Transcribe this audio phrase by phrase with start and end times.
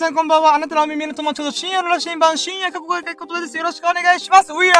[0.00, 0.54] 皆さんこんばんは。
[0.54, 3.58] あなたのお耳の友達の深夜の羅針盤、深夜過去が書くことです。
[3.58, 4.50] よろしくお願いします。
[4.50, 4.72] ういー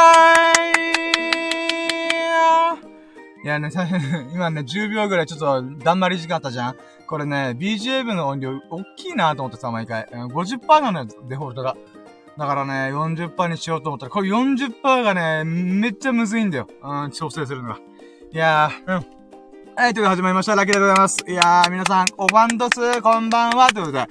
[3.45, 3.69] いやね、
[4.33, 6.77] 今ね、10秒ぐらいちょっと、だんまり時間あったじゃん
[7.07, 10.07] これね、BGM の音量、大きいなと思ってさ、毎回。
[10.11, 11.77] 50%なのよ、デフォルトが。
[12.39, 16.67] だからね、40%にしようと思ったら、これ40%がね、めっちゃむずいんだよ。
[16.83, 17.79] うん、調整するのが。
[18.33, 19.07] いやー、うん。
[19.77, 20.55] はい、ということで始まりました。
[20.55, 21.19] ラッキーでございます。
[21.29, 24.09] いやー、皆さん、おばんどす、こんばんは、ということで。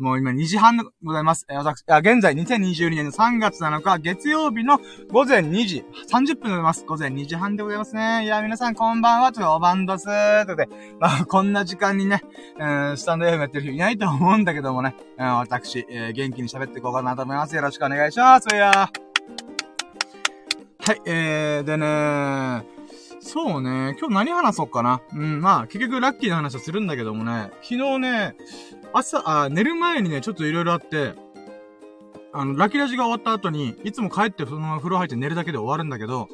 [0.00, 1.44] もう今2時半でございます。
[1.50, 4.80] えー、私、あ、現在2022年の3月7日、月曜日の
[5.12, 6.86] 午前2時30分でございます。
[6.86, 8.24] 午前2時半でございますね。
[8.24, 12.22] いや、皆さんこんばんは、というおばんどすー、ということで、まあ、こんな時間にね、
[12.58, 17.54] えー、スタンド FM やってる人いないと思うんだけどもね、えー、私、えー、元気に喋っていこうかなと思います。
[17.54, 18.46] よろしくお願いします。
[18.54, 18.90] いやは
[20.94, 22.80] い、えー、でね
[23.22, 23.94] そうね。
[23.98, 25.02] 今日何話そうかな。
[25.14, 28.34] うん、まあ、結局ラッキーな話をするんだけどもね、昨日ね、
[28.92, 31.14] 朝、あ、寝る前にね、ちょっと色々あって、
[32.32, 36.28] あの、ラキラジが終わった後に、いつも帰ってそのまま風呂入って寝るだけで終わるんだけど、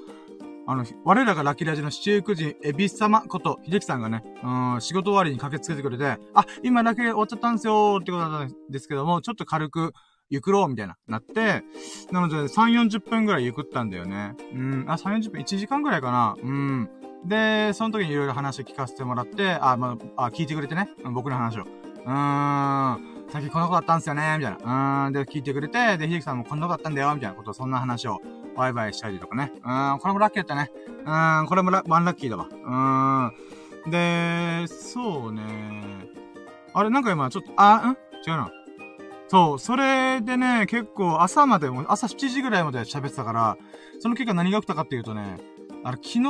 [0.67, 9.93] あの、我らがラキラジの七福神、エビス様こと、秀樹さんがね、うん、仕事終わりに駆けつけてくれて、あ、今ラキラジ終わっちゃったんですよってことだったんですけども、ちょっと軽く、
[10.29, 11.63] ゆくろうみたいな、なって、
[12.11, 14.35] なので、3、40分ぐらいゆくったんだよね。
[14.53, 16.35] うん、あ、3、40分、1時間ぐらいかな。
[16.43, 16.91] うん。
[17.25, 21.86] で、その時にいろいろ話を聞かせてもらって、あ、まあ、あ、聞いてくれてね、僕の話を。
[22.07, 23.27] うーん。
[23.29, 25.05] さっきこの子だったんですよね、みたいな。
[25.05, 25.13] うーん。
[25.13, 28.21] で、聞いてくれて、で、ひできさんもこんな子だったんだよ、みたいなことそんな話を、
[28.55, 29.53] ワイワイしたりとかね。
[29.63, 29.99] うーん。
[29.99, 30.71] これもラッキーだったね。
[31.05, 31.47] うーん。
[31.47, 32.47] これもワンラッキーだわ。
[32.51, 33.91] うーん。
[33.91, 35.43] で、そうね。
[36.73, 37.97] あれ、なんか今ちょっと、あ、ん？
[38.27, 38.51] 違うな。
[39.29, 43.57] そう、それでね、結構朝まで、朝7時ぐらいまで喋ってたから、
[43.99, 45.39] その結果何が起きたかっていうとね、
[45.87, 46.21] あの、昨日、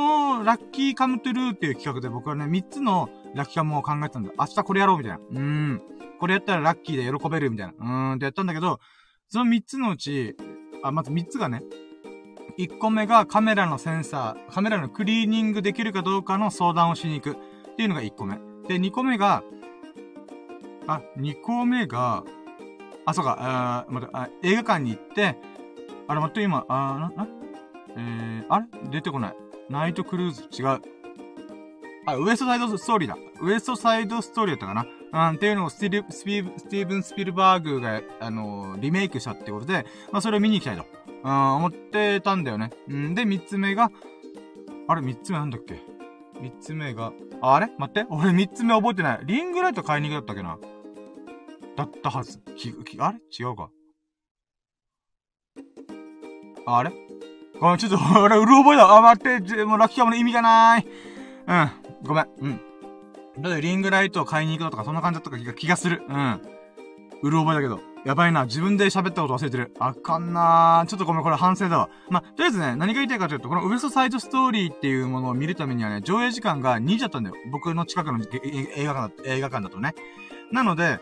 [0.45, 4.31] ラッキーカムトゥルーっていう企画で僕はね、3つのラッキーカムを考えてたんだ。
[4.37, 5.19] 明日これやろうみたいな。
[5.31, 5.81] うん。
[6.19, 7.73] これやったらラッキーで喜べるみたいな。
[7.73, 8.79] うーんってやったんだけど、
[9.29, 10.35] その3つのうち、
[10.83, 11.63] あ、まず3つがね、
[12.59, 18.35] 1個目がカメラのセンサー、カメラのクリーニングできるかどうかの相談をしに行くっていうのが1個目。
[18.67, 19.41] で、2個目が、
[20.85, 22.23] あ、2個目が、
[23.07, 25.35] あ、そうか、あ、また、あ、映画館に行って、
[26.07, 27.27] あれ、待って、今、あ、な、な、
[27.97, 28.67] えー、あれ？
[28.91, 29.46] 出てこない。
[29.69, 30.81] ナイトクルーズ、違う。
[32.05, 33.17] あ、ウエストサイドストーリーだ。
[33.41, 34.73] ウエストサイドストーリーだったか
[35.11, 40.85] なうん、っていうのをスティル、スピー、スティーブン・スピルバーグが、あのー、リメイクしたってことで、まあ、それを見に行きたいと。
[41.23, 42.71] うん、思ってたんだよね。
[42.87, 43.91] うん、で、三つ目が、
[44.87, 45.81] あれ、三つ目なんだっけ？
[46.39, 47.11] 三つ目が、
[47.41, 47.69] ああれ？
[47.77, 48.05] 待って。
[48.11, 49.19] 俺三つ目覚えてない。
[49.25, 50.57] リングライト買いに行くだったっけな？
[51.75, 52.39] だったはず。
[52.55, 53.19] き、き、あれ？
[53.37, 53.69] 違うか。
[56.65, 56.91] あれ？
[57.61, 58.95] あ、ちょっと、 あれ、うる覚えだ。
[58.95, 60.87] あ、待って、もうラッキーカムの意味がない。
[61.47, 61.71] うん。
[62.03, 62.27] ごめん。
[62.39, 62.61] うん。
[63.39, 66.03] だってリングライトを買いに行くとか、そんな感じだったか気がする。
[66.07, 66.41] うん。
[67.21, 67.79] うる覚えだけど。
[68.05, 68.45] やばいな。
[68.45, 69.73] 自分で喋ったこと忘れてる。
[69.79, 71.89] あかんなちょっとごめん、これ反省だわ。
[72.09, 77.35] まとりあえずね、何が言いたいかというと、このウエストサイドストーリーっていうものを見るためにはね、上映時間が2時だったんだよ。
[77.51, 79.93] 僕の近くの映画館だ映画館だとね。
[80.51, 80.99] なので、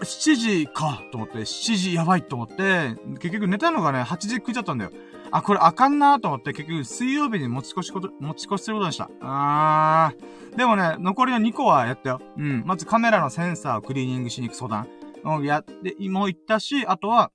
[0.00, 4.92] 7時かと思って、7時やばいと思って、結局寝たのがね、8時9時だったんだよ。
[5.30, 9.10] あ、これあかんなと思って、結局水曜日に持ち越しこと、持ち越しすることにした。
[9.20, 10.56] あー。
[10.56, 12.20] でもね、残りの2個はやったよ。
[12.36, 12.62] うん。
[12.64, 14.88] まずカメラのセンサーをクリーニングしに行く相談。
[15.24, 17.30] をやって、も行ったし、あとは、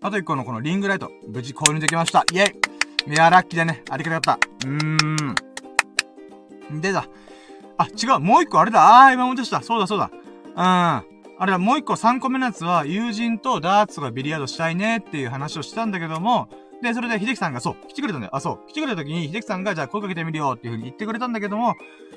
[0.00, 2.24] あと1個のこのリングライト、無事購入できました。
[2.32, 3.82] イェイいや、ラッキーだね。
[3.90, 4.68] ありがたかった。
[4.68, 5.34] うー
[6.76, 6.80] ん。
[6.80, 7.06] でだ。
[7.76, 8.20] あ、違う。
[8.20, 9.06] もう1個あれだ。
[9.06, 9.62] あー、今思い出した。
[9.62, 10.10] そうだ、そうだ。
[10.56, 10.62] うん。
[10.62, 16.48] あれはもう一個3個目のやつは、友人とダーツがビリヤードしたいねっていう話をしたんだけども、
[16.82, 18.36] で、それで秀樹さんが、そう、来てくれたんだよ。
[18.36, 18.68] あ、そう。
[18.68, 21.74] 来てくれた時に、秀樹さんが、じゃあ声かけてみるよっていう風に言ってくれたんだけども、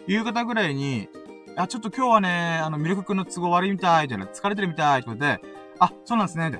[0.07, 1.07] 夕方ぐらいに、
[1.56, 5.40] あ、ちょっと今日はね、あの、ミルク君の都合悪いみたい、みたいな、疲れてるみたい、ってことで、
[5.79, 6.59] あ、そうなんですね、で。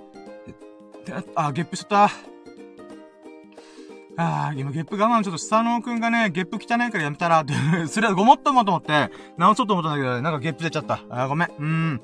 [1.36, 2.35] あ、ゲップしちゃった。
[4.18, 7.54] ああ、今ゲップ我慢ちょっと下野くんがね、ゲップ汚いからやめたら、って
[7.88, 11.02] それはごもっともと思って、直そうと思ったんだけど、なんかゲップ出ちゃった。
[11.10, 11.50] あーごめん。
[11.58, 12.02] うん。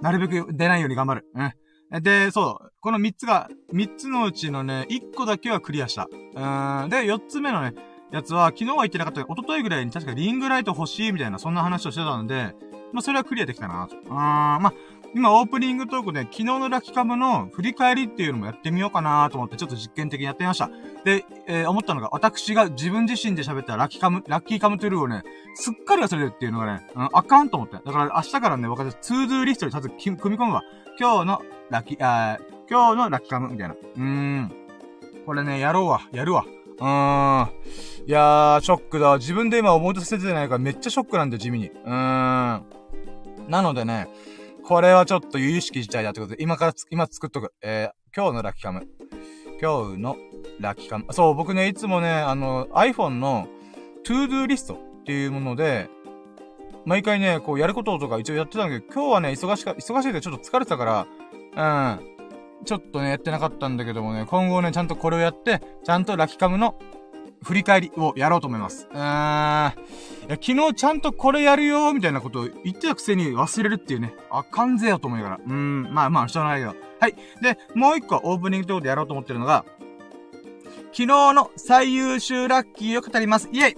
[0.00, 1.26] なるべく出ないように頑張る。
[1.34, 2.02] うん。
[2.02, 2.72] で、そう。
[2.80, 6.04] この3つが、3つのうちのね、1個だけはクリアした。
[6.04, 6.88] うーん。
[6.88, 7.74] で、4つ目のね、
[8.10, 12.54] やつは、昨日は言ってなかったけど、一昨日ぐらいに確かリングライト欲しいみたいな、そんな話をしてたので、
[12.92, 13.96] まあ、それはクリアできたなと。
[13.96, 14.10] うん。
[14.10, 14.72] まあ、
[15.14, 20.70] 今オープニングトークで昨日のラッキーカムの振り返りっていうのもやってみようかなと思ってちょっと実験的にやってみました。
[21.04, 25.22] で、えー、思ったのが私が自分自身で喋ったラッキーカム、ラッキーカムトゥルーをね、
[25.54, 27.76] すっかり忘れてっていうのがね、うん、あかんと思って。
[27.84, 30.62] だから明日からね、僕は ToDoリストにタスク組み込むわ。
[30.98, 32.38] 今日のラッキー、あ
[32.70, 33.74] 今日のラッキーカムみたいな。
[33.74, 34.52] うーん。
[35.26, 36.00] これね、やろうわ。
[36.10, 36.46] やるわ。
[36.78, 37.50] うーん。
[38.06, 39.18] いやー、ショックだ。
[39.18, 41.68] 自分で今思い出せてないからめっちゃショックなんだよ、地味に。
[41.68, 42.64] うーん。
[43.48, 44.08] なのでね、
[44.64, 47.52] これはちょっと有識事態だってことで、今から今作っとく。
[47.62, 48.86] えー、今日のラッキカム。
[49.60, 50.16] 今日の
[50.60, 51.06] ラッキカム。
[51.10, 53.48] そう、僕ね、いつもね、あの、iPhone の
[54.04, 55.90] To Do リストっていうもので、
[56.84, 61.06] 毎回ね、こうやることとか一応やってたんだけど、今日はね、忙しか、忙しいでちょっと疲れてたか
[61.56, 62.64] ら、うん。
[62.64, 66.76] ちょっとね、やってなかったんだけどもね、今後ね、ちゃんとこれをやって、ちゃんとラキカムの
[67.42, 68.88] 振り返りをやろうと思います。
[68.92, 69.72] うーん。
[70.28, 74.14] 昨日ちゃんとこれやるよ、みたいなことを言ってたくせに忘れるっていうね。
[74.30, 75.40] あかんぜよと思いながら。
[75.44, 76.74] うーん、まあまあ、しょうがないけど。
[77.00, 77.14] はい。
[77.40, 79.64] で、もう一個オープニングということでやろうと思ってるのが、
[80.92, 83.48] 昨日の最優秀ラッキーを語ります。
[83.52, 83.76] イェイ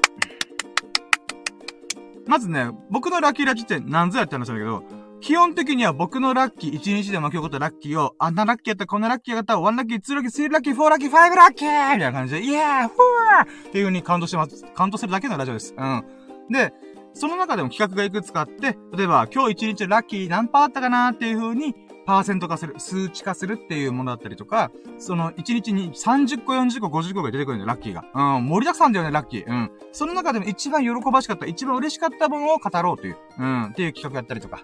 [2.26, 4.82] まずね、僕のラッキーラッキーって何ぞやって話なんだけど、
[5.24, 14.66] 基本的には僕のラッキー、1日でも今日ことラッキーを、あんなラッキーやった、こんなラッキーやった、1ラッキー、2ラッキー、3ラッキー、4ラッキー、5ラッキーみたいな感じで、イエーフーっていう風にカウントしてます。
[14.74, 15.74] カウントするだけのラジオです。
[15.78, 16.04] うん。
[16.50, 16.74] で、
[17.14, 21.74] その中でも企画がいくつかあって、例えば今日1日ラッキー何パーあったかなっていう風に、
[22.04, 28.04] パーセント化する、数値化するっていうものだったりとか、その1日に30個、40個、50個が出てくるんだよ、ラッキーが。
[28.36, 29.48] うん、盛りだくさんだよね、ラッキー。
[29.48, 29.70] うん。
[29.90, 34.60] その中でも一番喜ばしかった、一番嬉しかったものを語ろうという、うん、っていう企画やったりとか。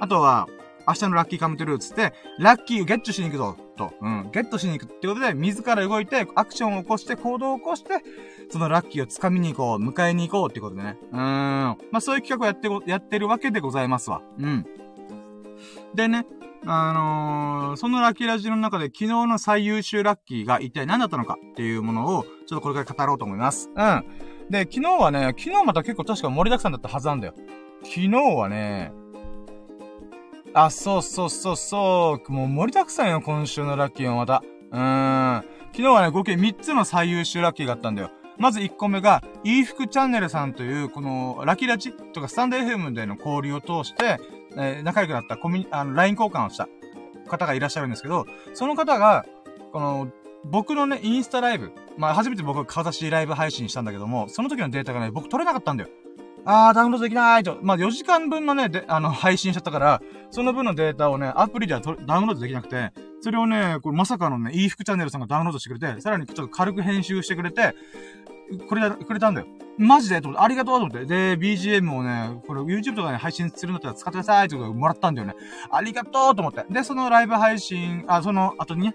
[0.00, 0.48] あとは、
[0.88, 3.92] 明日のラッキーカムトゥルーつって、ラッキーをゲットしに行くぞ、と。
[4.00, 4.30] うん。
[4.32, 8.02] ゲットしに行くってことで、自ら動いて、アクションを起こして、行動を起こして、
[8.50, 10.98] そのラッキーを掴みに行こう、迎えに行こうってことでね。
[11.12, 11.20] うーん。
[11.20, 14.22] まあ、そういう企画をやって、やってるわけでございますわ。
[14.38, 14.66] うん。
[15.94, 16.26] でね、
[16.66, 23.70] あのー、そのラッキーラジオの中で昨日の最優秀ラッキーが一体何だったのかっていうものを、ちょっとこれから語ろうと思います。
[23.74, 24.04] うん。
[24.50, 27.34] で、昨日はね、昨日また結構確か盛りだくさんだったはずなんだよ。
[27.82, 28.92] 昨日はね、
[30.52, 32.32] あ、そうそうそうそう。
[32.32, 34.42] もう盛りだくさんよ、今週のラッキーはまた。
[34.72, 35.44] うーん。
[35.72, 38.10] 昨日はね、合計3つの最優秀ラッキーがあったんだよ。
[38.36, 44.18] まず1個目が、いい服チャンネルさんという、この、ラキラチとかスタンド FM での交流を通して、
[44.56, 46.68] えー、仲良くなったコミュニ、あの、LINE 交換をした
[47.28, 49.24] 方がいらっしゃるんですけど、その方が、
[49.72, 50.10] この、
[50.44, 55.90] 僕のね、インスタライブ、まあ、初めて僕が顔出しライブ配信したんだけども、その時のデータがね、僕取れなかったんだよ。
[56.44, 57.58] あー、ダウンロードできないと。
[57.62, 67.74] まあ、4時間分のね、で、あの、 配信しちゃったから、その分のデータをね、アプリではダウンロードできなくて、それをね、これまさかのね、いい服チャンネルさんがダウンロードしてくれて、さらにちょっと軽く編集してくれて、
[68.68, 69.46] これ、くれたんだよ。
[69.78, 71.06] マジでと思って、ありがとうと思って。
[71.06, 75.34] で、BGM をね、これ YouTube とかで配信するんだったら使ってくださいとでもらったんだよね。
[75.70, 76.64] ありがとうと思って。
[76.68, 78.94] で、そのライブ配信、あ、その後にね、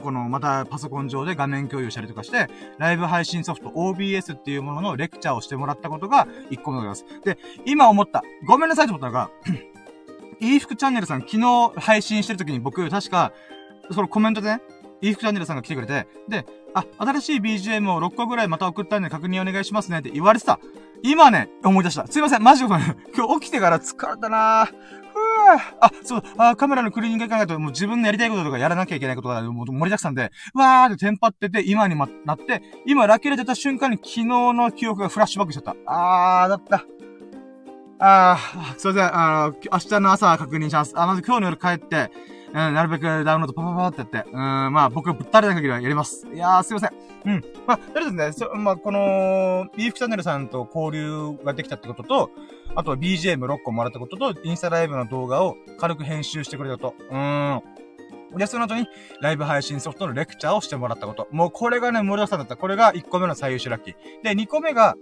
[0.00, 2.48] この、またパソコン上で画面共有したりとかして、
[2.78, 7.24] ライブ配信ソフト OBS っていうもののレクチャーをしてもらったことが1個目でございます。
[7.24, 8.22] で、今思った。
[8.46, 9.30] ごめんなさいと思ったのが、
[10.40, 13.32] いい服チャンネルさん昨日配信してる時に僕、確か、
[13.90, 14.62] そのコメントでね、
[15.02, 20.60] いい服チャンネルさんが来てくれて、で、あ、新しい BGM を6個ぐらいまた送ったんで確認お願いしますねって言われてた。
[21.02, 22.06] 今ね、思い出した。
[22.06, 22.96] すいません、マジでごめん。
[23.14, 24.74] 今日起きてから疲れたなぁ。
[25.54, 36.42] あ、そう、あ、カメラのクリーニング考えと、もう自分のやりたいこととかやらなきゃいけないことがもう盛りだくさんで、わーってテンパってて、今にま、なって、今ラッキーで出た瞬間に昨日の記憶がフラッシュバックしちゃった。
[36.42, 36.84] あー、だった。
[37.98, 40.92] あー、すいません、あの、明日の朝確認します。
[40.96, 42.10] あ、まず今日の夜帰って、
[42.50, 44.38] うん、なるべくダウンロードパパパってやって、うん、
[44.72, 46.26] まあ僕ぶったれた限りはやります。
[46.32, 46.90] いやー、すいません。
[47.26, 47.44] うん。
[47.66, 52.30] まあ、とりあえずね、そ、まあ、この、ビーフチャンネルさんと交流ができたってことと、
[52.74, 56.94] あとは BGM6 個もらったことと、インスタライブの動画を軽く編集してくれたと。
[57.10, 57.62] うーん。
[58.38, 58.86] で、その後に、
[59.20, 61.28] ライブ配信ソフトのレクチャーをしてもらったこと。
[61.30, 62.56] もうこれがね、盛りだくさんだった。
[62.56, 63.94] これが1個目の最優秀ラッキー。
[64.22, 64.96] で、2個目が、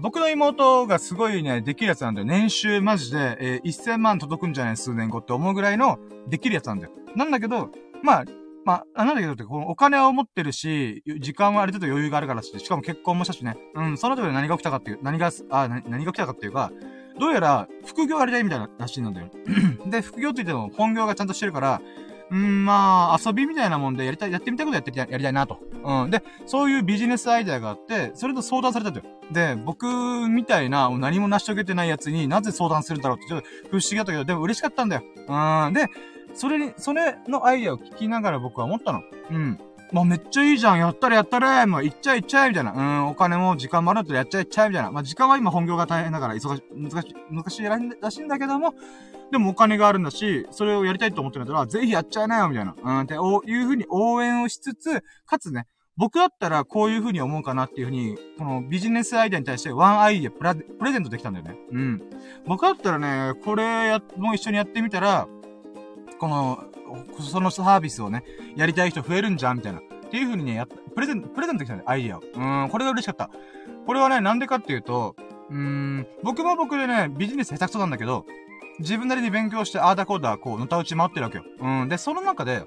[0.00, 2.26] 僕の妹がすごいね、できるやつなんだよ。
[2.26, 5.98] 年収マジで、えー、1000万届くんじゃない数年後って思うぐらいの、
[6.28, 6.92] できるやつなんだよ。
[7.14, 7.70] なんだけど、
[8.02, 8.24] まあ、
[8.64, 13.56] まあ、なんだけどって、このお金を持ってるし、時間はある程度余裕があるからして、しかも結婚もしたしね。
[13.74, 16.72] うん、その時で何が起きたかっていう、何が、あ、何が起きたかっていうか、
[17.20, 19.28] どうやら、副業やりたいみたいならしいんだよ。
[19.86, 21.80] で、副業って言っても、本業がちゃんとしてるから、
[22.30, 25.58] うん、まあ、遊びみたいなもんでやりたい、やってみたいことやってやりたいなと。
[25.84, 26.10] うん。
[26.10, 29.04] で、そういうビジネスアイデアがあって、それと相談されたとよ。
[29.30, 29.86] で、僕
[30.28, 35.02] みたいな何も成し遂げてないやつになぜ相談するんだろうって、ちょっと不思議だったけど、でも嬉しかったんだよ。
[35.28, 35.72] うん。
[35.72, 35.86] で、
[36.34, 39.02] それに、それのアイデアを聞きながら僕は思ったの。
[39.30, 39.58] うん。
[39.94, 40.78] まあ、めっちゃいいじゃん。
[40.78, 42.72] やったらやったらもう行っちゃえ行っちゃえみたいな。
[42.72, 44.90] うん、お金も時間もあるとやっちゃえ行っちゃえみたいな。
[44.90, 48.74] まあ、時間は今本業が大変だから忙し、難しい、難しいらしいんだけども、
[49.30, 52.74] でもお金があるんだし、それをやりたいと思ってるんだったら、ぜひやっちゃいなよ、みたいな。
[52.76, 61.56] うん、っていう風に応援をしつつ、かつね、僕だったらこういう風に思うかなっていう風に、このビジネスアイデアに対してワンアイデアプレゼントできたんだよね。
[61.70, 62.02] うん。
[62.46, 65.28] 僕だったらね、これや、もう一緒にやってみたら、
[66.18, 66.64] この、
[67.20, 68.24] そのサービスをね、
[68.56, 69.80] やりたい人増えるんじゃんみたいな。
[69.80, 72.64] っていう風にね、やっ、プレゼント、プレゼントできたんだよ、アイディアを。
[72.64, 73.30] うん、これが嬉しかった。
[73.86, 75.16] これはね、なんでかっていうと、
[75.50, 78.24] うーん、僕も僕でね、ビジネス下手くそなんだけど、
[78.78, 81.44] 自分なりに勉強して、ああだこうだ、こう、のたうち回ってるわけよ。
[81.60, 81.88] うん。
[81.88, 82.64] で、その中で、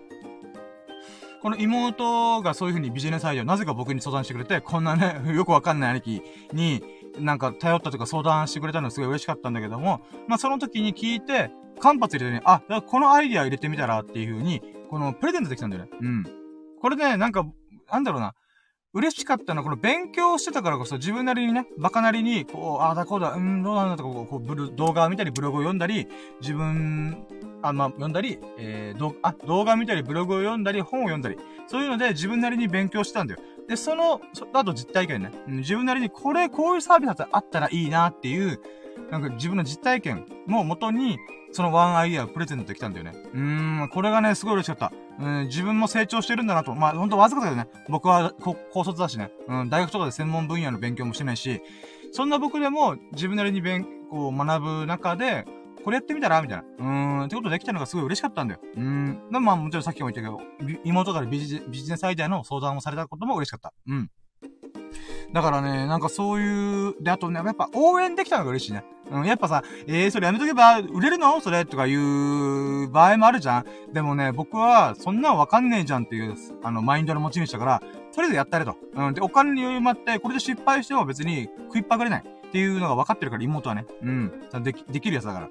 [1.41, 6.21] この妹がそういう風にビジネスアイデアをなぜか僕に相談してくれて、こんなね、よくわかんない兄貴
[6.53, 6.83] に、
[7.19, 15.89] なんか頼ったとか相談してくれたのすごい嬉しかったんだけども、まあ、その時に聞いて、間髪入れてね、あ、このアイディア入れてみたらっていう風に、このプレゼントできたんだよね。
[15.99, 16.23] うん。
[16.81, 17.45] これね、なんか、
[17.91, 18.33] なんだろうな。
[18.93, 26.07] 嬉しかったのは、この勉強してたからこそ自分なりにね、バカなりに、こう、ああだこうだ、うん、どうなんだとか、こう、ブル、動画を見たり、ブログを読んだり、
[26.41, 27.25] 自分、
[27.61, 33.41] あ、まあ、読んだり、えー、ど、あ、動画見たり、ブログを読んだり、本を読んだり、そういうので自分なりに勉強したんだよ。
[33.67, 38.61] で、その、そあと実体験ね、自分なりにこれ、こういうサービスだあったらいいなっていう、
[39.11, 41.17] なんか自分の実体験も元に、
[41.51, 43.13] そのワンアイデアをプレゼントできたんだよね。
[43.33, 44.91] うーん、これがね、すごい嬉しかった。
[45.19, 46.75] うん、自分も成長してるんだなと。
[46.75, 47.67] まあ、ほんとわずかだよね。
[47.89, 49.31] 僕は高卒だしね。
[49.47, 51.61] うん、大学とかで専門分野の勉強もしてないし、
[52.11, 55.45] そんな僕でも自分なりに勉、こう学ぶ中で、
[55.87, 56.41] これやってみたら？
[56.41, 56.63] みたいな。
[56.63, 56.85] うー
[57.21, 58.59] ん、ってことできたのがすごい嬉しかったんだよ。
[58.75, 59.21] うーん。
[59.31, 60.41] でまあもちろんさっきも言ったけど、
[60.83, 63.71] 妹からビジビジネスアイデアの相談をされたことも嬉しかった。
[63.87, 64.11] うん。
[65.31, 68.83] だからね、なんかそういう、で、あとね、やっぱ応援できたのが嬉しいね。
[69.09, 71.39] うん、やっぱさ、えー、それやめとけば売れるの？
[71.39, 73.93] それとかいう場合もあるじゃん。
[73.93, 77.79] でもね、僕はそんなんわかんねえじゃんっていう、あの、マインドの持ち主だから、
[78.13, 78.75] とりあえずやったれと。
[78.93, 82.23] うん、で、お金に余裕もあって、これで失敗しても別に食いっぱぐれない。
[82.25, 83.85] っていうのが分かってるから、妹はね。
[84.01, 84.31] うん。
[84.63, 85.49] でき、できるやつだから。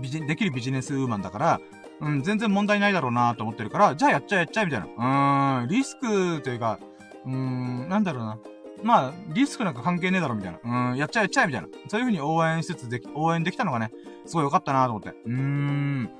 [0.00, 1.60] ビジ、できるビジネスウーマンだから、
[2.00, 4.86] うん、全然問題ないだろうなと思ってるから、じゃあやっちゃえやっちゃえみたいな。
[4.86, 6.78] うーん、リスクというか、
[7.24, 8.38] うーん、なんだろうな。
[8.82, 10.90] まあ、リスクなんか関係ねえだろみたいな。
[10.90, 11.68] うん、やっちゃえやっちゃえみたいな。
[11.88, 13.90] そういう風に応援しつつでき、応援できたのがね、
[14.24, 15.08] すごい良かったなと思って。
[15.08, 16.10] うーん。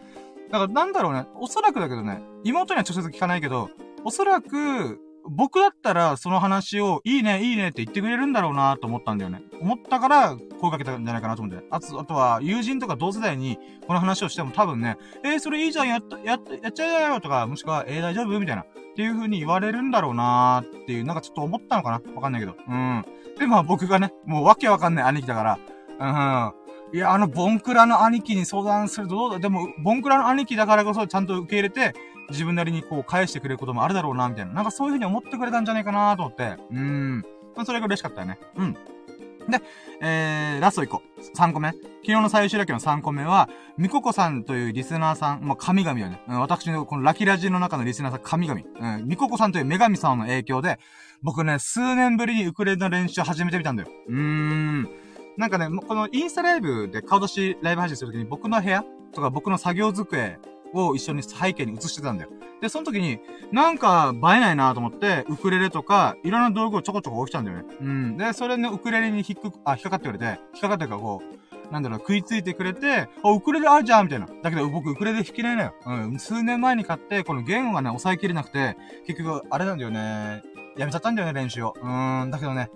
[0.50, 3.70] だからなんだろうね、おそらくだけどね、妹には直接聞かないけど、
[4.04, 4.99] おそらく、
[5.30, 9.42] 僕だったらその話をいいね、いいねって言ってくれるんだろうなと思ったんだよね。
[9.61, 11.64] 思ったから声かけたんじゃないかなと思って。
[11.70, 18.38] あと、あとは友人とか同世代にこの話をしても多分ね、えー、それいいじゃん、やった、やっ、やっちゃえよとか、もしくは、えー、大丈夫？
[18.40, 18.62] みたいな。
[18.62, 18.66] っ
[18.97, 22.14] ていう風に言われるんだろうなーっていう、なんかちょっと思ったのかな？
[22.14, 22.56] わかんないけど。
[22.68, 23.04] うん。
[23.38, 25.58] で、まあ僕がね、もうわけわかんない兄貴だか
[25.99, 26.52] ら、
[26.92, 26.97] うん。
[26.97, 29.38] いや、あの、ボンクラの兄貴に相談するとどうだ？
[29.38, 31.94] でも、ボンクラの兄貴だからこそちゃんと受け入れて、
[32.30, 34.52] 自分なりにこう返してくれることもあるだろうな、みたいな。
[34.52, 36.56] なんかそういう風に思ってくれたんじゃないかなと思って。
[36.70, 37.25] うーん。
[37.64, 38.38] それが嬉しかったよね。
[38.56, 38.73] うん。
[38.73, 39.62] で、
[40.00, 41.02] えー、ラスト1個。
[41.37, 41.70] 3個目。
[41.70, 46.23] 昨日の最終だけの3個目は、みここさんというリスナーさん、まあ、神々よね。
[46.28, 48.61] うん、私のこのラキラジの中のリスナーさん、神々。
[48.80, 50.78] うん、みここさんという女神さんの影響で、
[51.23, 53.88] 僕ね、数年ぶりにウクレレの練習を始めてみたんだよ。
[54.06, 54.88] うーん。
[55.37, 60.38] なんかね、このインスタライブで顔出しライブ配信するときに僕の部屋とか僕の作業机
[60.75, 62.30] を一緒に背景に映してたんだよ。
[62.60, 63.20] で、その時に、
[63.52, 67.64] なんか映えないなと思って、ウクレレとか、いろんな道具をちょこちょこ置きたんだよね。
[67.80, 68.16] うん。
[68.16, 74.26] で、それね、ウクレレに引っか、あ、引っかかってくれて、引っかかってるからこう、なんだろう、食いついてくれて、あ、ウクレレあるじゃんみたいな。
[74.42, 75.75] だけど僕、ウクレレ弾けないのよ。
[75.87, 76.18] うん。
[76.18, 80.42] 数年前に買って、この言語がね、抑えきれなくて、結局、あれなんだよね。
[80.76, 81.75] やめちゃったんだよね、練習を。
[81.80, 82.30] うーん。
[82.30, 82.70] だけどね、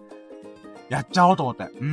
[0.92, 1.64] やっちゃおうと思って。
[1.64, 1.87] うー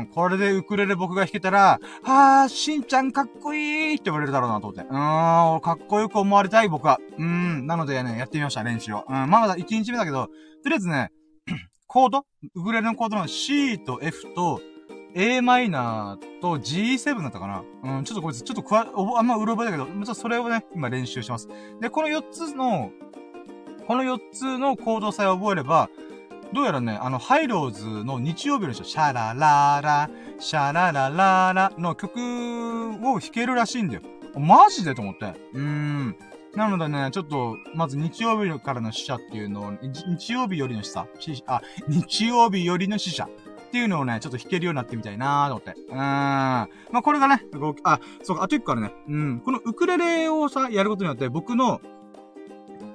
[0.00, 4.82] ん、これでウクレレ僕が弾けたら、はぁ、しんちゃんかっこいいって言われるだろうなと思って。
[4.82, 6.98] うーん、かっこよく思われたい僕は。
[7.16, 9.06] うーん、なのでね、やってみました、練習を。
[9.08, 11.12] うん、まだ1日目だけど、とりあえずね、
[11.88, 12.26] コード？
[12.54, 14.60] ウクレレのコードの C と F と
[15.14, 21.48] a マイナーと G7 だったかなうん、ちょっとこれ、ちょっとくわ、あんまうろ覚えだけど、ちょっとそれをね、今練習します。
[21.80, 22.90] で、この4つの、
[23.86, 25.88] この4つのコードさえ覚えれば、
[26.52, 34.02] どうやらね、あの、ハイローズの日曜日の人、シャラララ、シャララララの曲を弾けるらしいんだよ。
[34.38, 34.94] マジで？
[34.94, 35.34] と思って。
[35.54, 36.16] うーん。
[36.54, 41.06] なのでね、ちょっと、まず日曜日からの死者っていうのを、日曜日よりの死者
[41.46, 43.28] あ、日曜日よりの死者っ
[43.70, 45.74] ていうのをね、ちょっと弾けるようになってみたいなーと思って。
[45.88, 45.96] うーん。
[45.96, 47.42] まあ、これがね、
[47.84, 48.92] あ、そうか、あと一個あるね。
[49.08, 49.40] うん。
[49.40, 51.82] このウクレレをさ、やることによって僕の、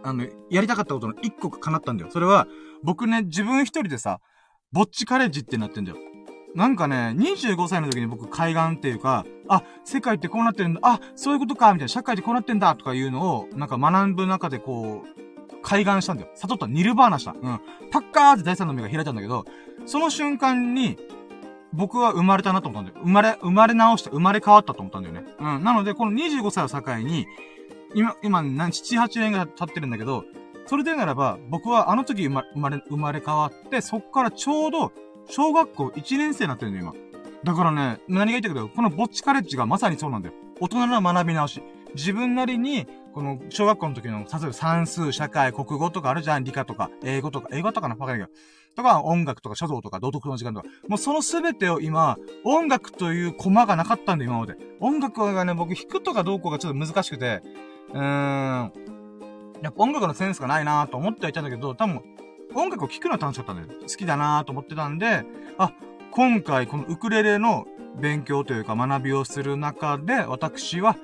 [0.03, 2.09] あの、やりたかったことの一個が叶ったんだよ。
[2.11, 2.47] それは、
[2.83, 4.19] 僕ね、自分一人でさ、
[4.71, 5.97] ぼっちカレッジってなってんだよ。
[6.55, 16.29] なんかね、25歳の時に僕海岸っていうか、あ、世界ってこうなってるんだ、あ、そういうことか、みたいな、社会ってこうなってんだ、とかいうのを、なんか学ぶ中でこう、開眼したんだよ。
[16.35, 17.31] 悟った、ニルバーナした。
[17.31, 17.61] うん。
[17.91, 19.45] パッカーって第三の目が開いたんだけど、
[19.85, 20.97] その瞬間に、
[21.73, 23.05] 僕は生まれたなと思ったんだよ。
[23.05, 25.23] 生まれ、生まれ直して、生まれ変わったと思ったんだよね。
[25.39, 25.63] うん。
[25.63, 27.27] なので、この25歳を境に、
[27.95, 30.25] 今、今、何、7、8年が経ってるんだけど、
[30.65, 34.91] それでならば、僕はあの時生ま生まれ、生まれ変わって、そっからちょうど、
[35.29, 37.11] 小学校1年生になってるんだよ、今。
[37.43, 40.35] だからね、何が言ったけど、このぼっちカレッジがまさにそうなんだよ。
[40.59, 41.63] 大人の学び直し。
[41.95, 48.39] 自分なりにこの、小学校の時の、例えば算数、社会、国語とかあるじゃん、理科とか、英語とか、英語とかなわかんないけど。
[48.75, 50.67] とか、音楽とか書道とか、道徳の時間とか。
[50.87, 54.55] もうそのすべてを今、音楽というコマがなかったんで、今まで。
[54.79, 57.41] 音楽がね、僕弾くとかどうこうがちょっと難しくて、
[57.93, 59.00] うーん。
[59.61, 62.01] やっぱ音楽のセンスがないなと思ってはいたんだけど、多分、
[62.53, 63.79] 音楽を聴くのは楽しかったんだよ。
[63.81, 65.23] 好きだなと思ってたんで、
[65.57, 65.73] あ、
[66.11, 67.65] 今回このウクレレの
[67.99, 70.97] 勉強というか学びをする中で、私は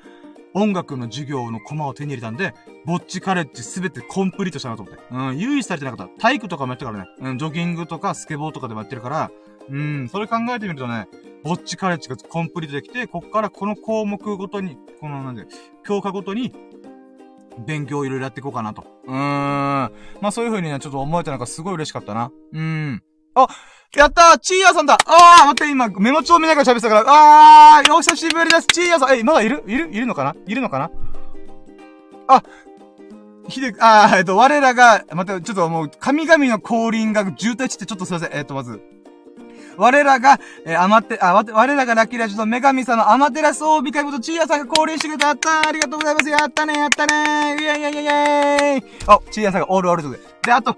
[0.54, 2.54] 音楽の授業のコマを手に入れたんで、
[2.86, 5.02] ぼっちカレッジすべてコンプリートしたなと思って。
[5.12, 6.22] うん、唯一されてなかった。
[6.22, 7.06] 体育とかもやってからね。
[7.20, 9.32] うん、ジョギングとかスケボーとかでもやってるから、
[9.70, 11.08] うん、それ考えてみるとね、
[11.44, 15.46] ぼっちカレッジがコンプリートできて、こっからこの項目ごとに、このなんで、
[15.86, 16.52] 教科ごとに、
[17.66, 18.86] 勉強いろいろやっていこうかなと。
[19.06, 19.16] うーん。
[19.16, 19.90] ま
[20.24, 22.32] あそういう風にね、ちょっと思えたのがすごい嬉しかったな。
[22.54, 23.04] うーん。
[23.36, 23.48] あ、
[23.96, 29.64] やったーチーヤさんだあー待って今、メモ帳見ながら喋ってたから、あーお久しぶりですチーヤさんえ、まだいる？
[29.68, 29.90] いる？
[29.92, 30.36] いるのかな？
[30.46, 30.92] いるのかな？
[32.28, 32.44] あ、
[33.48, 38.34] ひで、あー、えっと、我らが、待って、ちょっともう、神々の降臨が渋滞して、ちょっとすいません。
[38.34, 38.82] えっと、まず、
[39.78, 45.28] 我らが、えー、アマテ、あ、我らがラッキーラジオの女神様、アマテラスオービカイブとチーヤさんが降臨してくれた。
[45.28, 50.20] やったーありがとうございますやったねやったねーイェイイェイイェイあ、チーヤさんがオールオールとで。
[50.44, 50.76] で、あと、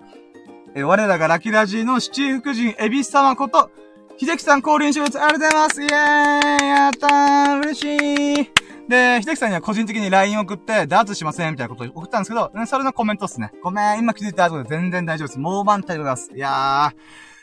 [0.75, 3.72] えー、我らがラキラジの七福神、エビス様こと、
[4.18, 5.25] 秀樹さん降臨してくれた。
[5.25, 8.51] ありがとうございますイェーイやったー嬉しい
[8.89, 13.51] で、秀樹さんには個人的に LINE 送って、ダーツしませんみたいなことを送ったんですけど、それのコメントっすね。
[13.63, 15.39] ごめん、今気づいた後で全然大丈夫です。
[15.39, 16.32] もう満タイでございます。
[16.36, 16.96] いやー、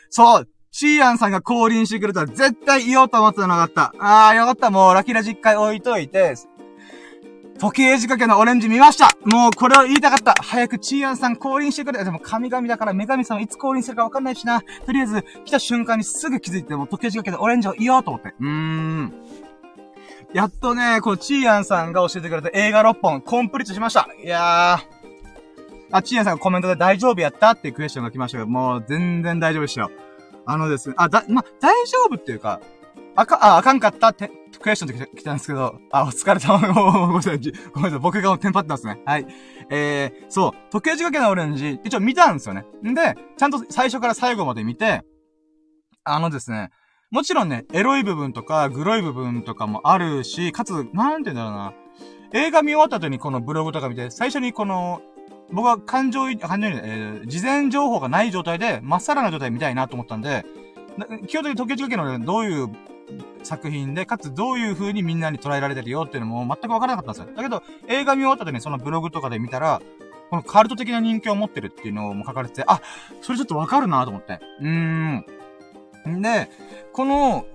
[0.09, 0.47] そう、
[0.79, 3.95] シーアンさんが降臨してくれたら絶対言おうと思ってたのがあった。
[3.97, 4.69] あー、よかった。
[4.69, 6.35] もう、ラキラ実家置いといて、
[7.57, 14.61] 時計仕掛けのオレンジ見ましたもうこれを言いたかった早くチーアンさん降臨してくれでも神々だから女神さんいつ降臨するかわかんないしな。
[14.85, 18.35] とりあえず、来た瞬間にすぐ気づいても時計仕掛けのオレンジを言おうと思って。
[18.39, 19.13] うーん。
[20.31, 24.07] やっとね、このチーアンさんが教えてくれた映画6本、コンプリートしました。
[24.23, 24.97] いやー。
[25.91, 29.89] あ、チーアンさんがコメントで大丈夫やったっていうクエスチョンが来ましたけど、もう全然大丈夫でしよ。
[30.47, 32.61] あのですね、あ、だ、ま、大丈夫っていうか、
[33.15, 34.31] あか、あ、あかんかったって、
[34.61, 36.59] クエスチョンって来たんですけど、あ、お疲れ様。
[36.73, 37.39] ごめんなさい。
[37.73, 37.99] ごめんなさい。
[37.99, 39.01] 僕がテンパってますね。
[39.05, 39.27] はい。
[39.69, 42.65] えー、そう、時計仕掛けのオレンジ、一応見たんですよね。
[42.85, 45.01] んで、ちゃんと最初から最後まで見て、
[46.05, 46.69] あのですね、
[47.11, 51.73] もちろんね、エロい部分とか、グロい部分とかもあるし、かつ、なんて言うんだろうな。
[52.33, 55.01] 映画見終わった後にこのブログとか見て、最初にこの、
[55.51, 60.45] 僕は感情、感情に、えー、事前情報がない状態で、まっさらな状態見たいなと思ったんで、
[61.27, 62.69] 基本的に時計仕掛けのどういう
[63.43, 67.35] 作品で、かつどういう風にみんなに捉えられてるよっていうのも全くわからなかったんですよ。
[67.35, 69.81] だけど、映画見終わった後にそのブログとかで見たら、
[70.29, 72.81] このカルト的な人気を持ってるっていうのも書かれてて、あ、
[73.21, 74.39] それちょっとわかるなと思って。
[74.59, 76.21] うーん。
[76.21, 76.49] で、
[76.91, 77.45] この、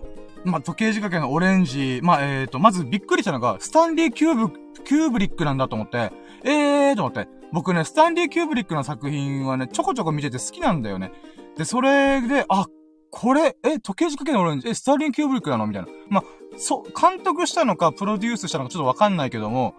[0.44, 6.10] まあ、時計仕掛けのオレンジ、まあ、えっ、ー、と、まずびっくりしたのが、スタンリー・キューブ、キューブリックなんだと思って、
[6.44, 7.41] ええーと思って。
[7.52, 11.12] 僕ね、スタンリー・キューブリックの作品はね、ちょこちょこ見てて好きなんだよね。
[11.56, 12.66] で、それで、あ、
[13.10, 15.66] これ、え、時計仕掛けのオレンジ、え、スタンリー・キューブリックなの？
[15.66, 15.88] みたいな。
[16.08, 16.24] まあ、
[16.56, 19.74] そう、監督したのか、プロデュースしたのかちょっとわかんないけども、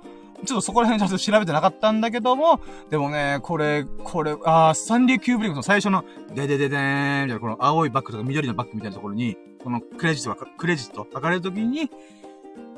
[0.45, 2.59] ちょっとそこら辺ちょっと調べてなかったんだけども、
[2.91, 6.05] でもね、これ、これ、あー、スタンリー・キューブリックの最初の、
[6.35, 11.89] ででででーん、みたいな、この青いバッグとか緑のバッグみたいなところに、このクレジットが、クレジット書かれるときに、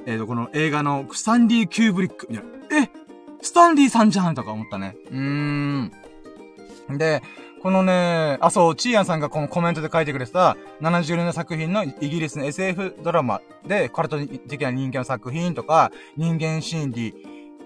[0.06, 3.05] えっ、ー、と、この映画のスタンリー・キューブリック、みたいな、え
[3.46, 4.98] スタンリーさんじゃんとか思ったね。
[5.12, 5.92] うーん。
[6.98, 7.22] で、
[7.62, 17.14] このね、あ、そう、チーアンさんがこのコメントで書いてくれてた、70年の作品のイギリスの SF ドラマで、カルト的な人気の作品とか、人間心理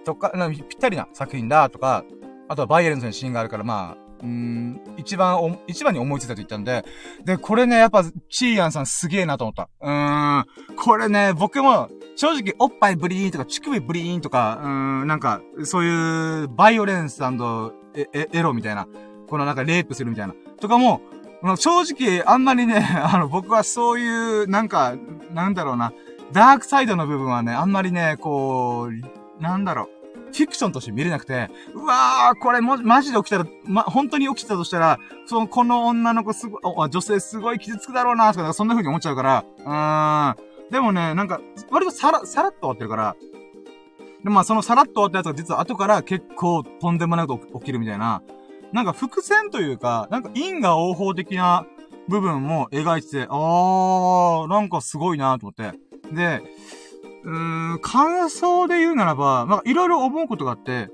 [0.03, 2.03] とか、ぴったりな作品だとか、
[2.49, 6.85] あとはバイエルンズのシーンがあるから、まあ、うん、一番お、一番に思いついたと言ったんで、
[7.23, 9.69] で、これね、やっぱ、チーアンさんすげえなと思った。
[9.81, 14.69] うーん、これね、僕も、正直、おっぱいブリーンとか、乳首ブリーンとか、うー
[15.05, 17.21] ん、なんか、そういう、バイオレンス
[17.95, 18.87] エエエロみたいな、
[19.27, 21.01] このなんかレイプするみたいな、とかも、
[21.57, 24.95] 正直、あんまりね、 あの、僕はそういう、なんか、
[25.31, 25.93] なんだろうな、
[26.33, 29.98] ダークサイドの部分はね、あんまりね、こう、なんだろう、
[30.31, 40.71] フィクションとして見れなくて、うわー、これも、マジで起きたら、ま、本当に起きたとしたら、その、この女の子すごい、女性すごい傷つくだろうな、とか、そんな風に思っちゃうから、うーん。
[40.71, 43.15] でもね、なんか、割とさら、さらっと終わってるから、
[44.23, 48.21] で、まあ、そのさらっと終わったやつが実は後から結構とんでもないこと起きるみたいな、
[48.73, 51.65] なんか伏線というか、なんか因果応報的な
[52.07, 55.77] 部分も描いてて、あー、なんかすごいなと思って。
[56.13, 56.41] で、
[57.29, 60.89] うーん、感想で言うならば、まあ、いろいろ思うことがあって、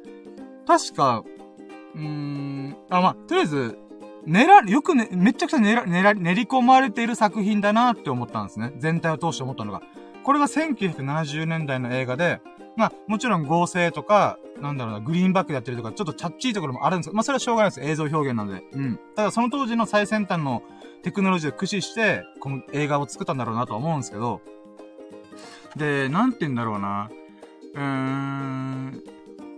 [0.68, 1.24] 確か、
[1.96, 3.80] うーん、あ、まあ、とりあえず、
[4.26, 8.74] 練ら、よくね、めちゃくちゃ練ら、練ら、練り込まれている作品だなって思ったんですね。
[8.80, 9.82] 全体を通して思ったのが。
[10.24, 12.42] これが1970年代の映画で、
[12.76, 17.82] まあ、もちろん合成とか、なんだろうな、グリーンバックでやってるとか、ちょっとチャッチーところもあるんですけど、まあ、それはしょうがないです。
[17.82, 18.64] 映像表現なので。
[18.74, 19.00] うん。
[19.16, 20.64] ただ、その当時の最先端の
[21.04, 24.42] テクノロジーを駆使して、この映画を作ったんだろうなとは思うんですけど、
[25.76, 27.10] で、なんて言うんだろうな。
[27.74, 29.04] うーん、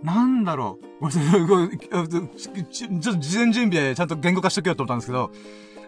[0.02, 1.10] なんだろう。
[1.10, 5.30] ちょっと事前準備でちゃんと言語化しとけよと思ったんですけど、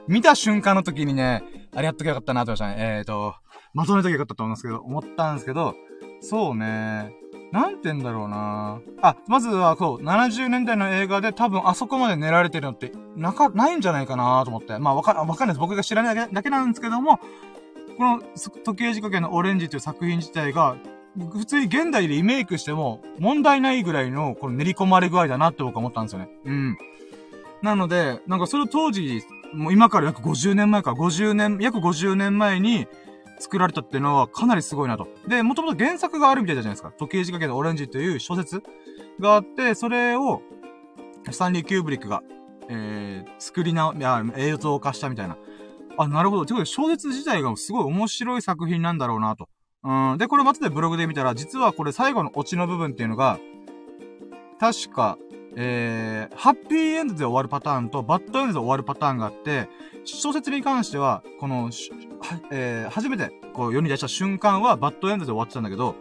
[0.06, 1.42] 見た瞬間の時にね、
[1.74, 2.96] あれやっときゃよかったなと思いましたね。
[2.98, 3.34] えっ、ー、と、
[3.74, 5.74] まとめときゃよかったと思うんですけど、思ったんですけど、
[6.20, 7.12] そうね。
[7.52, 14.78] なんて言うんだろうなあ、まずは、そう、70年代の映画で多分あそこまで練られてるのって、なか、ないんじゃないかなと思って。
[14.78, 15.58] まあ、わか、わかんないです。
[15.58, 17.18] 僕が知らないだけなんですけども、
[18.00, 18.22] この、
[18.64, 20.78] 時計仕掛けのオレンジという作品自体が、
[21.34, 26.30] 普通に現代でリメイクしても問題ないぐらいのこの練り込まれ具合だなって僕は思ったんですよね。
[26.46, 26.78] うん。
[27.60, 32.86] なので、なんかそれを当時、もう今から約50年前か、50年、約50年前に
[33.38, 35.06] 作られたっていうのはかなりすごいなと。
[35.28, 36.92] で、もともと原作があるみたいじゃないですか。
[36.96, 38.62] 時計仕掛けのオレンジという小説
[39.18, 40.40] があって、それを、
[41.30, 42.22] スタンリー・キューブリックが、
[42.70, 45.36] えー、作りな、いや、映像化したみたいな。
[46.04, 46.46] あ、なるほど。
[46.46, 49.48] ということで、小説自体がすごい面白い作品なんだろうなと。
[49.82, 50.18] うん。
[50.18, 53.38] で、これ後でブログで見たら、実はこれ最後のオチの部分っていうのが、
[54.58, 55.18] 確か、
[55.56, 59.68] えー、ハッピーエンドで終わるパターンとバッドエンドで終わるパターンがあって、
[60.04, 61.70] 小説に関しては、この、
[62.50, 65.96] えー、初めて、こう、世に出した瞬間はバッドエンドで終わってたんだけど、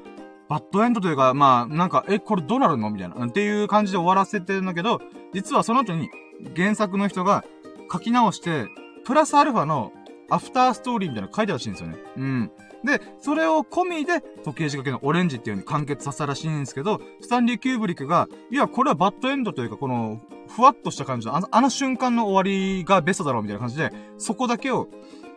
[0.48, 2.90] バッドエンドというか、まあ、なんか、え、これどうなるの？
[2.90, 3.26] みたいな。
[3.26, 5.00] っていう感じで終わらせてるんだけど、
[5.34, 6.10] 実はその後に、
[6.56, 7.44] 原作の人が
[7.92, 8.68] 書き直して、
[9.10, 9.92] プラスアルファの
[10.30, 11.98] アフターストーリーみたいなの書いてらしいんですよね。
[12.16, 12.52] うん。
[12.86, 24.88] で、それを込みで、時計仕掛けのオレンジっていう風に完結させたらしいんですけど、スタンリー・キューブリックが、いや、これはバッドエンドというか、この、ふわっとした感じの、あの、あの瞬間の終わりがベストだろうみたいな感じで、そこだけを、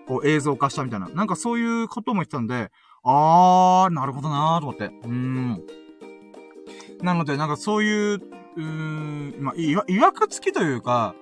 [0.07, 1.09] こう映像化したみたいな。
[1.09, 2.71] なんかそういうことも言ってたんで、
[3.05, 4.85] あー、なるほどなーと思って。
[4.85, 5.63] うーん。
[7.01, 11.15] なので、なんかそういう、うーん、まあ、いわ、いわくつきというか、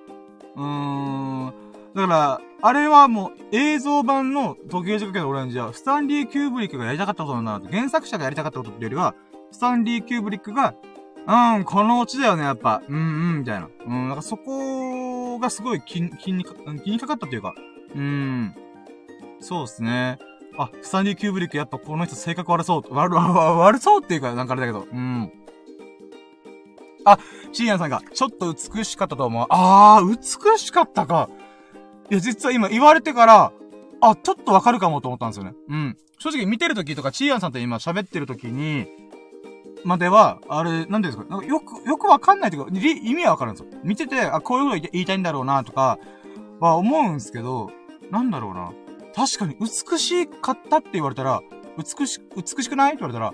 [0.57, 1.60] うーん、
[1.95, 9.15] だから、あれはもう映像版の時計仕掛けのオレンジは、スタンリー・キューブリックがやりたかったことなんだな原作者がやりたかったことってよりは、
[9.51, 10.75] スタンリー・キューブリックが、
[11.27, 12.81] うん、このオチだよね、やっぱ。
[12.87, 12.99] うん、う
[13.35, 13.69] ん、みたいな。
[13.85, 17.53] うん、なんかそこがすごい気気にか、気にかかったっていうか。
[17.95, 18.55] うん。
[19.39, 20.17] そうですね。
[20.57, 22.93] あ、スタンリー・キューブリックやっぱこの人性格悪そう。
[22.93, 24.87] 悪、悪、悪そうっていうか、なんかあれだけど。
[24.91, 25.31] うん。
[27.05, 27.17] あ、
[27.51, 29.45] シーヤンさんが、ちょっと美しかったと思う。
[29.49, 30.17] あー、
[30.51, 31.29] 美しかったか。
[32.11, 33.53] いや、実は今言われてから、
[34.01, 35.53] あ、ちょっとわかるかもと思ったんですよね。
[35.69, 35.97] うん。
[36.19, 38.85] 正直見てる時とか、チーアンさんと今喋ってる時に、
[39.85, 43.79] までは、あれ、なんですか、かよく、よくわかんないというか、意味はわかるんですよ。
[43.85, 45.99] 見てて、あ、こういうこと言いたいんだろうな、とか、
[46.59, 47.71] は思うんですけど、
[48.11, 48.73] なんだろうな。
[49.15, 51.41] 確かに美しかったって言われたら、
[51.77, 53.33] 美し、美しくないって言われたら、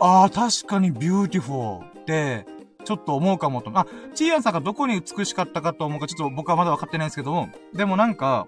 [0.00, 2.46] ああ、確かに beautiful って、
[2.84, 3.70] ちょっと思うかもと。
[3.74, 8.46] あ、ちーやんさんがどこに美しかったかと思うか、ちょっと僕はまだ分かってないんですけども、でもなんか、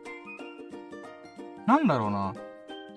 [1.67, 2.35] なんだろうな。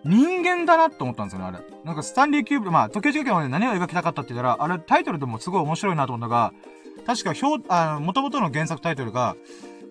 [0.04, 1.60] 人間だなって思ったんですよね、あれ。
[1.84, 6.54] なんかスタンリーキューブ、まあ、時計仕掛けはね、何を描きたかったって言ったら、あれタイトルでもすごい面白いなと思ったが、
[7.06, 9.36] 確か表、あの、元々の原作タイトルが、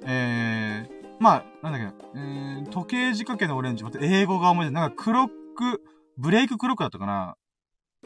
[0.07, 5.83] えー、まあ、なんだっけ、えー、時計仕掛けのオレンジ、また英語が思い出なんかクロック、
[6.19, 7.37] ブレイククロックだったかな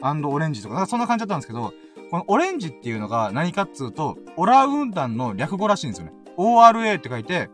[0.01, 1.73] アンドオレンジとか、なんかそんな感じだったんですけど、
[2.11, 6.13] このオレンジっていうのが何かっつうと、オラウンダンの略語らしいんですよね。
[6.35, 7.49] ORA って書いて、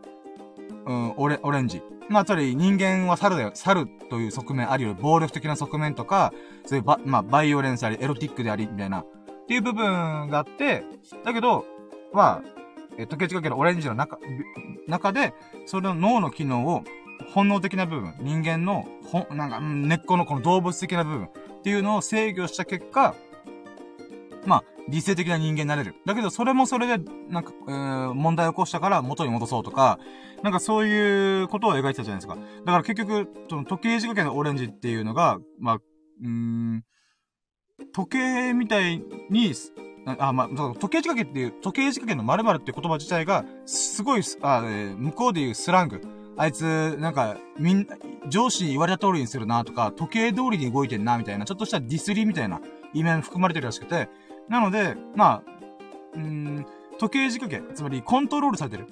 [0.84, 1.80] うん、オレ、オレンジ。
[2.08, 3.52] まあ、つまり人間は猿だよ。
[3.54, 4.94] 猿という側面あるよ。
[4.94, 6.32] 暴力的な側面とか、
[6.66, 9.02] そういうば、まあ、バイオレンスあり、エロティックであり、みたいな。
[9.02, 9.06] っ
[9.46, 10.84] ていう部分があって、
[11.24, 11.64] だけど、
[12.12, 12.58] まあ、
[12.98, 14.18] え、時計仕掛けのオレンジの中、
[14.88, 15.34] 中で、
[15.66, 16.82] それの脳の機能を、
[17.32, 23.14] 本能的な部分、人間の、ほ、なんか、根っこのこの動物的な部分っていうのを制御した結果、
[24.46, 25.94] まあ、理性的な人間になれる。
[26.06, 26.98] だけど、それもそれで、
[27.28, 29.98] なんか、えー、問題を起こしたから元に戻そうとか、
[30.42, 32.36] なんかそういうことを描いてたじゃないですか。
[32.36, 35.78] だから結局、その時計仕掛けのオレンジっていうのが、まあ、
[36.22, 36.84] うん、
[37.92, 39.52] 時計みたいに、
[40.18, 46.00] あ、まあ、時計仕掛けっていう、時計仕掛けの〇〇って言葉自体が、すごい、あ、えー、向こうで言うスラング。
[46.40, 47.86] あいつ、なんか、みん、
[48.28, 52.60] 上司に言われた通りにするなとか、時計通りに動いてんなみたいな、ちょっとしたディスリーみたいな
[52.94, 54.08] 意味合いも含まれてるらしくて、
[54.48, 55.50] なので、まあ、
[56.14, 56.66] うん、
[56.98, 58.86] 時計仕掛け、つまりコントロールされてる。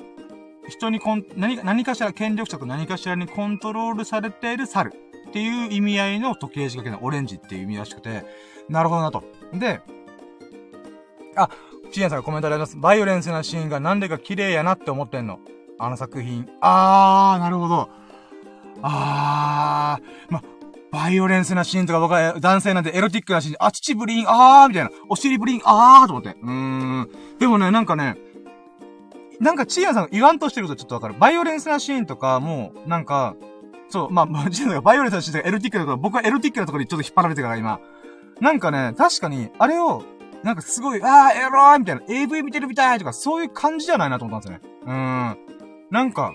[0.69, 4.93] 人にコン、何か、何かしら、権力者と何かしらにコントロールされている猿
[5.29, 8.25] っていう意味合いの時計仕掛けのオレンジっていう意味らしくて、
[8.69, 9.23] なるほどなと。
[9.53, 9.81] で、
[11.37, 11.49] あ、
[11.93, 12.77] ちーやんさんがコメントあります。
[12.77, 15.39] バイオレンスなシーンがなんでか綺麗やなって思ってんの。
[15.79, 16.49] あの作品。
[16.61, 17.89] あー、なるほど。
[18.83, 20.43] あー、ま、
[20.97, 24.91] バイオレンスなシーンとか僕は男性なんでエロティックなシーン、あ、乳ブリン、あーみたいな。
[25.11, 26.31] お尻ブリン、あーと思って。
[26.41, 27.11] うーん。
[27.39, 28.17] でもね、なんかね、
[29.41, 31.15] なんかチーやんさんが言わんとしてることちょっとわかる。
[31.19, 33.37] バイオレンスなシーンとかも、なんか、
[33.91, 37.79] そう、まあ、まあ、チーヤさんがバイオレンスなシーンとかエロティックなところ、僕はエロティックなところにちょっと引っ張られてから今。
[38.41, 40.03] なんかね、確かに、あれを、
[40.45, 44.79] なんかすごい、あー、エローみたいな、AV 見てるみたいとか、そういう感じじゃないなと思ったんですよね。
[44.87, 45.37] うーん。
[45.91, 46.33] なんか、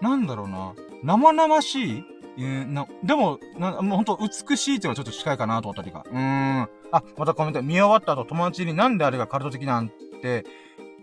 [0.00, 0.74] なんだろうな。
[1.04, 2.04] 生々しい
[2.36, 6.04] えー、な、でも、な、もうほんと美しいっていうのはちょっと近いかなと思ったりか。
[6.10, 6.68] うーん。
[6.90, 10.44] あ、またコメント、見終わった後友達になんであれがカルト的なんて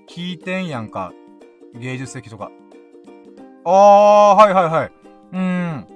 [0.09, 1.13] 聞いてんやんか。
[1.73, 2.51] 芸術的とか。
[3.63, 4.91] あー、はいはいはい。
[5.31, 5.87] うーん。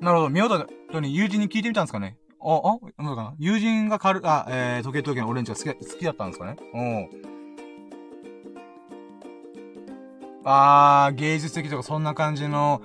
[0.00, 0.30] なるほど。
[0.30, 2.16] 見終わった後に友人に聞いてみたんですかね。
[2.42, 6.56] あ、あ、なんかな友人がカル、あ、えー、時計時計のオレンジが好き、好きだったんですかね。
[6.74, 7.30] お
[10.42, 12.80] あー、芸術的とかそんな感じの、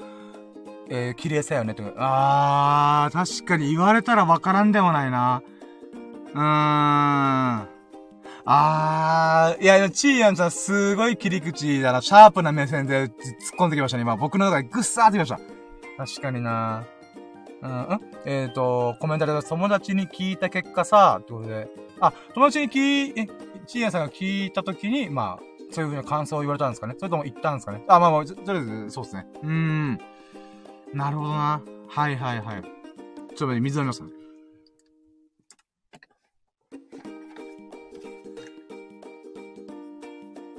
[0.90, 1.94] えー、綺麗さよねとか。
[1.98, 5.42] あー、確かに言われたらわからんでもないな。
[6.34, 7.76] うーん。
[8.48, 12.02] あー、いや、チーヤンさんすごい切り口だな。
[12.02, 13.12] シャープな目線で突っ
[13.58, 14.04] 込んできましたね。
[14.04, 15.40] 今、僕の中でグッサーってきました。
[15.98, 16.84] 確かにな
[17.64, 21.68] うん、んえっ、ー、と、コメントで友達に聞いた結果さ、ってことで。
[22.00, 23.28] あ、友達に聞い、え、
[23.66, 26.94] チーヤンさんが聞いたときに、まあ、そういう風な感想を言われたんですかね？
[27.00, 27.84] それとも言ったんですかね？
[27.88, 29.26] あ、まあまあ、とりあえず、そうですね。
[29.42, 30.00] うーん。
[30.96, 31.62] なるほどな。
[31.90, 32.64] はいはいはい。
[32.64, 32.70] ちょっ
[33.38, 34.10] と待って、水飲みますね。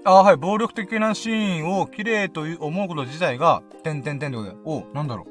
[0.04, 4.56] あはい、暴力的なシーンを綺麗と思うこと自体が、てんてんてんってことで。
[4.64, 5.26] おなんだろう。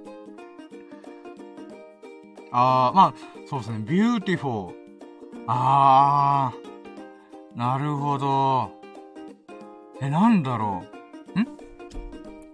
[2.52, 3.14] あー、まあ、
[3.48, 3.86] そうですね。
[3.88, 4.74] beautiful。
[5.48, 7.58] あー。
[7.58, 8.72] なるほど。
[10.02, 10.95] え、なんだろう。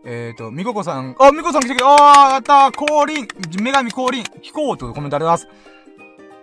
[0.04, 5.72] えっ、ー、と、みここさん、あ、みこさん来てくれ、あー、やったー、降臨女神降臨聞こうというコメントありがとうございます。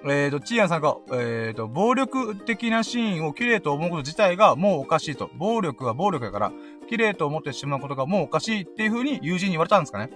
[0.05, 5.29] えっ、ー、と、ちーやんさんが、えっ、ー、と、暴力的なシーンを綺麗と思うこと自体がもうおかしいと。
[5.37, 6.53] 暴力は暴力だから、
[6.89, 10.11] 綺麗と思ってしまうことがもうおかしいっていう風に友人に言われたんですかね。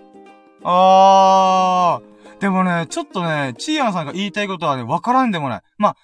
[0.62, 2.40] あー。
[2.40, 5.62] でもね、ちょっとね、ちーやんさんが言いたいことはね、わからんでもない。
[5.78, 5.96] まあ、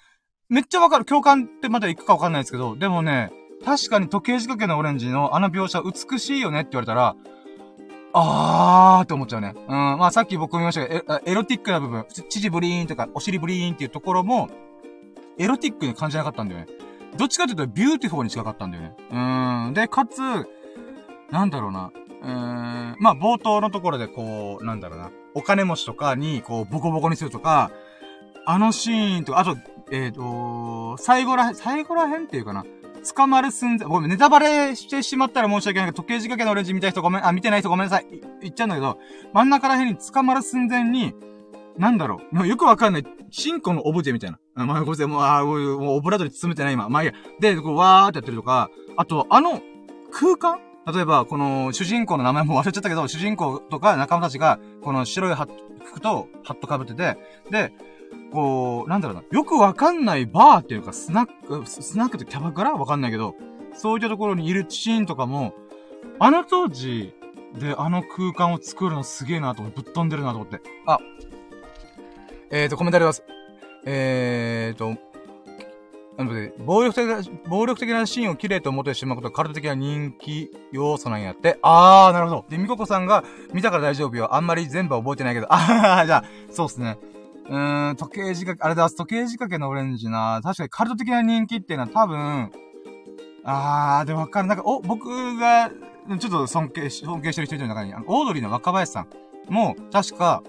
[0.49, 1.05] めっちゃわかる。
[1.05, 3.31] 共感ってまだ行くかわかんないですけど、でもね、
[3.63, 7.15] 確かに時計仕掛けのオレンジのあの描写美しいよねって言われたら、
[8.13, 9.53] あーって思っちゃうね。
[9.55, 9.65] うん。
[9.67, 14.49] まあさっき僕も言いましたけど、エロティックな部分、乳ブリーンとか、お尻ブリーンっていうところも、
[15.37, 16.67] エロティックに感じなかったんだよね。
[17.17, 18.95] どっちかというと、 beautiful に近かったんだよね。
[19.11, 19.73] うん。
[19.73, 20.19] で、かつ、
[21.31, 21.91] なんだろうな。
[22.21, 22.95] うーん。
[22.99, 25.11] まあ冒頭のところでこう、なんだろうな。
[25.35, 27.71] お金持ちとかに、こう、ボコボコにするとか、
[28.45, 29.55] あのシーンとか、あと、
[29.91, 32.65] えっ、ー、と、最後ら、最後ら辺っていうかな。
[33.13, 38.07] 捕まる寸前、ごめん、ネタバレしてしまったら申し訳ないけど、時計仕掛けのオレンジ見た人ごめん、あ、見てない人ごめんなさい。
[38.41, 38.97] 言っちゃうんだけど、
[39.33, 41.13] 真ん中ら辺に捕まる寸前に、
[41.77, 42.47] なんだろう。
[42.47, 43.05] よくわかんない。
[43.31, 44.39] チンコのオブジェみたいな。
[44.55, 45.07] あ、まあ、ごめんなさい。
[45.07, 46.89] もう、あ、もう、オブラートに包めてない今。
[46.89, 47.13] まあいいや。
[47.39, 49.61] で、こう、わーってやってるとか、あと、あの、
[50.11, 50.59] 空間？
[50.91, 57.17] 例えば、この、主人公の名前も忘れちゃったけど、主人公とか仲間たちが、この白い服とハット被ってて、
[57.49, 57.71] で、
[58.31, 62.73] こう、なんだろうな、よくわかんないバーっていうか、スナック、スナックってキャバクラ？
[62.73, 63.35] わかんないけど、
[63.73, 65.53] そういったところにいるシーンとかも、
[66.19, 67.13] あの当時
[67.57, 70.61] であの空間を作るのすげえなと思って、ぶっ飛んでるなと思って。
[70.85, 70.99] あ、
[72.51, 73.23] えーと、コメントあります。
[73.85, 74.97] えーと、
[76.17, 81.57] なので、暴力的な、暴力的なシーンを綺麗と思ってしまうことは、カルト的な人気要素なんやって。
[81.61, 82.45] あー、なるほど。
[82.49, 84.35] で、みここさんが見たから大丈夫よ。
[84.35, 85.47] あんまり全部は覚えてないけど。
[85.49, 86.97] あはは、じゃあ、そうっすね。
[87.49, 90.39] うーん、時計仕掛け、あれだ、時計仕掛けのオレンジな。
[90.43, 92.51] 確かにカルト的な人気っていうのは多分、
[93.43, 94.47] あー、でもわかる。
[94.47, 95.69] なんか、お、僕が、
[96.19, 99.07] ちょっと尊敬し、尊敬してる人の中に、あの、オードリーの若林さん
[99.51, 100.43] も、確か、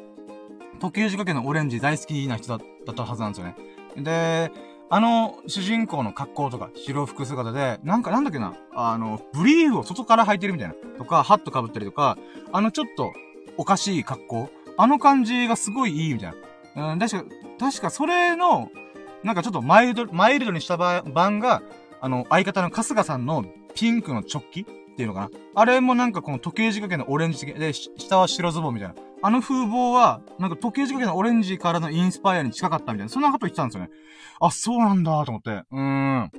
[0.79, 3.57] 時計仕掛けのオレンジ大好きな人だったはずなんですよね。
[3.97, 4.53] で、
[4.91, 10.75] あの、主人公の格好とか、白服姿で、なんかなんだっけな、あの、ブリーフを外から履いてるみたいな。
[10.99, 12.19] とか、ハット被ったりとか、
[12.53, 13.13] あのちょっと、
[13.57, 14.51] おかしい格好。
[14.77, 16.37] あの感じがすごいいいみたいな。
[16.77, 17.25] うん、確か、
[17.59, 18.71] 確かそれの、
[19.23, 21.63] なんかちょっとマイルド、マイルドにした版が、
[22.01, 24.65] あの、相方の春日さんのピンクのチョッキっ
[24.97, 25.31] ていうのかな。
[25.55, 28.95] あれもなんかこの時計仕掛けのオレンジで、下は白ズボンみたいな。
[29.23, 33.09] あの風貌は、なんか時計仕掛けのオレンジからのインスパイアに近かったみたいな。
[33.09, 33.91] そんなこと言ってたんですよね。
[34.41, 35.51] あ、そうなんだと思って。
[35.51, 36.31] うーん。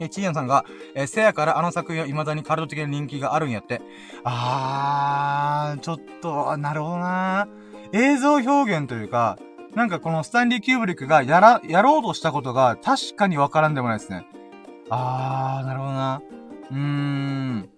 [0.00, 0.64] え、ちーやんさんが、
[0.96, 3.80] えせやからあの作品は未だにカルト的な人気があるんやって。
[4.24, 7.61] あー、ちょっと、なるほどなー。
[7.92, 9.38] 映像表現というか、
[9.74, 14.26] なんかこのスタンリー・キューブリックがやら、やろうとしたことが確かにわからんでもないですね。
[14.90, 16.22] あー、なるほどな。
[16.70, 17.68] うーん。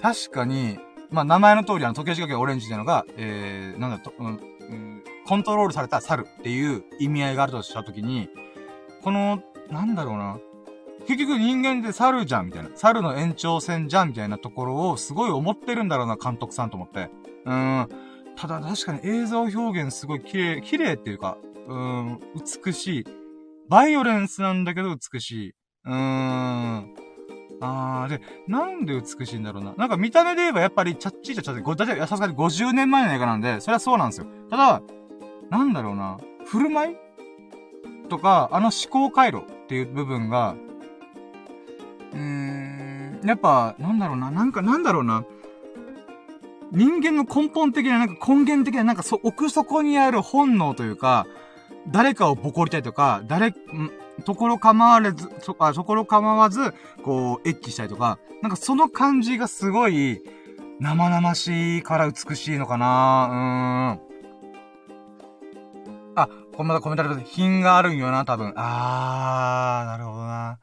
[0.00, 0.78] 確かに、
[1.10, 4.40] まあ、名前の通りあの、時計仕掛けオレンジっていうのが、えー、なんだと、うん、
[5.26, 8.28] コントロールされた猿っていう意味合いがあるとしたときに、
[9.02, 10.38] この、なんだろうな。
[11.06, 12.70] 結局人間って猿じゃんみたいな。
[12.74, 17.10] 猿の延長線じゃんみたいなところをすごい思ってるんだろうな、監督さんと思って。
[17.44, 17.88] うーん。
[18.36, 21.36] ただ確かに映像表現すごい綺麗、綺麗っていうか、
[21.68, 22.20] うん、
[22.64, 23.04] 美しい。
[23.68, 25.54] バイオレンスなんだけど美しい。
[25.84, 26.94] うーん。
[27.60, 29.74] あー、で、なんで美しいんだろうな。
[29.76, 34.26] なんか見た目で言えばやっぱりチャッチーチャッチャって、だってさすがに50年前の映画なんで、それはそうなんですよ。
[34.50, 34.82] ただ、
[35.50, 36.18] なんだろうな。
[36.44, 36.96] 振る舞い
[38.08, 40.56] とか、あの思考回路っていう部分が、
[42.12, 44.30] うーん、やっぱ、なんだろうな。
[44.30, 45.24] なんか、なんだろうな。
[46.72, 51.26] 人間の根本的な、なんか根源的な、なんかそ、奥底にある本能というか、
[51.88, 53.54] 誰かをボコりたいとか、誰、ん、
[54.24, 56.72] ところ構われず、そ、あ、ところ構わず、
[57.04, 60.22] こう、エッチしたいとか、なんかその感じがすごい、
[60.80, 64.12] 生々しいから美しいのかなうーん。
[66.14, 68.52] あ、これまだコメントある品があるんよな、多分。
[68.56, 70.58] あー、なるほどな。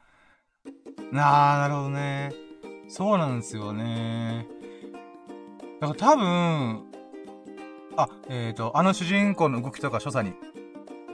[1.12, 2.32] なー、なるほどね。
[2.88, 4.59] そうなんですよね。
[5.80, 6.82] だから多分、
[7.96, 10.34] あ、えっ、ー、と、あの主人公の動きとか所作に。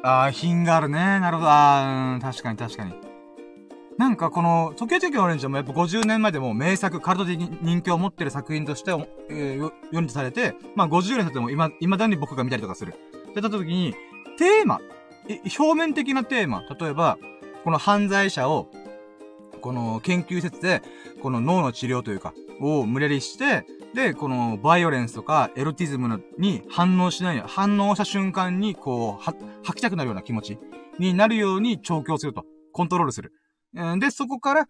[0.02, 0.98] あー、品があるね。
[0.98, 1.48] なるほど。
[1.50, 2.94] あー、うん、確かに確かに。
[3.96, 8.90] なんかこの、時計時計オレンジもやっぱ50年前でも名作、カルト的人気を持ってる作品として、
[9.30, 12.94] えー、読んでされて、まあ50年経っても今、未だに僕が見たりとかする。
[13.30, 13.94] ってった時に、
[14.36, 14.80] テーマ、
[15.58, 17.18] 表面的なテーマ、例えば、
[17.64, 18.68] この犯罪者を、
[19.60, 20.82] この研究施設で、
[21.22, 23.64] この脳の治療というか、を無理やりして、
[23.96, 30.58] で、このバイオレンスとかエロティズムに反応しないよ、反応した瞬間に、こう、は、吐きたくなるような気持ち
[30.98, 32.44] になるように調教すると。
[32.74, 33.32] コントロールする。
[33.98, 34.68] で、そこから、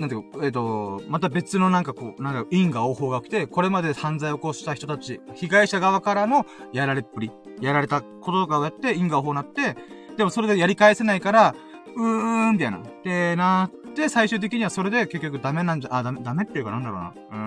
[0.00, 9.76] なんていうか、えっ、ー、と、また別のなんかこう、なんか因果応報が来て、これまで犯罪を起こした人たち、被害者側からのやられっぷり、やられたこととかをやって、因果応報になって、
[10.16, 11.54] でもそれでやり返せないから、
[11.94, 12.82] うーん、みたいな。
[13.04, 17.14] で、なって、最終的にはそれで結局ダメなんじゃ、あ、ダメ、ダメっていうかなんだろうな。
[17.30, 17.38] うー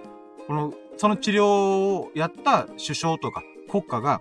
[0.00, 0.13] ん。
[0.46, 4.20] この、その治療をやった首相とか国家が、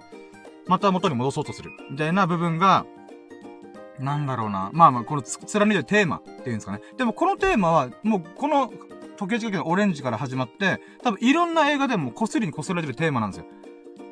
[0.68, 1.72] また元に戻そうとする。
[1.92, 2.86] みたいな部分が、
[4.00, 4.70] なんだろうな。
[4.74, 6.82] まあまあ、この貫いてるテーマっていうんですかね。
[6.98, 8.68] でもこのテーマは、もうこの
[9.18, 13.46] 時計仕掛けのオレンジから始まって、多分いろんな映画でもこすりにこすられてるテーマなんですよ。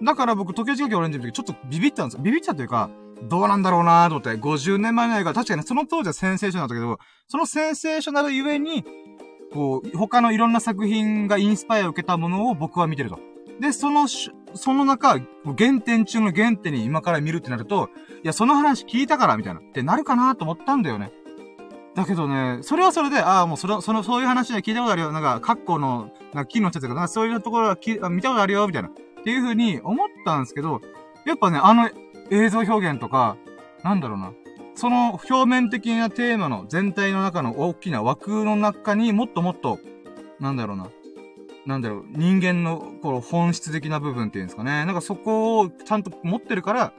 [0.04, 2.24] だから僕、時計仕掛けオレンジの時ちょっとビビったんですよ。
[2.24, 2.89] ビビったというか、
[3.24, 8.84] どうなんだろうなと思って、50年前の映画、確かにその当時はセンセーショナルだったけど、そのセンセーショナルゆえに、
[9.54, 13.20] こう、他のいろんな作品がインスパイアを受けたものを僕は見てると。
[13.60, 15.20] で、その、その中、
[15.58, 17.90] 原点中の原点に今から見るってなると、
[18.24, 19.60] いや、その話聞いたから、みたいな。
[19.60, 21.12] ってなるかなと思ったんだよね。
[21.96, 25.12] だけどね、それはそれで、ああ、もうそれ、その、そういう話で聞いたことあるよ。
[25.12, 28.90] なんか、カッコの、なんか、木のやつとか、なんかそういうところはき見たことあるよ、みたいな。
[28.90, 30.82] っていう風に思ったんですけど、
[31.26, 31.90] やっぱね、あの
[32.32, 33.38] 映像表現とか、
[33.84, 34.34] なんだろうな。
[34.75, 39.79] その表面的なテーマの全体の中の大きな枠の中にもっともっと、
[40.39, 40.89] なんだろうな。
[41.65, 44.86] なんだろう、人間の、この本質的な部分っていうんですかね。
[44.86, 46.93] なんかそこをちゃんと持ってるから、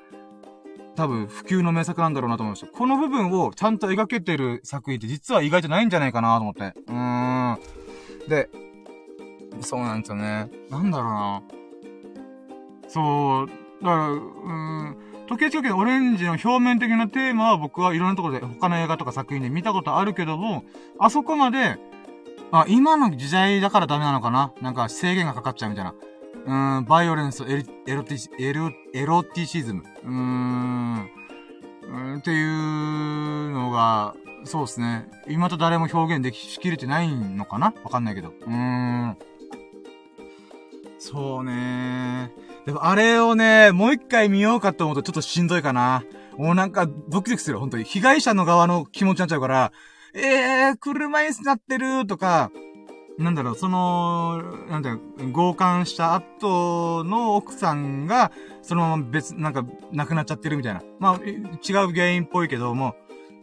[0.95, 2.67] 多分普及の名作なんだろうなと思いました。
[2.67, 6.75] この部分をちゃんと描けてる作品って実は意外とないんじゃないかなと思って。
[6.87, 7.59] うーん。
[8.29, 8.51] で、
[9.61, 10.51] そうなんですよね。
[10.71, 11.43] なんだろうな。
[12.89, 13.47] そう、
[13.83, 15.12] だから、うーん。
[15.33, 20.65] 時計時計オレンジの表面的なテーマは僕はいろんなところで他の映画とか作品で見たことあるけども、
[20.99, 21.79] あそこまで、
[22.51, 24.53] あ、今の時代だからダメなのかな？
[24.61, 25.95] なんか制限がかかっちゃうみたいな。
[26.79, 29.85] うん、バイオレンス、エロ、エロティシ、エロ、エロティシズム。
[30.05, 31.11] うーん、
[31.85, 34.15] うんっていうのが、
[34.45, 35.09] そうですね。
[35.29, 37.73] 今と誰も表現できしきれてないのかな？
[37.85, 38.29] わかんないけど。
[38.29, 39.17] うーん。
[40.99, 46.05] そうねーでもあれをね、もう一回見ようかと思うとちょっとしんどいかな。
[46.37, 47.59] もうなんかドキドキする。
[47.59, 47.85] 本当に。
[47.85, 49.73] 被害者の側の気持ちになっちゃうから、
[50.15, 52.51] えー、車椅子になってるとか、
[53.19, 60.83] なんだろう、その、なんだろう、強姦した後の奥さんが、そのまま別、なんか、亡くなっちゃってるみたいな。
[60.99, 62.95] まあ、違う原因っぽいけども、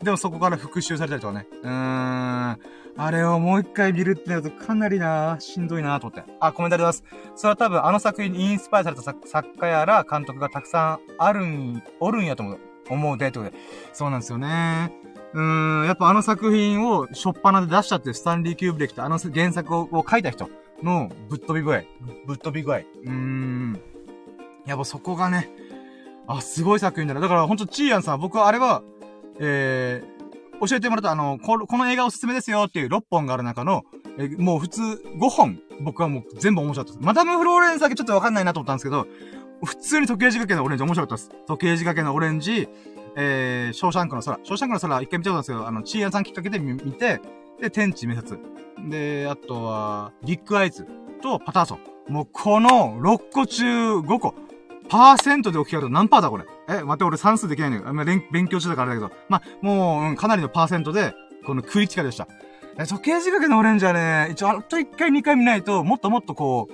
[0.02, 1.48] でもそこから復讐されたりとかね。
[1.64, 2.60] うーん。
[3.02, 6.30] あれをもう一回見るってなるとかなりなしんどいなと思って。
[6.42, 7.06] あ、コメントあります。
[7.34, 12.60] それは多分あの作品にインスパイアされた作家やら監督がたくさんあるん、おるんやと思う。
[12.90, 13.58] 思うで、ってことで。
[13.94, 14.92] そうなんですよね。
[15.34, 20.50] うーん、やっぱあの作品をしょっぱなで出したってスタンリー・キューブリックってあの原作をを書いた人
[20.84, 21.84] のぶっ飛び具合。
[22.28, 22.80] ぶっ飛び具合。
[22.80, 23.80] うーん。
[24.66, 25.50] やっぱそこがね、
[26.28, 27.22] あ、すごい作品だな。
[27.22, 28.84] だからほんとちーやんさん、僕はあれは、
[29.40, 30.19] えー、
[30.68, 33.84] 教えてもらったあの、この映画おすすめですよっていう6本がある中の、
[34.18, 37.06] えもう普通5本、僕はもう全部面白かったです。
[37.06, 39.08] マダム・フローレンスだけちょっとわかんないなと思ったんですけど、
[39.64, 41.46] 普通に時計仕掛けのオレンジ面白かったです。
[41.48, 42.70] 時計仕掛けのオレンジ、
[43.16, 44.40] えー、ショーシャンクの空。
[44.44, 47.22] ショーシャンクの空一回見たことあるんですけど、あの、チーアンさんきっかけで見て、
[47.60, 48.40] で、天地滅殺。
[48.90, 50.88] で、あとは、ビッグアイズ
[51.22, 52.14] とパターソン。
[52.14, 54.34] もうこの6個中5個。
[54.90, 56.46] パーセントで置き換えると何パーだこれ？
[56.68, 57.84] え、待って、俺算数できないのよ。
[58.32, 59.12] 勉強中だからだけど。
[59.30, 61.14] まあ、もう、うん、かなりのパーセントで、
[61.46, 62.28] このクリティカルでした。
[62.78, 66.74] え、時計仕掛けのオレンジはね、一応あと1回2回見ないと、もっともっとこう、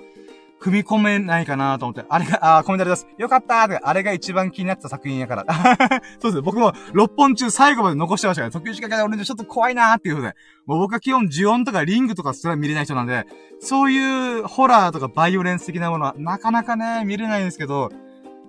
[0.64, 2.06] 踏み込めないかなと思って。
[2.08, 3.08] あれが、あ、コメントあります。
[3.18, 5.46] よかったーって、あれが一番気になった作品やから。
[6.20, 10.36] そうですね僕も6本中最後まで残してましたから、時計仕掛けのオレンジちょっと怖いなーっていうことで。
[10.66, 13.26] もう僕は基本、ジオンとかリングとかすら見れない人なんで、
[13.60, 17.90] そういうホラーとかバイオレンス的なものはなかなかね、見れないんですけど、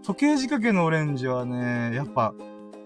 [0.07, 2.32] 時計仕掛けのオレンジはね、やっぱ、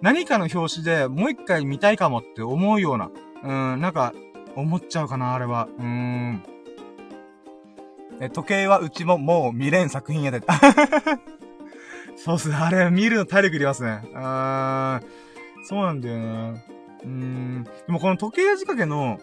[0.01, 3.11] 何かの表紙でもう一回見たいかもって思うような、
[3.45, 4.15] うん、なんか、
[4.57, 5.69] 思っちゃうかな、あれは。
[5.79, 6.43] うーん。
[8.21, 10.41] え、時計はうちももう見れん作品やで。
[12.17, 12.55] そうっすね。
[12.55, 14.03] あれ、見るの体力いりますね。
[14.15, 16.65] あー、そうなんだよね。
[17.03, 17.65] うーん。
[17.65, 19.21] でもこの時計仕掛けの、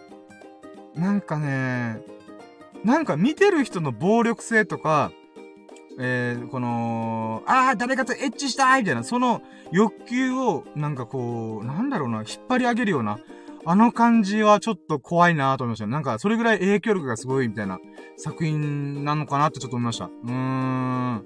[0.94, 2.00] なんかね、
[2.84, 5.10] なんか見てる人の暴力性とか、
[6.00, 9.42] えー、この、ああ、誰かとエッチしたいみたいな、その
[9.72, 13.18] 欲求を、なんかこう、なんだろうな、引っ張り上げるような、
[13.64, 15.86] あの感じはちょっと怖いなと思いました。
[15.86, 17.78] なんか、それぐらい影響力がすごいみたいな
[18.16, 20.04] 作品なのかなってちょっと思いました。
[20.06, 21.24] うーん。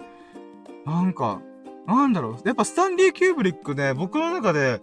[0.87, 1.41] なんか、
[1.87, 2.49] なんだろう。
[2.49, 4.81] やっぱスタンリー・キューブリックで、僕の中で、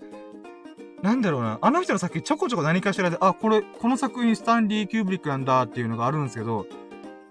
[1.02, 1.58] なんだろうな。
[1.62, 6.68] あの人の作品ちょこちょこ何かしらで、あ、これ、この作品スタンリー・キューブリックなんだっていうのがあるんですけど、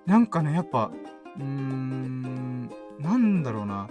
[0.06, 0.90] なんかね、やっぱ、
[1.39, 3.89] うーん、なんだろうな。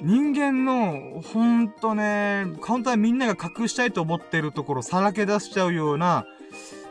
[0.00, 6.24] 人間の、ほんとね、本当はみんなが隠したいと思ってるところさらけ出しちゃうような、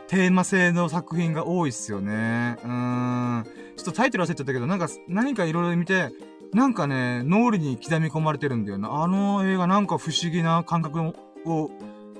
[0.08, 2.56] テーマ性の作品が多いっすよね。
[2.62, 3.44] うーん。
[3.76, 6.10] ちょっとタイトル忘れちゃったけど、なんか、何かいろいろ見て、
[6.52, 9.02] なんかね、脳裏に刻み込まれてるんだよな。
[9.02, 11.00] あの映画なんか不思議な感覚
[11.46, 11.70] を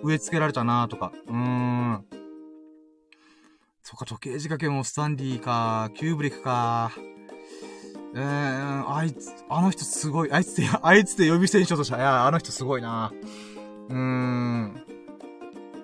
[0.02, 1.12] 植え付けられたなとか。
[1.26, 2.04] うーん。
[3.82, 6.92] そっか、時計仕掛けもスタンディーか、キューブリックか。
[8.14, 10.32] えー、あいつ、あの人すごい。
[10.32, 11.96] あいつって、 あいつって呼び捨てにしようとした。
[11.96, 13.12] いや、あの人すごいな。
[13.88, 14.82] うーん。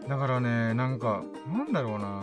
[0.09, 2.23] だからね、なんか、なんだろうな。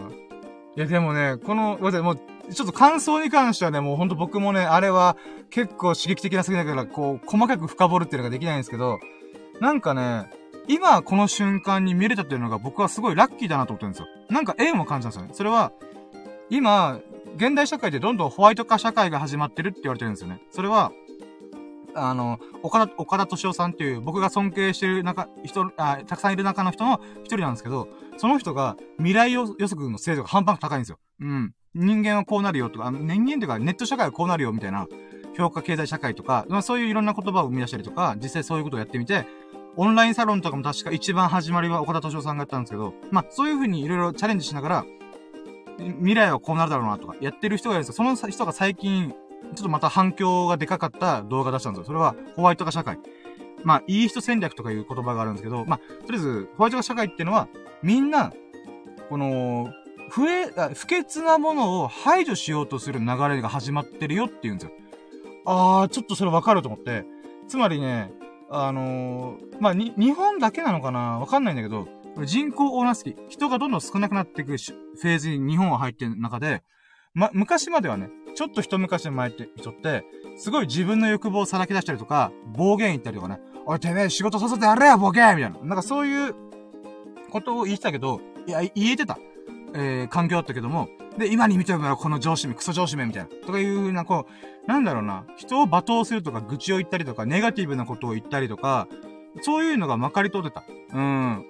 [0.76, 2.20] いや、でもね、この、わもう、
[2.54, 5.18] ちょっと感想に関してはね、もうほんと僕もね、あれは
[5.50, 9.00] 結構刺激的なすぎだから、こう、細かく深掘るっていうのができないんですけど、
[9.60, 10.30] なんかね、
[10.68, 14.08] 今この瞬間に見れたっていうのが僕はすごいラッキーだなと思ってるんですよ。
[14.30, 15.34] なんか縁を感じたんですよね。
[15.34, 15.72] それは、
[16.50, 17.00] 今、
[17.36, 20.42] 現代社会でどんどんホワイト化社会が始まってるって言われてるんですよね。
[20.52, 20.92] それは、
[21.94, 31.00] あの、岡田、岡田敏夫さんっていう僕が尊敬してる中、人、あ、たくさんいる中の人の一人なんですけど、その人が未来予測の精度が半端なく高いんですよ。
[31.22, 31.54] うん。
[31.74, 34.88] 人間はこうなるよとか、人間というかネット社会はこうなるよみたいな、
[35.38, 39.28] 評価経済社会とか、まあそういういろんな言葉を生み出したりとか、実際そういうことをやってみて、
[39.78, 44.86] オンラインサロンとかも確か一番始まりは岡田敏夫さんがやったんですけど、まあそういうふうにいろいろチャレンジしながら、
[45.78, 47.94] 未来はこうなるだろうなとか、やってる人がいるんですよ。
[47.96, 51.86] その人が最近、ちょっとまた反響がでかかった動画出したんですよ。
[51.86, 52.98] それは、ホワイト化社会。
[53.64, 57.48] まあ、いい人戦略とかいう言葉があるんですけど、まあ、とりあえず、ホワイト化社会っていうのは、
[57.84, 58.32] みんな、
[59.10, 59.70] この、
[60.10, 64.76] 不え、不潔なものを排除しようとする流れが始まってるよって言うんですよ。
[65.46, 67.06] あー、ちょっとそれわかると思って。
[67.48, 68.12] つまりね、
[68.50, 71.20] あのー、まあ、に、日本だけなのかな？
[71.20, 71.88] わかんないんだけど、
[72.24, 76.64] 人口オーナースキ人がどんどん少なくなっていくフェーズに日本は入ってる中で、
[77.14, 80.06] ま、昔まではね、ちょっと一昔前って人って、
[80.38, 85.50] すごい自分の欲望をさらけ出したりとか、暴言言ったりとかね、おいてめえ仕事させてやれよ、ボケみたいな。
[85.50, 86.36] なんかそういう
[87.32, 89.18] ことを言ってたけど、いや、言えてた。
[89.74, 90.88] えー、環境だったけども、
[91.18, 93.30] で、今に見てみろ、この上司名、クソ上司名みたいな。
[93.46, 94.26] とかいう、な、こ
[94.66, 98.88] う、なんだろうな、人を罵倒するとか、愚痴を言ったりとか、ネガティブなことを言ったりとか、
[99.42, 100.64] そういうのがまかり通ってた。
[100.94, 101.46] うん。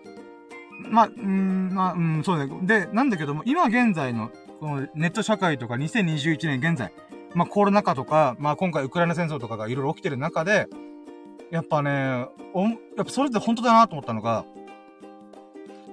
[0.79, 2.49] まあ、うん、まあ、うん、そうね。
[2.63, 6.91] で、なんだけども、今現在の、このネット社会とか2021年現在、
[7.33, 10.67] まあコロナ禍とか、まあ今回ウクライナ戦争とかがいろいろ起きてる中で、
[11.51, 14.45] やっぱね、お、やっぱそれって本当だなと思ったのが、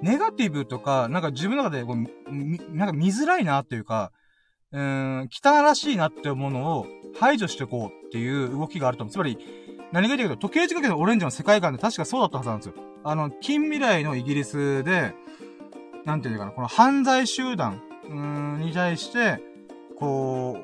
[0.01, 4.11] ネガティブとか、なんか自分の中でこう、なんか見づらいなっていうか、
[4.71, 6.87] うん、汚らしいなって思うものを
[7.19, 9.13] 排除していこうっていう動きがあると思う。
[9.13, 9.37] つまり、
[9.91, 12.73] 何が言うけど、時計仕掛けのオレンジの世界観で確かそうだったはずなんですよ。
[13.03, 15.13] あの、近未来のイギリスで、
[16.05, 17.81] なんていうかな、この犯罪集団、
[18.59, 19.41] に対して、
[19.97, 20.57] こ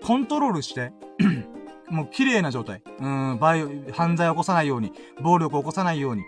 [0.00, 0.92] う、コントロールして、
[1.88, 2.82] もう綺麗な状態。
[3.00, 6.22] うん、バイ、犯罪を起こさないように、暴力を起こさないように、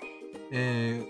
[0.53, 1.03] え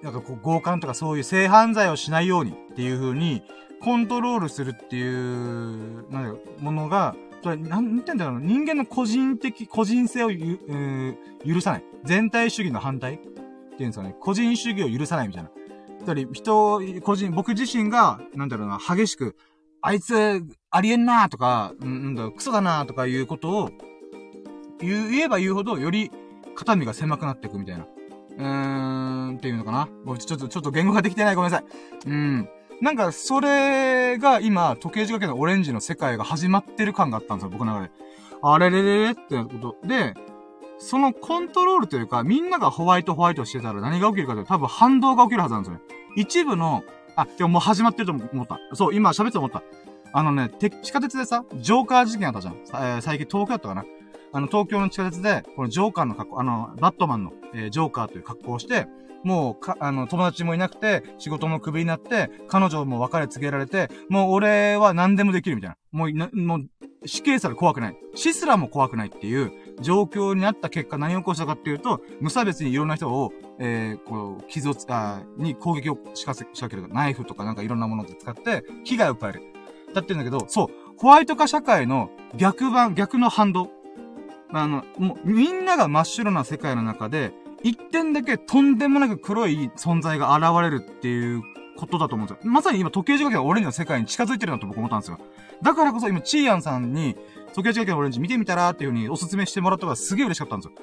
[0.00, 3.42] ー、なんかこう、強姦とかそういう性犯罪をしないようにっていう風に、
[3.82, 11.84] コントロールするっていう、なんものが、なん、なんて言うんだろう人間の個人的、個人性をゆ、えー、許さない。
[12.04, 13.20] 全体主義の反対
[13.74, 14.16] っていうんですかね。
[14.20, 15.50] 個人主義を許さないみたいな。
[16.04, 19.36] つまり、人、個人、僕自身が、なんだろうな、激しく、
[19.80, 23.70] あいつ、ありえんなとか、うんだ、クソだなとかいうことを、
[24.80, 26.10] 言えば言うほど、より、
[26.54, 27.86] 肩身が狭くなっていくみたいな。
[28.36, 29.88] うーん、っていうのかな。
[30.18, 31.34] ちょっと、ちょっと言語ができてない。
[31.34, 32.08] ごめんなさい。
[32.08, 32.48] うん。
[32.80, 37.92] なんか、それが今、時計仕掛けのオレンジの世界が始まってる感があったんですよ、僕の中で。
[38.42, 40.14] あれれれれってことで、
[40.84, 45.82] そのコントロールというか、みんながホワイトホワイトしてたら何が起きるかというと、多分反動が起きるはずなんですよね。
[46.16, 46.84] 一部の、
[47.16, 48.58] あ、でももう始まってると思った。
[48.74, 49.62] そう、今喋って思った。
[50.12, 52.54] あのね、地下鉄でさ、ジョーカー事件あったじゃん。
[52.54, 53.84] えー、最近東京だったかな。
[54.32, 58.86] あの、東京の地下鉄で、このジョーカーの格好、あの、バットマンの、えー、ジョーカーという格好をして、
[59.24, 65.76] もう、か、あの、友達もいなくて、仕事もクビになって、彼女も別れ告げられて、もう俺は何でもできるみたいな。
[65.90, 66.68] もう、な、もう、
[67.06, 67.96] 死刑さえ怖くない。
[68.14, 76.88] 死すらも怖くないっていう状況になった結果何を起こしたかっていうと、無差別にいろんな人を、えー、こう、傷をつ、あに攻撃を仕掛け、仕掛ける。
[76.92, 79.42] ナイフとかなんかいろんなものを使って、危害を加える。
[79.94, 83.70] だってんだけど、そう、ホワイト化社会の逆版、逆の反動。
[84.52, 87.32] あの、もう、みんなが真っ白な世界の中で、
[87.64, 91.42] 一点だけとんでもなく黒い存在が現れるっていう
[91.76, 92.52] ことだと思うんですよ。
[92.52, 95.18] まさに今、時計仕掛けがオレンジの世界に近づいてるなと僕思ったんですよ。
[95.62, 97.14] だからこそ今、チーアンさんに、
[97.54, 100.74] 時計仕掛けのオレンジ見てみたらっていう風におすすめしてもらったのがすげえ嬉しかったんですよ。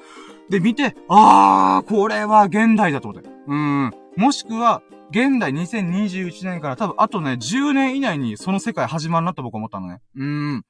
[0.50, 3.30] で、見て、あー、これは現代だと思って。
[3.46, 3.90] うん。
[4.16, 10.00] もしくは、現代2021年から多分あとね、10年以内にその世界始まるなと僕思ったのね。
[10.16, 10.62] うん。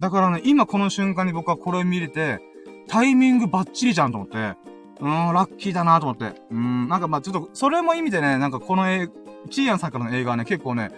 [0.00, 2.40] だからね、今この瞬間に僕はこれを見れて、
[2.88, 4.56] タイミングバッチリじゃんと思って、
[5.00, 6.40] うん、ラッキーだなと思って。
[6.50, 9.08] うん、なんかまあちょっと、それも意味でね、なんかこの映
[9.50, 10.90] チーアンさんからの映画はね、結構ね、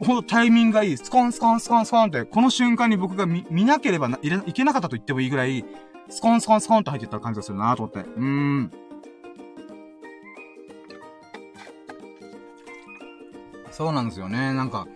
[0.00, 0.96] ほんとタイミングがいい。
[0.96, 5.64] スコンスコンスコンスコンって、この瞬間に僕が見、見なければいいけなかったと言ってもいいぐらい、
[6.08, 8.00] スコンスコンスコンと入ってった感じがするなと思って。
[8.00, 8.72] うーん。
[13.70, 14.52] そうなんですよね。
[14.54, 14.88] なんか、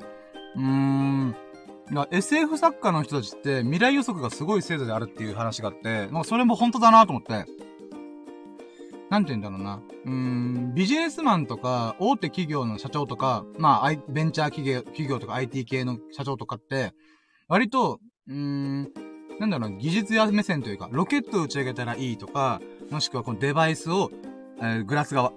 [0.56, 1.36] うーん。
[2.10, 7.44] SF 作家の人たちって未来予測がすごい精度であるっていう話があって、まあそれも本当だなと思って。
[9.12, 9.82] なんて言うんだろうな。
[10.06, 16.94] うーん、ビジネスマンとか、大手企業の社長とか、まあ、ベンチャー企業、企業とか IT 系の社長とかって、
[17.46, 18.82] 割と、うーん、
[19.38, 24.10] なんだろうな、技術や目線というか、ロケットを打ち上げたらいいとか、もしくはこのデバイスを、
[24.62, 25.34] えー、グラス側、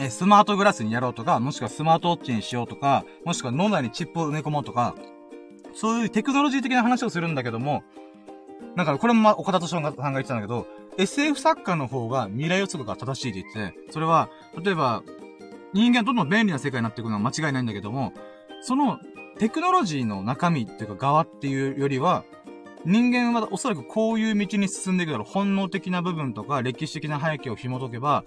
[0.00, 4.96] え、スマートグラスにやろうとか、もしくはスマートウォッチにしようとか、もしくは脳内にチップを埋め込もうとか、
[5.74, 7.84] そういうテクノロジー的な話をするんだけども、
[8.74, 10.66] なんかこれもま、岡田敏夫さんが言ってたんだけど、
[10.98, 14.28] SF 作家の方が未来予測が正しいって言って、それは、
[14.62, 15.02] 例えば、
[15.72, 18.12] 人間どんどん便利な世界になっていくのは間違いないんだけども、
[18.62, 18.98] その
[19.38, 22.24] テクノロジーの中身っていうか側っていうよりは、
[22.84, 25.30] 人間はおそらくこういう道に進んでいくだろう。
[25.30, 28.24] 本能的な部分とか歴史的な背景を紐解けば、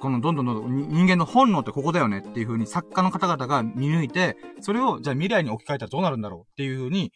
[0.00, 7.12] このどんどんどんどん人間の本能ってここだよねっていう風に作家の方々が見抜いて、それをじゃあ未来に置き換えたらどうなるんだろうっていう風に、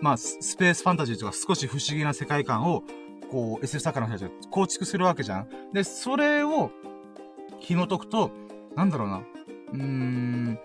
[0.00, 2.82] まあ、スペースファンタジーとか少し不思議な世界観を、
[3.34, 5.48] こう、SF 作家の人たちが構築するわけじゃん。
[5.72, 6.70] で、それを
[7.58, 8.30] 紐解くと、
[8.76, 9.22] なんだろうな。
[9.72, 10.58] うーん、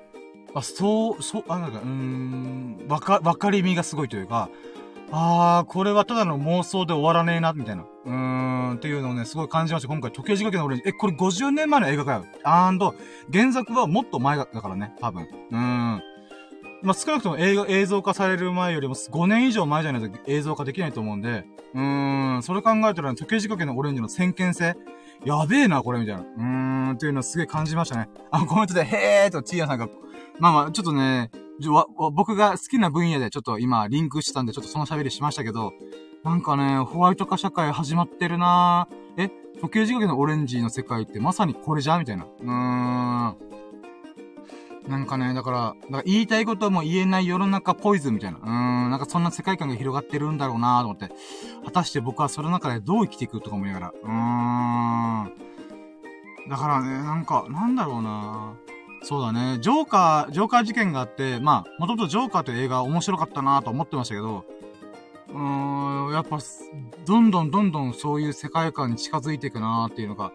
[0.54, 4.52] あ、そう、そう、あ、なんか、うーん、わか、わかりみがすごいというか、
[5.12, 7.86] あー、これはただの妄想で終わらねえな、みたいな。
[8.06, 9.88] うーん、っていうのをね、すごい感じました。
[9.88, 10.84] 今回、時計仕掛けのオレンジ。
[10.86, 12.26] え、これ50年前の映画かよ。
[12.44, 12.94] アンド、
[13.34, 15.24] 原作はもっと前だからね、多分。
[15.24, 16.09] うーん。
[16.82, 24.76] まあ、少なくとも映画、映像化される前よりも5年以上前じゃないと映像化できないと思うんで、うーん、それ考えたら、時計仕掛けのオレンジの先見性、
[25.26, 26.22] やべえな、これ、みたいな。
[26.22, 28.10] うーん、っていうのはすげえ感じましたね。
[28.32, 29.90] あ、コメントで、へーと、ティアさんが、
[30.40, 31.32] まあまあ、ちょっとね、
[32.14, 35.74] 僕が好きな分野でちょっと今リンクしてたんでちょっとその喋りしましたけど、
[36.24, 39.22] なんかね、ホワイト化社会始まってるなぁ。
[39.22, 42.24] え、時計仕掛けのオレンジの世界ってまさにこれじゃみたいな。
[42.24, 42.52] うー
[43.46, 43.59] ん。
[44.88, 48.40] なんかね、だから、だから言いたいことも言えない世の中ポイズンみたいな。
[48.40, 48.48] うー
[48.88, 51.12] ん、なんかそんな世界観が広がってるんだろうなぁと思って。
[51.66, 53.94] 果たして僕はその中でどう生きていくとか思いながら。
[54.04, 55.36] うー
[56.48, 56.50] ん。
[56.50, 58.54] だからね、なんか、なんだろうな。
[59.04, 59.60] そうだね。
[59.62, 64.46] ジョーカー、ジョーカー事件があって、まあ、もともとジョーカーという映画面白かったなと思ってましたけど、
[65.30, 66.40] うーん、やっぱ、
[67.06, 70.32] どんどんどんどんそういう世界観に近づいていくなーっていうのが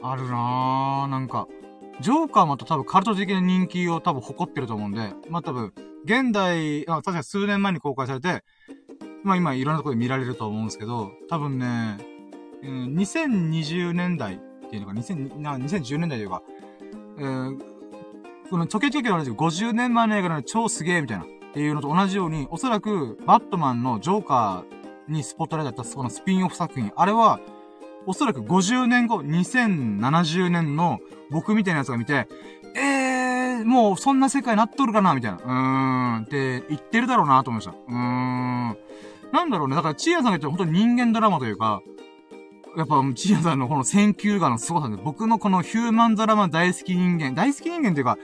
[0.00, 1.48] あるなーなんか、
[2.00, 5.72] ジョーカーまた多分カルト的な人気を多分誇ってると思うんで、まあ多分、
[6.04, 8.44] 現代、あ、確か数年前に公開されて、
[9.24, 11.98] まあ今いろんなところで見られると思うんですけど、多分ね、
[12.62, 16.42] うん、2020年代っていうのか、2010年代というか、
[17.18, 17.58] えー、
[18.50, 21.24] このチョケチョケの話50年前の映画の超すげえみたいな。
[21.24, 27.40] っていうのと同じように、おそらく、バットマンのジョーカーにスポットライトだったそのスピンオフ作品、あれは、
[28.08, 30.98] おそらく50年後、2070年の
[31.30, 32.26] 僕みたいなやつが見て、
[32.74, 35.36] えー、もうそんな世界なっとるかなみたいな。
[35.36, 37.78] うーん、って言ってるだろうなと思いました。
[37.86, 38.78] うーん。
[39.30, 39.76] なんだろうね。
[39.76, 41.82] だから、チーヤさんが言ってる本当に人間ドラマというか、
[42.78, 48.16] やっぱ、チーヤさんのこの選球眼の凄さで、僕のこのヒューマンドラマ大好き人間、大好き人間っていうか、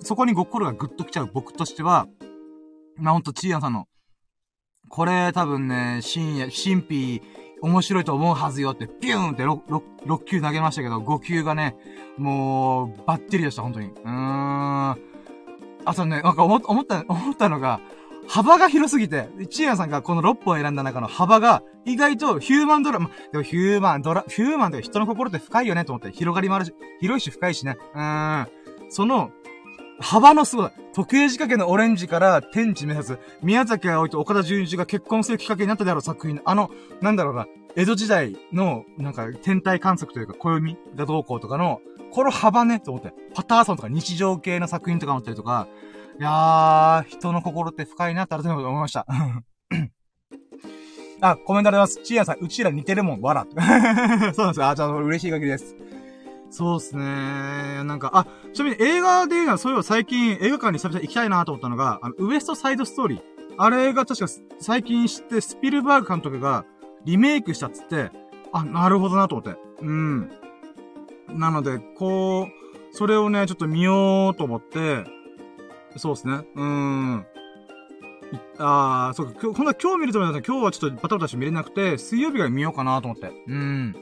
[0.00, 2.06] そこに心がグッときちゃう僕としては、
[2.96, 3.86] まあ、ほんと、チーヤさんの、
[4.88, 7.22] これ多分ね、深夜、神秘、
[7.62, 11.76] 面白いと思うはずよって、ピューンって 6, 6, 6球投げましたけど、5球がね、
[12.16, 13.86] もう、バッテリーでした、本当に。
[13.88, 14.90] うーん。
[15.84, 17.80] あとね、なんか思思った、思ったのが、
[18.28, 27.76] 幅が広すぎて、チーアさんがこの6本選んだ中の幅が、意外とヒューマンドラマ、でもヒューマンドラ、ヒューマンで人の心って深いよねと思って、広がりもあるし、広いし深いしね。
[27.94, 28.48] うーん。
[28.90, 29.30] その、
[30.00, 30.70] 幅のすごい。
[30.92, 36.40] 時計仕掛けのオレンジから天地目指す、宮崎葵と岡田純一が結婚するきっかけになったであろう作品。
[36.44, 36.70] あの、
[37.00, 37.46] なんだろうな、
[37.76, 41.80] 江戸時代の、なんか、天体観測というか、暦がどうこうとかの、
[42.10, 43.12] この幅ね、と思って。
[43.34, 45.68] パターソンとか日常系の作品とかもったりとか、
[46.18, 49.06] いやー、人の心って深いなって改めて思いました。
[51.22, 52.00] あ、コメントあります。
[52.02, 53.46] チーアさん、うちら似てるもん、わら。
[53.54, 54.68] そうなんですよ。
[54.68, 55.76] あ、ちょっと嬉しい限りです。
[56.50, 63.22] そうっすねなんか、あ、ちなみに映画で言うのは、そういえば最近映画館に久々に行きたいなと思ったのが、あの、ウエストサイドストーリー。
[63.56, 66.64] あれが確か最近知って、スピルバーグ監督が
[67.04, 68.10] リメイクしたっつって、
[68.52, 69.60] あ、なるほどなと思って。
[69.82, 70.30] うん。
[71.28, 75.04] なので、こう、それをね、ちょっと見ようと思って、
[75.96, 76.40] そうですね。
[76.56, 77.26] うん。
[78.58, 83.32] ああ、そうか、今度は今日見ると思います今日はちょっとバタバタして見れなくて、水曜日から見ようかなと思って。
[83.46, 83.96] うん。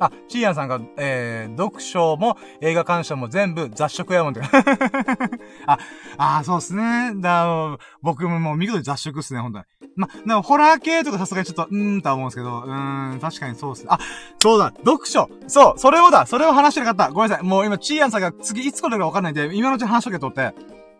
[0.00, 4.42] あ、チーヤンさんが、えー、読書も映画鑑賞も全部雑食やもんって。
[5.66, 5.78] あ、
[6.16, 7.12] あそうっすね。
[7.16, 9.64] だ、僕ももう見事に雑食っすね、ほんとに。
[9.96, 13.84] ま、でもホラー系とかさすがにちょっと、うーんとは思うんですけど、うーん、確かにそうっす。
[13.88, 13.98] あ、
[14.38, 17.44] そうだ、読書そう、それをだそれを話してなかったごめんなさい。
[17.44, 20.54] もう今、チーヤンさんが次いつ来るかわかんないんで、今のうちに話しとけとって。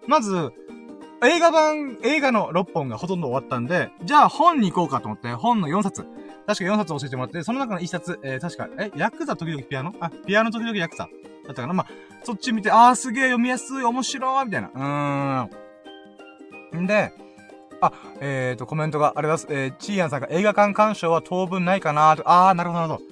[0.07, 0.53] まず、
[1.23, 6.07] 映画版、映画の6本がほとんど終わったんで、じゃあ本に行こうかと思って、本の4冊。
[6.49, 9.93] 確か4冊教えてもらって、その中の1冊、えー、確か、え、ヤクザ時々ピアノ？
[10.01, 11.11] あ、ピアノ時々ヤクザだ
[11.53, 11.87] ったかなまあ、
[12.25, 14.71] そっち見て、あーすげえ読みやすい、面白い、みたいな。
[14.75, 16.85] うーん。
[16.85, 17.13] んで、
[17.83, 19.47] あ、えーと、コメントがあります。
[19.51, 22.23] えー、チーヤンさんが映画館鑑賞は当分ないかなと。
[22.25, 23.05] あー、なるほど、なるほど。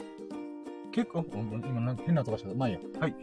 [0.92, 2.54] 結構、今なんか変な音がした。
[2.54, 2.80] まあいいや。
[2.98, 3.14] はい。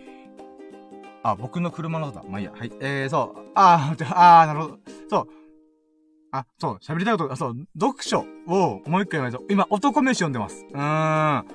[1.23, 2.23] あ、僕の車の音だ。
[2.29, 2.51] まあいいや。
[2.55, 2.71] はい。
[2.81, 3.41] えー、そう。
[3.55, 4.79] あー、あー、なるほど。
[5.09, 5.27] そう。
[6.33, 9.45] あ、そう、喋りたいこと、あそう、読書をもう一回言わないと。
[9.49, 10.65] 今、男飯読んでます。
[10.73, 11.45] うーん。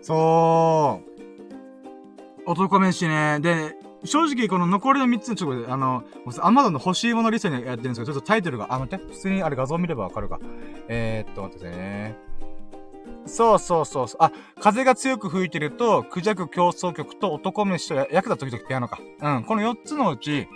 [0.00, 1.02] そ
[2.46, 2.50] う。
[2.50, 3.40] 男飯ね。
[3.40, 3.74] で、
[4.04, 6.04] 正直この残りの3つのちょっと、あの、
[6.40, 10.38] アマゾンの欲しいものリストにやってるんですけど、ちょっとタイトルが、あ、待って、普通にあれ画像見ればわかるか。
[10.86, 12.16] えー、っと、待ってね。
[13.26, 14.18] そうそうそうそう。
[14.20, 14.30] あ、
[14.60, 19.00] 風が強く吹いてると、クジャク競争曲と男飯とヤクザ時々ピアノか。
[19.20, 19.44] うん。
[19.44, 20.48] この4つのうち、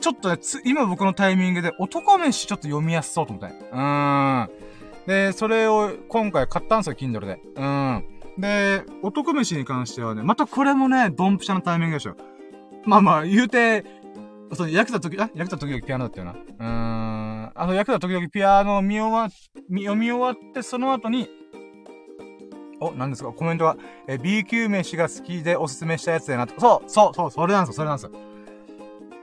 [0.00, 3.56] ちょっとね、つ、今僕のタイミングで男飯ちょっと読みやすそうと思って。
[3.72, 4.50] うーん。
[5.06, 7.40] で、それを今回買ったんですよ、Kindle で。
[7.56, 8.04] うん。
[8.38, 12.16] で、男飯に関してはね、またこれもね、ドンピシャのタイミングでしょ。
[12.84, 13.84] まあまあ、言うて、
[14.52, 16.32] その、ヤクザ時、あ、ヤクザ時々ピアノだったよな。
[16.32, 17.52] うーん。
[17.54, 21.28] あの、ヤクザ時々ピアノを見終わ、読み終わって、その後に、
[22.80, 23.76] お、何ですかコメントが、
[24.08, 26.58] え、B 級飯が好きでおすすめしたやつだよなと。
[26.60, 28.33] そう、そう、そう、それなんですよ、それなんですよ。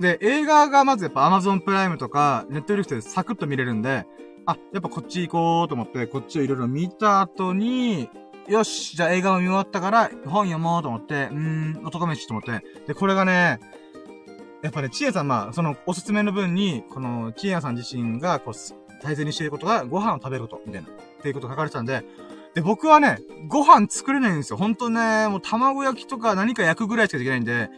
[0.01, 4.05] で、映画がまずやっぱ Amazon プライムとか、Netflix でサクッと見れるんで、
[4.45, 8.09] あ、やっぱこっち行こうと思って、こっちをいろいろ見た後に、
[8.47, 12.65] よし、じゃあ映画も見終わったから、本読もうと思って、うーん、男飯と思って。
[12.87, 13.59] で、これがね、
[14.63, 18.53] やっぱね、ちえさん、まあ、その、おすすめの分に、この、ちえさん自身が、こう、
[19.03, 20.91] 大切にしていることが、ご飯を食べること、みたいな、っ
[21.21, 22.03] ていうこと書かれてたんで、
[22.53, 24.57] で、僕はね、ご飯作れないんですよ。
[24.57, 27.69] ほんとね、もう卵焼きとか何か焼くぐらいしかできないんで、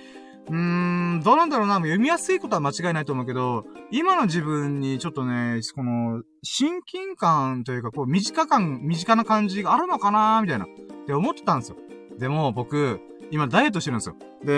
[0.47, 1.75] うーん、どうなんだろうな。
[1.75, 10.67] 読みやすいことは間違いないと思うけど、今の自分にちょっとね、この、親近感というか、こう、短感、身近な感じがあるのかなみたいな、っ
[11.05, 11.77] て思ってたんですよ。
[12.17, 12.99] でも、僕、
[13.31, 14.15] 今ダイエットしてるんですよ。
[14.43, 14.51] で、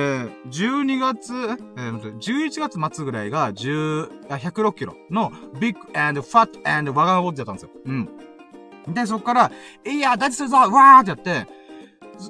[0.49, 7.69] 12月、えー、11月末ぐらいが10、106キロのビッグ and fat and ワガマボディだったんですよ。
[7.85, 7.91] う
[8.91, 8.93] ん。
[8.93, 9.51] で、そっから、
[9.85, 11.47] いや、ダイエッチするぞわーってやって、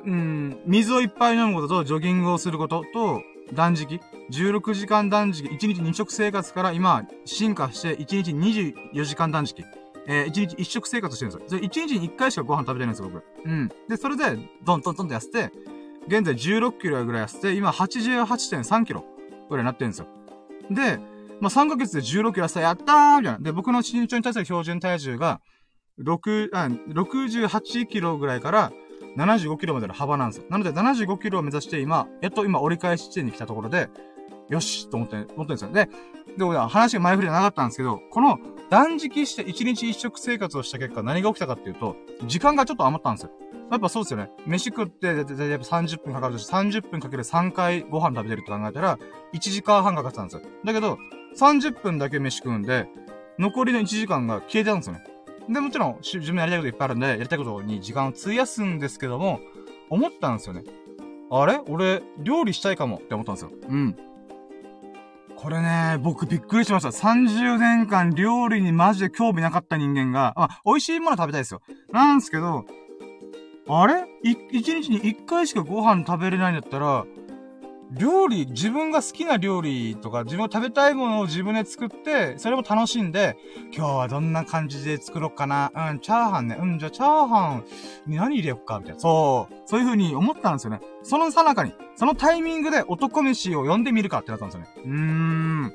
[0.05, 3.21] うん、水をいっぱい飲むことと、ジョギングをすることと、
[3.53, 3.99] 断食
[4.31, 9.63] ?16 時間断食、1日2食生活から今、進化して、1日24時間断食。
[10.07, 11.61] えー、1日1食生活してるんですよ。
[11.61, 13.23] 1日に1回しかご飯食べてないんですよ、僕。
[13.45, 13.69] うん。
[13.89, 15.51] で、それで、どんどんどんと痩せて、
[16.07, 19.03] 現在16キロぐらい痩せて、今88.3キロ
[19.49, 20.07] ぐらいになってるんですよ。
[20.69, 20.99] で、
[21.41, 23.39] まあ、3ヶ月で16キロ痩せた、やったーみたいな。
[23.39, 25.41] で、僕の身長に対する標準体重が、
[25.99, 28.71] 6、あ、68キロぐらいから
[29.17, 30.45] 75キロまでの幅なんですよ。
[30.49, 33.89] なので75キロを目指して今、やっと今折り返し地点に来たところで、
[34.49, 35.71] よしと思って、思ってるんですよ。
[35.71, 35.89] で、
[36.37, 38.37] で、話が前振りじゃなかったんですけど、この
[38.69, 41.95] 断食して1日1食生活をした結果何が起きたかっていうと、
[42.27, 43.31] 時間がちょっと余ったんですよ。
[43.71, 44.29] やっぱそうですよね。
[44.45, 48.99] 飯食って、だいたい30分かかるとし、30分かける3回ご飯食べてるって考えたら、
[49.33, 50.41] 1時間半かかってたんですよ。
[50.63, 50.97] だけど、
[51.37, 52.87] 30分だけ飯食うんで、
[53.39, 55.14] 残りの1時間が消えてたんですよね。
[55.49, 59.39] で、もちろん、自分やりたいこといっぱいあるんで、やりたいことに時間を費やすんですけども、
[59.89, 60.63] 思ったんですよね。
[61.29, 61.59] あれ？
[61.67, 63.51] 俺、料理したいかもって思ったんですよ。
[63.69, 63.95] うん。
[65.35, 66.89] これね、僕びっくりしました。
[66.89, 71.61] 30年間料理にマジで興味なかった人間が、あ、美味しいもの食べたいですよ。
[71.91, 72.65] なんですけど、
[73.67, 74.05] あれ？
[74.23, 74.37] 一
[74.81, 77.05] 日に一回しかご飯食べれないんだったら、
[77.91, 83.37] 料理、自分が好きな料理とか、自分が食べたいものを自分で作って、それも楽しんで、
[83.71, 85.71] 今日はどんな感じで作ろうかな。
[85.91, 86.57] うん、チャーハンね。
[86.59, 87.61] うん、じゃあチャーハ
[88.07, 88.99] ンに何入れよっか、みたいな。
[88.99, 89.55] そう。
[89.65, 90.81] そういう風に思ったんですよね。
[91.03, 94.67] そのさなかに、そのタイミングで男飯を呼んでみるかってなったんですよね。
[94.83, 95.73] うーん。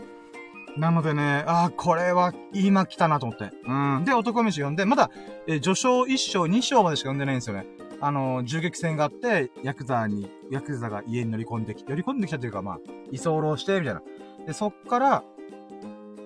[0.76, 3.50] なのでね、ああ、これは今来たなと思って。
[3.66, 4.04] うん。
[4.04, 5.10] で、男飯呼んで、まだ、
[5.46, 7.66] え序章1章、2章までしか呼んでないんですよね。
[8.00, 12.78] あの、銃撃戦があって、ヤクザに、ヤクザが家に乗り込んできて、乗り込んできたというか、まあ、
[13.10, 14.02] 居候して、みたいな。
[14.46, 15.24] で、そっから、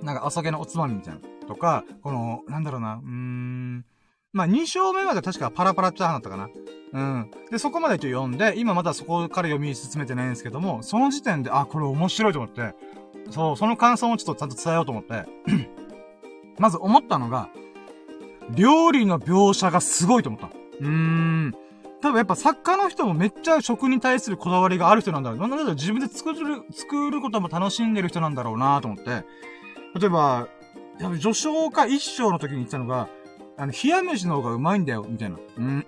[0.03, 1.20] なんか、朝げのおつまみみたいな。
[1.47, 3.85] とか、この、なんだろうな、うーん、
[4.33, 6.49] まあ、2章目まで確かパラパラチャーハンだったかな。
[6.93, 7.31] うん。
[7.51, 12.75] で、そこまでと読んで、今まだそこから読み進めてないんですけども、その時点で、あ、これ面白いと思って、
[13.31, 15.25] そう、その感想をちょっとちゃんと伝えようと思って、
[16.59, 17.49] まず思ったのが、
[18.51, 20.49] 料理の描写がすごいと思った。
[20.49, 21.55] うーん。
[22.05, 25.38] 多分やっぱ作家の人もめっちゃ食に対するこだわりがある人なんだろう。
[25.38, 29.24] なんだろう自分で作る、作ることも楽しんでる人なんだろうなと思って。
[29.98, 30.48] 例えば、
[31.00, 33.09] やっぱ序章か一章の時に言ってたのが、
[33.57, 35.38] あの、冷や飯の方がうまいんだよ、みたいな。
[35.57, 35.86] うん。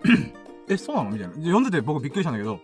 [0.70, 1.10] え、そうなの？
[1.10, 1.34] みたいな。
[1.34, 2.60] 読んでて僕びっくりしたんだけど、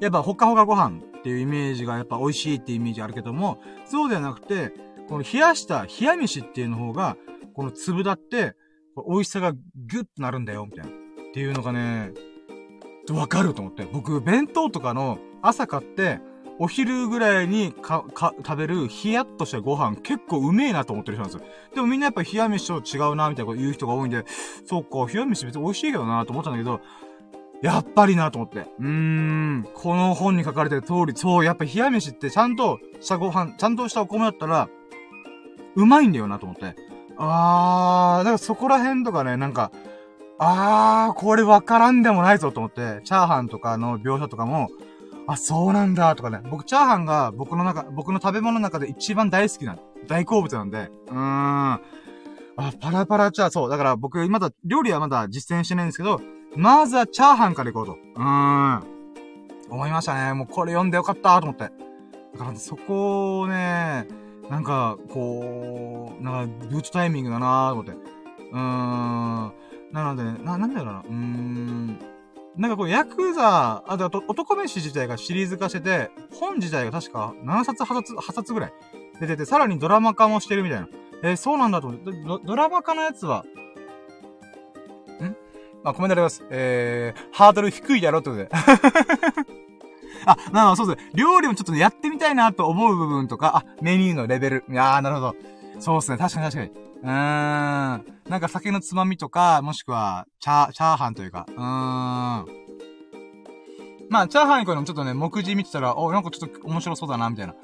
[0.00, 4.72] やっぱほかほかご飯っていうイメージがやっぱ美味しいっていうイメージあるけども、そうではなくて、
[5.08, 7.16] この冷やした冷や飯っていうの方が、
[7.54, 8.54] この粒だって、
[9.08, 11.01] 美味しさがギュッとなるんだよ、みたいな。
[11.32, 12.12] っていうのがね、
[13.10, 13.88] わかると思って。
[13.90, 16.20] 僕、弁当とかの朝買って、
[16.58, 21.48] お昼ぐらいにか、か、食べるヒヤッとしたご飯結構うめえなと思ってる人なんですよ。
[21.74, 24.26] でもみんなやっぱ冷や飯と違うな、みたいなこと言う人が多いんで、
[24.66, 26.82] そうか、冷や飯別に美味しいけどなと思ったんだけど、
[27.62, 28.66] やっぱりなと思って。
[28.78, 34.68] うーん、この本に書かれてる通り、そう、やっぱ冷や飯ってちゃんとしたご飯、ちゃんとしたお米だったら、
[35.74, 36.76] うまいんだよなと思って。
[37.16, 39.72] あー、だからそこら辺とかね、なんか、
[40.44, 44.68] あー、これわからんでもないぞと思って、チャーハンとかの描写とかも、
[45.28, 46.40] あ、そうなんだとかね。
[46.50, 49.78] 僕、チャーハンが僕の中、僕の食べ物の中で一番大好きな、
[50.08, 51.16] 大好物なんで、うーん。
[51.16, 51.80] あ、
[52.80, 53.70] パラパラチャー、そう。
[53.70, 56.20] だから僕、まだ、料理はまだ実践してないんですけど、
[56.56, 57.92] まずはチャーハンからいこうと。
[57.92, 58.84] うーん。
[59.70, 60.34] 思いましたね。
[60.34, 61.70] もうこれ読んでよかったと思って。
[62.36, 64.08] だからそこをね、
[64.50, 67.92] なんか、こう、なんか、ブートタイミングだなと思って。
[67.92, 69.52] うーん。
[69.92, 71.98] なので、な、なんだろうな、うーん。
[72.56, 78.72] なんかこう、ヤクザ、あと、男飯自体がシリーズ化してて、本自体が確か7冊、8冊、8冊ぐらい
[79.20, 80.88] 出てて、さらにドラマ化もしてるみたいな。
[81.22, 83.44] えー、そうなんだと思って、ドドラマ化のやつは、
[85.20, 85.36] ん？
[85.82, 86.44] まあ、コメントあります。
[86.50, 88.48] えー、ハードル低いだろってことで。
[90.24, 91.08] あ、なるほど、そうです。
[91.14, 94.64] 料理もちょっとやってみたいなと思う部分とか、あ、メニューのレベル。
[94.68, 95.36] いやー、なるほど。
[95.82, 96.16] そうですね。
[96.16, 96.70] 確かに確かに。
[97.02, 97.10] うーん。
[97.10, 101.58] なんか酒のつまみとか、もしくは、チャー、チャーハンというか、うーん。
[104.08, 107.54] まあ、チャーハン行くのもちょっとね、目次見てたら、お、なんかちょっと面白そうだな、みたいな。
[107.54, 107.56] う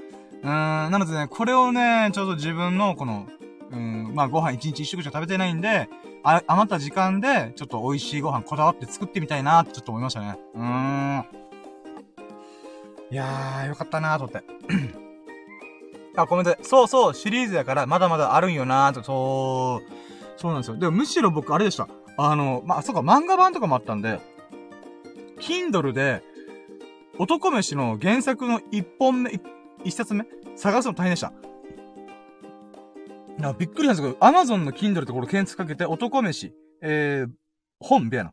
[0.42, 0.90] ーん。
[0.90, 3.28] なのでね、これをね、ちょうど自分の、この、
[3.70, 5.88] うん、まあ、ご飯一日一食しか食べてないんで、
[6.24, 10.36] あ、余った時間で、ちょっと美味しいご飯こだわって作ってみたいなってちょっと思いましたね。
[10.54, 11.26] うーん。
[13.12, 15.07] いやー、よかったなーと思って。
[16.22, 16.58] あ、コメントで。
[16.62, 20.76] そうそう、シリーズやからまだまだあるんよなーと、そう、そうなんですよ。
[20.76, 21.88] でもむしろ僕あれでした。
[22.16, 24.20] あの、まあ、そうか、漫画版とかもあったんで、
[25.40, 26.22] Kindle で、
[27.18, 29.40] 男飯の原作の一本目、
[29.84, 30.24] 一冊目
[30.56, 31.32] 探すの大変でした。
[33.38, 36.52] な、びっくりなんですけど、Amazon の Kindle ってこれ検索かけて、男飯、
[36.82, 37.30] えー、
[37.78, 38.32] 本みたいな。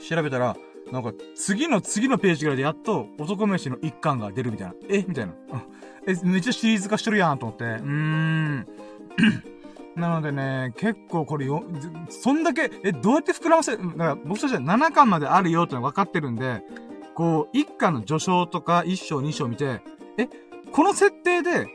[0.00, 0.56] 調べたら、
[0.90, 4.74] なんか、次の次のページぐらいでやっと、男飯の一巻が出るみたいな。
[4.88, 5.04] え？
[5.06, 5.32] みたいな。
[6.06, 7.64] え、めっちゃシリーズ化してるやんと思って。
[7.64, 8.66] うーん。
[9.96, 11.62] なのでね、結構これよ、
[12.08, 16.62] そんだけ、え、どうやって膨らませ、だから僕たちは7巻まであるよっての分かってるんで、
[17.14, 19.82] こう、1巻の序章とか1章2章見て、
[20.16, 20.28] え、
[20.72, 21.68] この設定で、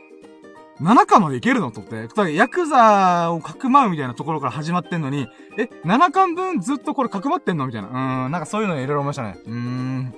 [0.80, 2.08] 7巻までいけるのとって。
[2.34, 5.26] ヤクザをかくまうみたいなところから始まってんのに、
[5.56, 8.24] え、7巻分ずっとこれかくまってんのみたいな。
[8.24, 9.38] うん、なんかそういうのいろいろ思いましたね。
[9.44, 10.14] うーん。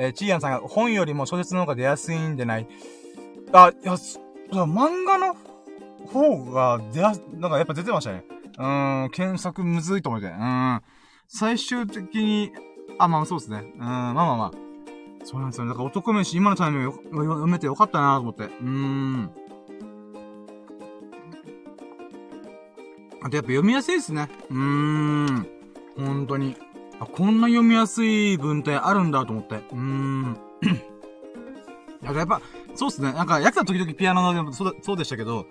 [0.00, 2.66] えー、チーヤンさんが本よりも小説の方が出やすいんでない。
[3.52, 3.92] あ、いや、
[4.64, 5.36] 漫画の
[6.10, 8.24] 方が出やす、なんかやっぱ出てましたね。
[8.58, 10.28] うーん、検索むずいと思って。
[10.28, 10.80] うん。
[11.28, 12.50] 最終的に、
[12.98, 13.72] あ、まあそうですね。
[13.74, 14.52] うん、まあまあまあ。
[15.24, 15.70] そうなんですよね。
[15.72, 18.44] だから男飯今のタイミング読めてよかったなと思って。
[18.44, 19.30] うーん。
[23.22, 24.30] あとやっぱ読みやすいですね。
[24.48, 25.46] うーん。
[25.98, 26.56] 本当に。
[27.00, 29.56] あ、こんな読みやすい文体あるんだと思って。
[29.56, 30.22] うーん。
[32.02, 32.40] なんかやっぱ、
[32.74, 33.12] そうっすね。
[33.12, 35.46] なんか、ヤクザ時々ピアノの、そうそうでしたけど、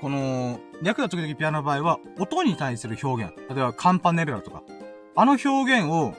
[0.00, 3.32] この、ヤクザ時々ピアノの場合は、音に対する表現。
[3.48, 4.62] 例えば、カンパネルラとか。
[5.16, 6.14] あの表現を、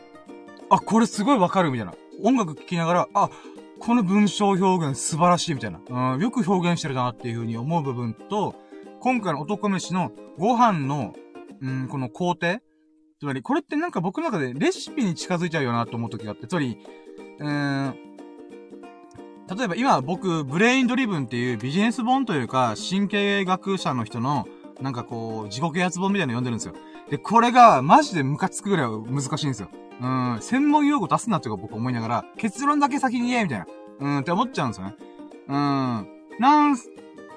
[0.70, 1.94] あ、これすごいわかるみたいな。
[2.24, 3.30] 音楽聴きながら、あ、
[3.80, 6.14] この文章表現素晴らしいみたいな。
[6.14, 8.56] うん、よく表現してるなっていう風に思う部分と、
[9.00, 11.14] 今回の男飯のご飯の、
[11.62, 12.60] うん、この工程
[13.22, 16.80] つまり、これってなんか僕の中でレシピに近づいちゃうよなと思う時があって、つまり、
[17.38, 17.96] うーん、
[19.56, 24.48] 例えば今僕、ブレインドリブンっていうビジネス本というか、神経学者の人の、
[24.82, 27.12] なんかこう、自己啓発本みたいなの読んでるんですよ。
[27.12, 29.70] で、これがマジでムカつくぐらい難しいんですよ。
[30.02, 33.68] うん、専門用語出すなって僕思いながら、結論だけ先に言えみたいな。
[34.00, 34.96] うん、って思っちゃうんですよね。
[35.48, 36.08] うん。
[36.40, 36.90] なんす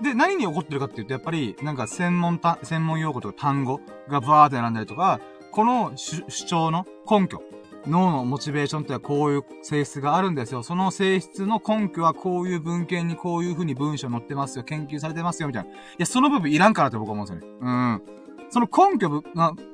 [0.02, 5.20] で、何に怒ってるかっていうと、やっぱり、なんか専門た、専門用語とか単語がバーって並んだりとか、
[5.54, 7.40] この主張の根拠。
[7.86, 10.64] 脳のモチベーションってはこういう性質があるんですよ。
[10.64, 14.64] その性質の根拠はこういう文献にこういう風に文章載ってますよ。
[14.64, 15.46] 研究されてますよ。
[15.46, 15.70] みたいな。
[15.70, 17.58] いや、その部分いらんからって僕は思うんですよね。
[17.60, 18.02] うん。
[18.50, 19.22] その根拠、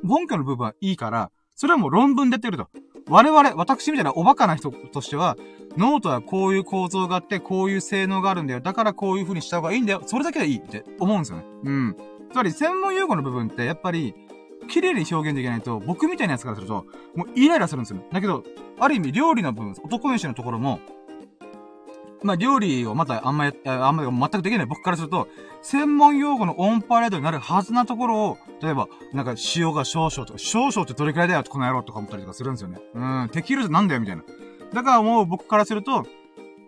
[0.03, 2.69] 根拠の部分はいいから、それはもう論文でやってると。
[3.09, 5.39] 我々、私みたいなおバカな人としては、
[5.79, 8.61] 脳とはこういう構造があって、こういう性能があるんだよ。
[8.61, 10.03] だからこういう風にした方がいいんだよ。
[10.05, 11.45] それだけでいいって思うんですよね。
[11.65, 11.97] うん。
[12.31, 14.15] つまり、専門用語の部分って、やっぱり、
[14.71, 18.01] 綺麗に表現できないと、僕みたいなやつからすると、もうイライラするんですよ。
[18.13, 18.45] だけど、
[18.79, 20.81] ある意味料理の部分、男飯のところも、
[22.23, 25.29] まあ、料理をまたあんまり、あんまり全くできない僕からすると、
[25.63, 32.79] 専門用語のオンパレードになるはずなところを、例えば、なんか塩が少々とか、少々ってどれくらいだよこの野郎とか思ったりとかするんですよね。
[32.95, 34.23] うん、テキールってなんだよみたいな。
[34.73, 36.05] だからもう僕からすると、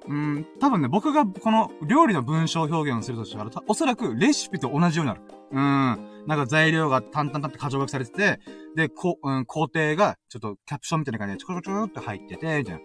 [0.08, 5.20] うん、多分ね、僕がこの料理の文章表現をするとしたら、おそらくレシピと同じようになる。
[5.52, 6.11] うん。
[6.26, 8.40] なんか材料が淡々々って過剰書きされてて、
[8.76, 12.80] で、こ、うん、工程がちょっとキャプションみたいな感じでちょこちょこちょこって入ってて、みたいな。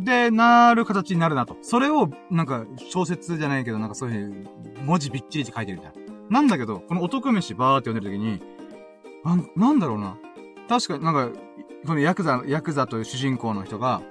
[0.00, 1.56] で、なる形になるなと。
[1.60, 4.48] それを、なんか、小説じゃないけど、なんかそういう
[4.84, 6.02] 文字びっちりって書いてるみたいな。
[6.30, 8.40] なんだけど、この男飯バーって読んでる時に、
[9.56, 10.16] な、なんだろうな。
[10.68, 11.38] 確かになんか、
[11.86, 14.02] このヤクザ、ヤクザという主人公の人が、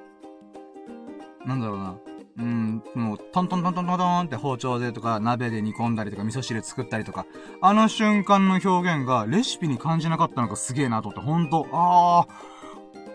[1.45, 1.97] なんだろうな。
[2.42, 7.28] うん、もう、トントントントントンって包丁でとか、鍋で煮込んだりとか、味噌汁作ったりとか、
[7.62, 12.28] あの瞬間の表現が、レシピに感じなかったのがすげえなと思って、ほんと、あ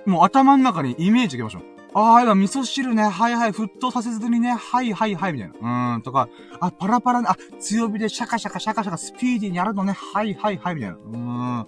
[0.07, 1.62] ー、もう頭の中にイメージいきましょう。
[1.95, 5.95] ああ、今味噌汁ね、はいはい、沸騰させずにね、はいはいはい、みたいな。
[5.95, 6.29] うん、とか、
[6.61, 10.97] あ、パラパラ、あ、強火でシャカシャカシャカシャカスピーディーにやるのね、はいはいはい、みたいな。
[10.97, 11.66] うーん。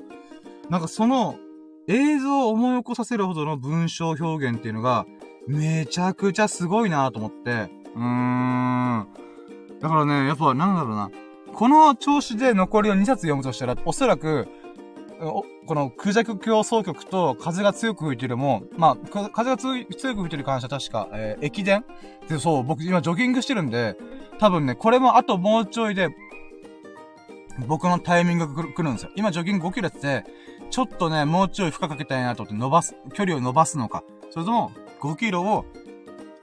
[0.69, 1.37] なんかその、
[1.89, 5.07] 映像を思い起こさせるほどの文章表現っていうのが、
[5.49, 9.09] めちゃくちゃすごいなと思って、うーん。
[9.81, 11.11] だからね、やっぱなんだろうな。
[11.55, 14.47] この調子で残りを2冊読むとしたら、おそらく、
[15.19, 21.85] この空弱競争局と風が強く吹いてるも、まあ、風が強く吹いてる感謝確か、えー、駅伝？
[22.29, 23.97] で、そう、僕今ジョギングしてるんで、
[24.39, 26.11] 多分ね、これもあともうちょいで、
[27.67, 29.11] 僕のタイミングが来るんですよ。
[29.17, 30.31] 今ジョギング5キロやって、
[30.71, 34.05] ちょっとね、もうちょい負荷かけたいなと思って伸ばす、距離を伸ばすのか。
[34.31, 34.71] それとも、
[35.01, 35.65] 5キロを、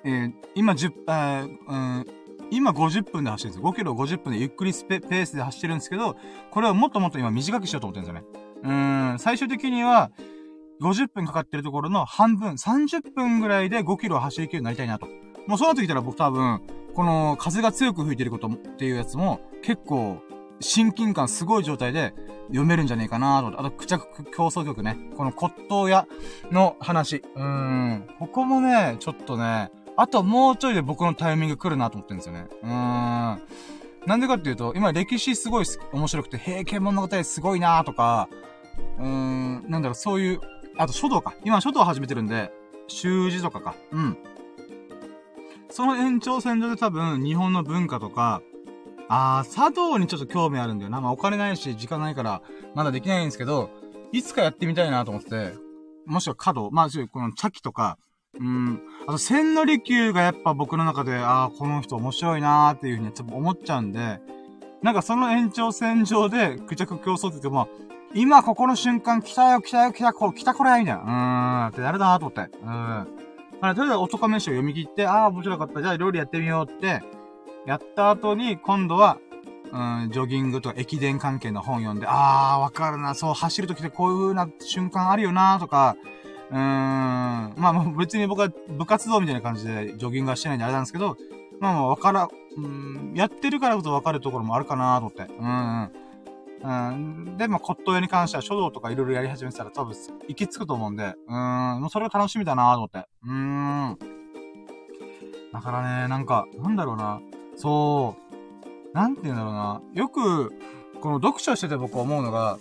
[0.04, 2.06] えー、今10、えー、うん、
[2.52, 3.72] 今50分で走ってるんですよ。
[3.72, 6.16] 5キロ50分でゆっくりスペペースで走ってるんですけど、
[6.52, 9.12] これをもっともっと今短くしようと思ってるんですよね。
[9.12, 10.12] うん、最終的には、
[10.82, 15.08] 50分かかってるところの半分、30分ぐらいで5キロ走りきるようになりたいなと。
[15.48, 16.62] もうそうなってきたら僕多分、
[16.94, 20.22] この風が強く吹いてることっていうやつも結構
[20.60, 22.14] 親近感すごい状態で
[22.48, 23.60] 読めるんじゃねえかなと。
[23.60, 24.98] あと、クチャク競争曲ね。
[25.18, 26.08] この骨董屋
[26.52, 27.24] の話。
[27.36, 28.08] うーん。
[28.20, 32.48] ここもね、ちょっとね、あともうちょいで僕のタイミング来るなと思ってるんですよね。
[32.64, 33.42] うーん。
[34.06, 38.30] なんでかっていうと、今歴史すごい面白くて、平家物語すごいなとか、
[39.00, 40.42] うーん、なんだろう、そういう、
[40.78, 41.34] あと書道か。
[41.44, 42.52] 今書道始めてるんで、
[42.88, 43.76] 習字とかか。
[43.92, 44.18] うん。
[45.70, 48.42] その延長線上で多分、日本の文化とか、
[49.08, 51.02] あー、茶道にちょっと興味あるんだよな。
[51.02, 52.42] まあお金ないし、時間ないから、
[52.74, 53.70] まだできないんですけど、
[54.12, 55.54] いつかやってみたいなと思って、
[56.06, 57.98] もしくは華道、まあ、この茶器とか、
[58.40, 58.82] うん。
[59.08, 64.20] あと、千利休がやっぱ僕の中で、ああ、この人面白いなーっていうふうにちょっと思っちゃうんで、
[64.82, 67.70] なんかその延長線上で、クジャク競争って言っても、
[68.14, 71.02] 今ここの瞬間来たよ来たよ来たこ、来たこれみたいな。
[71.02, 72.58] うーん、ってなるなと思って。
[72.62, 72.70] うん。
[72.70, 73.08] あ
[73.70, 75.82] れ、とりあえず男飯を読み切って、ああ、面白かった。
[75.82, 77.02] じゃあ料理やってみようって、
[77.66, 79.18] やった後に、今度は、
[79.72, 85.96] うん、ジョギングとか駅伝関係の本読んで、ああ、わかるな、そう、走るときってこういう風な瞬間あるよなとか、
[86.52, 91.18] うーん、まあ別に僕は部活動みたいな感じでジョギングはしてないんであれなんですけど、
[91.60, 95.34] まあまあわから、うん、やってるからこそわかるところもあるかなと思って。
[95.40, 95.92] うん、うん。
[96.64, 97.38] うん。
[97.38, 99.96] で、まあ骨董屋に関しては書道とかいろいろやり始めてたら多分
[100.28, 101.36] 行き着くと思うんで、うん、
[101.82, 103.08] もうそれが楽しみだなと思って。
[103.24, 103.98] うーん。
[105.52, 107.22] だからね、なんか、なんだろうな。
[107.56, 108.16] そ
[108.94, 108.96] う。
[108.96, 109.82] なんて言うんだろうな。
[109.94, 110.54] よく、
[111.02, 112.58] この読書してて僕思うのが、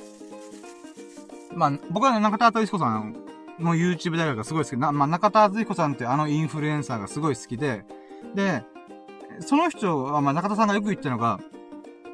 [1.55, 3.16] まあ、僕はね、中田敦彦さん
[3.61, 7.84] の YouTube 大学がすごい好きな、まあ、中田敦彦さんってあのインフルエンサーがすごい好きで、
[8.34, 8.64] で、
[9.40, 11.40] その人は、まあ、中田さんがよく言ってるのが、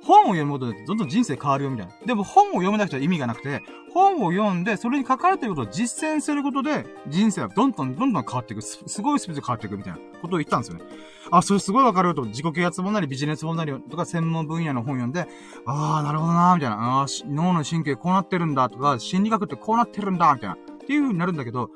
[0.02, 1.92] 本を読むことでどんどん人生変わるよみたいな。
[2.06, 3.62] でも本を読めなくちゃ意味がなくて、
[3.92, 8.62] 本を読んで、それに書かれてることを実践することで、人生はどんどんどんどん変わっていく。
[8.62, 10.84] すごいスピードで変わっていくみたいなことを言ったんですよね。
[11.30, 15.26] あ、それすごいわかると、自己啓発本なりビジネス本なりとか専門分野の本読んで、
[15.66, 17.02] ああ、なるほどなみたいな。
[17.02, 20.56] あ、脳の神経こうなってるんだとか、心理学ってこうなってるんだみたいな。
[20.56, 21.70] っていう風になるんだけど、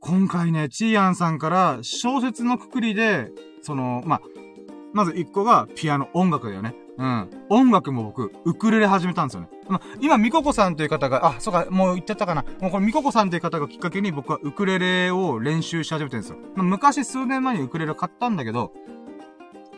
[0.00, 3.30] 今回ね、チーアンさんから小説のくくりで、
[3.62, 4.20] その、まあ、
[4.92, 6.74] まず一個がピアノ、音楽だよね。
[6.98, 7.30] うん。
[7.48, 9.48] 音楽も僕、ウクレレ始めたんですよね。
[9.68, 12.44] ま今、ミココさんという方が、あ、そうか、もう言ってたかな。
[12.60, 16.38] もうこれミココさんという方がきっかけに僕はウクレレを練習し始めてるんですよ。
[16.56, 18.72] ま昔数年前にウクレレ買ったんだけど、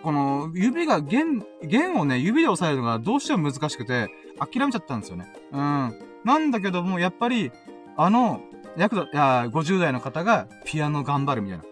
[0.02, 4.08] この、指が、弦、弦をね、指で押さえるのがどうしても難しくて、
[4.38, 5.30] 諦めちゃったんですよね。
[5.52, 5.94] うん。
[6.24, 7.52] なんだけども、やっぱり、
[7.98, 8.40] あの、
[8.78, 11.64] 約、いや、50代の方がピアノ頑張るみたいな。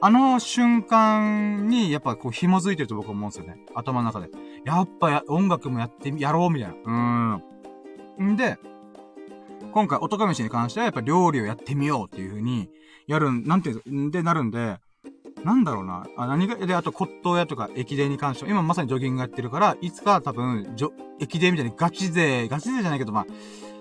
[0.00, 3.60] あの瞬間に、やっぱこう紐づいてると僕は思うんですよね。
[3.74, 4.28] 頭の中で。
[4.64, 7.42] やっぱや音楽もやってみ、やろうみたいな。
[8.18, 8.32] うん。
[8.32, 8.58] んで、
[9.72, 12.68] 今回、男飯に関してはやっぱ料理をやってみようっていう風に、
[13.06, 14.78] やるん、なんていう、で、なるんで、
[15.44, 16.06] なんだろうな。
[16.16, 20.90] あ、何が、で、あと骨董屋とか駅伝に関しては、今まさにジョギングやってるから、いつか多分、ジョ、
[21.20, 23.26] 駅伝みたいにガチ勢、ガチ勢じゃないけど、まあ、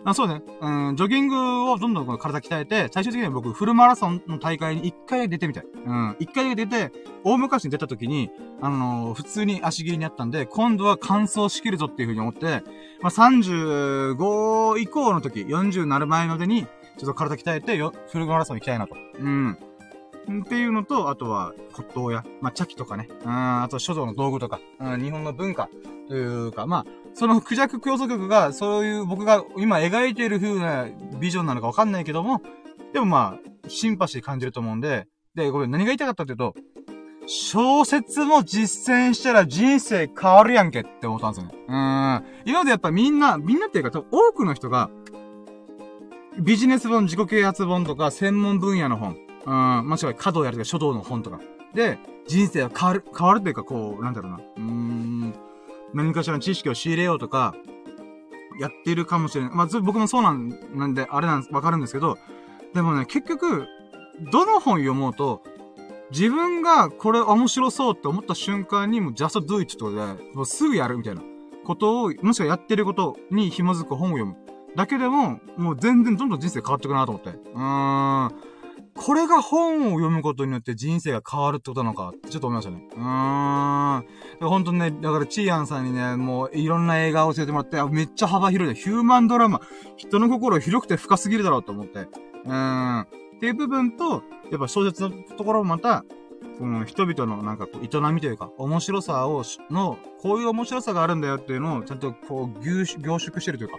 [0.08, 0.42] あそうね。
[0.62, 5.66] うん、ジョギングをどんどんこの体鍛えて、最終的には僕、フルマラソンの大会に一回出てみたい。
[5.86, 6.94] うん、一回出て、
[7.26, 8.32] 大昔に出た時に、
[8.62, 12.64] あのー、普通に足切りにあったんで、今度は完走しきるぞっていう風に思って、
[13.02, 16.70] まあ、35以降の時、40になる前までに、ちょ
[17.04, 18.96] っと体鍛えて、よ、フルマラソン行きたいなと。
[19.20, 19.58] うん。
[20.42, 25.70] っていうのと、あとは骨董屋、まあ、茶器とかね、うん、あと書道の道具とか、うん、日本の文化
[26.08, 26.86] というか、まあ、
[27.18, 30.86] そのクジャク競争曲が、そういう僕が今描いている風な
[31.20, 32.44] ビジョンなのかわかんないけども、
[32.94, 36.54] でもまあ、シンパシー感じると思うんで、で、これ何が言いたかったっていうと、
[37.26, 41.56] 小説も実践したら人生変わるやんけって思ったんですよね。
[41.68, 41.74] うん。
[42.46, 44.92] 今までやっぱみんな、みんなっていうか、多くの人が、
[46.40, 51.40] ビジネス本、自己啓発本とか、専門分野の本、うん、もしくは華道やるとか書道の本とか。
[51.74, 51.98] で、
[52.28, 54.38] 人生は変わる、変わるというか、こう、なんだろうな。
[54.38, 55.34] うーん、
[55.94, 57.56] 何かしらの知識を仕入れようとか、
[58.60, 59.54] やっているかもしれない。
[59.54, 62.18] まあ、僕もそうなんなんで、あれなんです、わかるんですけど、
[62.74, 63.68] でもね、結局、
[64.32, 65.44] どの本読もうと、
[66.12, 69.98] 自分がこれ面白そうって思った瞬間にもう just do it とで、
[70.34, 71.22] もうすぐやるみたいな
[71.66, 74.36] ことを、もしくはやってることに紐づく本を読む。
[74.76, 77.30] だけでも、もう全然どんどん人生変わってくなと思って。
[77.30, 78.32] うーん。
[78.98, 82.84] これが本を読むことによって人生が変わるってことなのかちょっと思いましたね。
[82.92, 84.50] うーん。
[84.50, 89.62] 本当にね、だからチーアンさんにね、もういろんな映画を教えてもらって、めっちゃ幅広い、ヒューマンドラマ、
[89.96, 92.00] 人の心広くて深すぎるだろうと思って。
[92.00, 93.02] うーん。
[93.02, 96.04] っていう部分と、やっぱ小説のところもまた、
[96.60, 103.78] この人々のなんかこう、営みというか、面白さを、の、こういう面白さがあるんだよっていうのを、ちゃんとこう、凝縮してるというか、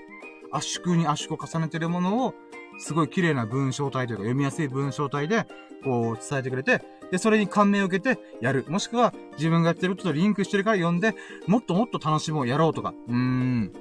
[0.53, 2.35] 圧縮に圧縮を重ねてるものを、
[2.79, 5.47] すごい綺麗な文章体というか読みやすい文章体で、
[5.83, 8.65] こう伝えてくれて、で、それに感銘を受けてやる。
[8.69, 11.15] もしくは自分がやってることとリンクしてるから読んで、
[11.47, 12.95] もっともっと楽しもう、やろうとか。
[13.09, 13.73] うーん。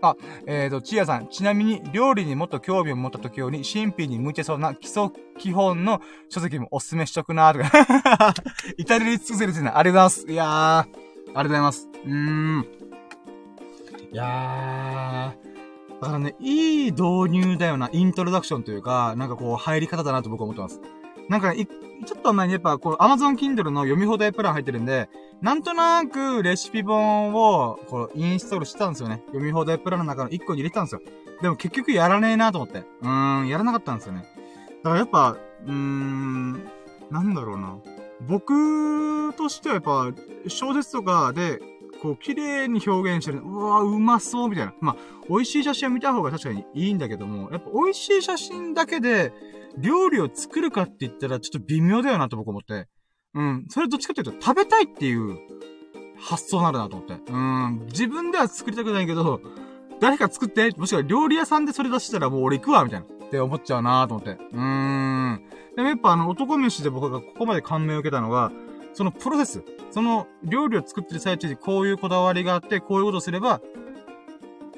[0.00, 0.16] あ、
[0.46, 1.28] えっ、ー、と、チアさん。
[1.28, 8.34] ちなみに、料理にもっと興味を持った時用に、新品に向いてそうな基礎基本の書籍もおすすめしとくなーとか。
[8.76, 9.70] 至れり尽くせるですね。
[9.74, 10.26] ありがとうございます。
[10.32, 11.88] いやー、ありがとうございます。
[12.04, 12.66] うーん。
[14.12, 15.53] いやー、
[16.04, 20.78] だからね、いい導入だよな、イントロダクションというか、なんかこう、入り方だなと僕は思ってます。
[21.30, 25.08] なんか、ね、ちょっと前にやっぱ、この Amazon Kindle の読み放題プラン入ってるんで、
[25.40, 29.22] なんとなくレシピ本を、こう、インストールしてたんですよね。
[29.28, 31.00] 読み放題プランの中の1個に入れてたんですよ。
[31.40, 32.80] でも結局やらねえなと思って。
[32.80, 34.26] うーん、やらなかったんですよね。
[34.82, 36.52] だからやっぱ、うーん、
[37.10, 37.78] なんだろうな。
[38.28, 40.12] 僕としてはやっぱ、
[40.48, 41.60] 小説とかで、
[42.04, 43.38] こう、綺麗に表現してる。
[43.38, 44.74] うわうまそうみたいな。
[44.78, 44.96] まあ、
[45.26, 49.32] 美味しい写真を見た方が確かにいいんだけども、やっぱ美味しい写真だけで、
[49.78, 52.88] 料理を作るかって言ったらちょっと微妙だよなと僕思って。
[53.32, 53.66] うん。
[53.70, 55.38] それどっちかっていうと、食べたいっていう
[56.20, 57.14] 発想になるなと思って。
[57.32, 57.86] うん。
[57.86, 59.40] 自分では作りたくないけど、
[59.98, 63.06] 誰か作って、もしくは料理屋さんでそれ出したらもう俺行くわ、みたいな。
[63.06, 64.32] って思っちゃうなと思って。
[64.32, 65.42] うーん。
[65.74, 68.52] でもやっぱあの、男飯で僕がここまで感銘を受けたのは、
[68.94, 69.62] そのプロセス。
[69.90, 73.60] その料理を作ってる最中にこういうこだわりがあって、こういうことをすれば、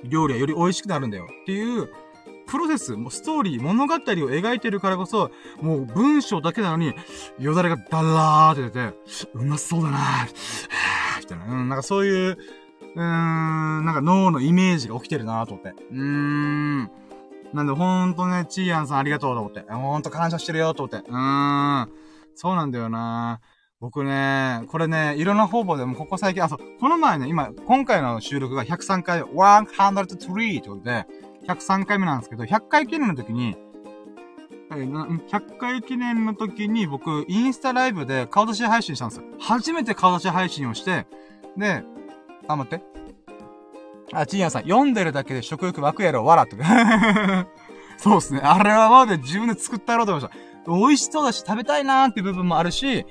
[0.04, 1.26] 料理はより美味しくなるんだよ。
[1.42, 1.90] っていう、
[2.46, 6.94] プロセス、もうストーリー、物語を描いてるからこそ、もう文章だけなのに、
[7.38, 8.98] よだれがダラーって出て、
[9.34, 11.46] うまそうだなぁ、みたいな。
[11.46, 12.38] うん、なんかそういう、
[12.94, 15.70] うーん、なんか脳のイメージが起きてるなぁと思って。
[15.90, 16.90] うーん。
[17.52, 19.60] なんでほんとね、チーアンさんありがとうと思って。
[19.70, 21.08] ほんと感謝してるよと思って。
[21.08, 21.90] うーん。
[22.34, 23.40] そうなんだよな
[23.86, 30.04] 僕ね、これね、いろんな方々でもここ最近、あ、そう、この前ね、今、今回の収録が103回、103
[30.58, 31.06] ってことで、
[31.46, 33.56] 103回目なんですけど、100回記念の時に、
[34.70, 39.24] 100回記念の時に僕、インスタライブで顔出し配信したんですよ。
[39.38, 41.06] 初めて顔出し配信をして、
[41.56, 41.84] で、
[42.48, 42.84] あ、待って。
[44.12, 46.56] あ、ちんやさん、読んでるだけで食欲湧くやろ、わらって。
[47.98, 48.40] そうっすね。
[48.42, 50.46] あれはまで自分で作ったやろうと思いました。
[50.66, 53.06] 美味しそうだし、食べたいなーっていう部分もあるし、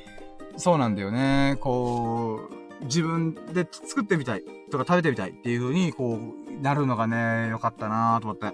[0.58, 1.58] そうなんだよね。
[1.60, 2.50] こ
[2.82, 8.54] う、自分で作ってみたいとか食べてみたいっていう風に、こう、なるのがね、よかったなーと思って。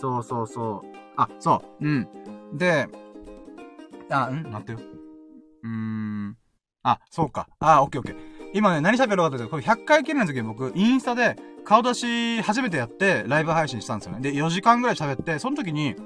[0.00, 0.86] そうそうそう。
[1.16, 1.86] あ、そう。
[1.86, 2.08] うん。
[2.54, 2.88] で、
[4.10, 4.78] あ、ん待ってよ。
[5.62, 6.36] うーん。
[6.82, 7.48] あ、そうか。
[7.60, 8.16] あ、オッケーオッケー。
[8.54, 14.20] 今ね、何喋ろうかというと、これ100回記念の時に僕、インスタで顔出し初めてやって、ライブ配信したんですよね。
[14.20, 15.96] で、4時間ぐらい喋って、その時に、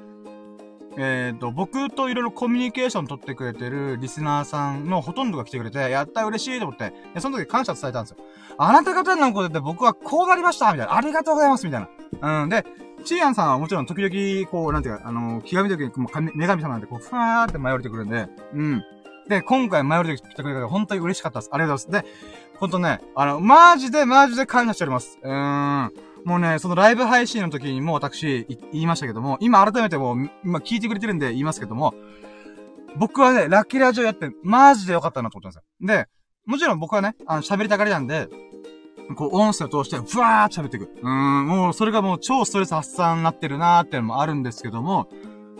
[0.98, 8.16] えっ、ー、と、僕といろいろコミュニケーション取ってくれてるリスナーさんのほとんどが来てくれて、やった嬉しいと思って、で、その時感謝伝えたんですよ。
[8.58, 10.96] あなた方のことで僕はこうなりましたみたいな。
[10.96, 11.88] ありがとうございますみたい
[12.20, 12.42] な。
[12.42, 12.48] うん。
[12.48, 12.64] で、
[13.04, 18.82] チーアンさんはもちろん時々、こう、なんていうか、あのー、気が見た時に、もう女神様なんで、こう、ふわーって舞い降りてくるんで、うん。
[19.28, 21.50] で、今回舞い降りてきてくれたから本当に嬉しかったです。
[21.52, 22.10] ありがとうございます。
[22.10, 25.18] で、ほんとね、あの、マジでマジで感謝しております。
[25.22, 25.92] うーん。
[26.26, 31.94] もうね、そのライブ配信の時にも私言いましたけども、今改めてもう、今聞いてくれてるんで言いますけども、
[32.96, 35.86] 僕はね、ラッキーラジオやってマジでよかったなと思ったんですよ。
[35.86, 36.08] で、
[36.44, 38.28] もちろん僕はね、あの、喋りたがりなんで、
[39.14, 40.90] こう、音声を通して、ふわーって喋っていく。
[41.00, 45.08] うーん、もう、それがもう超ストレス発散になってるなーっていうのもあるんですけども、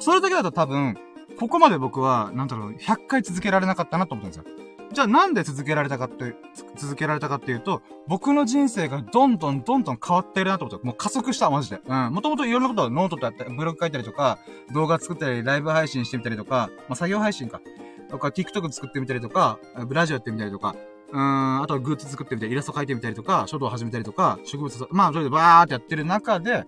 [0.01, 0.99] それだけだと多分、
[1.39, 4.66] ここまで僕は、なんだろう、100回続けられなかったなと思ったんですよ。
[4.93, 6.35] じゃあなんで続けられたかって、
[6.77, 11.81] 続けられたかっていうと、僕の人生がどんどんどんどん変わってるなと思って、もう加速した、マジで。
[11.87, 12.13] うん。
[12.13, 14.39] もともといろんなことノートとやって、ブログ書いたりとか、
[14.73, 17.61] 動画作ったり、ライブ配信してみたりとか、まあ、作業配信か。
[18.09, 20.77] とか、TikTok 作ってみたりとか、ラジオやってみたりとか、
[21.13, 26.65] うん、あとはグッズ作ってみたり、イラスト描いてみたりとか、書道始めたりとか、植物、まあ、それでバーってやってる中で、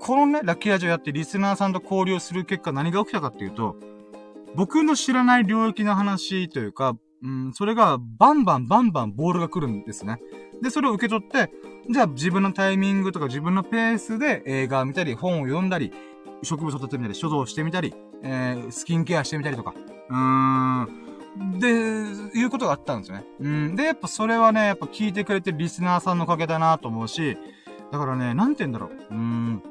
[0.00, 3.76] このね、ラッキーラジオやってリスナーさんと交流する結果何が起きたかっていうと、
[4.56, 10.20] 僕の知らない領域の話というか、うん、それがバンバンバンバンボールが来るんですね。
[10.62, 11.50] で、それを受け取って、
[11.90, 15.92] じゃあ自分のタイミングとか自分のペースで映画を見たり、本を読んだり、
[16.42, 19.74] 植物を取ってみたり、書道をしてみたり、えー、スキンケアしてみたりとか、
[20.10, 21.68] うーん、で、
[22.38, 23.24] いうことがあったんですよね。
[23.40, 23.76] うん。
[23.76, 27.36] で、やっぱそれはね、やっぱ聞いてくれてるリスナーさんのおかげだなと思うし、
[27.90, 28.90] だからね、なんて言うんだろう。
[28.90, 29.62] うーん。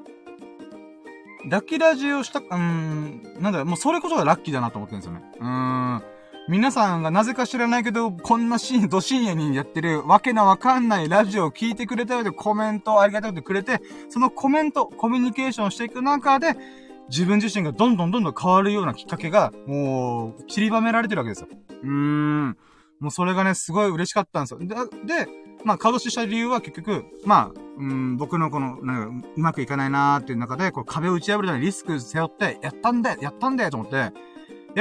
[1.48, 5.24] ラッキーラジオした、うーん、なんだもうそれこそがラッキーだなと思ってるんですよね。
[5.40, 6.03] うーん。
[6.49, 16.57] 皆さんがなぜか知らないけど、こんなシーン、ど深夜にやってるわけなわかんないラジオを聞いてくれたようでコメントをありがたくてくれて、そのコメント、コミュニケーションしていく中で、
[17.10, 21.48] 自分自身がどんどんどんどん変わるようなきっかけが、もう、散りばめられてるわけですよ。
[21.82, 22.57] うーん。
[22.99, 24.60] もうそれがね、すごい嬉しかったんですよ。
[24.60, 24.76] で、
[25.26, 25.28] で
[25.65, 34.11] まあ、顔出しした理由は結局、まあ、うん、僕のこの、なんか、うまくいかないなーっていう中で、こう壁を打ち破るためにリスク背負って、やったんだやったんだよと思って、や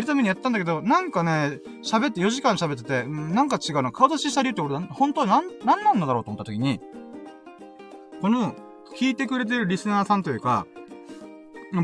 [0.01, 3.93] るためにやったんだけど、なんかね、喋って4時間喋ってて、なんか違うな。
[3.93, 6.81] 顔出しした理由って俺、本当はなん、なんなんだろうと思った時に、
[8.21, 8.55] この、
[8.99, 10.67] 聞いてくれてるリスナーさんというか、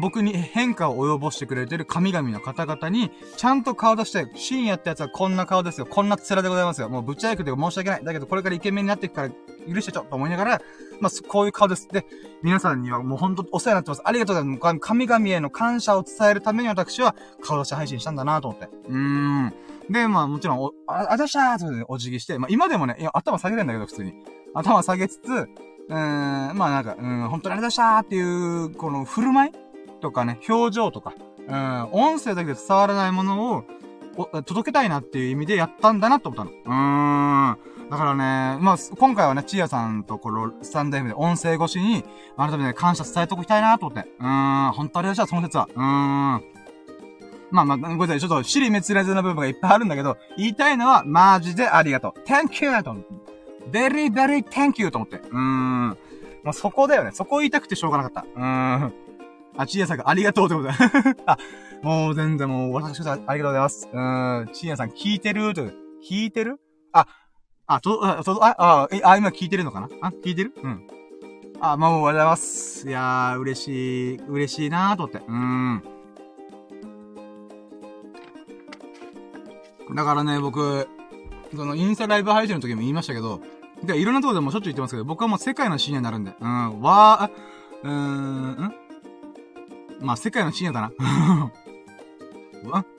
[0.00, 5.86] 僕に変化を及ぼしてくれてる神々の方々に、ちゃんと顔出して、シーンやったやつはこんな顔ですよ。
[5.86, 6.90] こんな面でございますよ。
[6.90, 8.04] もうぶっちゃけて申し訳ない。
[8.04, 9.30] だけどこれからイケメンになっていくから
[9.72, 10.62] 許してちょっと思いながら、
[11.00, 11.88] まあ、こういう顔です。
[11.88, 12.04] で、
[12.42, 14.02] 皆さんにはもうほんとお世話になってます。
[14.04, 14.80] ありがとうございます。
[14.80, 18.68] 神々への感謝を伝えるために私は顔出し配信したんだなと思って。
[18.88, 19.54] うーん。
[19.90, 24.12] で、まあもちろん、お、あ、あざしたーってお辞儀して、まあ今でもね、いや、頭下げるんだけど、普通に。
[24.54, 28.20] 頭下げつつ、うーん、まあなんか、うん、本当にありがとうございましたーってい
[28.64, 29.52] う、この振る舞い
[30.00, 31.14] とかね、表情とか、
[31.46, 33.64] うん、音声だけで伝わらないものを、
[34.44, 36.50] 届けたいなっていう意味でやったんだなと思ったの。
[36.50, 37.88] うーん。
[37.90, 42.04] だからね、まあ、今回はね、ちやさんとこのスタンド M で音声越しに、
[42.36, 44.08] 改めて感謝伝えときたいなと思って。
[44.18, 45.68] うーん、本当ありがとうその説は。
[45.74, 46.42] うーん。
[47.50, 48.20] まあまあ、ごめんなさい。
[48.20, 52.20] ちょっと、尻滅裂な部分がいっぱいあるんだけど、言いたいのは、マジでありがとう。
[52.26, 52.82] thank you!
[52.82, 53.08] と思って。
[53.70, 54.90] very, very thank you!
[54.90, 55.16] と思って。
[55.16, 55.88] うーん。
[56.44, 57.10] もうそこだよね。
[57.12, 58.26] そこ言いたくてしょうがなかった。
[58.36, 59.07] うーん。
[59.58, 60.74] あ、ちやさんがありがとうってことだ。
[61.26, 61.36] あ、
[61.82, 63.88] もう全然もう、私こありがとうございます。
[63.92, 64.48] うん。
[64.52, 65.62] ちやさん聞いてると。
[66.00, 66.60] 聞いてる？
[66.92, 67.06] あ、
[67.66, 68.54] あ、と、あ、と、あ、
[68.84, 69.88] あ、え、あ、今聞いてるのかな？
[70.00, 70.54] あ、聞いてる？
[70.62, 70.86] うん。
[71.60, 72.88] あ、まあ、もう、ありがとうございます。
[72.88, 75.18] いやー、嬉しい、嬉しいなーと思って。
[75.26, 75.82] うーん。
[79.96, 80.86] だからね、僕、
[81.56, 83.40] その、インスタライブ配信の時も言いましたけど、
[83.82, 86.32] で、いろんなとこでもしょっちゅう言ってますけど、僕はもう世界の深夜になるんで。
[86.40, 88.74] うん、わー、うーん、ん
[90.00, 90.92] まあ、世界の深夜だな。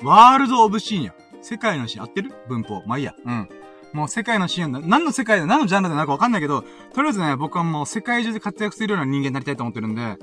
[0.04, 1.14] ワールドオブ深夜。
[1.42, 2.04] 世界の深夜。
[2.04, 2.34] 合ってる？
[2.48, 2.84] 文法。
[2.86, 3.14] まあいいや。
[3.26, 3.50] うん。
[3.94, 4.80] もう世界のシーンだ。
[4.80, 6.64] 何の世界で、何のジャンルでなんかわかんないけど、
[6.94, 10.18] とりあえずね、僕はもう世界中で活躍するような人間になりたいと思ってるんで、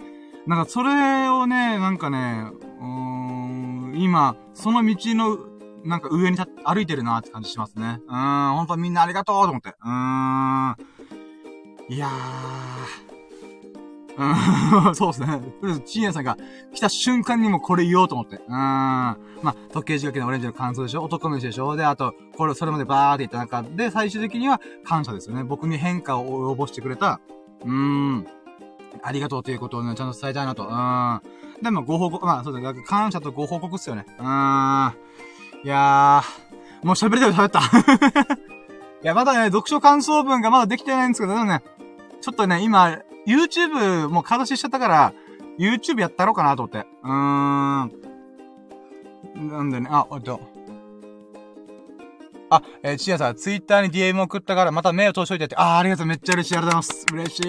[0.47, 2.51] なんかそれをね、なんかね、
[2.81, 5.39] うーん、今、その道の、
[5.85, 8.01] なんか上に歩いてるなって感じしますね。
[8.07, 9.71] うーん、ほんとみんなありがとうと思って。
[9.71, 10.77] うーん。
[11.89, 13.06] いやー。
[14.95, 15.27] そうですね。
[15.61, 16.39] とりあえずチーヤさんが
[16.73, 18.37] 来た瞬間にもこれ言おうと思って。
[18.37, 18.53] うん。
[18.53, 25.45] まあ、時計仕掛けのオレンジの感想でしょ男飯でしょで、あと、これ、それまでバーって言った中で、最終的には感謝ですよね。
[25.45, 27.21] 僕に変化を及ぼしてくれた、
[27.65, 28.27] うーん。
[29.03, 30.67] ありがとうということをね、ちゃんと伝えたいなと。
[30.67, 31.21] うん。
[31.63, 34.07] でも、ご報告、まあ、そうだ、感謝とご報告っすよね。
[34.19, 34.25] うん。
[34.25, 37.61] いやー、もう喋りたい喋った。
[39.03, 41.63] いや、まだね、読書感想文がまだできてないんですけど、でもね、
[42.21, 45.13] ちょっとね、今、YouTube もう形ししちゃったから、
[45.59, 46.87] YouTube やったろうかなと思って。
[47.03, 47.93] うーん。
[49.49, 50.41] なんでね、あ、おっと。
[52.49, 55.57] あ、えー、ちやさん、Twitter に DM 送ったから、また目を通しといてって。
[55.57, 56.07] あ、ありがとう。
[56.07, 56.57] めっちゃ嬉しい。
[56.57, 57.07] ありがとうございます。
[57.13, 57.43] 嬉し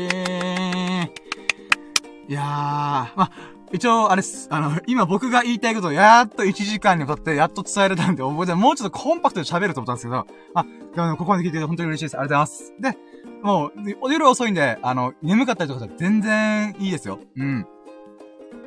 [2.30, 2.32] い。
[2.32, 3.32] いやー、まあ、
[3.72, 4.48] 一応、あれっす。
[4.50, 10.26] あの、今僕が言いたいことをやっと1時間にわたってやっと伝えれたんで、覚えてもうちょっとコンパクトで喋ると思ったんですけど、
[10.56, 12.18] あ、でも、ここまで聞いてて本当に嬉しいです。
[12.18, 12.46] ありがとうご
[12.82, 12.98] ざいます。
[12.98, 17.20] で、もう、夜遅いんで、あの、眠かったりとか全然いいですよ。
[17.36, 17.68] うん。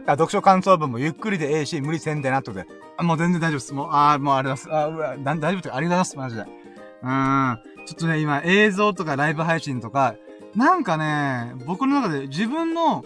[0.07, 2.69] あ、読書感想文もゆっくりでええし、無理せんでなってことで。
[2.97, 3.75] あ、もう全然大丈夫です。
[3.75, 4.95] もう、あもうありがとうございます。
[4.95, 6.17] あ、うわ、大丈夫ってありがとうございます。
[6.17, 6.43] マジで。
[6.43, 7.59] うーん。
[7.87, 10.15] ちょっとね、今、映像とかライブ配信とか、
[10.55, 13.05] なんかね、僕の中で自分の、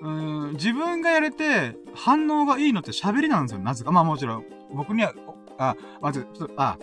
[0.00, 3.60] うん、自分がやれて、反応がいいのって喋りなんですよ。
[3.60, 3.90] なぜか。
[3.90, 4.44] まあもちろん、
[4.74, 5.12] 僕には、
[5.58, 6.78] あ、まず、ちょっと、あ、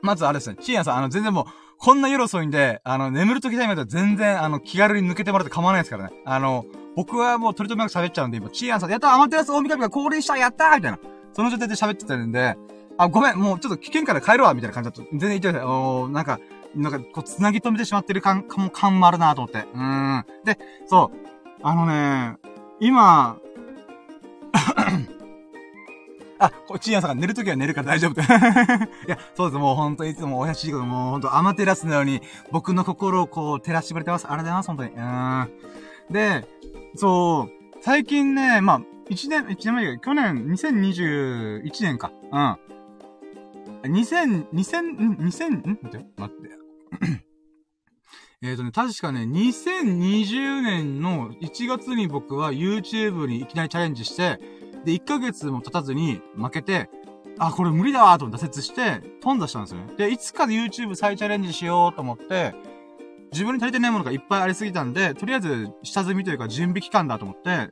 [0.00, 0.56] まずあれですね。
[0.60, 1.44] チーヤンさん、あの、全然もう、
[1.84, 6.16] こんな夜遅いんで、あの、眠る時タイムだと全然、あの、気軽に抜けてもらって構わないですからね。
[6.24, 6.64] あの、
[6.96, 10.98] 僕はもう取り留めなく喋っちゃうんで、今、チーアンさん、やったアマテラス大神が降臨したやったーみたいな。
[11.34, 12.56] その状態で喋ってたんで、
[12.96, 15.68] あ、ごめん、もうちょっと危険から帰るわみたいな感じだと、全然言ってください。
[15.68, 16.40] おなんか、
[16.74, 19.58] なんか、こう、繋ぎ止めてしまってる感、感も、感もあるなと思って。
[19.74, 20.24] うーん。
[20.42, 21.18] で、そう。
[21.62, 22.38] あのね、
[22.80, 23.36] 今、
[26.44, 28.20] あ、こっちやさんが寝るときは寝るから大丈夫って。
[29.06, 29.58] いや、そうです。
[29.58, 34.26] もう本当いつもお優しいこと、もう本当アマテラスのように、僕の心をこう、照らしてくれてます。
[34.26, 34.90] ありがとうございます、本当に。
[34.90, 36.12] うん。
[36.12, 36.48] で、
[36.96, 42.12] そう、最近ね、まあ、一年、一年前、去年、2021年か。
[42.32, 42.58] うん。
[43.92, 46.64] 2000、2000、ん ?2000、ん待って、待って。
[48.42, 54.38] えっとね、確かね、2020年の1月に僕は YouTube にいきなりチャレンジして、
[54.84, 56.90] で、1ヶ月も経たずに負けて、
[57.38, 59.94] あ、これ無理だわーと挫折して、頓挫したんですよね。
[59.96, 62.54] で、いつかで YouTube 再チャレンジしようと思って、
[63.32, 67.70] 自分に足りてないものがいっぱいありすぎたんで、とりあえず下積みというか準備期間だと思って、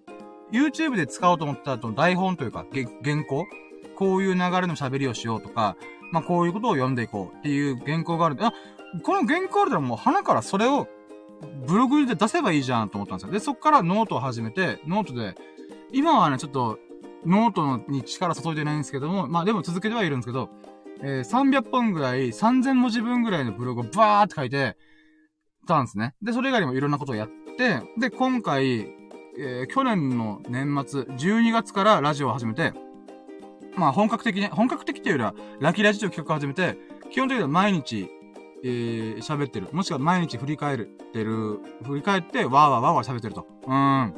[0.51, 2.67] YouTube で使おうと思った後の台本というか、
[3.05, 3.47] 原稿
[3.95, 5.77] こういう流れの喋りをしようとか、
[6.11, 8.53] まあ、こういうことを読んでいこうっていう原稿があるんで、あ、
[9.03, 10.89] この原稿あるならもう鼻からそれを
[11.67, 13.33] ブログで出せばいいじゃんと思ったんですよ。
[13.33, 15.35] で、そっからノートを始めて、ノートで、
[15.93, 16.79] 今はね、ちょっと
[17.27, 20.51] ノートに力注いでないんですけども、まあでも続けてはいるんですけど、
[21.03, 24.77] えー、300本ぐらい、3000文字分ぐらいのブログをバーって書いて
[25.67, 26.15] たんですね。
[26.23, 28.81] で、それ以外にもいろんなことをやって、で、今回、
[29.39, 32.73] えー、去年の年末、12月からラジオを始めて、
[33.77, 36.79] まあ本格的に、本格的っていうよりは、ラキラジという企画を始めて、
[37.11, 38.09] 基本的には毎日、
[38.65, 39.69] えー、喋ってる。
[39.73, 43.47] もしくは毎日振り返ってる、振り返って、わーわーわーわー喋ってると。
[43.67, 44.15] うん。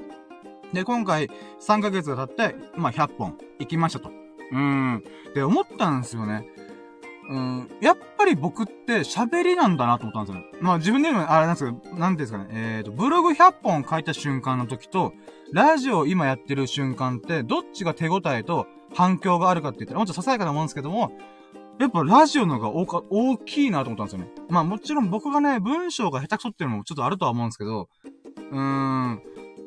[0.75, 1.31] で、今回、
[1.61, 4.11] 3ヶ月経って、まあ、100本、行きましたと。
[4.53, 5.03] うん。
[5.35, 6.47] で、思ったんですよね。
[7.29, 10.59] うん、やっぱり僕って喋りなんだなと思ったんですよね。
[10.61, 15.15] まあ自分でもあれなんですけど、なんですかね、えっ、ー、と、ブログ100本書いた瞬間の時と、
[15.53, 21.13] ラジオ今やってる瞬間って、どっちが手応えと反響があるかって言ったら、もっとささやかなもんですけども、
[21.79, 24.31] やっぱラジオの方が大か大きいなと思ったんですよね。
[24.49, 27.89] まあもちろん僕がね、文章が下手くそっていうのもちょっとあるとは思うんですけど、
[28.51, 29.23] うーん、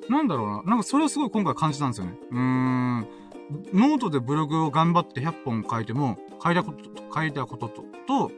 [0.09, 0.63] なんだろうな。
[0.63, 2.13] なんかそれをすごい今回感じたんですよね。
[2.31, 3.07] うーん。
[3.73, 8.31] ノートでブログを頑張って100本書いても、書いたことと、書いたことと、と、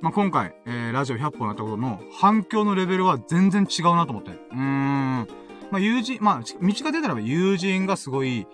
[0.00, 4.30] まあ、今回、えー、ラジオ100本やったことの反響のレベルは全然違うなと思って。
[4.30, 5.28] うーん。
[5.70, 8.46] まあ、友人、まあ、道が出たら友人がすごい、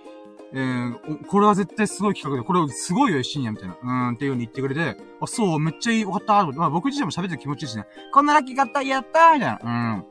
[0.55, 3.75] えー、これは絶対すごい企画で、これすごいよ、深夜みたいな。
[3.75, 7.87] うーん、っていう風に言ってくれて、あ、そう、めっちゃいい、わかった、まあ僕自身も喋ってる気持ちいいしね。
[8.13, 9.95] こんなラッキー買った、やったーみたいな。
[9.95, 10.01] うん。
[10.01, 10.05] っ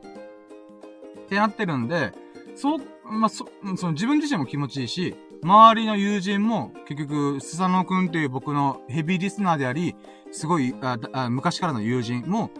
[1.29, 2.13] てなってるんで、
[2.55, 3.45] そう、まあ、そ、
[3.77, 9.95] その自分自身も気持ちいいし、周りの友人も、結局、スサノくんっていう僕のヘビーリスナーであり、
[10.31, 12.51] すごい、ああ昔からの友人も、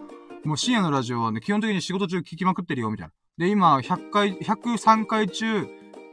[0.44, 3.12] もう深夜のラジオはね、基本的に仕事中聞きまくってるよ、みたいな。
[3.38, 5.66] で、今、100回、103回中、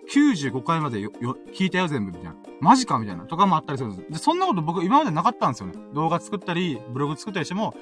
[0.10, 2.36] 95回までよ、よ、聞いたよ、全部、みたいな。
[2.62, 3.26] マジかみたいな。
[3.26, 4.12] とかもあったりするんです。
[4.12, 5.74] で、そんなこと僕今までなかったんですよね。
[5.94, 7.76] 動画作ったり、ブログ作ったりしても、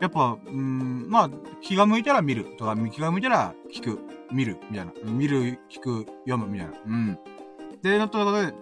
[0.00, 2.56] やっぱ、うん、まあ、気が向いたら見る。
[2.58, 4.00] とか、気が向いたら聞く。
[4.32, 4.58] 見る。
[4.70, 4.92] みたいな。
[5.04, 6.46] 見る、聞く、読む。
[6.46, 6.72] みたいな。
[6.86, 7.18] うん。
[7.82, 8.54] で、なったことで、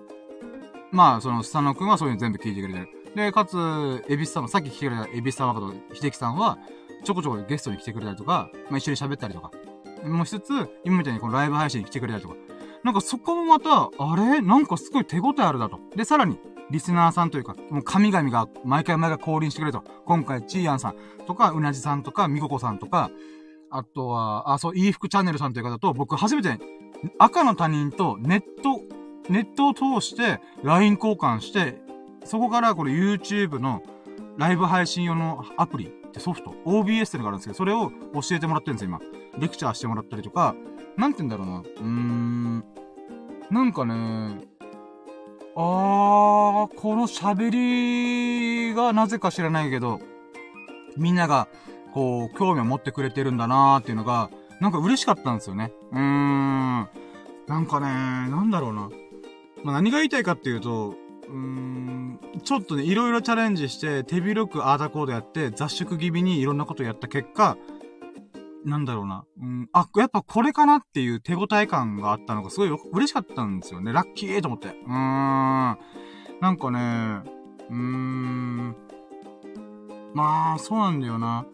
[0.90, 2.88] まあ、その、スタノ君はそういうの全部聞いてくれてる。
[3.14, 6.58] で、かつ、エビスさんも、さっき来てくれたエビスさんはと、秀樹さんは、
[7.04, 9.50] ちょこちょこゲストに来てくれたりとか、まあ一緒に喋ったりとか、
[10.04, 10.52] もう一つ、
[10.84, 12.36] 今みたいにこのライブ配信に来てくれたりとか、
[12.84, 14.40] なんかそこもまた、あれ？
[14.40, 15.78] なんかすごい手応えあるだと。
[15.96, 16.38] で、さらに、
[16.70, 19.84] リスナーさんというか、もう神々が毎回毎回降臨してくれと。
[20.06, 20.94] 今回、チーアンさん
[21.26, 23.10] とか、うなじさんとか、みここさんとか、
[23.72, 26.58] あとは、あ、そう、いい服チャンネルさんという方と、僕初めて、
[27.18, 28.80] 赤の他人とネット、
[29.30, 31.80] ネットを通して LINE 交換して、
[32.24, 33.82] そこからこれ YouTube の
[34.36, 39.00] ライブ配信用のアプリってソフト、OBS ってのがあるんですけど、それを教えてもらってるんですよ、今。
[39.38, 40.54] レクチャーしてもらったりとか、
[40.96, 41.58] なんて言うんだろうな。
[41.60, 42.64] うーん。
[43.50, 43.94] なんかね、
[45.56, 47.50] あー、この喋
[48.68, 50.00] りがなぜか知らないけど、
[50.96, 51.48] みんなが、
[51.92, 55.72] こう、興味を持ってくれてるんだなーっていうのが、なんか嬉しかったんですよね。
[55.92, 56.88] うーん。
[57.46, 58.88] なんかね、なんだろうな。
[59.64, 60.94] まあ、何が言いたいかっていうと、
[61.28, 67.56] うーん、ちょっとね、いろいろチャレンジして、手広くアーダコードやって、雑食気味にいろんなことやった結果、
[68.64, 69.24] なんだろうな。
[69.40, 73.92] うん、あ、やっぱこれかなっていう手応え感があったのがすごい嬉しかったんですよね。
[73.92, 74.68] ラッキーと思って。
[74.68, 75.78] うーん。
[76.40, 77.22] なんかね、
[77.70, 78.76] うーん。
[80.14, 81.46] まあ、そうなんだよな。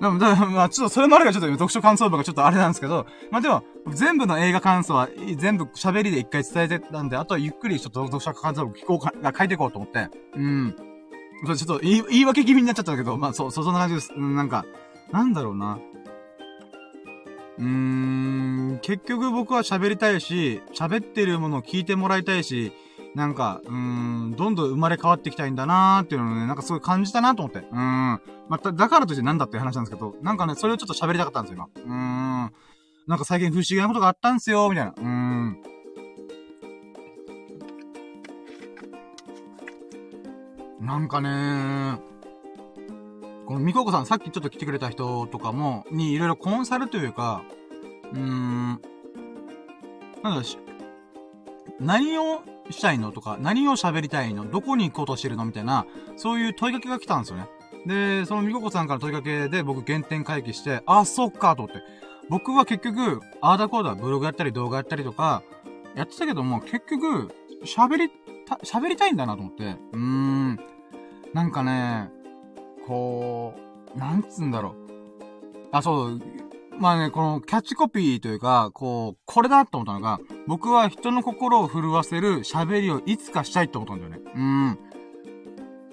[0.00, 5.08] でも、だまあ、ちょっとそれもあるからちょっと読書感想文がちょっとあれなんですけど、まあでも、全部の映画感想は
[5.38, 10.08] 全部喋りで一回伝えてたんで、あとはゆっくりちょっと読書感想文聞こうか、書いていこうと思って。
[10.34, 10.76] うん。
[11.46, 14.12] ちょっと言い言い訳気味になっちゃったけど、まあそう、そんな感じです。
[14.16, 14.64] なんか、
[15.12, 15.78] なんだろうな。
[17.58, 22.72] うーん、結局僕は喋りたいし、喋ってるものを聞いてもらいたいし、
[23.16, 27.60] なんか、うーん、どんどん生まれ変わっていきたいんだなーっていうのをね、なんかすごい感じたなと思って。
[27.60, 28.20] うーん。
[28.50, 31.82] また、だからとしてなんだっていう話なんですけど、なんかね、それをちょっと喋りたかったんですよ、今。
[31.82, 32.52] うーん。
[33.06, 34.92] なんか最近不思議なことがあったんですよ、みたいな。
[34.94, 35.62] うーん。
[40.82, 41.98] なんかねー、
[43.46, 47.44] このみここさん、さっきちょっと来てくれた人とかも、にいろいろコンサルというか、
[48.12, 48.80] うーん、
[50.22, 50.58] なんだし、
[51.80, 55.86] 何をしたいのとか、何を喋りたいのどこに行こうとしてるのみたいな、
[56.16, 57.48] そういう問いかけが来たんですよね。
[57.86, 61.82] で、そのみここさんから問いかけで僕原点回帰して、あ、そっか、と思って。
[62.28, 65.42] 僕は結局、アーダコーダーブログやったり動画やったりとか、
[65.94, 67.28] やってたけども、結局、
[67.64, 68.10] 喋り、
[68.64, 69.64] 喋りたいんだなと思って。
[69.92, 70.60] うーん。
[71.32, 72.10] なんかね、
[72.86, 73.54] こ
[73.94, 74.74] う、なんつうんだろう。
[75.72, 76.20] あ、そう、
[76.78, 84.30] まあね、このキャッチコピーというか、こう、これだと思ったのが、僕は人の心を震わせる喋りをいつかしたいと思ったんだよね。
[84.34, 84.78] うん。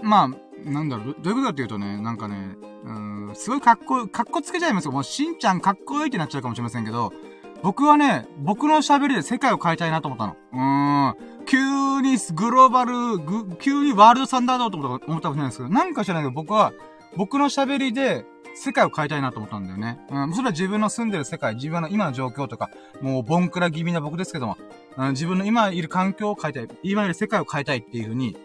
[0.02, 4.92] まあ、なんだろう、どういうことかっていうとね、なんかね、うん、すごいかっこ、かっこつけちゃいますよ。
[4.92, 7.14] もう、しんちゃんかっこいいってなっちゃうかもしれませんけど、
[7.62, 10.36] 僕はね、僕の喋りで世界を変えたいなと思ったの。
[10.52, 11.46] うーん。
[11.46, 16.74] 急にグローバル、ぐ、急にワールドスタンダードと思ったかもしれないですけど、なんか知らないけど僕は、
[17.16, 20.00] 僕の喋りで世界を変えたいなと思ったんだよね。
[20.10, 22.70] うん、それは自分の住んでる世界、自分の今の状況とか、
[23.02, 24.58] もうボンクラ気味な僕ですけども、
[24.98, 28.38] うん、自分の今いる環境を変えたい、今いる世界を変えたいっていう風に、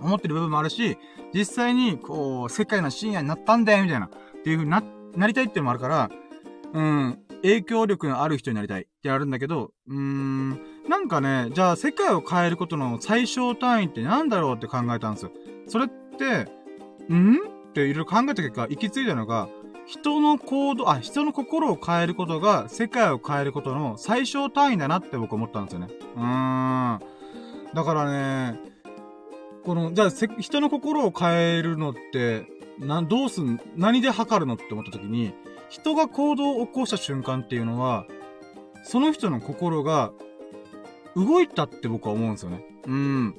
[0.00, 0.96] 思ってる部分もあるし、
[1.34, 4.10] 実際に、こう、世界の深夜になったんだよ、みたいな、っ
[4.42, 4.82] ていう風にな、
[5.16, 6.10] なりたいっていうのもあるから、
[6.72, 10.50] うん、影響力のある人になりたいってあるんだけど、うーん、
[10.88, 15.32] なんかね、じゃあ世界を変えることの最小単位ってなんだろうって考えたんですよ。
[15.66, 16.50] それって、
[17.12, 17.57] ん？
[17.78, 19.48] っていろいろ考えた結果、行き着いたのが、
[19.86, 25.88] 人の行動、あ、人の心を変えることが世界を変えることの最小単位だなって僕思ったんですよね。
[26.16, 27.00] うーん。
[27.74, 28.10] だから
[28.52, 28.60] ね、
[29.64, 32.46] この、じゃあ、人の心を変えるのって、
[32.78, 35.32] な、どうすん、何で測るのって思った時に、
[35.68, 38.06] 人が行動を起こした瞬間っていうのは、
[38.82, 40.12] その人の心が
[41.16, 42.64] 動いたって僕は思うんですよね。
[42.86, 43.34] うん。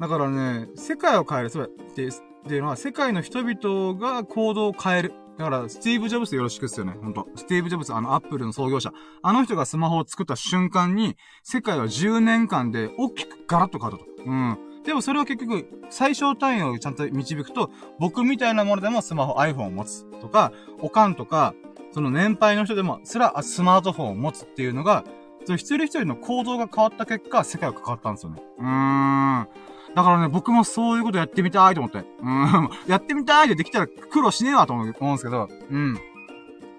[0.00, 2.08] だからね、世界を変える、そうって、
[2.46, 5.12] っていうのは、世界の人々が行動を変える。
[5.36, 7.26] だから、スティーブ・ジョブズよろしくっすよね、ほんと。
[7.34, 8.92] スティーブ・ジョブズ、あの、アップルの創業者。
[9.22, 14.10] あの人がスマホを作った瞬間に、世界は10年間で大きくガラッと変わったと。
[14.24, 14.58] うん。
[14.84, 21.52] でもそれは結局、最小単位をちゃんと導くと、僕みたいなものでもスマホ、iPhone を持つとか、おかんとか、
[21.90, 25.04] その年配の人でも、すらスマートフォンを持つっていうのが、
[25.44, 28.42] その一人一人の行動が変わった結果、世界が変わったんですよね。
[28.58, 29.48] うーん。
[29.96, 32.04] だからね、僕もそういうことやってみたいと思って。
[32.20, 32.68] うん。
[32.86, 35.98] やってみたいでできたら苦労しねえわと思うんですけど、うん。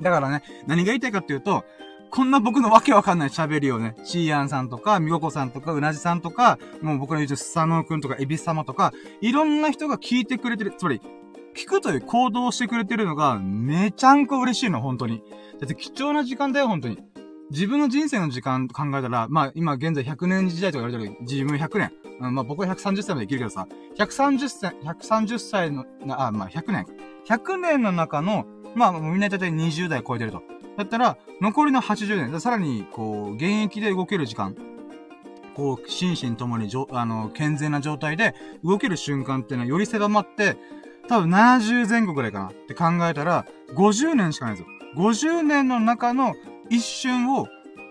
[0.03, 1.65] だからね、何が言いたいかっていうと、
[2.11, 11.02] こんな僕のわけわかんない喋りをね、シーアンさんとか、みごこさんとか、うなじさんとか、もう僕の言うとスサノーくんとか、エビス様とか、いろんな人が聞いてくれてる、つまり、
[11.56, 15.23] 聞くという行動をしてくれてるのが、めちゃんこ嬉しいの、本当に。
[15.60, 16.99] だって貴重な時間だよ、本当に。
[17.49, 22.06] 自分の人生の時間考えたら、まあ今現在100年時代とか言われてる自分100年。
[22.19, 23.68] うん、まあ僕は130歳まで生きるけどさ、
[23.98, 26.85] 130歳、130歳の、あ、まあ100年。
[27.27, 28.45] 100年の中の、
[28.76, 30.41] まあみんな大体20代超えてると。
[30.77, 34.56] だったら、残りの80年、さらに、こう、現役で動ける時間、
[35.56, 40.56] こう、心身ともに、あの、健全な状態で動ける瞬間っていうのはより狭まって、
[41.10, 43.45] 多分70前後ぐらいかなって考えたら、
[43.76, 44.77] 50年しかないんですよ。
[44.95, 46.35] 50年の中の
[46.69, 47.48] 一瞬を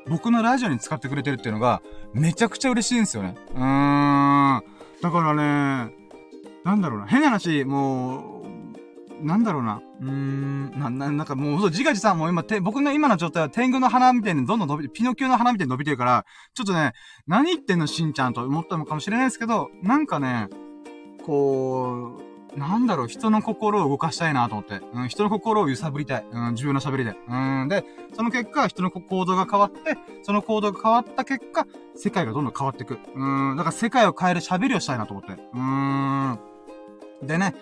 [0.09, 1.83] 僕のラジオに使ってくれてるっていうのが、
[2.15, 3.35] めちゃくちゃ嬉しいんですよね。
[3.55, 4.63] うーん。
[5.03, 5.35] だから
[5.87, 5.93] ね、
[6.65, 7.07] なんだろうな。
[7.07, 9.81] 変な話、もう、なんだろうな。
[10.01, 16.25] うーん、な、な、なんかもう、そう、自画自賛も今、て、僕の今の状態は天狗の花みたいにどんどん伸びて、ピノキオの花みたいに伸びてるから、
[16.55, 16.93] ちょっとね、
[17.27, 20.49] 何言ってんの、しんちゃんと思ったのかもしれないですけど、なんかね、
[21.25, 22.26] こう、
[22.57, 24.81] なんだろう、人の心を動かしたいなと思って。
[24.95, 26.27] うん、人の心を揺さぶりたい。
[26.31, 27.15] うん、自分の喋りで。
[27.29, 27.85] うん、で、
[28.15, 32.99] その結果、人の行動が変わって、その行動が変わった結果、世界がどんどん変わっていく。
[33.15, 35.39] うん、だから世界を変える喋りをしたいなと思って。
[35.55, 36.39] うん。
[37.23, 37.55] でね、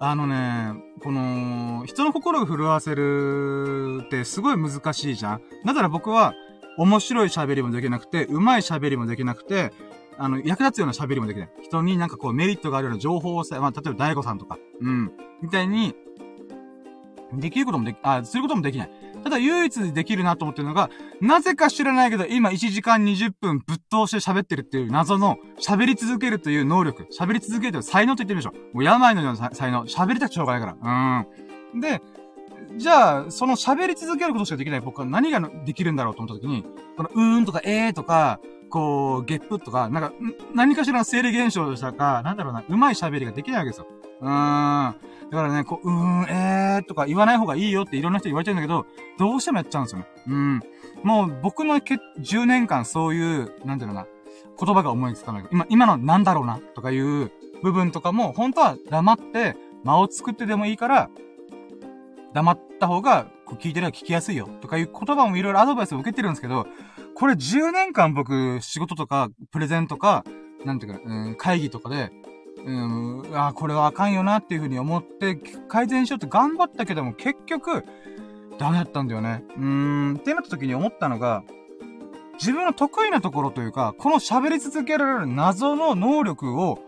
[0.00, 6.34] あのね、この、人の心を震わせるってすごい難しいじゃんだから僕は、
[6.78, 9.72] 面白い喋りもできなくて、上手い喋りもできなくて、
[10.18, 11.50] あの、役立つような喋りもできない。
[11.62, 15.12] 人になんかこうメリットがあるような情報をさ、まあ、例えば大悟さんとか、うん、
[15.42, 15.94] みたいに、
[17.32, 18.90] できることもでき、あ、することもできない。
[19.24, 20.90] ただ唯一できるなと思ってるのが、
[21.20, 27.08] なぜか知らないけど、今1時間20分ぶっ通して喋ってるっていう謎の喋り続けるという能力。
[27.12, 28.52] 喋り続けるという才能と言ってみましょ。
[28.72, 29.86] もう病のような才能。
[29.86, 31.24] 喋りたくしょうがないから。
[31.74, 31.80] うん。
[31.80, 32.00] で、
[32.76, 36.64] じゃあ、その喋り続けることしかできない僕は何ができるんだろうと思った時に、
[36.96, 38.40] このうーんとかえーとか、
[38.76, 40.12] こう、ゲップとか、なんか、
[40.54, 43.86] 何かしらの生理現象でしたか、なんだろうな、うまい喋りができないわけですよ。
[44.20, 44.30] うーん。
[44.30, 44.94] だ
[45.30, 48.84] からね、こう、うーん、えーとか言わない方がいいよっていろんな人言われてるんだけど、
[49.18, 50.06] どうしてもやっちゃうんですよね。
[50.26, 50.62] うん。
[51.04, 54.06] もう僕のけ10年間そういう、なんていうのな、
[54.62, 55.44] 言葉が思いつかない。
[55.50, 57.32] 今、今のなんだろうな、とかいう
[57.62, 61.08] 部分とかも、本当は黙って、間を作ってでもいいから、
[62.34, 66.66] 黙った方が、聞いてるら聞きやすいよ、とかいう言葉もいろいろアドバイスを受けてるんですけど、
[67.16, 70.22] これ10年間僕、仕事とか、プレゼンとか、
[70.66, 72.10] なんていうか、うん、会議とかで、
[72.66, 75.36] うん、あこれはあかんよなっていうふうに思って、
[75.66, 77.84] 改善しようって頑張ったけども、結局、
[78.58, 79.44] ダメだったんだよね。
[79.56, 79.64] うー
[80.14, 81.42] ん、ってなった時に思ったのが、
[82.34, 86.80] 自分の得意なところというか、この喋り続けられる謎の能力を、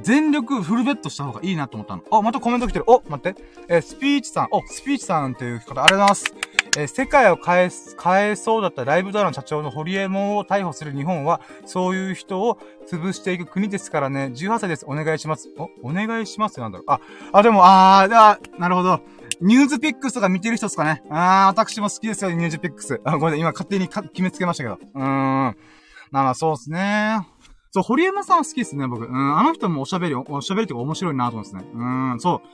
[0.00, 2.02] 全力フルベットした方がいいなと思ったの。
[2.12, 2.84] あ、またコメント来てる。
[2.86, 3.42] お、待って。
[3.68, 4.48] え、スピーチさん。
[4.52, 6.34] お、スピーチさんっていう方、ありがとうございます。
[6.76, 7.70] えー、世界を変え、
[8.02, 14.32] 変えそうだったライブドアの社長のホリエモンを逮捕する日本は、そういう人を潰していく国ですからね。
[14.34, 14.84] 18歳です。
[14.86, 15.48] お願いします。
[15.58, 16.90] お、お願いしますなんだろう。
[16.90, 17.00] あ、
[17.32, 19.00] あ、でも、あー、あ、なるほど。
[19.40, 21.02] ニュースピックスとか見てる人ですかね。
[21.10, 23.00] あー、私も好きですよ、ニュースピックス。
[23.04, 23.40] あ、ごめん。
[23.40, 24.78] 今勝手に決めつけましたけど。
[24.94, 25.02] うーん。
[25.02, 27.26] まあまあ、そうですね。
[27.70, 29.06] そう、堀山さん好きですね、僕。
[29.06, 31.64] うん、あの人もおしゃべり、おしゃべりとか面白いなと思うんですね。
[31.74, 31.84] う
[32.16, 32.48] ん、そう。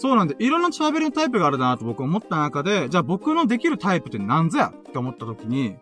[0.00, 4.72] そうなんで、いろんな喋りのタイプがあるだなと僕思った中で、じゃあ僕のできるタイプって何ぞや？
[4.74, 5.76] って思った時に、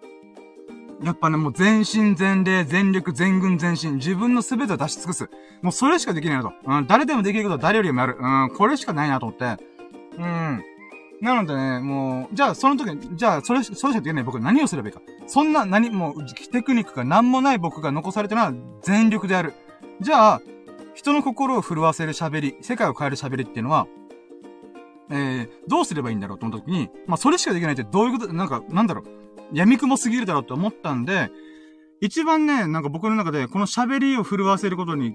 [1.04, 5.30] やっぱね、もう全身全霊、全力、全軍全身、自分の全てを出し尽くす。
[5.62, 6.52] もうそれしかできないなと。
[6.64, 8.16] うん、誰でもできることは誰よりもやる。
[8.20, 9.64] うん、これしかないなと思って。
[10.18, 10.64] うん。
[11.20, 15.00] なのでね、もう、じゃあその時に、じゃあそれ、それしかできない僕は何をすればいいか。
[15.28, 19.54] そんな、何、もう、テクニックが何もない僕が残されてるのは全力でやる。
[20.00, 20.42] じゃあ、
[20.94, 23.86] 人の心を震わせる喋り、世界を変える喋りっていうのは、
[25.10, 29.04] えー、どうすればいいんだろうと思った時に、まあ、それしかできないってどういうこと、なんか、なんだろう、
[29.52, 31.30] 闇雲すぎるだろうと思ったんで、
[32.00, 35.14] 一番ね、なんか僕の中で、この喋りを震わせることに、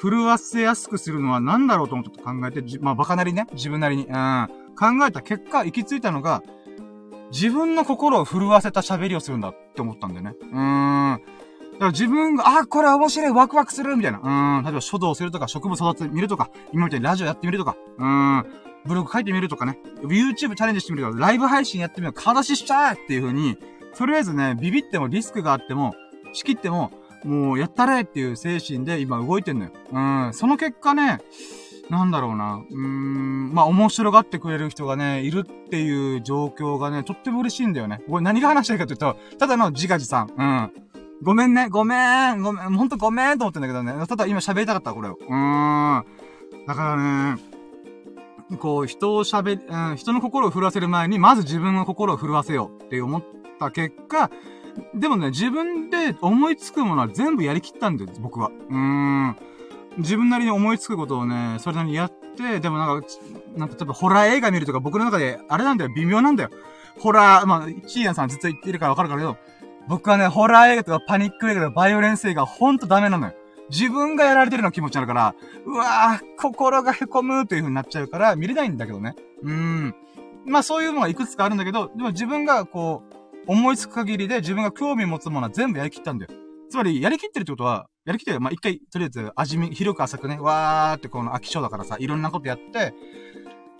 [0.00, 6.42] 震わせやすくするのは何だろうと思って考えて、まあ、バカなりね、自分なりに、うん、考えた結果、行き着いたのが、
[7.30, 10.34] 自分の心を震わせた喋りをするんだって思ったんだよね。
[10.40, 10.48] うー
[11.16, 11.22] ん。
[11.74, 14.20] だから自分が、あ、これ面白い、ワクワクするみたいな。
[14.58, 14.64] うん。
[14.64, 18.46] 例えば書道するとか、植物育ててみるとか、今みたいにラジオやってみるとか、うん。
[18.86, 19.78] ブログ書いてみるとかね。
[20.02, 23.58] YouTube チャレンジしてみるとか、ライブ配信やってみるとか、顔出ししちゃえっていう風に、
[23.96, 25.94] とりあえずね、ビビってもリスクがあっても、
[26.32, 26.92] 仕切っても、
[27.24, 29.72] もうやったれっていう精神で今動いてんのよ。
[29.92, 29.98] う
[30.28, 30.34] ん。
[30.34, 31.18] その結果ね、
[31.90, 32.62] なんだろうな。
[32.70, 38.00] うーん、まあ面白がってくれる人がね、いるっていう状況がね、とっても嬉しいんだよね。
[38.08, 40.30] これ何が話したいかというと、ただの自画自賛。
[40.36, 40.72] うん。
[41.22, 43.92] ごめんね、ごめん、ごめん、ほんとごめんと思ってんだけどね。
[44.06, 45.18] ただ今喋りたかった、これを。
[45.20, 46.04] うーん。
[46.66, 47.42] だからね、
[48.56, 49.60] こう、人を喋、
[49.90, 53.24] うん、人の心を震わせる前に、まず自分の心を震わせようって思っ
[53.58, 54.30] た結果、
[54.94, 58.50] でもね、自分で思いつくものは全部やりきったんだよ、僕は。
[58.70, 59.36] うーん。
[59.98, 63.06] 自分なりに思いつくことをね、それなりにやって、でもなんか、
[63.56, 66.50] なんか例えばホラー映画見るとか僕の中で、あれなんだよ、微妙なんだよ。
[66.98, 69.36] ホラー、まあ、キーヤさんずっと言ってるからわかるからけど、
[69.88, 73.32] 僕はね、ホラー映画とかパニック映画とかバイオレンス映画ほんとダメなのよ。
[73.70, 75.34] 自分がやられてるの気持ちあるから、
[75.66, 79.14] うわぁ、心が凹むという風になっちゃうから見れないんだけどね。
[79.42, 79.94] うーん。
[80.46, 83.14] まあそういうのがいくつかあるんだけど、でも自分がこう、
[83.46, 86.32] 思いつく限りで自分が興味持つものは全部やりきったんだよ。
[86.70, 92.94] つまり、やりきってるってことは、やりきってるまあ一回、とりあえず味見、広く浅くね、わーってこの飽き性だからさ、いろんなことやって、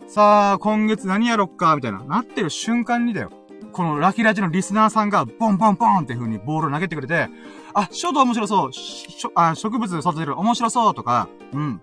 [0.06, 3.30] さあ、今月何やろっか、みたいな、なってる瞬間にだよ。
[3.72, 7.28] このラキラジのリスナーさんが、ボンボンボンっていう風にボールを投げてくれて、
[7.74, 11.82] あ、書道面白そう、しょあ植物育てる面白そうとか、うん。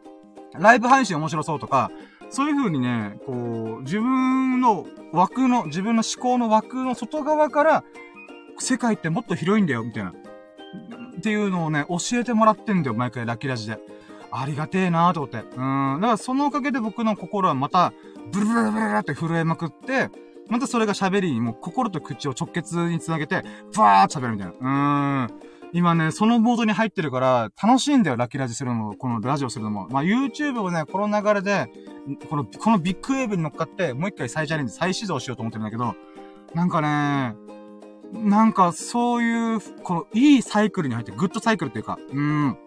[0.58, 1.92] ライブ配信面白そうとか、
[2.30, 7.84] そういう風にね、こう、自分の枠の、自分の思考の枠の外側から、
[8.58, 10.12] 世界ってもっと広いんだよ、みたいな。
[10.12, 10.14] っ
[11.22, 13.80] ていうのをね、教えてもらってんだよ、毎回ラッキーラジで。
[14.32, 15.38] ありがてえなーと思って。
[15.38, 16.00] うん。
[16.02, 17.94] だからそのおかげで僕の心はまた、
[18.32, 20.10] ブルブルブルって震えまくって、
[20.50, 23.44] またそれが喋りにもう心と口を直結につなげて、
[23.74, 25.28] ブワーって喋るみたいな。
[25.28, 25.55] うーん。
[25.76, 29.90] 今ね、そのモードに入ってるから、楽しいんだよ、ラッキーラジするのも、このラジオするのも。
[29.90, 31.70] まあ、YouTube をね、この流れで、
[32.30, 35.94] この、このビッグウェーブに乗っかって、もう一回再チャレンジ、再始動しようと思ってるんだけど、
[36.54, 37.36] なんかね、
[38.14, 42.58] なんか、そういう、この、いいサイクルに入って、グッドサイクルっていうか、うん。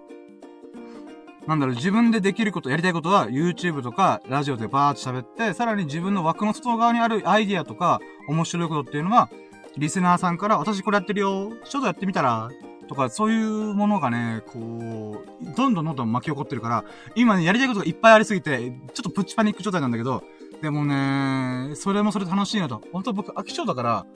[1.46, 9.30] なんだろう、自分でできること、やりたいことは、YouTube とか、ラジオでバーって喋って、さらに自分の枠の外側にあるアイディアとか、面白いことっていうのは、
[9.78, 12.50] リスナーさんから、私これやってるよ、ちょっとやってみたら、
[12.88, 16.84] とか、そういうものがね、こう、どんどんどんどん巻き起こってるから、
[17.14, 20.22] 今ね、やりたいことがいっぱいありすぎて、ちょっとプチパニック状態なんだけど、
[20.62, 22.82] でもね、それもそれ楽しいなと。
[22.92, 24.06] 本当僕飽き性だから、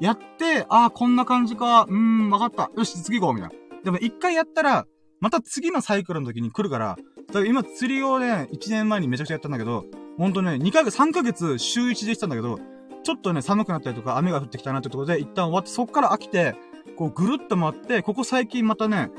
[0.00, 2.70] やって、ああ、こんな感じか、うーん、わかった。
[2.76, 3.82] よし、次行こう、みたいな。
[3.82, 4.86] でも一回やったら、
[5.20, 6.96] また次のサイクルの時に来るから、
[7.26, 9.84] だから今釣りをね、1年前にめちゃくちゃやったんだけど、
[10.16, 12.58] ほんとね、2ヶ月、3ヶ月週1でしたんだけど、
[13.02, 16.54] ちょっとね、寒くなったりとか、雨が降ってきたなってところで、一旦終わって、そっから飽きて、
[16.98, 19.10] こう、ぐるっと回って、ここ最近またね、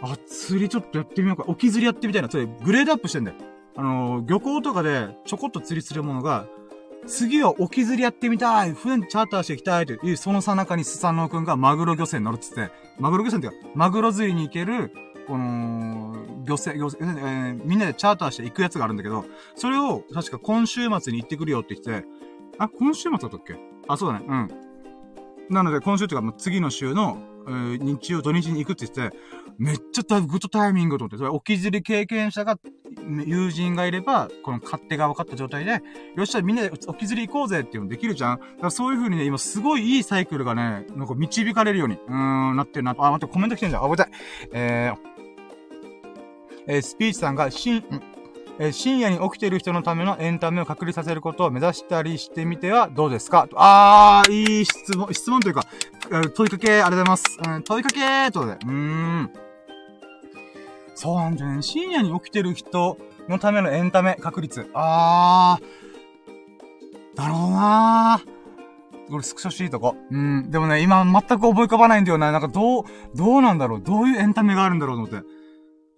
[0.00, 1.44] あ、釣りちょっとやってみようか。
[1.48, 2.30] 沖釣りやってみたいな。
[2.30, 3.36] それ、グレードアップしてんだよ。
[3.76, 6.46] あのー、漁港とかで、ちょこっと釣りするものが、
[7.06, 14.92] 次は沖釣りやってみたい船チャーターしていきたいという、そのさなかにスサノオくんがマグロ漁船に乗るっつって、マグロ漁船っていうか、マグロ釣りに行ける、
[15.26, 19.24] この、漁船、漁船、えー、みんなでチャーターして行くやつがあるんだけど、
[19.56, 22.06] それを、確か今週末に行ってくるよって言って、
[22.58, 23.56] あ、今週末だったっけ？
[23.88, 24.26] あ、そうだね。
[24.28, 24.65] うん。
[25.50, 27.18] なので、今週っていうか、もう次の週の、
[27.48, 29.16] えー、日曜、土日に行くって言って、
[29.58, 32.58] めっちゃグッドタイミングと思って、それ、置き釣り経験者が、
[33.24, 35.82] 友人がいれば、この勝手が分かった状態で、
[36.16, 42.94] よっしゃ、みんなで置き釣り行こうぜっていうのできるじゃんだからそういう風にね、今すごいいいサイクルがね、なんか導かれるように、うーん、なってるな。
[42.98, 43.82] あ、待って、コメント来てんじゃん。
[43.82, 44.12] あ、ごめんなさい。
[44.52, 45.16] えー、
[46.66, 47.84] えー、スピーチさんが、しん、
[48.58, 53.48] えー、深夜に起きてる人のためのエンタメを隔離させることを目指したりしてみてはどうですか？
[53.54, 55.64] あー、いい質問、質問というか、
[56.34, 57.38] 問いかけ、ありがとうございます。
[57.46, 58.66] うん、問いかけということで。
[58.66, 59.30] うーん。
[60.94, 61.60] そうなんだよね。
[61.62, 62.96] 深夜に起きてる人
[63.28, 64.70] のためのエンタメ確率。
[64.72, 67.16] あー。
[67.16, 69.10] だろうなー。
[69.10, 69.94] これスクショしていいとこ？
[70.10, 70.50] うん。
[70.50, 72.32] でもね、今全く思い浮かばないんだよな。
[72.32, 72.84] なんかどう、
[73.14, 73.82] どうなんだろう？
[73.82, 75.28] どういうエンタメがあるんだろうと思って。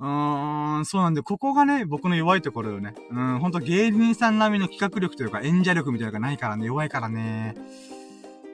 [0.00, 2.94] うーん、そうなんで、ここがね、僕の弱いところよね。
[3.10, 7.56] うん、ほんと芸人さん並みの企画力というか演者力みたいなのがないからね、弱いからね。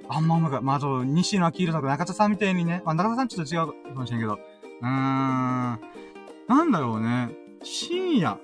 [0.08, 5.78] あんまうまく、まあ、あと、西野明宏とか中田さんみたいにね、まあ、中田さんちょっと違うかもしれんけど、うーん、な
[6.64, 7.30] んだろうね。
[7.62, 8.38] 深夜。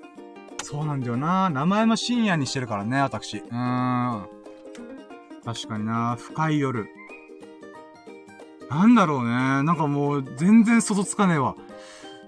[0.63, 1.49] そうなんだよな。
[1.49, 3.37] 名前も深夜にしてるからね、私。
[3.37, 4.27] うーん。
[5.43, 6.17] 確かにな。
[6.19, 6.87] 深い夜。
[8.69, 9.29] なんだろうね。
[9.31, 11.55] なんかもう、全然想像つかねえわ。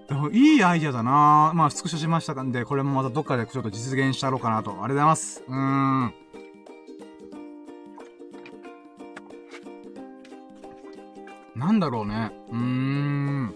[0.08, 4.72] でも、いいアイディアだなまあ、スクショしましたんで、これもまたどっかでちょっと実現したろうかなと。
[4.72, 5.44] ありがとうございます。
[5.48, 6.14] うーん。
[11.56, 12.32] なんだろうね。
[12.52, 13.56] うーん。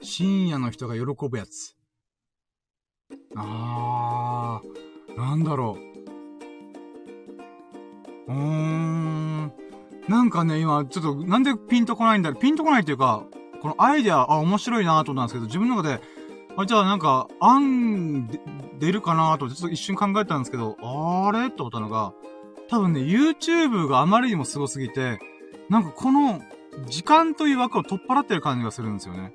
[0.00, 1.76] 深夜の人が喜ぶやつ。
[3.36, 5.76] あー、なんだろ
[8.28, 8.32] う。
[8.32, 9.52] うーん。
[10.08, 12.40] なんかね、今、ちょっと、なんでピンとこないんだろう。
[12.40, 13.24] ピンとこないっていうか、
[13.62, 16.00] このアイディア、あ、面白いなと思ったんですけど、自分の中で、
[16.56, 18.28] あ、じゃあなんか、案、
[18.78, 21.48] 出るかなと、ちょっと一瞬考えたんですけど、あれ？
[21.50, 22.12] と思ったのが、
[22.68, 25.20] 多分ね、YouTube があまりにも凄すぎて、
[25.68, 26.42] なんかこの、
[26.86, 29.32] 時間という枠を取っ払ってる感じがするんですよね。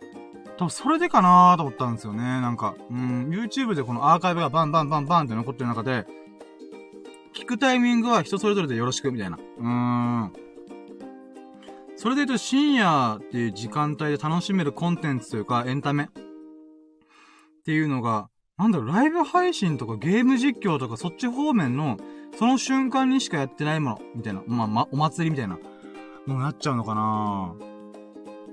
[0.57, 2.23] 多分それでかなと思ったんですよね。
[2.23, 6.05] なんか、うん、YouTube でこのアーカイブがバンバンバンバンって残ってる中で、
[7.35, 9.37] 聞くタイミングは人それぞれでよろしく、みたいな。
[9.37, 10.33] うーん。
[11.97, 16.07] それで言うと深夜っていう時間帯で楽しめるコンテンツというかエンタメっ
[17.65, 21.97] ていうのが、なんだろう、ライブ配信とかゲーム実況とかそっち方面の、
[22.37, 24.43] その瞬間にしかやってないもの、みたいな。
[24.45, 25.57] まあ、ま、お祭りみたいな、
[26.27, 27.55] もうなっちゃうのかな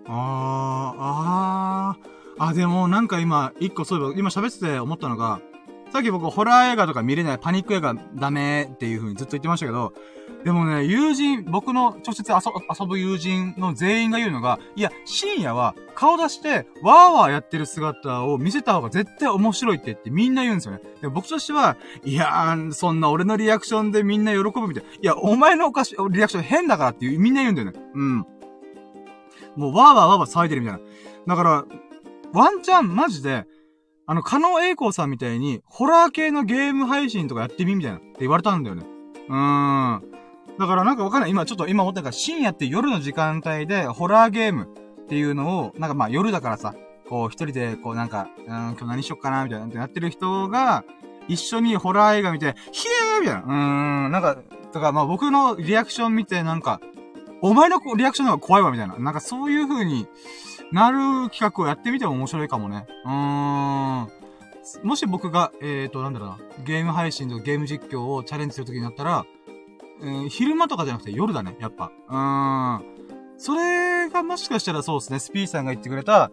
[0.06, 5.40] あー、あー、あ、でもなんか今、一個そういえば、今喋ってて思ったのが、
[5.94, 9.92] さっき僕ホラー映画とか見れない、パニック映画ダメっていう風にずっと言ってましたけど、
[10.42, 20.80] でもね、友人、僕の直接遊ぶ友人の全員が言うのが、いや、深夜は顔出して、わーわーやってる姿を見せた方が絶対面白いって言ってみんな言うんですよね。
[21.00, 24.90] で僕としては、いやー、そんな俺のリアクションでみんな喜ぶみたいな。
[24.90, 27.80] いや、お前のおかし、リアクション変だからって、みんな言うんだよね。
[27.94, 28.18] うん。
[29.54, 30.80] もうわーわーわーわー騒いでるみたい
[31.24, 31.36] な。
[31.36, 31.64] だから、
[32.32, 33.46] ワンチャンマジで、
[34.06, 38.84] あの、加納栄光さんみたいに、ホラー系のゲーム配信とかやってみみたいなって言われたんだよね。
[39.28, 40.02] うーん。
[40.58, 41.30] だからなんかわかんない。
[41.30, 46.74] 今ちょっと今思ったから深夜って夜の時間帯でホラーゲームっていうのを、なんかまあ夜だからさ、
[47.08, 50.84] こう一人でこうなんか、うん、今日何しよっかなみたいなってやってる人が、
[51.26, 52.86] 一緒にホラー映画見て、ひ
[53.16, 53.42] えーみたいな。
[53.42, 54.36] うーん、なんか、
[54.72, 56.80] とかまあ僕のリアクション見てなんか、
[57.40, 58.96] お前のリアクションの方が怖いわ、みたいな。
[58.98, 60.06] なんかそういう風に
[60.72, 62.86] なる企画をやってみても面白いかもね。
[63.04, 64.08] うーん。
[64.82, 69.26] もし僕が、えーと、なんだろうな、ゲーム配信とかゲーム実況をチャレンジするときになったら、
[70.02, 71.92] えー、昼間とかじゃなくて夜だね、やっぱ。
[72.08, 72.94] うーん。
[73.36, 76.30] それがもしかしたらそうですね、スピーさんが言ってくれた、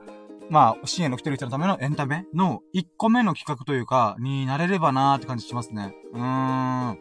[0.50, 5.96] まあ、深夜の来てる人のためのエンタメの1個目の企画というか、になれればなーって感じしますね。
[6.14, 6.98] うーん。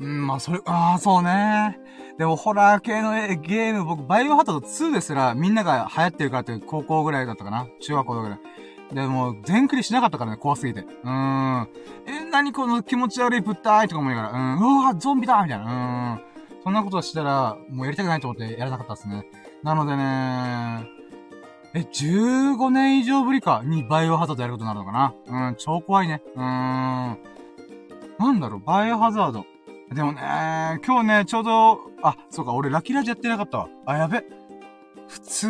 [0.00, 1.78] うん、まあ、それ、ああ、そうね。
[2.18, 8.40] でも、ホラー系のゲーム、僕、バイオハザード2ですら、みんなが流行ってるからって、高校ぐらいだったかな中学校ぐらい。
[8.94, 10.80] でも、全クリしなかったからね、怖すぎて。
[10.80, 11.68] うーん。
[12.06, 16.18] え、なにこの気持ち悪い物体とか思いながら、うん、うわゾンビだみたいな。
[16.18, 16.32] うん。
[16.62, 19.26] そんなことしたら、もうやりたくないと思ってやらなかったですね。
[19.62, 20.86] なのでね、
[21.74, 26.22] え、15年以上ぶりかにバイオハザードやることになるのかなうん、超怖いね。
[26.36, 27.18] うーん。
[28.18, 29.46] なんだろう、バイオハザード。
[29.94, 33.68] でもね、今日ね、ちょうど、あ、そうか、俺ラキラジやってなかったわ。
[33.86, 34.24] あ、やべ。
[35.08, 35.46] 普通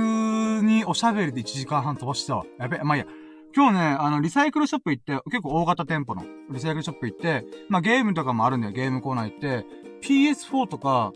[0.62, 2.44] におしゃべりで1時間半飛ばしてたわ。
[2.58, 2.78] やべ。
[2.82, 3.06] まあ、いいや。
[3.54, 8.72] 今日ね、あの、リサイクルショップ行って、結構大型店舗のリサイクルショップ行って、まあ、ゲームとかもあるんだよ。
[8.72, 9.66] ゲームコーナー行って、
[10.02, 11.12] PS4 とか、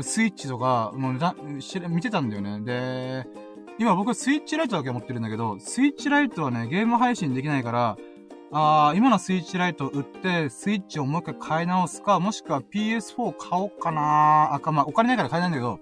[0.00, 2.60] スイッチとか、もう、見てたんだよね。
[2.60, 3.26] で、
[3.78, 7.96] 今僕スイッチライトだけ持ってるんだけど、スイッチライトはね、ゲーム配信できないから、
[8.52, 15.80] あー、今のスイッチライト売って、スイッチをもう一回買い直すか、もしくは PS4 買おうかなあか、まあ、お金ないから買えないんだけど、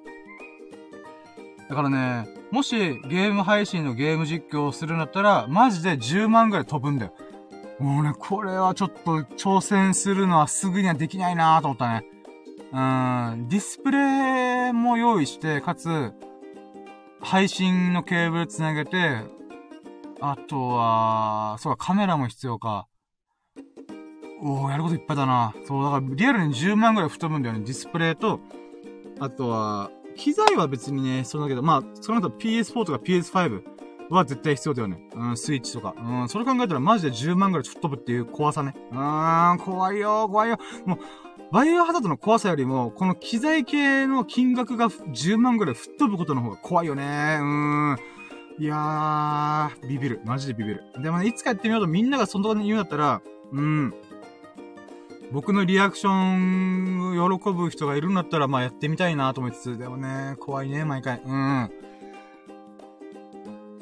[1.69, 7.12] だからね、もしゲーム配信のゲーム実況をするんだったら、マジで10万ぐらい飛ぶんだよ。
[7.78, 12.07] もうね、これはちょっと挑戦するのはすぐにはできないなと思ったね。
[12.73, 16.12] うん、ディスプレイも用意して、かつ、
[17.20, 19.23] 配信のケーブルつなげて、
[20.20, 22.86] あとは、そうか、カメラも必要か。
[24.43, 25.55] おー、やることいっぱいだな。
[25.66, 27.61] そう、だからリアルに10万ぐらい吹っ飛ぶんだよね。
[27.65, 28.41] ディスプレイと、
[29.20, 33.62] あとは、機材は別にね、そうだけど、まあ、その後 PS4 とか PS5
[34.11, 34.99] は絶対必要だよね。
[35.15, 35.95] うん、スイッチとか。
[35.97, 38.74] うん、それ考えたらマジで10万ぐらい吹っ飛ぶっていう怖さね。
[38.93, 40.59] うーん、怖いよ、怖いよ。
[40.85, 40.99] もう、
[41.53, 47.03] バイオハザードの怖さよりも、この機材系の金額が10万ぐらい吹っ飛ぶことの方が怖いよね。
[47.03, 48.14] うーん。
[48.59, 50.21] いやー、ビビる。
[50.25, 50.85] マジでビビる。
[51.03, 53.21] でもね、いつかやってみようとみんながそのとに言うんだったら、
[53.53, 53.95] うん。
[55.33, 61.21] 僕のリアクション、喜ぶ人がいるんだったら、まあやってみたいなと思いつつ、でもね、怖いね、毎回。
[61.25, 61.71] うん。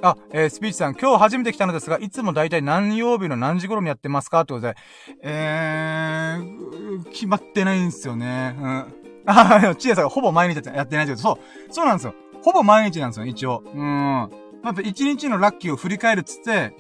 [0.01, 4.77] あ、えー、スピーチさん、今日初めて来たのですが、いつもだいたい何曜日の何時頃にやってますかってことで、
[5.23, 8.57] えー、決まってないんですよね。
[8.59, 8.95] うん。
[9.27, 11.39] あ、チエさんがほぼ毎日やってないけど、そ
[11.69, 12.15] う、そうなんですよ。
[12.43, 13.63] ほぼ毎日なんですよ、一応。
[13.67, 14.42] うん。
[14.63, 16.75] まず一日のラッキーを振り返るっつって、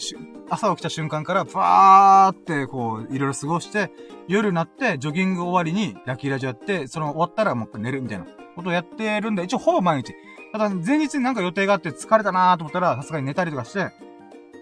[0.48, 3.90] 朝起きた瞬間から、バーって、こう、いろいろ過ごして、
[4.28, 10.14] 夜になって、ジョギング終わりに、ラッキーラジオやって、その終わったらもう寝るみたいなことをやってるんで、一応ほぼ毎日。
[10.52, 13.90] ただ、前日になんか予定があって疲れたなーと思ったら、さすがに寝たりとかして、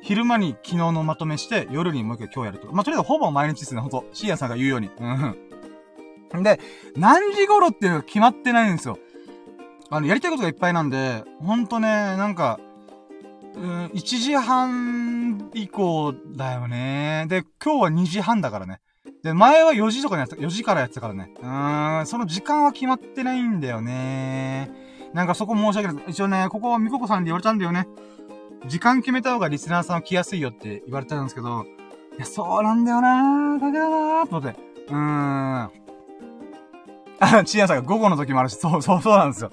[0.02, 2.72] 昼間に昨日のまとめして、夜にもう一回今日やると。
[2.72, 4.06] まあ、とりあえずほぼ毎日ですね、ほんと。
[4.12, 4.90] シーヤさんが言うように。
[4.98, 6.42] うん。
[6.42, 6.60] で、
[6.96, 8.98] 何時頃っていうのが決まってないんですよ。
[9.90, 12.60] あの、やりたいことがいっぱいなんで、ほんとね、なんか、
[13.54, 17.26] うん、1時半以降だよね。
[17.28, 18.80] で、今日は2時半だからね。
[19.22, 21.32] で、前は4時とかにやってた、4時からやってたからね。
[21.40, 24.70] うーん、その時間は決まってないんだよね。
[25.12, 26.04] なんかそこ申し訳ない。
[26.08, 27.86] 一応ね、ここはみここさんで言われたんだよね。
[28.66, 31.64] 時間決めた方がリスナーさんは来やすいよって言われたんですけど、
[32.16, 34.60] いや、そうなんだよなー、だからなー、と思って。
[34.88, 35.70] うーん。
[37.20, 39.50] あ、チアさんが午後の時もあるし、そう、そう、そうなんですよ。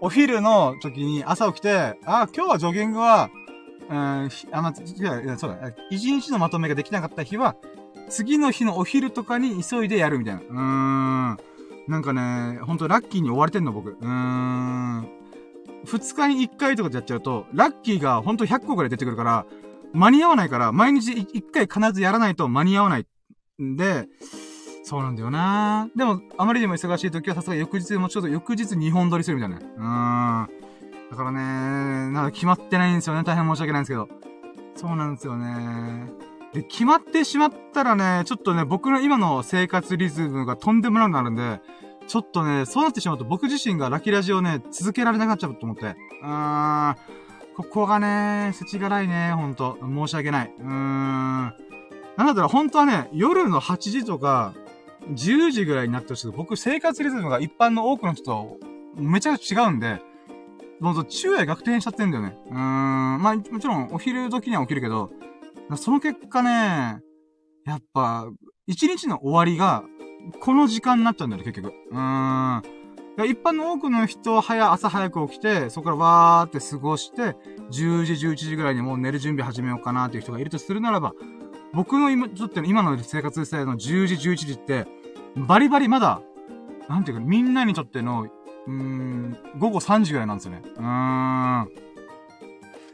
[0.00, 3.30] お昼の時に朝起きて、あ、今日はジョギングは、
[3.90, 4.28] うん、あ、
[4.62, 5.72] ま、いや、そうだ。
[5.90, 7.56] 一日のまとめができなかった日は、
[8.08, 10.40] 次の日のお昼とかに急いでやるみたいな。
[10.40, 11.38] うーん。
[11.88, 13.90] なんかね、ほんとラッキーに追われてんの、僕。
[13.90, 15.08] うーん。
[15.84, 19.46] 二日に一回とかでやっちゃうと、ラッキーがほんと100個くらい出てくるから、
[19.92, 23.06] 間に合わないから、毎日一回必ずやらないと間に合わない。
[23.60, 24.06] んで、
[24.88, 29.58] そうなんだよなでも、あまりにも忙しい時はさすが翌日もちょっと翌日2本撮りするみたいな。
[29.58, 31.10] うーん。
[31.10, 31.38] だからね、
[32.10, 33.22] なんか決まってないんですよね。
[33.22, 34.08] 大変申し訳ないんですけど。
[34.76, 36.10] そうなんですよね。
[36.54, 41.60] で、決まってしまったらね、ちょっとね、僕の今の生活リズムがとんでもなくなるんで、
[42.06, 45.96] ちょっとね、そうなってしまうと僕自身がラキラジをね、続けられなくなっちゃうと思って。
[46.22, 46.96] うーん。
[47.58, 49.76] ここがね、世知辛いね、ほんと。
[49.82, 50.54] 申し訳ない。
[50.58, 50.68] うーん。
[50.70, 54.54] なんだったら本当はね、夜の8時とか、
[55.10, 58.58] 10時ぐらいになってほしいけど、僕生活リズムが一般の多くの人と
[58.96, 60.00] めちゃくちゃ違うんで、
[60.80, 62.38] ほんと昼夜逆転しちゃってんだよね。
[62.50, 62.56] うーん。
[62.56, 65.10] まあ、もちろんお昼時には起きるけど、
[65.76, 67.00] その結果ね、
[67.66, 68.28] やっぱ、
[68.66, 69.84] 一日の終わりが、
[70.40, 71.74] この時間になっちゃうんだよね、結局。
[71.90, 72.62] うーん。
[73.26, 77.36] 一般の多くの人は早、朝早く起きて、そこからわーって過ごして、
[77.72, 81.12] 10時、11時ぐらいにもう寝る準備始めようかなっていう人がいるとするならば、
[81.72, 84.86] 僕の今、ちょっと今の生活スタイルの10時、11時って、
[85.46, 86.20] バリバリまだ、
[86.88, 90.62] なんていうか、みんなにとっての、うーん、午後3時ぐらいなんですよね。
[90.64, 91.68] うーん。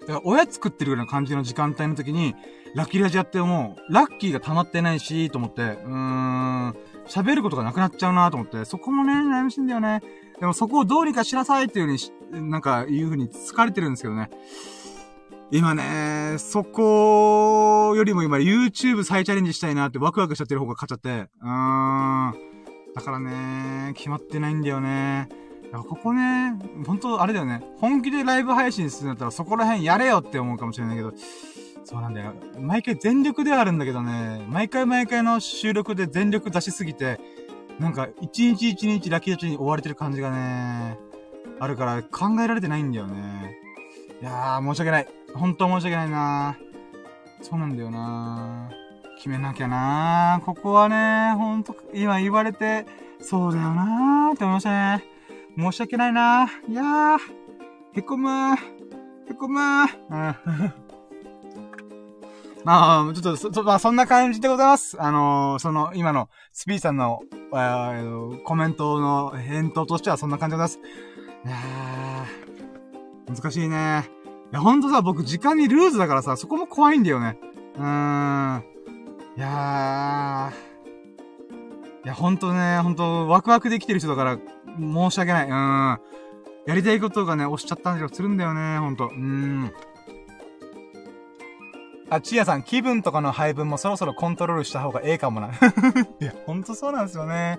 [0.00, 2.34] だから、おやつ食ってるぐらいの感じの時間帯の時に、
[2.74, 6.76] ラッキーラジやっても、ラッキーが溜まってないし、と思って、うーん、
[7.06, 10.02] 喋ることがなくなっちゃうなと思って、そこもね、悩みしいんだよね。
[10.40, 14.30] でもそこをどうにかしなさいっていう風に、なんか、いう風に疲れてるんですけどね。
[15.56, 21.30] 今ね、そこよりも今 YouTube 再チャレンジしたいなってワクワクしちゃってる方が勝っちゃって。
[21.42, 22.34] うーん。
[22.92, 25.28] だからね、決まってないんだよね。
[25.66, 27.62] だからここね、ほんとあれだよね。
[27.78, 31.12] 本気でライブ配信するんだったらそこら辺やれよって思うかもしれないけど、
[31.84, 32.34] そうなんだよ。
[32.58, 37.20] 毎回全力ではあるんだけどね、毎回毎回の収録で全力出しすぎて、
[37.78, 40.98] なんか一日一日ラッキーダチに追われてる感じがね、
[41.60, 43.56] あるから考えられてないんだよね。
[44.20, 45.23] いやー、申し訳ない。
[45.34, 46.56] 本当申し訳ないな
[47.42, 48.70] そうなんだよな
[49.16, 52.86] 決めなきゃなここはね、ほんと、今言われて、
[53.20, 55.04] そうだよなーって思いましたね。
[55.56, 57.18] 申し訳ないないやー、
[57.94, 58.56] へこむー。
[59.30, 59.86] へこむー。
[60.10, 60.72] うん。
[62.64, 65.00] まあ、ちょっと、そ、まあ、そんな感じでございます。
[65.00, 67.20] あのー、その、今の、スピーさんの、
[68.44, 70.94] コメントの返答としてはそんな感じでございます。
[71.46, 74.13] いやー、難しいね。
[74.54, 77.36] いや、ほんとさ、僕時間にルーズだからさ、そこも怖いんだよね。
[77.76, 78.64] うーん。
[79.36, 82.04] いやー。
[82.04, 84.38] いや、ほんとね、ほんと、ワクワクできてる人だから、
[84.78, 85.48] 申し訳ない。
[85.48, 86.00] うーん。
[86.66, 89.06] やりたいことがね、押しちゃったんじゃするんだよね、ほんと。
[89.06, 89.72] うーん。
[92.08, 95.48] あ、ちやさん、気分とかの配分もそろそろコントロールした方がええかもな。
[96.20, 97.58] いや、ほんとそうなんですよね。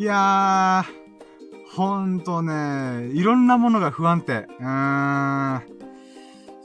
[0.00, 4.48] いやー、ほんとね、いろんなものが不安定。
[4.58, 5.79] うーん。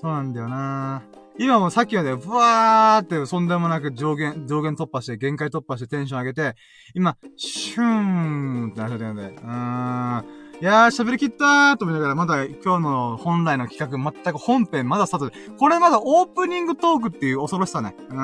[0.05, 1.01] そうなんだよな
[1.39, 6.55] 今もさっきまで、ブワーって、そんでもなく上限、上限突破して、限界突破してテンション上げて、
[6.93, 10.25] 今、シューンってなっちゃってるんで、うーん。
[10.61, 17.95] いやー、喋りきったーと思いながら、まだ今日の本来の企画、全く本編まだスタートで、これまだオープニングトークっていう恐ろしさね。
[18.09, 18.15] うー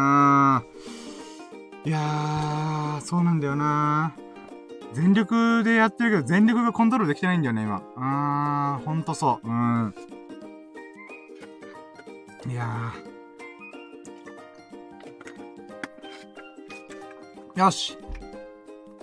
[0.59, 0.63] ん。
[1.83, 4.13] いやー、そうなんだよな
[4.93, 7.77] 全力でやってるけど、全力がコントロールできてないんだよね、今。
[7.77, 9.49] うーん、ほんとそう。
[9.49, 9.95] うん。
[12.47, 17.59] いやー。
[17.59, 17.97] よし。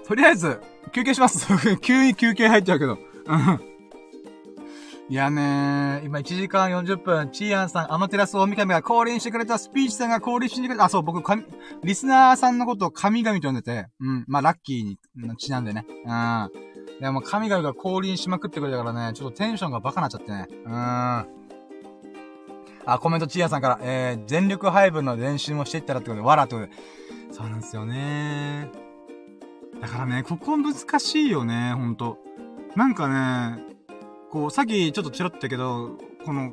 [0.06, 0.60] とりあえず、
[0.92, 1.46] 休憩します。
[1.80, 2.98] 急に休憩入っちゃうけど。
[5.10, 11.22] いやねー、今1時間40分、チーアンさん、アマテラス大神が降臨してくれた、スピーチさんが降臨してくれた、あ、そう、僕、
[11.82, 14.98] リスナーさんのことを神々と呼んでて、うん、まあ、ラッキーに
[15.36, 15.86] ちなんでね。
[16.04, 16.50] うん。
[17.00, 20.46] でも、神々が降臨しまくってくれたからね、ちょっとテンションがバカなっちゃってね。
[20.66, 21.37] うん。
[22.90, 26.72] あ、コメントチーアンさんから、えー、全力配分の練習もしていったらってことで、わらってことで。
[27.30, 28.70] そうなんですよね
[29.82, 32.16] だからね、ここ難しいよね、ほんと。
[32.76, 33.62] なんかね、
[34.30, 36.50] こう、さっきちょっとチロったけど、この、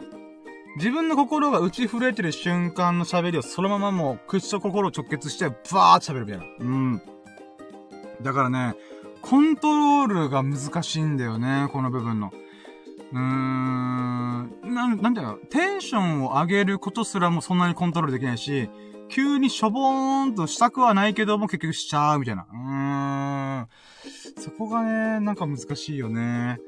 [0.76, 6.46] 自分の心が打ち震えてる瞬間の喋りをそのままもう口と心を直結してバーって喋るみたいな。
[6.60, 7.02] うん。
[8.22, 8.76] だからね、
[9.22, 12.34] コントロールが難しいんだよね、この部分の。
[13.12, 18.70] うーん、なん、なんだろう、テンションを上げることすらもそんなにコントロールできないし、
[19.10, 22.48] 急にしょぼーんとしたくはないけども結局しちゃうみたいな。
[22.52, 23.68] うーん。
[24.42, 26.60] そこがね、なんか難しいよね。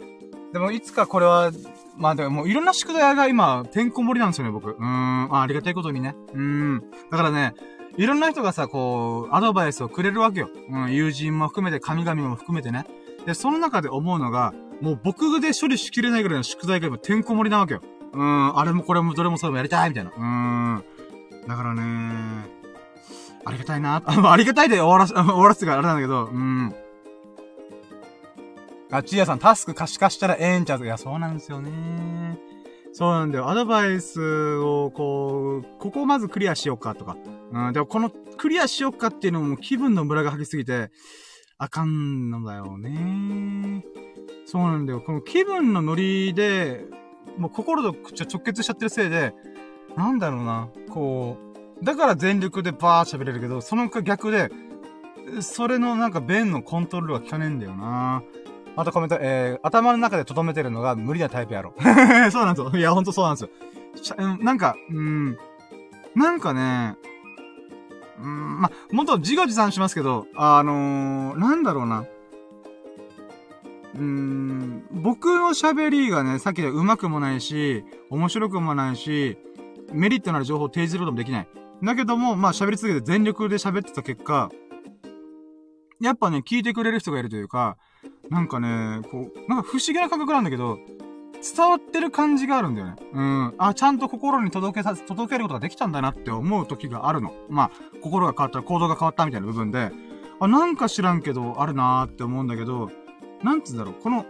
[0.54, 1.52] でも、いつかこれは、
[1.98, 4.70] まあでもいろんな宿題が今、てんこ盛りなんですよね、僕。
[4.70, 5.36] うーん。
[5.36, 6.16] あありがたいことにね。
[6.34, 6.84] うーん。
[7.12, 7.54] だからね、
[7.98, 10.50] いろんな人がさ、こう、アドバイスをくれるわけよ。
[10.70, 12.86] うん、友人も含めて、神々も含めてね。
[13.26, 17.82] で、その中で思うのが、もう僕で処理しきれないぐらいの宿題が今、てんこ盛りなわけよ。
[18.14, 20.12] うーん、あれもこれもどれもそれもやりたいみたいな。
[20.12, 20.84] うーん。
[21.48, 22.48] だからね
[23.46, 26.76] ありがたいな あ、ありがたいで終わらす、 終わらすがあれなんだけど、うん。
[28.92, 30.84] あ、ちやさん、タスク可視化したらええんちゃう？
[30.86, 32.40] いや、そうなんですよね。
[32.94, 33.50] そうなんだよ。
[33.50, 37.16] アドバイスを、こう、ここをまずクリアしようかとか。
[37.52, 40.90] うん、でもこのクリアしようかっていうのも気分のムラが激しすぎて、
[41.58, 43.84] あかんのだよね。
[44.48, 45.02] そうなんだよ。
[45.02, 46.86] この気分のノリで、
[47.38, 49.34] もう心と直結しちゃってるせいで、
[49.98, 50.70] なんだろうな。
[50.90, 51.36] こ
[51.82, 54.50] う、だから全力でバー喋れるけど、その逆で、
[55.42, 58.24] それのなんか弁のコントロールは効かねえんだよな。
[58.78, 61.74] またコメント、えー、頭の中で留めてるのが無理なタイプやろ。
[62.32, 62.72] そうなんですよ。
[62.74, 63.48] いや、ほんとそうなんで
[64.02, 64.38] すよ。
[64.38, 65.38] なんか、うん、
[66.16, 66.96] なんかね、
[68.24, 72.06] うん、ま、もっと自画自賛しますけど、あのー、なんだろうな。
[73.98, 79.38] うーん、僕の喋りがね、さっきで上手くもないし、面白くもないし、
[79.92, 81.48] メリットのある情報を提示することもできない。
[81.84, 84.50] だけども、まあ喋り続けて全力で喋ってた結果、
[86.00, 87.78] やっぱね、聞いてくれる人がいるというか、
[88.30, 90.78] なんかね、こう、なんか不思議な感覚なんだけど、
[91.56, 92.96] 伝わってる感じがあるんだよね。
[93.14, 93.54] うん。
[93.58, 97.34] あ、ちゃんと心に届けさ、届けることができたんだなって思う時があるの。
[97.50, 97.72] まあ、
[98.02, 99.92] 心が変わったら行動が変わったみたいな部分で、
[100.40, 102.90] あ、なんか知らんけど、あるなーって思うんだけど、
[103.44, 104.26] なんつうんだろう、この、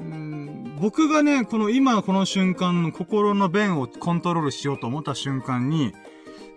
[0.00, 5.92] うん、僕がね、この今この瞬間の心の弁をコントロールしようと思った瞬間に、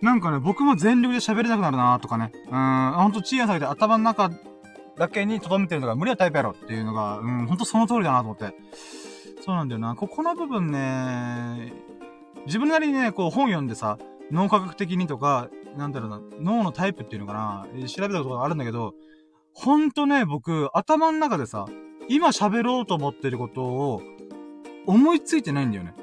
[0.02, 2.32] なんかね、僕も全力で喋れなくなるなとかね。
[2.52, 4.32] うん、ほんと、チーヤさんで頭の中
[4.98, 8.54] だけに留めてるのが無理なタイプやろっていうのが、うん、ほんとその通りだなと思って。
[9.42, 9.96] そうなんだよな。
[9.96, 11.74] ここの部分ね、
[12.46, 13.98] 自分なりにね、こう本読んでさ、
[14.32, 18.94] 脳科学的にとか、なんだろうな、脳のタイプっていうのかな、調べたことがあるんだけど、
[19.54, 21.66] ほんとね、僕、頭の中でさ、
[22.08, 24.02] 今喋ろうと思ってることを、
[24.86, 25.94] 思いついてないんだよね。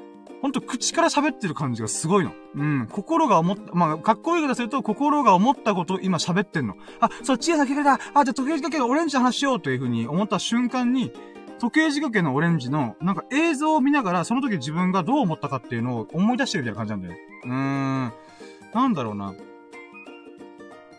[0.41, 2.31] ほんと口から喋ってる感じがすごいの。
[2.55, 2.87] うん。
[2.89, 6.75] 心が思った、まあ、かっこいい方すると、心が思ったことを今喋ってんの。
[7.01, 7.93] あ、そう、小さなけた。
[7.93, 11.11] あ、じゃあ時計仕掛けのオレンジの話しようという風に思った瞬間に、
[11.59, 17.15] 時計仕掛けのオレンジの、なんか映像を見ながら、その時自分がどう思ったかっていうのを思い出してるみたいな感じなんだよ。
[17.43, 18.13] うーん。
[18.73, 19.33] なんだろうな。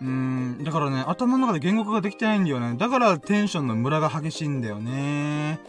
[0.02, 0.64] うん。
[0.64, 2.76] だからね、頭の中で言語化ができてないんだよね。
[2.78, 5.60] だからテンションのムラが激しいんだよね。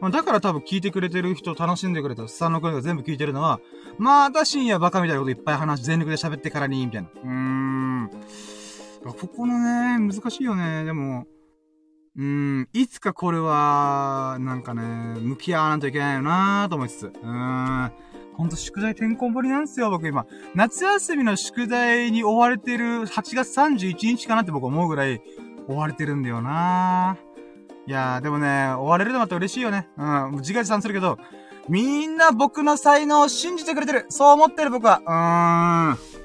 [0.00, 3.60] まあ、だから多分聞いてくれてる人、楽しんでくれたスタンの声が全部聞いてるのは、
[3.98, 7.08] また深夜バカみたいなこといっぱい話、全力で喋ってからに、みたいな。
[7.08, 8.10] うーん。
[9.04, 10.84] ここのね、難しいよね。
[10.84, 11.26] でも、
[12.16, 17.06] うーん、いつかこれは、なんかね、向き合わないといけないよなーと思いつつ。
[17.06, 17.92] うーん。
[18.40, 20.24] ほんと宿題てんこ盛りなんですよ、僕今。
[20.54, 25.20] 夏休みの宿題に追われてる8月31日かなって僕思うぐらい
[25.68, 27.86] 追われてるんだよなぁ。
[27.86, 29.90] いやー、でもね、追われるのまた嬉しいよね。
[29.98, 31.18] うん、自画自賛するけど、
[31.68, 34.06] みんな僕の才能を信じてくれてる。
[34.08, 35.02] そう思ってる僕は。
[35.04, 36.19] うーん。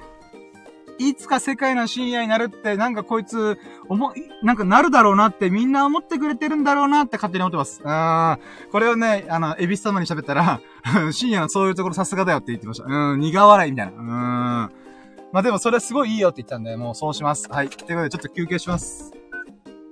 [0.98, 3.58] いつか世界の深夜になるって、なんかこいつ、
[3.90, 4.14] 思、
[4.44, 7.82] なんかなるだろうなってみんな思ってくれてるんだろうなって勝手に思ってます。
[7.84, 8.70] うん。
[8.72, 10.62] これをね、あの、エビス様に喋ったら、
[11.12, 12.86] 深夜のそういうところさすがだよって言ってました。
[12.88, 13.92] うん、苦笑いみたいな。
[13.94, 14.08] うん。
[14.08, 17.52] まあでもそれすごいいいよって言ったんで、もうそうします。
[17.52, 17.70] はい。
[17.70, 19.12] ということでちょっと休憩します。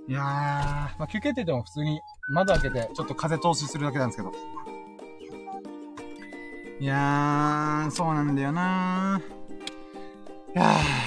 [0.08, 2.00] いやー、まあ、休憩って言っても普通に
[2.30, 4.32] 窓開けて、ちょっと風通しするだけなんですけど。
[6.80, 9.43] いやー、そうなんだよなー。
[10.56, 11.04] いやー。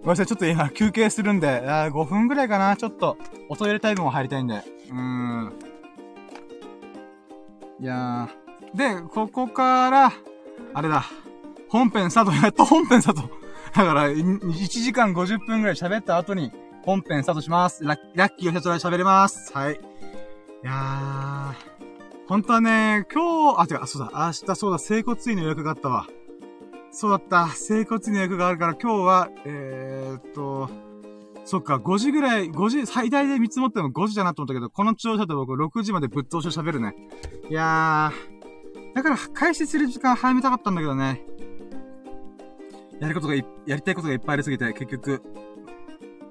[0.00, 2.76] ごめんなさい、ちょっと今休憩するんで、あ5分ぐらいかな。
[2.76, 3.16] ちょっと、
[3.48, 4.62] おトイレタイムも入りたいんで。
[4.90, 5.52] うーん。
[7.80, 8.76] いやー。
[8.76, 10.12] で、ここから、
[10.72, 11.04] あれだ。
[11.68, 13.22] 本編スタート、やっと本編スタート。
[13.74, 16.52] だから、1時間50分ぐらい喋った後に、
[16.84, 17.84] 本編スタートします。
[17.84, 19.52] ラッキーを一つら喋れます。
[19.52, 19.74] はい。
[19.74, 19.76] い
[20.62, 21.74] やー。
[22.28, 26.06] 本当はね、今日、あ、違う、そうだ、明日そうだ、整骨院の予約があったわ。
[26.96, 30.70] そうだった、整骨院の予約があるから今日は、えー、っと、
[31.44, 36.94] そっか、5時ぐらい、5時、最大で見積もっても5時だなと思ったけど、この調子だと僕6時までぶっ通しを喋るね。
[37.50, 41.20] いやー、だから開始する時間早めたかったんだけどね。
[43.00, 45.20] やることがやりたいことがいっぱいありすぎて、結局、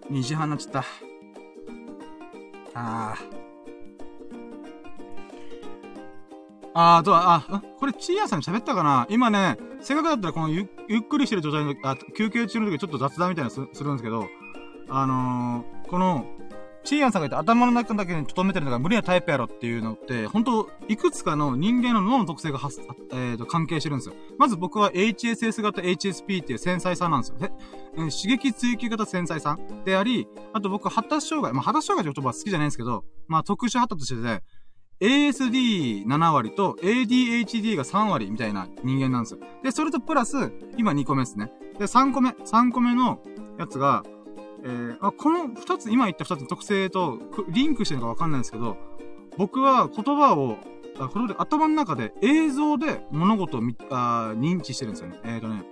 [0.10, 0.86] 2時半になっちゃった。
[2.74, 3.44] あー。
[6.74, 9.06] あー、とは、あ、これ、チーヤさんに喋ったかな？
[9.10, 14.28] 今ね、せっかくだったらこのゆっくりしてる状態の、あ、休憩中の時ちょっと雑談みたいなすするんですけど、
[14.90, 16.26] あのー、この、
[16.84, 22.70] チーヤンさんが言った頭の中だけに留めてるのが無理なタイプやろっていうのって、本当いくつかの人間の脳の特性がは
[23.12, 24.16] えー、と、関係してるんですよ。
[24.38, 27.38] まず僕は HSS 型 HSP っていう繊細さなんですよ。
[27.96, 34.44] えー、刺激追求型繊細さんであり、あと僕は発達障害、まあ発達障害って言葉は好きじゃないんですけど、まあ特殊発達してて、
[35.00, 39.40] ASD7 割と ADHD が3割みたいな人間なんですよ。
[39.64, 41.52] で、それとプラス、今2個目ですね。
[41.78, 43.22] で、3個目、3個目の
[43.60, 44.04] やつが、
[44.64, 48.78] えー、あこの2つ、今言った2つの特性とリンクしてるのかわかんないんですけど、
[49.38, 50.58] 僕は言葉を、
[51.00, 55.20] あこれで頭の中で映像で物事をあ認知してるんですよね。
[55.24, 55.64] えっ、ー、とね、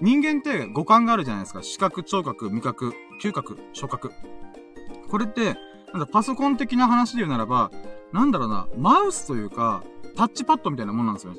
[0.00, 1.62] 人間って五感があるじゃないですか。
[1.62, 4.12] 視覚、聴覚、味覚、嗅覚、触覚。
[5.08, 5.56] これって、
[5.92, 7.70] なんだ、パソコン的な話で言うならば、
[8.12, 9.82] なんだろうな、マウスというか、
[10.16, 11.38] タッチパッドみたいなもんなんですよね。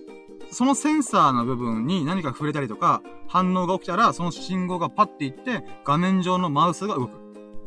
[0.52, 7.12] そのセンサーの部分に何か触れたりとか、反応が起きたら、その信号がパッていって、画面上のマウスが動く。
[7.12, 7.14] っ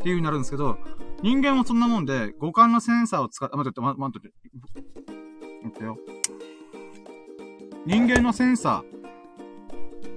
[0.04, 0.76] ていう風になるんですけど、
[1.22, 4.32] 人間もそんなもんで、五感のセンサーを使って、待って待って、待って。
[5.62, 5.96] 待ってよ。
[7.86, 9.03] 人間のセンサー、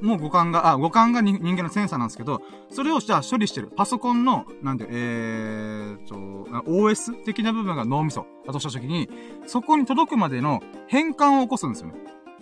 [0.02, 3.72] もう五感が、あ、五感が人間のセンサーなんですけど、それをじゃあ処理してる。
[3.76, 6.16] パソコンの、なんで、えーと、
[6.70, 9.10] OS 的な部分が脳みそだとしたときに、
[9.46, 11.96] そこに届くまでの変換を起こすんですよね。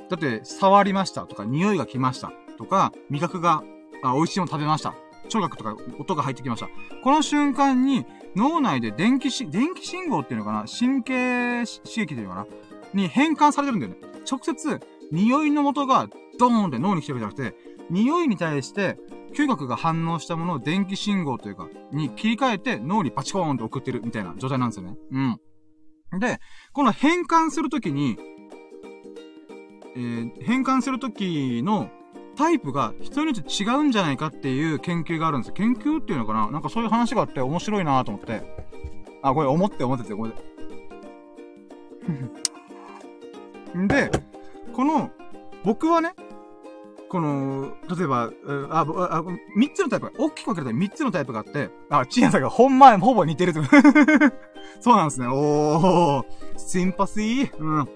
[0.09, 3.63] だって、触りましたとか、匂いが来ましたとか、味覚が、
[4.03, 4.93] あ、美味しいもの食べました。
[5.27, 6.69] 聴覚とか音が入ってきました。
[7.03, 8.05] この瞬間に、
[8.35, 10.65] 脳内で電気し、電気信号っていうのかな？
[10.67, 12.47] 神経刺激っていうのかな？
[12.93, 13.97] に変換されてるんだよね。
[14.29, 17.55] 直接、匂いの元がドーンって脳に来てるじゃなくて、
[17.89, 18.97] 匂いに対して、
[19.33, 24.97] 嗅覚が反応したものを電気信号というか、に切り替えて脳にパチコーンと送ってるみたいな状態なんですよね。
[25.11, 26.19] うん。
[26.19, 26.39] で、
[26.71, 28.17] この変換するときに、
[29.95, 31.89] えー、変換するときの
[32.35, 35.53] タイプが人によって違うんじゃないかっていう研究があるんですよ。
[35.53, 36.51] 研究っていうのかな？
[36.51, 38.43] なんかそういう話があって面白いなと思って。
[39.21, 40.35] あ、これ思って思ってて、これで。
[44.09, 44.11] で、
[44.73, 45.09] この、
[45.65, 46.13] 僕はね、
[47.09, 48.31] この、例えば、
[48.69, 49.23] あ、あ、
[49.55, 53.63] 三つのタイプが、大きく分けると三つのタイプがあって、あ、チーヤさんがほんまほぼ似てると。
[54.79, 55.27] そうなんですね。
[55.27, 56.25] おー、
[56.57, 57.57] シンパシー。
[57.57, 57.89] うん。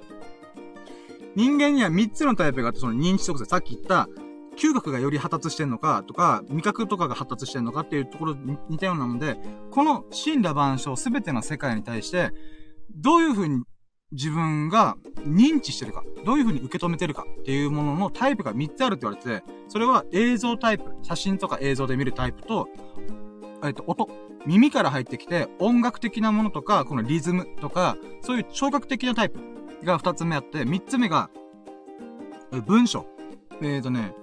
[1.35, 4.09] 人間には三つのタイプがあって、その認知特性、さっき言った、
[4.57, 9.37] 嗅覚がより発達してんのか、とか、味覚とかが発達してんのかっていうところに似たようなので、
[9.69, 12.31] この真羅万象すべての世界に対して、
[12.95, 13.63] どういう風に
[14.11, 22.67] 自分が認知してるか、どういう風に受け止めてるかっていうもののタイプが3つあるって言われてて、それは映像タイプ、写真とか映像で見るタイプと、
[23.63, 24.09] えっと、音、
[24.45, 29.39] 耳から入ってきて音楽的なものとか、このリズムとか、そういう聴覚的なタイプ
[29.83, 31.29] が2つ目あって、3つ目が、
[32.65, 33.05] 文章。
[33.61, 34.13] えっ、ー、とね、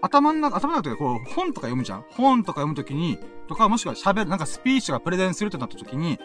[0.00, 3.18] 頭の中、頭の中でこう、本とか読むじゃん本とか読むときに、
[3.48, 6.18] とか、もしくは喋る、なんかスピーチとかプレゼンするってなったときに、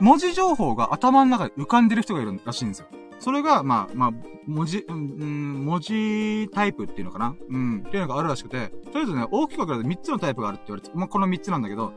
[0.00, 2.86] 文字情報が頭の中で浮かんでる人がいるらしいんですよ。
[3.18, 4.10] それが、まあ、まあ、
[4.46, 7.34] 文字、うん、文字タイプっていうのかな？
[7.48, 11.92] うん、っていうのがあるらしくて、とりあえずね、大きく分けると3つのタイプがあるって言われて、まあ、この3つなんだけど、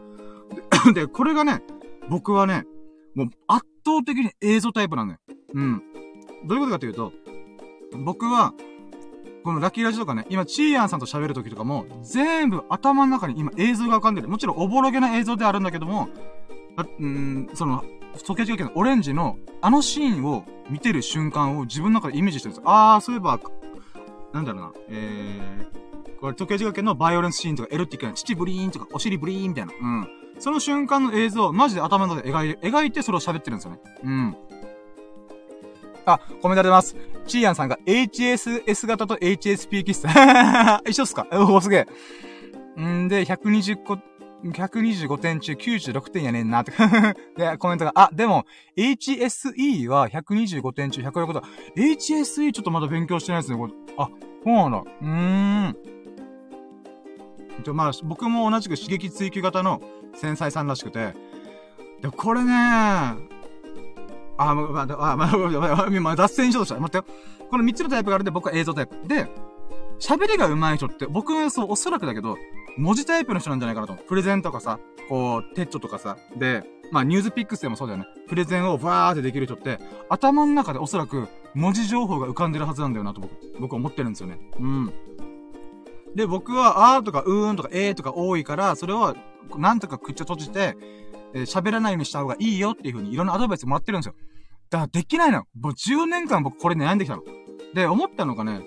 [0.93, 1.61] で、これがね、
[2.09, 2.65] 僕はね、
[3.15, 5.19] もう圧倒的に映像タイプなのよ。
[5.53, 5.83] うん。
[6.45, 7.11] どういうことかというと、
[8.03, 8.53] 僕は、
[9.43, 14.27] このラッキーラジとかね、今、チーヤンさんと喋るときとかも、全部頭の中に今映像が浮かんでる。
[14.27, 16.09] もちろんおぼろげな映像であるんだけども、
[16.99, 17.83] うん、その、
[18.25, 22.69] 時計時計のオレンジの、あのシーンを見てる瞬間を自分の中でイメージしてるんですよ。
[22.69, 23.39] あー、そういえば、
[24.33, 29.73] なんだろうな、えー、これ時計時計のバイオレンスシーンとかエロティックな、乳ブリーンとか、お尻ブリーンみたいな。
[29.79, 30.07] うん。
[30.39, 33.79] その瞬間の映像をマジで頭の中で描いて、描いてそれを喋ってるんですよね。
[34.03, 34.37] うん。
[36.05, 36.95] あ、コメント出ます。
[37.27, 40.07] チーアンさんが HSS 型と HSP キス。
[40.87, 41.27] 一緒っすか？
[41.31, 41.85] おお、すげ
[42.77, 42.81] え。
[42.81, 43.99] んで、120個、
[44.43, 46.71] 125点中96点やねんなって。
[47.35, 48.45] で、コメントが、あ、でも、
[48.77, 51.43] HSE は125点中106だ。
[51.75, 53.73] HSE ちょっとまだ勉強してないですね、これ。
[53.97, 54.09] あ、
[54.43, 54.79] そうなんだ。
[54.79, 55.07] うー
[55.69, 55.75] ん。
[57.63, 59.81] でまあ、僕も同じく刺激追求型の
[60.13, 61.13] 繊細さんらしくて。
[62.01, 63.17] で、これねあ、
[64.37, 66.79] まあ、まあ、まあ、まあ、脱線しようとした。
[66.79, 67.15] 待ってよ。
[67.49, 68.95] この3つのタイプがあるんで、僕は映像タイプ。
[69.05, 69.27] で、
[69.99, 72.37] 喋りが上手い人って、僕はそう、おそらくだけど、
[72.79, 73.93] 文字タイプの人なんじゃないかなと。
[73.93, 74.79] プレゼンとかさ、
[75.09, 78.05] こう、テッチョとかさ、で、まあ、ニュースピックスでもそうだよね。
[78.29, 84.39] プレゼンをバーってできる人って、頭の中でおそらく文字情報が浮かんでるはずなんだよなと僕、僕は思ってるんですよね。
[84.59, 84.93] うん。
[86.15, 89.13] で、僕は、あーとか、うーんとか、えーとか多いから、それは、
[89.57, 90.77] なんとか口を閉じて、
[91.33, 94.15] えー、喋らないようにした方がいいよっていう風にいろんなアドバイスもらってるんですよ。
[94.69, 95.39] だからできないの。
[95.59, 97.23] もう10年間僕これ悩んできたの。
[97.73, 98.61] で、思ったのがね、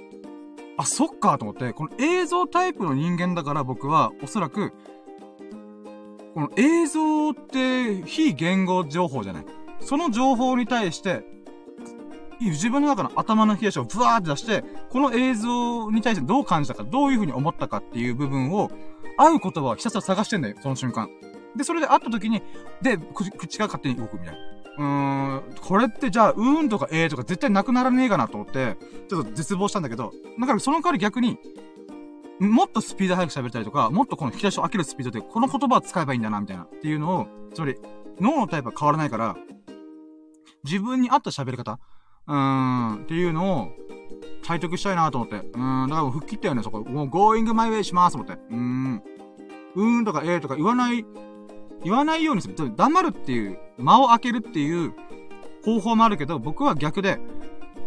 [0.82, 4.72] あ、そっかと思って、この映像タイプの人間だから僕は、おそらく、
[6.34, 9.44] この映像って非言語情報じゃない。
[9.80, 11.24] その情報に対して、
[12.40, 18.70] 自分の中の頭の冷やしをブワーって出して、この映像に対してどう感じたか、どういう風に思ったかっていう部分を、
[19.18, 21.08] 合う言葉をひたすら探してんだよ、その瞬間。
[21.56, 22.42] で、それで会った時に、
[22.80, 24.61] で、口が勝手に動くみたいな。
[24.78, 28.76] うーん、これってじゃあ、うーんとかえーとか絶対なくならねえかなと思って、
[29.08, 31.38] ちょっと絶望したんだけど、だからその代わり逆に、
[32.40, 36.64] もっとスピード速く喋ったりとか、もっとこの引き出しを開けるスピードで、この言葉を使えばいいんだな、みたいな。
[36.64, 37.76] っていうのを、つまり、
[38.20, 39.36] 脳のタイプは変わらないから、
[40.64, 41.78] 自分に合った喋り方、
[42.26, 43.68] うーん、っていうのを、
[44.44, 45.36] 体得したいなと思って。
[45.36, 46.80] うーん、だから吹っ切ったよね、そこ。
[46.80, 48.42] もう、going my way します、と思って。
[48.50, 49.02] うーん。
[49.74, 51.04] うーんとかえーとか言わない、
[51.84, 52.54] 言わないようにする。
[52.76, 54.94] 黙るっていう、間を開けるっていう
[55.64, 57.18] 方法もあるけど、僕は逆で、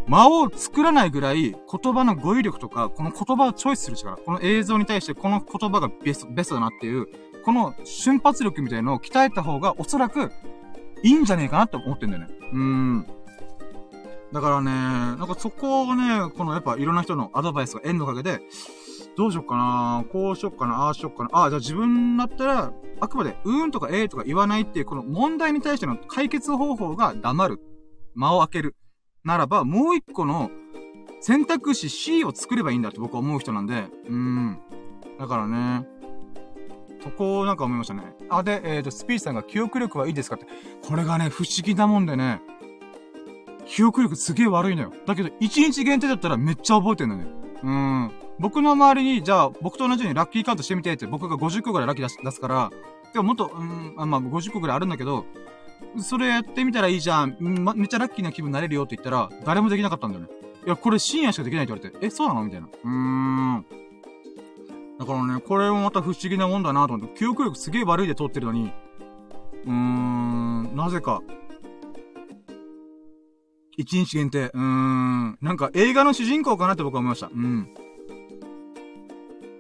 [0.08, 7.08] 間を作らないぐらい言葉の語彙力とか、この言葉をチョイスする力、この映像に対してこの言葉がベスト、ベストだなっていう、
[7.44, 10.32] この瞬発力みたいのを鍛えた方がおそらく
[11.04, 12.30] いいんじゃねえかなって思ってんだよね。
[12.52, 13.08] うーん。
[14.34, 18.42] だからね、なんかそこをね、このやっぱいろんな人のアドバイスが縁のおかげで、
[19.18, 27.60] どうしよっかなこうしよっかなああしよっかなああ、じゃあ自分だったら、あくまで、うーんとかえーとか言わないっていう、この問題に対しての解決方法が黙る。
[28.16, 28.76] 間を開ける。
[29.24, 30.52] ならば、もう一個の
[31.22, 34.60] 選択肢 C を作ればいいんだって僕は思う人なんで、うん。
[35.20, 35.88] だからね、
[37.04, 38.04] そこをなんか思いましたね。
[38.30, 40.46] あ、で、えっ、ー、と、スピーチさんが記憶力はいいですかって。
[40.88, 42.42] これがね、不思議なもんでね、
[43.66, 44.94] 記憶力すげえ悪いのよ。
[45.06, 47.26] だけど、1日限定だったらめっちゃ覚えてんのね。
[47.64, 48.12] うん。
[48.40, 52.72] 僕の周りに、じゃあ、僕と同じようにラッキーカウントしてみてって、僕が50個ぐらいラッキー出す出すから、
[53.14, 55.26] でももっと、うん、あまあ、50個ぐらいあるんだけど、
[55.98, 60.30] それやってみたらいいじゃん、ま、めっちゃラッキーな気分になれるよって言ったら、誰もできなかったんだよね。
[60.66, 62.44] いや、これ深夜しかできないって言われて、え、そうなの？
[62.44, 62.68] みたいな。
[62.68, 63.66] うーん。
[64.98, 68.72] だからね、これもまた不思議なもんだなと思って、記憶力すげえ悪いで通ってるのに、
[69.66, 71.22] うーん、なぜか、
[73.78, 74.52] 一日限定。
[74.54, 75.38] うーん。
[75.42, 77.28] なんか映画の主人公かなって僕は思いました。
[77.28, 77.70] うん。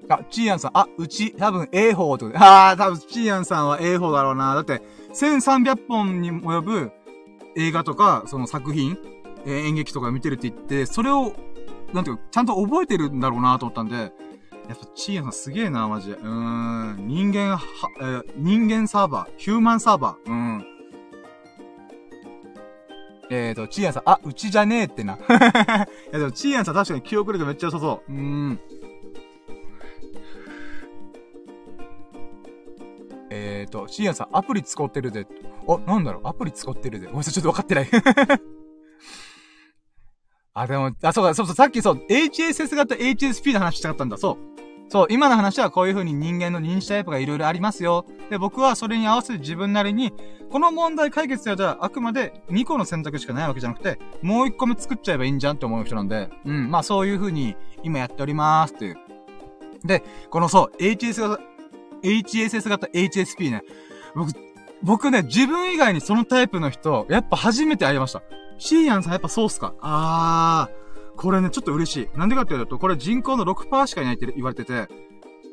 [0.09, 2.43] あ、チーアンさん、あ、うち、多分 A 法ってことで。
[2.43, 4.55] ああ、多分チーアンさんは A 法だろうな。
[4.55, 4.81] だって、
[5.13, 6.91] 1300本に及ぶ
[7.55, 8.97] 映画とか、その作品、
[9.45, 11.33] えー、演劇とか見てるって言って、それを、
[11.93, 13.95] なんていうか、ちゃんと覚えてるんだろうなと思ったんで、
[14.67, 16.15] やっぱチーアンさんすげえな、マジで。
[16.15, 17.07] うーん。
[17.07, 17.61] 人間は、
[18.01, 20.29] えー、人間サーバー、ヒューマンサーバー。
[20.29, 20.65] うん。
[23.29, 25.17] えーと、チーアンさん、あ、うちじゃねえってな。
[25.17, 25.19] い
[26.11, 28.11] やでも、チーアンさん確かに記憶力めっちゃ良さそう。
[28.11, 28.59] うーん。
[33.35, 35.27] えーと、シーアンさん、アプリ使ってるで。
[35.67, 36.27] あ、なんだろう？
[36.27, 37.07] アプリ使ってるで。
[37.07, 37.89] ごめんなさい、ちょっと分かってない。
[40.53, 44.17] あ、でも、あ、そうか、そうそう、さっきそう、HSS 型 HSP の話したかったんだ。
[44.17, 44.37] そう。
[44.87, 48.05] そう、今の話はこういう風に人間の認知タイプがいろいろありますよ。
[48.29, 50.13] で、僕はそれに合わせて自分なりに、
[50.49, 58.97] この問題解決するとはあくまで2個の選択しかないわけじゃなくて、もう1個目作っちゃえばいいんじゃんって思う人なんで、うん、まあそういう風に今やっておりますっていう。
[59.83, 61.43] で、このそう、HS 型、
[62.05, 63.63] HSS 型 HSP ね。
[64.15, 64.31] 僕、
[64.83, 68.21] 僕ね、自分以外にそのタイプの人、やっぱ初めて会いました。
[68.57, 69.73] シーアンさんやっぱそうっすか？
[69.81, 72.17] あー、これね、ちょっと嬉しい。
[72.17, 74.87] なんでかっていうと、これ人口の6%しかいないって言われてて、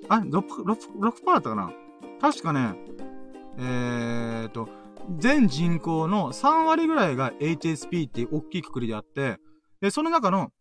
[0.08, 1.72] あ、6、6、6%だったかな？
[2.20, 2.74] 確かね、
[3.58, 4.68] えーと、
[5.18, 9.38] 全人口の3割ぐらいが HSP っていう大きいくくりであって、
[9.80, 10.52] で、その中の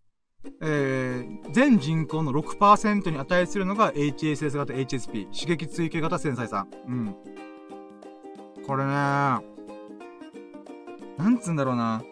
[0.61, 5.26] えー、全人口の6%に値するのが HSS 型 HSP。
[5.26, 6.68] 刺激追求型繊細さん。
[6.88, 7.15] うん。
[8.65, 9.41] これねな
[11.30, 12.03] んつうんだろうな。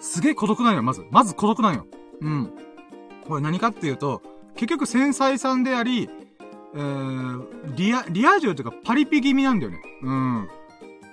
[0.00, 1.04] すげえ孤独なんよ、まず。
[1.10, 1.86] まず孤独なんよ。
[2.20, 2.52] うん。
[3.26, 4.22] これ何かっていうと、
[4.54, 6.08] 結局繊細さんであり、
[6.74, 9.80] えー、リア、リア充というかパリピ気味なんだよね。
[10.02, 10.48] うん。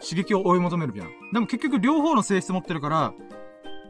[0.01, 1.15] 刺激を追い求めるみたいな。
[1.34, 3.13] でも結局両方の性質持ってるから、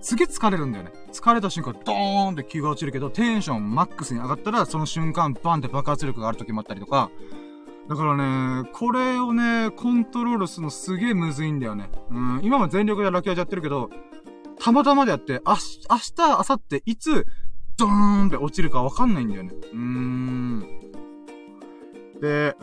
[0.02, 0.92] すげえ疲れるんだよね。
[1.12, 7.10] 疲れた瞬間、ドーンって気が落ちるけど、テンションマックスに上がったら、その瞬間、バンって爆発力がある時もあったりとか、
[7.90, 8.18] だから
[8.64, 11.90] ね、これをね、コントロールするのすげえむずいんだよね。
[12.12, 13.90] うん、今も全力でラキアジやってるけど、
[14.60, 15.58] たまたまでやって、あ、
[15.90, 17.26] 明日、明後日、いつ、
[17.78, 19.52] ドーンって落ちるかわかんないんだよね。
[19.72, 20.78] うーん。
[22.20, 22.56] で、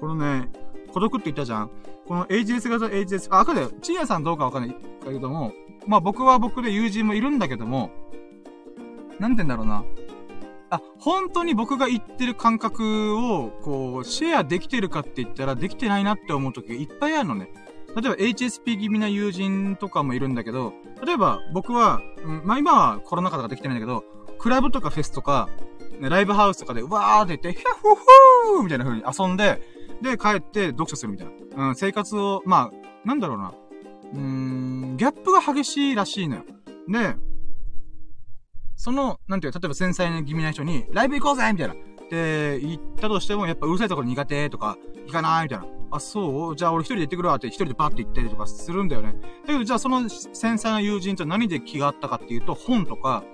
[0.00, 0.50] このね、
[0.92, 1.70] 孤独って言ったじゃん
[2.06, 5.52] この HS 型 HS、あ、あかで、チーヤさんどうかわかんないけども、
[5.86, 7.90] まあ僕は僕で友人もいるんだけども、
[9.18, 9.84] なんて言うんだろうな。
[10.68, 17.50] あ、本当に僕が言ってる感覚を、こう、シェアできてるかって言ったらできてないなって思う時がいっぱいあるのね。
[17.94, 20.74] 例えば HSP 気味な友人とかもいるんだけど、
[21.04, 22.02] 例えば僕は、
[22.44, 24.04] まあ今はコロナ禍とかできてないんだけど、
[24.38, 25.48] クラブとかフェスとか、
[25.98, 29.62] ね、ライブハウスとかで、わーって言って、ヒャッフーフーみたいな風に遊んで、
[30.02, 31.68] で、帰って読書するみたいな。
[31.68, 33.54] うん、生活を、まあ、なんだろうな。
[34.14, 36.44] うーん、ギャップが激しいらしいのよ。
[36.88, 37.16] で、
[38.76, 41.74] その、なんていうか、例えば繊細な気味な人に、ライブ行こうぜみたいな。
[41.74, 41.76] っ
[42.08, 44.76] て言ったとしても、やっぱうるさいところ苦手とか、
[45.06, 45.66] 行かないみたいな。
[45.90, 46.56] あ、そう？
[46.56, 49.14] じゃあ俺一人で行ってくるわって一人でパッて行ったりとかするんだよね。
[49.42, 53.24] だけどじゃあその繊細な友人と何で気があったかっていうと、本とか、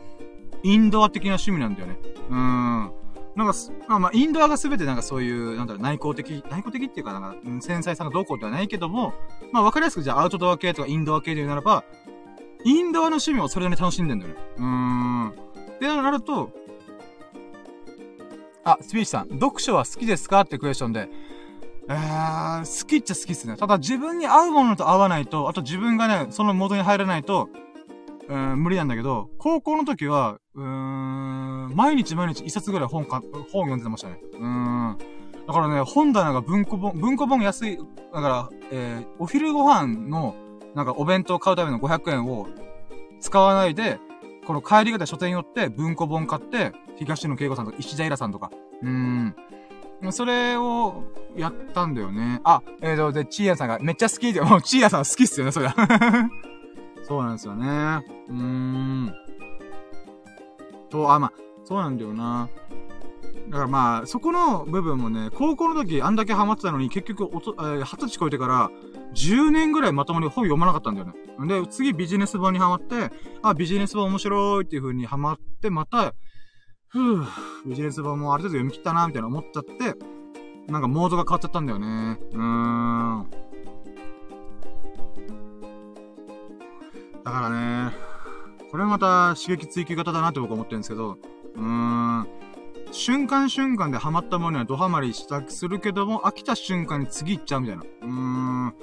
[0.62, 1.98] インドア的な趣味なんだよね。
[2.30, 2.92] うーん。
[3.34, 3.54] なんか、
[3.88, 9.14] まあまあ、インドアがすべてなんかそういう、なんだろう、内向的、内向的っていうかなんか、繊細さがどうこうではないけども、
[9.52, 11.84] まあわかりやすくじゃあアウトドア系とかインドア系で言うならば、
[12.64, 14.40] インドアの趣味をそれなりに楽しんでんだよね。
[14.58, 15.28] うーん。
[15.30, 15.34] っ
[15.78, 16.50] てなると、
[18.64, 21.08] あ、スピーチさん、読書は好きですかってクエスチョンで、
[21.88, 23.56] えー、好きっちゃ好きっすね。
[23.56, 27.48] ただ自分に合うものと合わないと、あと自分がね、その元に入らないと、
[28.28, 33.22] うん、無理なんだけど、高校の時は、うーん、毎日毎日一冊ぐらい本か、
[33.52, 34.18] 本読んでましたね。
[34.32, 34.98] うーん。
[35.46, 37.78] だからね、本棚が文庫本、文庫本安い、
[38.12, 40.36] だから、えー、お昼ご飯の、
[40.74, 42.48] なんかお弁当買うための500円を
[43.20, 43.98] 使わないで、
[44.46, 48.50] この帰り方書店寄って文庫本買って、東野圭吾さんとか石田イラさんとか、
[48.82, 49.34] うーん。
[50.10, 51.04] それを、
[51.36, 52.40] やったんだよね。
[52.44, 55.74] あ、えーと、で、チーヤさんがめっちゃ好きで、もうチーヤさん好きっすよね、そりゃ。
[57.04, 57.66] そうなんですよね。
[58.28, 59.14] うーん。
[60.92, 61.32] と、あ、まあ、
[61.64, 62.48] そうなんだよな。
[63.48, 68.70] だからまあ、そこの部分もね、高校の時あんだけハマってたのに、結局おと、えー、20歳超えてから、
[69.14, 71.60] 10年ぐらいまともに本読まなかったんだよね。
[71.60, 73.10] で、次ビジネス本にハマって、
[73.42, 76.14] あ、ビジネス本面白いっていう風にハマって、また、
[76.88, 77.26] ふぅ、
[77.66, 79.96] ビジネス本もある程度読み切ったな、みたいな思っちゃって、
[80.70, 82.18] なんかモードが変わっちゃったんだよね。
[82.32, 83.30] うーん。
[87.24, 88.11] だからね、
[88.72, 91.18] これまた刺激追求型だなって僕は思ってるんですけど、
[91.56, 92.26] うーん。
[92.90, 97.82] 瞬間瞬間でハマったものにはドハマりしたくするけども、飽きた瞬間に次行っちゃうみたいな。
[97.82, 98.74] うーん。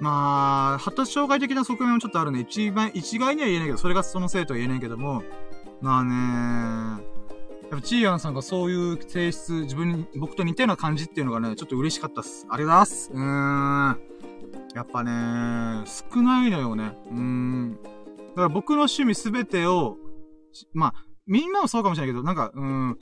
[0.00, 2.40] まあ、発達障害的な側面もちょっとあるね。
[2.40, 5.22] 一番、一概には言えないけど、それがそのせいとは言えないけども、
[5.82, 7.04] まあね
[7.70, 12.46] やっぱチーヤンさんがそういう性質、自分に、僕と似たような感じっていうのがね、ちょっと嬉しかったっす。
[12.48, 13.10] ありがとうございます。
[13.12, 14.16] うーん。
[14.74, 16.96] やっぱね少ないのよね。
[17.10, 17.78] うーん。
[18.36, 19.96] だから僕の趣味すべてを、
[20.74, 20.94] まあ、
[21.26, 22.98] みんなもそうかもしれないけど、なんか、うん、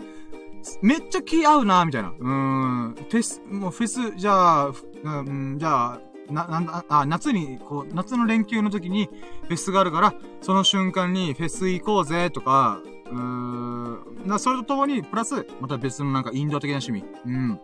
[0.80, 2.12] めっちゃ気合うな、みたいな。
[2.16, 6.00] うん、フェス、もうフェス、じゃあ、うん、じゃあ、
[6.30, 9.08] な、なんだ、あ、夏に、こう、夏の連休の時に
[9.48, 12.80] フェスがあるから、その瞬間にフェス行こうぜとか、
[13.10, 17.04] うーん、な、それとともに、プラス、また別のなんかインド的な趣味。
[17.26, 17.60] うん。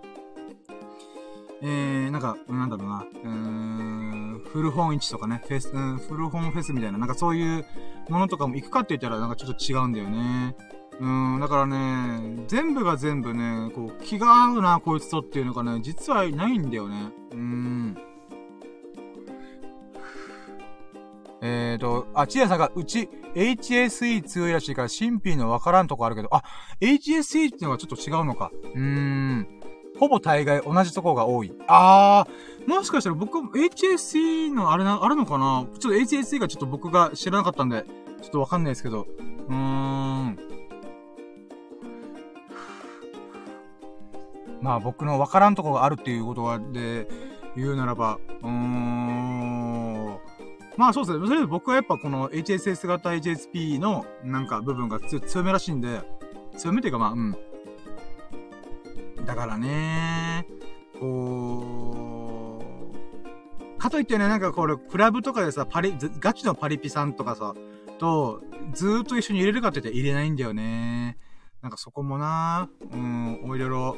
[1.63, 4.20] えー、なんか、なんだろうな、うーん、
[4.53, 7.65] 古本市とかね、フェス、うん、古本フェスみたいな、なんかそういう
[8.09, 10.57] ものとかも行くかって言ったらなんかちょっと違うんだよね。
[11.01, 17.11] うん、だからね、全部が全部ね、こう、気が合うな、こいつとっていうのがね、実はないんだよね。
[17.33, 17.97] うん。
[21.43, 26.43] えーと、あ、ちやさんが、うち、HSE 強いらしいから、新品のわからんとこあるけど、あ、
[26.83, 28.51] HSE っていうのがちょっと違うのか。
[28.75, 29.61] うーん。
[29.99, 31.53] ほぼ大概同じとこが多い。
[31.67, 32.31] あー、
[32.71, 35.67] もしかしたら僕、HSE のあれな、あるのかな？
[35.79, 37.85] ちょっと HSE がちょっと僕が知らなかったんで、
[38.23, 39.07] ちょっとわかんないですけど。
[39.49, 40.39] うーん。
[44.63, 47.09] まあ僕のわからんとこがあるっていうことで
[47.57, 50.19] 言うならば、うーん。
[50.77, 51.27] まあそうですね。
[51.27, 56.03] それで僕はやっぱこの HSS 型 HSP のなんか部分が強めらしいんで、
[56.57, 57.37] 強めっていうかまあ、うん。
[59.27, 60.47] だからね
[60.99, 62.10] こう
[63.81, 67.55] かといってね、なんかこれ、クラブとかでさ、パリ、ガチのパリピさんとかさ、
[67.99, 68.43] と、
[68.73, 71.17] ずーっと一緒に入れるかって言って入れないんだよね。
[71.63, 73.97] なんかそこもなうん、おいろいろ、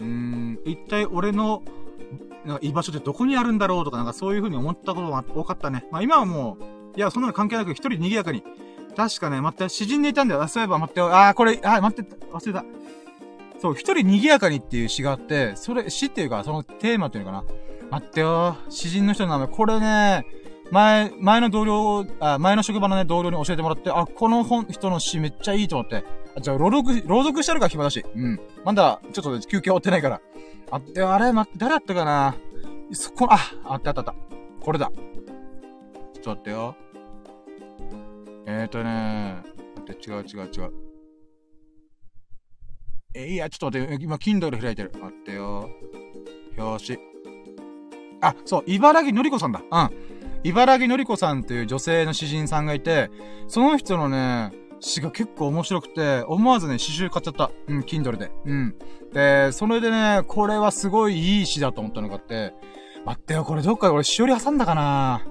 [0.00, 1.62] うん、一体俺の、
[2.44, 5.86] なんか居場所ってどこにあるんだろうとか、なんかそういう風に思ったことが多かったね。
[5.92, 8.42] まあ今はもう、いや、そんなの関係なく一人賑やかに。
[8.96, 10.46] 確かね、待って、詩人でいたんだよ。
[10.48, 11.16] そういえば待ってよ。
[11.16, 12.64] あー、これ、あ、待って、忘れた。
[13.60, 17.44] そう、一人賑やかにっていう詩があって、それ、詩っていうか、そのテーマっていうのかな。
[17.92, 18.56] 待ってよ。
[18.70, 19.48] 詩人の人の名前。
[19.48, 20.24] これね、
[20.70, 26.02] 前、前の同僚、あ、前の職場のね、同僚に教えてもらって、あ、この本、人の詩めっちゃいいと思って。
[26.34, 28.02] あ、じゃあ、朗読、朗読してるから暇だし。
[28.14, 28.40] うん。
[28.64, 30.22] まだ、ちょっと休憩終わってないから。
[30.70, 32.34] あって、あれ、待って、誰だったかな
[32.92, 34.14] そこ、あ、あったあったあった。
[34.64, 34.90] これだ。
[36.14, 36.76] ちょっと待ってよ。
[38.46, 39.42] えーとね
[39.86, 40.72] 待って、違う違う違う。
[43.12, 44.92] え、いや、ちょっと待って、今、Kindle 開いてる。
[44.98, 45.68] 待ってよ。
[46.56, 47.11] 表紙。
[48.22, 49.60] あ、そう、茨城のりこさんだ。
[49.70, 49.90] うん。
[50.44, 53.10] 茨城のりこさんっていう女性の詩人さんがいて、
[53.48, 57.50] その人のね、詩が結構面白くて、思わずね、詩集買っちゃった。
[57.68, 58.32] うん、Kindle で。
[58.46, 58.74] うん。
[59.12, 62.54] で、それでね、これはすごいいい詩だと思ったのがあって、
[63.04, 65.22] 待ってよ、これどっかで俺しおり挟んだかな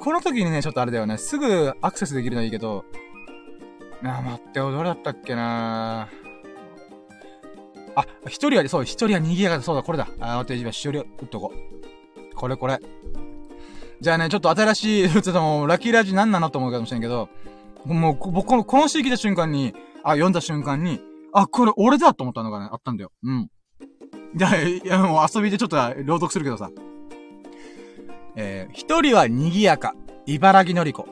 [0.00, 2.84] この時にね、ちょっとあれだよね、すぐアクセスできるのはいいけど、
[4.02, 6.08] なあ、待ってよ、どれだったっけな
[7.96, 10.08] あ、一人は、そう、一人は賑やかだ、そうだ、これだ。
[10.20, 11.73] あ、待って、今、しおり打っとこう。
[12.34, 12.80] これこれ。
[14.00, 17.28] じゃあね、ちょっと新しい、ちょっともう、ラッキーラジ何なのと思うかもしれんけど、
[17.84, 21.00] もう、僕、この、この詩来た瞬間に、あ、読んだ瞬間に、
[21.32, 23.10] あ、これ俺だと思ったのがね、あったんだよ。
[23.22, 23.48] うん。
[24.34, 26.70] じゃあ、いや、もう遊びでちょっと朗読するけどさ。
[28.36, 29.94] えー、一人は賑やか、
[30.26, 31.06] 茨城のりこ。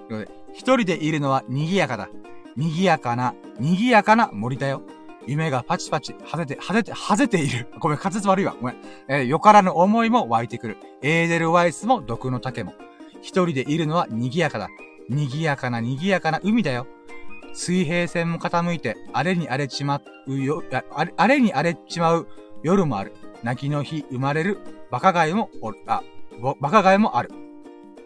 [0.53, 2.09] 一人でいるのは賑やかだ。
[2.57, 4.83] 賑やかな、賑やかな森だよ。
[5.27, 7.69] 夢がパチパチ、はぜて、はぜて、はぜている。
[7.79, 8.57] ごめん、滑舌悪いわ。
[8.61, 8.77] ごめん。
[9.09, 10.77] えー、よからぬ思いも湧いてくる。
[11.03, 12.75] エーデルワイスも毒の竹も。
[13.21, 14.69] 一人でいるのは賑やかだ。
[15.09, 16.87] 賑やかな賑やかな海だよ。
[17.55, 22.29] 水平線も傾いて、あれに荒れちまうよ、あれ、あれに荒れちまう
[22.63, 23.13] 夜もある。
[23.43, 24.59] 泣きの日生まれる
[24.91, 26.03] バカガイもおる、あ、
[26.61, 27.31] バカガイもある。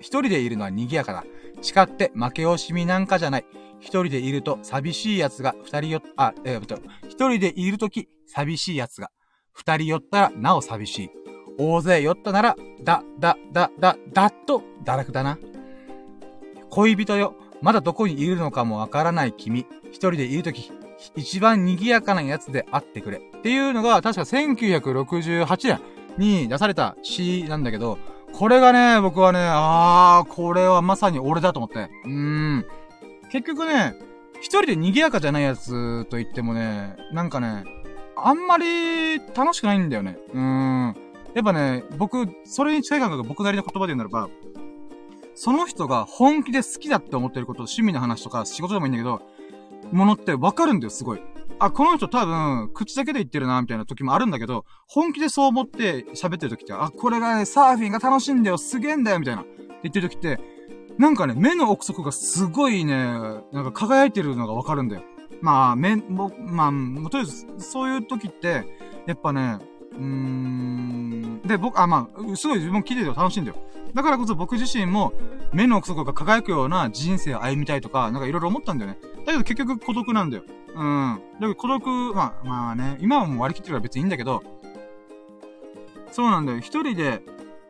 [0.01, 1.25] 一人でいるのは賑やかだ。
[1.63, 3.45] 誓って負け惜しみなんかじゃない。
[3.81, 9.11] 一人でいると寂しい奴が二人よ、あ、えっー、一人でいるとき寂しい奴が
[9.53, 11.11] 二人寄ったらなお寂しい。
[11.59, 15.39] 大勢寄ったなら、だ、だ、だ、だ、だっと堕落だな。
[16.71, 20.71] 恋人よ、まだどこにいるのかもわからない君、一人でいるとき、
[21.15, 23.19] 一番賑やかなやつであってくれ。
[23.19, 25.81] っていうのが、確か1968年
[26.19, 27.99] に出された詩なんだけど、
[28.35, 31.89] これがね、僕はね、あー、これはまさに俺だと思って。
[32.05, 32.67] うーん。
[33.31, 33.95] 結局ね、
[34.41, 37.65] 一人で賑やかじゃないやつと言ってもね、なんかね、
[38.17, 40.19] あんまり楽しくないんだよね。
[40.33, 40.97] うーん。
[41.35, 44.29] やっぱね、僕、それに近い感覚僕なりの言葉で言うならば、
[45.35, 49.21] その人が本気で好きだって思ってること、趣味の話とか仕事でもいいんだけど、
[49.93, 51.21] ものってわかるんだよ、すごい。
[51.59, 59.43] あ、この人多分、口だけで言ってるな、みたいな時もあるんだけど、本気でそう思って喋ってる時って、あ、これがね、サーフィンが楽しいんだよ、すげえんだよ、みたいな。
[59.43, 59.51] って
[59.85, 60.41] 言ってる時って、
[60.99, 65.03] なんかね、目の奥底がすごいね、なんか輝いてるのがわかるんだよ。
[65.43, 68.65] まあ、目、も、まあ、とりあえず、そういう時って、
[69.07, 69.59] やっぱね、
[69.93, 71.41] うーん。
[71.45, 73.57] で、僕、あ、まあ、すごい自分聞いてて楽しいんだよ。
[73.95, 75.13] だからこそ僕自身も、
[75.53, 78.99] 目の奥底が輝くような人生を歩みたいとか、なんかいろいろ思ったんだよね。
[79.27, 80.45] だけど結局孤独なんだよ。
[80.75, 81.21] うん。
[81.35, 84.43] だけど孤独、まあ、まあね、今はもう割り切ってるから別にいいんだけど、
[86.11, 86.59] そうなんだよ。
[86.59, 87.23] 一人で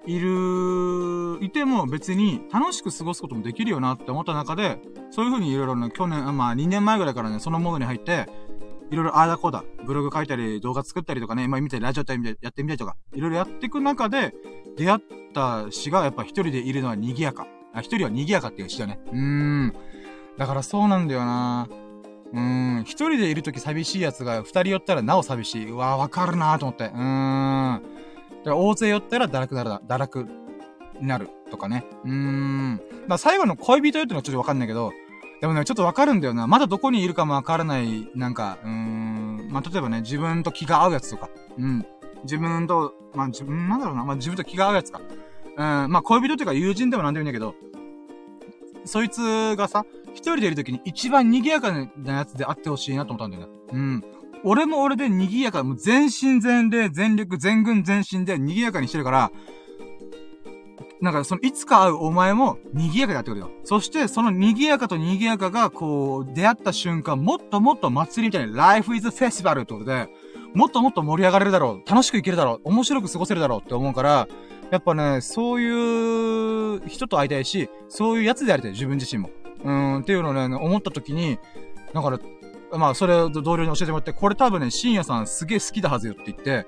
[0.07, 4.79] いる、いても別に楽しく過ごすこともできるよなって思った中で、
[5.11, 8.27] そういう風にいろいろね、去年、まあ2年前ぐらいからね、そのモードに入って、
[8.91, 14.33] いろいろああだこうだ、ブログ書いたり、動画作ったりとかね、今見たり、ラジオやってみたりとか、いろいろやっていく中で、
[14.77, 15.01] 出会っ
[15.33, 17.47] た詩がやっぱ一人でいるのは賑やか。
[17.73, 19.01] あ、一人は賑やかっていう詩だね。
[19.13, 19.73] うーん。
[20.39, 21.69] だからそうなんだよな
[22.33, 22.41] うー
[22.81, 22.83] ん。
[22.83, 25.71] 一人でいるとき寂しい奴が二人寄ったらなお寂しい。
[25.71, 26.85] うわわかるなと思って。
[26.85, 27.83] うーん。
[28.55, 30.27] 大勢寄ったら堕落なるだ、堕落
[31.01, 31.85] になるとかね。
[32.05, 32.77] うーん。
[32.77, 34.93] だから最後の恋人よってのはちょっとわかんないけど、
[35.41, 36.47] でもね、ちょっとわかるんだよな。
[36.47, 41.29] まだどこにいるかもわからない、なんか、うーん、まあ、例えばね、自分と気が合うやつとか、
[41.59, 41.87] うん。
[42.23, 45.01] 自分と、まあ、自分、なんだろうな、まあ、自分と気が合うやつか。
[45.57, 47.55] うん、まあ、恋人というか友人でもなんでもいいんだけど、
[48.85, 53.53] そいつがさ、一人でいるときに一番賑やかなやつであってほしいなと思ったんだよね。
[53.73, 54.05] うん。
[54.45, 59.33] 俺も俺で賑やか、もう全身全霊、全力、全軍全身で賑やかにしてるから、
[61.01, 63.51] なんかその、いつか会うお前も賑やかでやってくれよ。
[63.65, 70.09] そして、その賑やかと賑やかが、こう、出会った瞬間、もっともっと祭りみたいな、Life is Festival ってことで、
[70.55, 71.91] もっともっと盛り上がれるだろう。
[71.91, 72.69] 楽しくいけるだろう。
[72.69, 74.29] 面白く過ごせるだろうって思うから、
[74.71, 79.31] やっぱね、そういう人と会いたいし、そういうやつでありたい、自分自身も。
[79.65, 81.39] うん、っていうのをね、思った時に、
[81.93, 82.19] だから、
[82.79, 86.67] まあ、それを同僚に教えてもらって、これ多分ね、深夜さんすげえ好きだはずよって言って、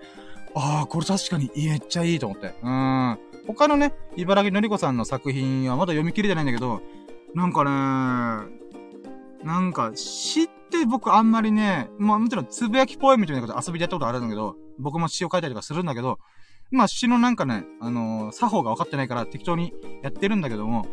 [0.54, 2.54] ああ、これ確かにめっちゃいいと思って。
[2.62, 3.18] うん。
[3.46, 6.82] 他のね、茨城のりこさんの作品はまだ読み切れてないんだけど、
[7.34, 7.70] なんかね、
[9.44, 16.18] なんか、詩って僕あんまりね、まあもちろんつぶやきポエムみたいなこと遊びでやったことあるんだけど、僕も詩を書いたりとかするんだけど、
[16.70, 19.72] まあ詩のなんかね、あのー、作法が分かってないから適当に
[20.02, 20.86] やってるんだけども、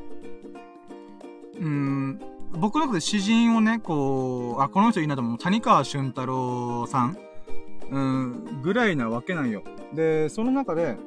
[1.55, 2.21] うーん、
[2.57, 5.37] 僕の中で詩人をね、こう、あ、この人いいなと思う。
[5.37, 7.17] 谷川俊太郎さん
[7.91, 9.63] うん、ぐらいなわけなんよ。
[9.93, 10.97] で、その中で、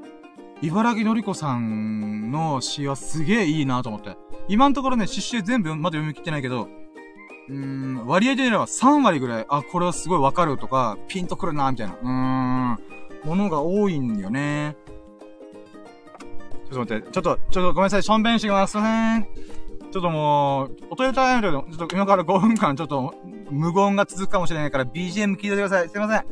[0.62, 4.16] 茨城のりこさんの詩はすげえいいなと思って。
[4.48, 6.68] 今のところね、詩集全部まだ読み切ってないけど、
[7.48, 12.78] うーん、割合で言えば3割ぐらい、あ、これはすごいわかるとか、ピンとくるなみたいな、うーん、
[13.24, 14.76] ものが多いんだよね。
[16.70, 18.72] ちょっと待って、ちょっと、ちょっとごめんなさい、しょんべんしてきます。
[18.72, 19.67] すいません。
[19.90, 23.14] ちょっともう、おトヨタイムで、ちょっと今から5分間ちょっと
[23.50, 25.88] 無言が続くかもしれないから BGM 聞いてください。
[25.88, 26.24] すいません。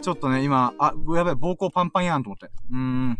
[0.00, 2.50] ちょっとね、今、あ、やばい、膀胱パンパンやんと思って。
[2.70, 3.18] うーん。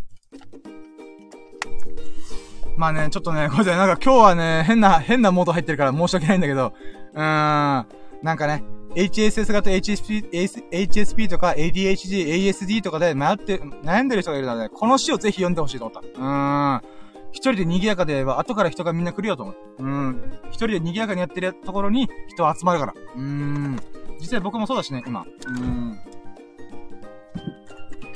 [2.77, 6.73] まあね、ちょっとね、これでなんか今日はね、変な、変なモード入ってるから申し訳ないんだけど、
[7.15, 7.87] うーん、
[8.23, 8.63] なんかね、
[8.95, 10.31] HSS 型 HSP、
[10.71, 16.09] HSP とか ADHD、ASD とかで迷って、悩んでる人がいるので、この詩をぜひ読んでほしいと思った。
[16.09, 16.94] うーん。
[17.35, 19.57] 一人で賑やかで言えば、後から人がみんな来るよと思う。
[19.81, 20.39] うん。
[20.51, 22.95] 一人で賑やかにやってるところに人集まるから。
[23.17, 23.77] うーん。
[24.21, 25.23] 実際僕もそうだしね、今。
[25.23, 25.99] うーん。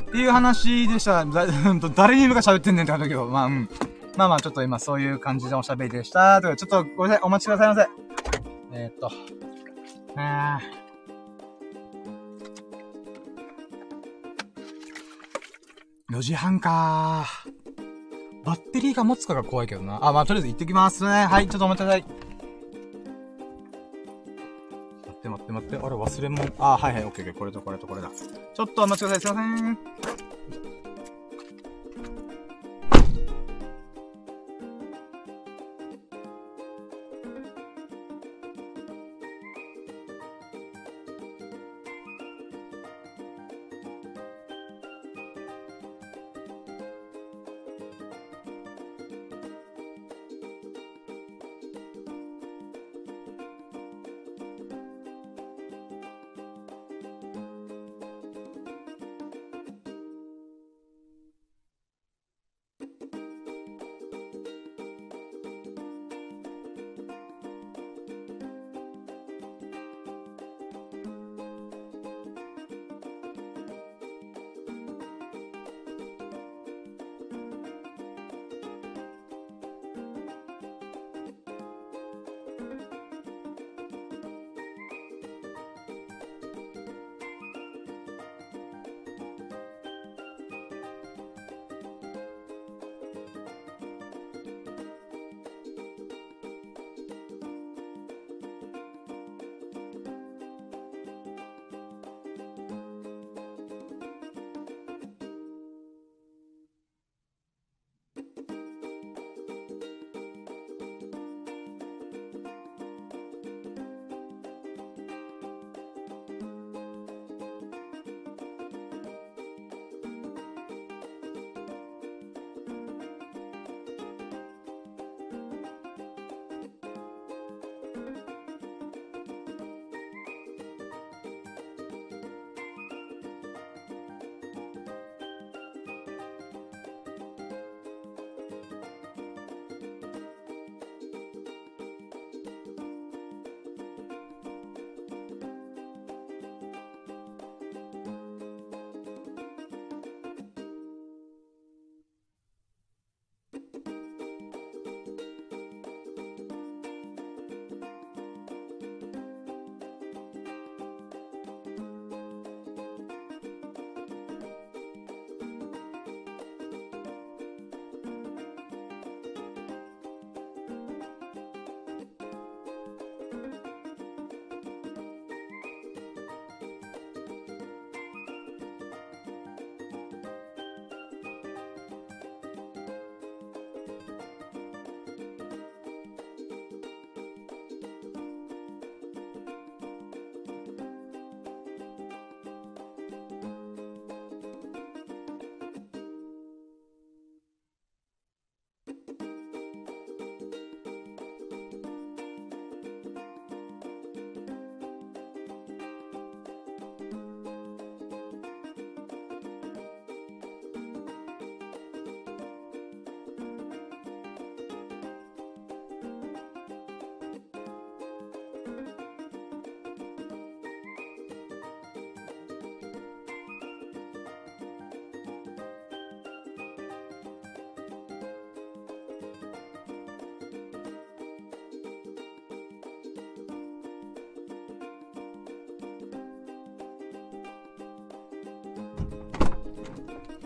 [0.09, 1.25] っていう話でした。
[1.27, 1.47] だ、
[1.95, 3.69] 誰に向か喋ってんねんって感じだけど、まあ、うん。
[4.17, 6.41] まあまあ、ちょっと今そういう感じでおしゃべりでした。
[6.41, 7.89] とか、ちょっとごめんなさい、お待ちくださいませ。
[8.73, 9.11] えー、っと。
[10.17, 10.89] あー。
[16.11, 17.27] 4時半か
[18.49, 19.99] バッテリーが持つかが怖いけどな。
[20.03, 21.27] あ、まあ、とりあえず行ってきますね。
[21.27, 22.05] はい、ちょっとお待ちください。
[25.07, 25.77] 待って待って待って。
[25.77, 26.53] あれ、忘れ物。
[26.59, 27.39] あ、はいはい、オッケーオッケー。
[27.39, 28.11] これとこれとこれだ。
[28.55, 29.21] ちょっとお待ちください。
[29.21, 30.78] すいません。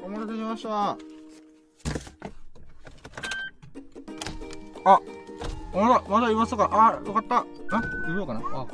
[0.02, 0.98] お待たせしました。
[4.84, 5.00] あ、
[5.72, 7.36] まだ、まだ言いますかあ、よかった。
[7.38, 7.44] あ、
[8.08, 8.66] 言おうかなあ。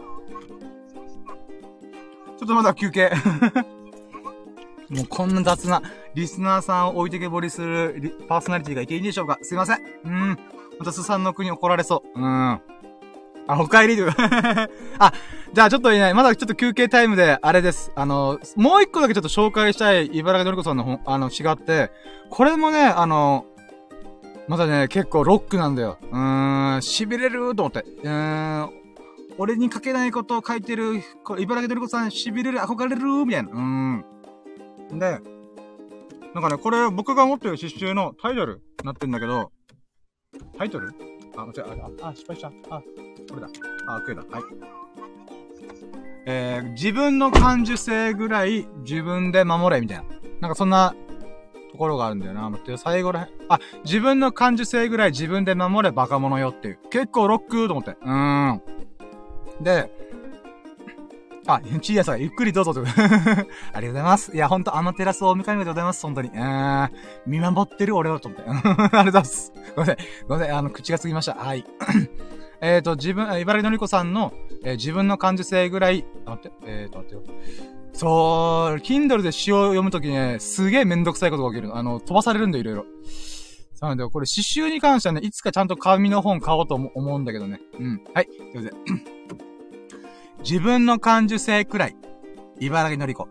[2.39, 3.11] ちょっとまだ休憩。
[4.89, 5.83] もうこんな雑な、
[6.15, 9.79] リスナーさんを置いてけぼりするパーソナリティがいていいんでしょうかすいません。
[10.05, 10.39] うん。
[10.79, 12.19] またスさんの国怒られそう。
[12.19, 12.25] うん。
[12.25, 12.61] あ、
[13.61, 14.07] お帰りと
[14.99, 15.13] あ、
[15.59, 16.15] じゃあちょっといない。
[16.15, 17.91] まだちょっと休憩タイムで、あれです。
[17.97, 21.91] あの、もう一個だけちょっと紹介したい、茨城のりこさんの、あの、違って、
[22.31, 23.45] これもね、あの、
[24.47, 25.99] まだね、結構ロックなんだよ。
[26.01, 27.81] うーん、痺れると思って。
[27.81, 28.71] うーん、
[29.37, 31.03] 俺に書けないことを書いてる、
[31.39, 33.51] 茨城のりこさん痺れる、憧れる、みたいな。
[33.51, 34.99] うーん。
[35.01, 35.19] で、
[36.35, 39.51] なんかね、これ僕が持ってる刺繍のタイトルになってんだけど、
[40.57, 40.95] タイトル？
[41.37, 42.49] あ、間違え、あ、あ、失敗した。
[42.71, 42.81] あ、
[43.29, 43.49] これだ。
[43.89, 44.23] あ、これだ。
[44.31, 44.43] はい。
[46.27, 50.05] えー、自分の感受性ぐらい自分で守れ、みたいな。
[50.41, 50.95] なんかそんな
[51.73, 52.51] ところがあるんだよな。
[52.51, 53.29] 待って、最後らへん。
[53.49, 56.79] あ、自分の感受性ぐらい自分で守れ、バカ者よっていう。
[56.91, 57.93] 結構ロックと思って。
[57.93, 58.63] うーん。
[59.63, 59.91] で、
[61.47, 62.85] あ、チーヤさん、ゆっくりどうぞと。
[62.85, 63.45] ありが
[63.81, 64.37] とうございます。
[64.37, 66.03] いや、ほんと、アマテラスをお迎えでございます。
[66.03, 66.31] 本当に。
[66.35, 66.91] えーん、
[67.27, 68.45] 見守ってる俺をと思って。
[68.53, 69.53] ありがとうございます。
[69.75, 70.07] ごめんなさい。
[70.29, 70.57] ごめんなさい。
[70.57, 71.35] あの、口が過ぎました。
[71.35, 71.65] はい。
[72.61, 74.33] えっと、自分、茨城のりこさんの、
[74.65, 77.39] えー、自分の感受性ぐらい、あ、待って、えーと、待ってよ。
[77.93, 81.77] そう、Kindle で詩を読むときね、すげえめんどくさいことが起きる。
[81.77, 82.85] あの、飛ばされるんで、いろいろ。
[83.75, 84.11] そうなんだよ。
[84.11, 87.61] これ、詩集に関してはね、いつかちゃんと紙の本買おうと思うんだけどね。
[87.79, 88.05] うん。
[88.13, 88.29] はい。
[88.53, 88.73] すいません。
[90.43, 91.97] 自分の感受性くらい、
[92.61, 93.29] 茨城のりこ。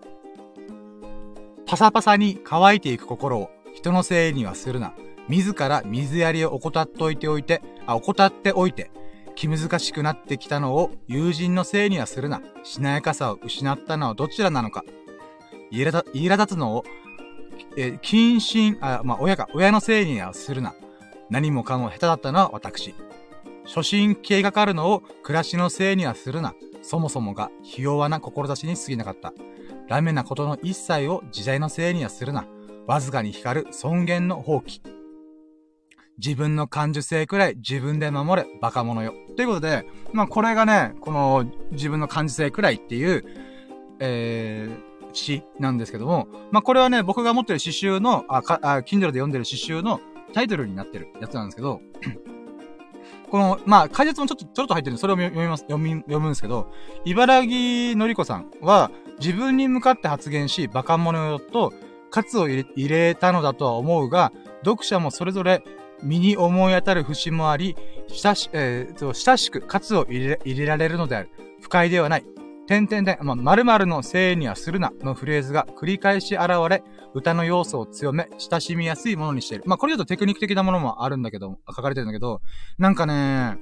[1.66, 4.94] パサパサに乾いていく心を人のせいにはするな。
[5.28, 8.92] 自ら水やりを怠っておいておいて、あ、怠っておいて、
[9.38, 12.42] 気難しくなってきたのを友人のせいにはするな。
[12.64, 14.84] しなやかさを失ったのはどちらなのか。
[15.70, 16.84] いら立つのを、
[17.78, 20.74] え、謹慎、あ、まあ、親か、親のせいにはするな。
[21.30, 22.96] 何もかも下手だったのは私。
[23.66, 26.56] 初心計がかるのを暮らしのせいにはするな。
[26.82, 29.34] そもそもが、ひ弱な志に過ぎなかった。
[29.88, 32.48] ダメなことの一切を時代のせいにはするな。
[32.88, 34.97] わずかに光る尊厳の放棄。
[36.18, 39.14] 自分の感受性くらい自分で守れ、バカ者よ。
[39.36, 43.24] ということで、まあこれがね、この自分の感受性くらいっていう、
[44.00, 50.02] えー、詩なんですけども、まあこれはね、僕が持ってる詩集の、あ、か、あ、Kindle で読んでる詩集の
[50.34, 51.82] タイトルになってるやつなんですけど、
[53.30, 56.72] この、まあ、解説もちょっと、ちょっと入ってるんで、それを読みます、読み、読むんですけど、
[57.06, 58.90] 茨城のりこさんは、
[59.20, 61.74] 自分に向かって発言し、バカ者よと、
[62.10, 64.32] 喝を入れ入れたのだとは思うが、
[64.64, 65.64] 読者もそれぞれ
[66.04, 67.76] 身に思い当たる節もあり、
[68.10, 71.30] 親し、えー、親しく喝を入れ、入れられるのである。
[71.62, 72.26] 不快ではない。
[72.68, 76.84] 点々点、まあ、〇〇のせいにはするなのフレーズが繰り返し現れ、
[77.14, 79.64] 歌の要素を強め、親しみやすいものにしている。
[79.66, 82.42] まあ、これだとテクニック的なものもあるんだけど、書かれてるんだけど、
[82.78, 83.58] なんかね、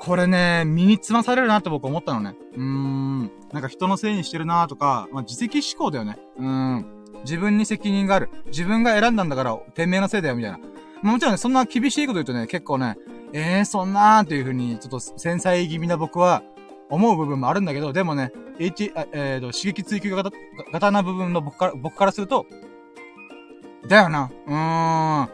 [0.00, 2.36] これね、身につまされるなって僕思ったのね。
[2.54, 3.30] うーん。
[3.52, 6.18] なんか人のせいにしてるなとか、まあ、自責思考だよね。
[6.38, 6.86] うーん。
[7.24, 8.30] 自分に責任がある。
[8.46, 10.58] 自分が選んだんだから、てめえのせいだよ、みたいな。
[11.02, 12.96] もちろんね、そんな厳しいこと言うとね、結構ね、
[13.32, 16.42] えー、そんなーっていう風に、ちょっと繊細気味な僕は、
[16.90, 20.30] 思う部分もあるんだけど、でもね、H、えー、と、刺激追求型、
[20.72, 22.46] 型な部分の僕から、僕からすると、
[23.86, 24.30] だよな。
[24.46, 25.28] うーん。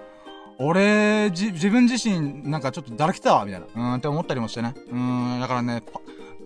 [0.59, 3.67] 俺、じ、自分自身、なんかちょっとだらけたわ、みたいな。
[3.67, 4.75] うーんって思ったりもしてね。
[4.77, 5.83] うーん、だからね、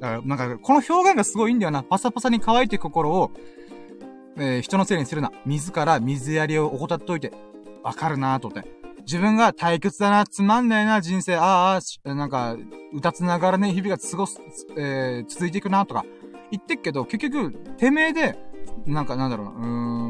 [0.01, 1.83] だからなんか、この表現がすごいんだよな。
[1.83, 3.31] パサパサに乾いていく心を、
[4.37, 5.33] えー、人のせいにするな。
[5.45, 7.33] 自ら水やりを怠っといて。
[7.83, 8.78] わかるなぁと思って。
[9.09, 12.59] 自分が退屈だな、つまんないな、人生、ああ、なんか、
[12.93, 14.39] 歌つながらね、日々が過ごす、
[14.77, 16.05] えー、続いていくな、とか、
[16.51, 18.39] 言ってっけど、結局、てめえで、
[18.85, 19.55] なんか、なんだろうな、う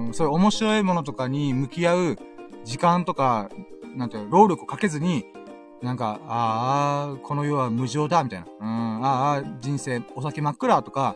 [0.06, 2.16] ーん、そういう面白いものとかに向き合う
[2.64, 3.50] 時間とか、
[3.94, 5.26] なんていう、労力をかけずに、
[5.80, 8.46] なんか、ああ、この世は無常だ、みたいな。
[8.60, 11.14] うん、ああ、人生、お酒真っ暗、とか、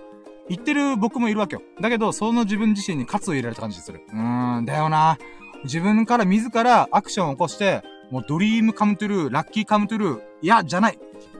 [0.48, 1.62] 言ってる僕もいるわけよ。
[1.80, 4.02] だけど、その自分自身に喝を入れられた感じする。
[4.08, 5.18] うーん、だよな。
[5.64, 10.98] 自分から自らアクションを起こして、もう dream come true、 lucky come true、いや、じゃない。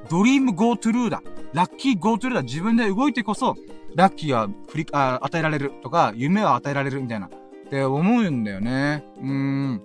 [0.09, 1.23] dream go true だ。
[1.53, 2.43] lucky go true だ。
[2.43, 3.57] 自分で動いてこそ、
[3.95, 7.27] ラッキーは振り、あ、与えられるとか、夢は与えられるみたいな。
[7.27, 7.31] っ
[7.71, 9.05] て思うんだよね。
[9.19, 9.83] うーん。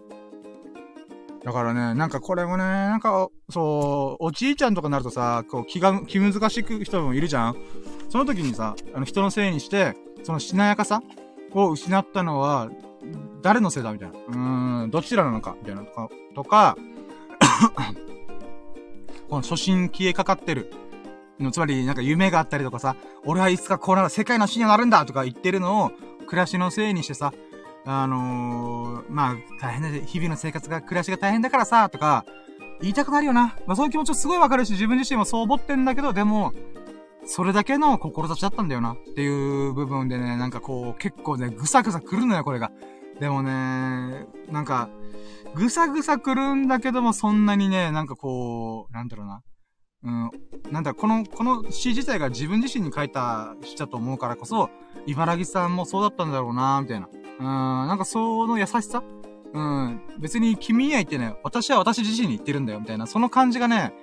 [1.44, 7.56] だからね、なんかこれもね、なんか、そう、おじいちゃんとかになるとさ、こう気が、気難しく人もいるじゃん
[8.10, 11.02] その時にさ、あの人のせいにして、そのしなやかさ
[11.54, 12.70] を失ったのは、
[13.42, 13.92] 誰のせいだ？
[13.94, 14.18] みたいな。
[14.18, 15.56] うーん、どちらなのか？
[15.60, 16.78] みたいなとか、とか
[19.30, 20.72] この初心消えかかってる。
[21.52, 25.92] つまり、なんか夢があったりとかさ、俺はいつかこうなる、世界の死になるんだとか言ってるのを、
[26.26, 27.32] 暮らしのせいにしてさ、
[27.86, 32.26] あのー、まあ、大変だ、日々の生活が、暮らしが大変だからさ、とか、
[32.82, 33.56] 言いたくなるよな。
[33.68, 36.54] まあ、そういう気持ちはすごいわかるし、自分自身もそう思ってんだけど、でも、
[37.26, 38.94] それだけの志だったんだよな。
[38.94, 42.72] っていう部分でね、なんかこう、結構ね、ぐさぐさ来るのよ、これが。
[43.20, 44.90] でもね、なんか、
[45.56, 49.42] ぐさぐさ来るんだけども、そんなにね、なんかこう、なんだろうな。
[50.04, 50.32] うん、
[50.72, 54.70] なんだ、この、この詩自体が自分自身に書いた詩だと思うからこそ、
[55.08, 57.10] 茨城さんもそうだったんだろうなみたいな。
[57.40, 57.46] うん、
[57.88, 59.04] なんかその優しさ？
[59.54, 63.94] うん、別に君には言ってね、私は私自身に言ってるんだよ、みたいな、その感じがね、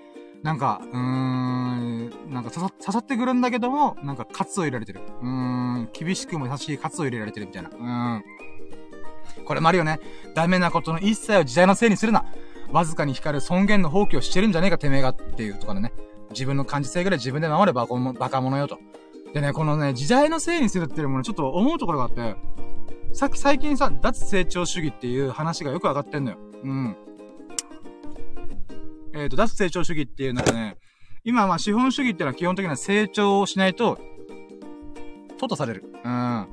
[0.43, 5.01] なんか、うーん、なんか刺さってくるんだけども、なんか、カツを入れられてる。
[5.23, 7.70] うーん、厳しくも優しいカツを入れられてるみたいな。
[7.70, 7.73] う
[8.19, 8.24] ん。
[9.44, 10.01] これもあるよね。
[10.35, 12.24] ダメなことの一切を時代のせいにするな。
[12.73, 15.93] わずかに光る尊厳の放棄をしてるんじゃねえか、てめえがっていうとかね。
[16.31, 18.78] 自分の感じ性ぐらい自分で守れば、バカ者よと。
[19.32, 22.36] でね、このね、時代のせいにするっていうもね、ちょっと思うところがあって、
[23.12, 26.39] さっき最近さ、脱成長主義っていう話がよく上がってんのよ。
[26.62, 26.97] うん。
[29.15, 30.77] えっ、ー、と、脱成長主義っていうのはね、
[31.24, 33.98] 今まあ資本主義っていうのは基本的には成長をしないと、
[35.39, 35.85] 淘汰される。
[36.05, 36.48] うん。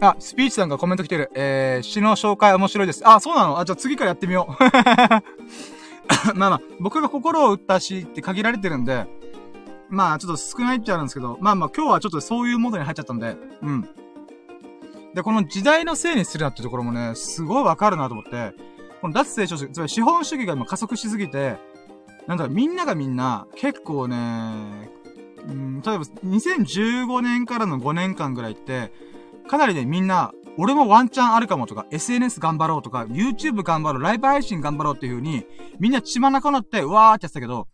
[0.00, 1.30] あ、スピーチさんがコメント来てる。
[1.34, 3.02] えー、詩の紹介面白いです。
[3.06, 3.58] あ、そうなの？
[3.58, 4.62] あ、じゃあ次からやってみよう。
[6.34, 9.06] まあまあ、僕が心を打った詩って限られてるんで、
[9.90, 13.88] まあちょっと少ないっちゃうんですけど、まあまあ今日はちょっとそういうモードに入っちゃったんで、うん。
[15.14, 18.54] で、この時代のせいにするなってところもね、すごいわかるなと思って、
[19.00, 21.58] この脱成長主義、つまり資本主義が今加速しすぎて、
[22.26, 24.90] なんだろ、みんながみんな、結構ね、
[25.46, 28.92] うん、例えば2015年からの5年間ぐらいって、
[29.50, 35.44] かなりね、みんな、俺もワンチャンあるかもとか、SNS 頑張ろうとか、YouTube 頑張ろう、ライブ配信頑張ろうっていう風に、
[35.80, 37.66] みんな血まなくなって、うわーってやってたけど、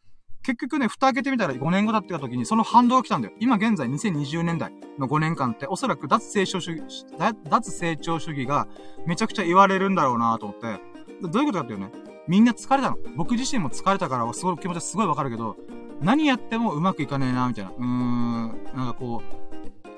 [0.43, 3.35] 結局ね、蓋開けてみたら5年後だってた時にその反動が来たんだよ。
[3.41, 7.05] 今現在2020年代の5年間っておそらく脱成長主義、
[7.45, 8.67] 脱成長主義が
[9.07, 10.81] めちゃくちゃ言われるんだろうなと思って。
[11.29, 11.91] どういうことかっていうね。
[12.27, 12.97] みんな疲れたの。
[13.17, 15.57] 僕自身も疲れたから、すごい気持ちはすごいわかるけど、
[16.01, 17.71] 何やってもうまくいかねえなみたいな。
[17.73, 19.45] うーん、なんかこう、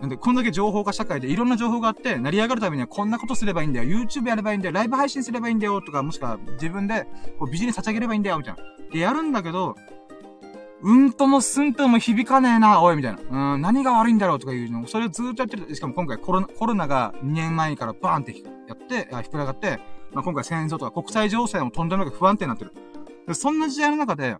[0.00, 3.88] なんで、こんだけ情報化社会でいろんな情報があって、成り上がるためにはこんなことすればいいんだよ。
[3.88, 4.74] YouTube やればいいんだよ。
[4.74, 5.80] ライブ配信すればいいんだよ。
[5.80, 7.06] とか、もしくは自分で
[7.38, 8.38] こうビジネス立ち上げればいいんだよ。
[8.38, 8.62] みたいな。
[8.92, 9.74] で、やるんだけど、
[10.80, 13.54] うんともすんとも響かねえな、おい、みたいな。
[13.54, 14.86] うん、何が悪いんだろうとかいうの。
[14.86, 15.74] それをずっとやってる。
[15.74, 18.32] しかも今回コロナ、コロナが2年前からバーンって
[18.68, 19.80] やって、あ、膨らがって、
[20.12, 22.72] まあ、今回戦争とか国際情勢もとんでもなく不安定になってる。
[23.26, 24.36] でそんな時代の中で、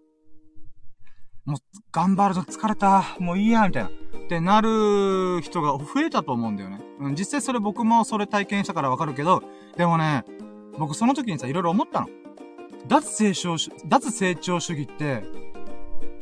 [1.45, 1.59] もう、
[1.91, 3.91] 頑張るぞ、疲れた、もういいや、みたいな。
[4.29, 6.81] ってなる人が増えたと思うんだよね。
[7.01, 9.43] うん、実際それ僕もそれ体験したからわかるけど、
[9.79, 10.25] でもね、
[10.79, 12.09] 僕その時にさ、いろいろ思ったの。
[12.87, 15.25] 脱成長、脱成長主義って、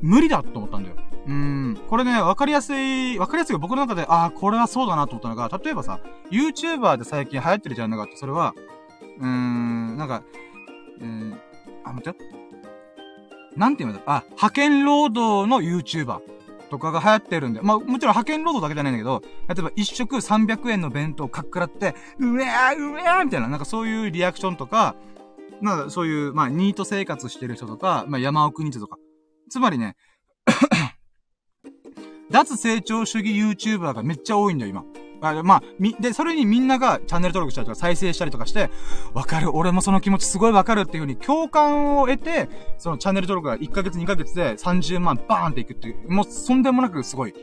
[0.00, 0.96] 無理だと思ったんだよ。
[1.26, 1.78] うん。
[1.88, 5.98] これね、わかりやすい、わかりやすい僕の中で、ああ、これはそうだなと思ったのが、例えばさ、
[6.30, 8.54] YouTuber で最近流行ってるジャンルがあって、それは、
[9.18, 10.22] うーん、なんか、
[11.00, 11.36] うん、
[11.84, 12.30] あ、待ってよ。
[13.56, 16.20] なんて言うんだあ、派遣労働の YouTuber
[16.70, 24.96] とかが流行ってるんで、まあ、もちろん派遣労働だけじゃないんだけど、例えば一食300円の弁当かっくらって、うえーうめーみたいな、なんかそういうリアクションとか、
[25.60, 28.98] まあそういう、まあ、ニート生活してる人とか、まあ、山奥ニートとか。
[29.48, 29.96] つまりね、
[32.30, 34.84] 脱成長主義 YouTuber がめっちゃ多いんだよ、今。
[35.20, 38.70] あまあ、み、で、それにみんながチャンネル登録したりとか再生したりとかして、
[39.14, 47.34] わかる、俺もその気持ちすごいわかるっていう風に共感を得て、そのチャンネル登録が1ヶ月2ヶ月で30万バーンっていくっていう、もうそんでもなくすごい、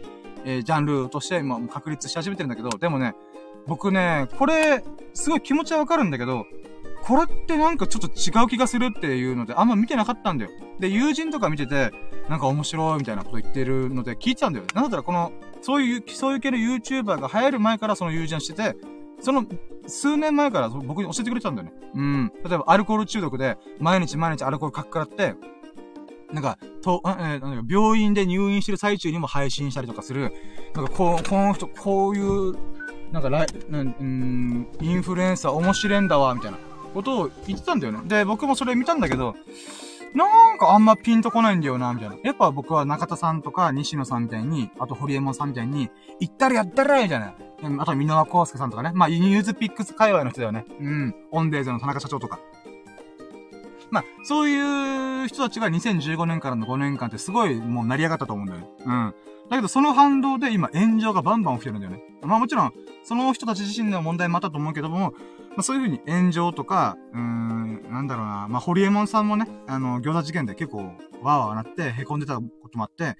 [0.45, 3.15] えー、ジャンルとして今確立し始めてるんだけど、でもね、
[3.67, 6.45] 僕ね、これ、すごい気持ちはわかるんだけど、
[7.03, 10.51] これってなんかちょっと違う気がするっていうので、あんま見てなかったんだよ。
[10.79, 11.91] で、友人とか見てて、
[12.29, 14.65] なんか面白いみたいなこと言ってるので聞いてたんだよ。
[14.73, 18.75] なんだったらこの、そういう、そういう系の YouTuber が流行る前からその友人してて、
[19.21, 19.45] その、
[19.87, 21.73] 数年前から僕に教えてくれてたんだよね。
[21.95, 22.31] うん。
[22.43, 25.35] 例えば、アルコール中毒で、毎日毎日アルコールかっからって、
[26.33, 30.33] なんか、と、えー、なんか病院で入院してる最中にも配信したりとかする。
[30.75, 32.55] なんか、こう、この人、こういう、
[33.13, 36.57] なんか、ライ、うん、インフルエンサー面白いんだわ、みたいな
[36.93, 38.01] ことを言ってたんだよね。
[38.05, 39.35] で、僕もそれ見たんだけど、
[40.13, 42.17] なんかあんまピンとこないんだよな、みたいな。
[42.23, 47.35] やっぱ僕は中田さんとか西野さんみたいに、あと堀江門さんみたいに、行ったらやったらみたいない。
[47.79, 48.91] あと、箕輪厚介さんとかね。
[48.93, 50.65] まあ、 NewsPicks 界隈の人だよね。
[50.79, 51.15] うん。
[51.31, 52.39] オンデーズの田中社長とか。
[53.89, 58.67] まあ、そういう人たちが2015年からの5年間ってすごいもう成り上がったと思うんだよね。
[58.85, 59.15] うん。
[59.49, 62.01] だけどその反動で今炎上がバンバン起きてるんだよね。
[62.23, 65.13] まあもちろん、その人たち自身の問題もあったと思うけども、
[65.55, 73.15] まあ、そういうふうに炎上とか、うーん、なんだろうな、まあ、ホリエモンさんもね、あの、餃子事件で結構、わーわーなって、凹んでたこともあって、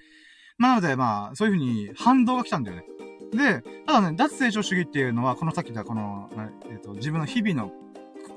[0.58, 2.84] まあ、なので、まあ、そういうふうに反動が来たんだよね。
[3.32, 6.30] で、ただね、脱成長主義っていうのは、このさっき言ったこの、
[6.66, 7.72] えっ、ー、と、自分の日々の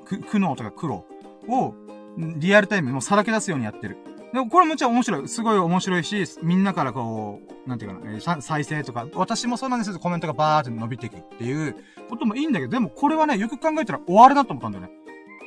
[0.05, 1.05] 苦悩とか苦労
[1.47, 1.75] を、
[2.17, 3.97] リアルタイムもさらけ出すようにやってる。
[4.37, 5.27] でもこれむちゃ面白い。
[5.27, 11.75] すごい面白いし、みんなからこう、なんていうかな、えー、再生とか、私もそうなんですけど、コメントがバーって伸びていくっていう
[12.07, 14.91] こともいいんだけど、でもこれはね、よく考えたら終わるなと思ったんだよね。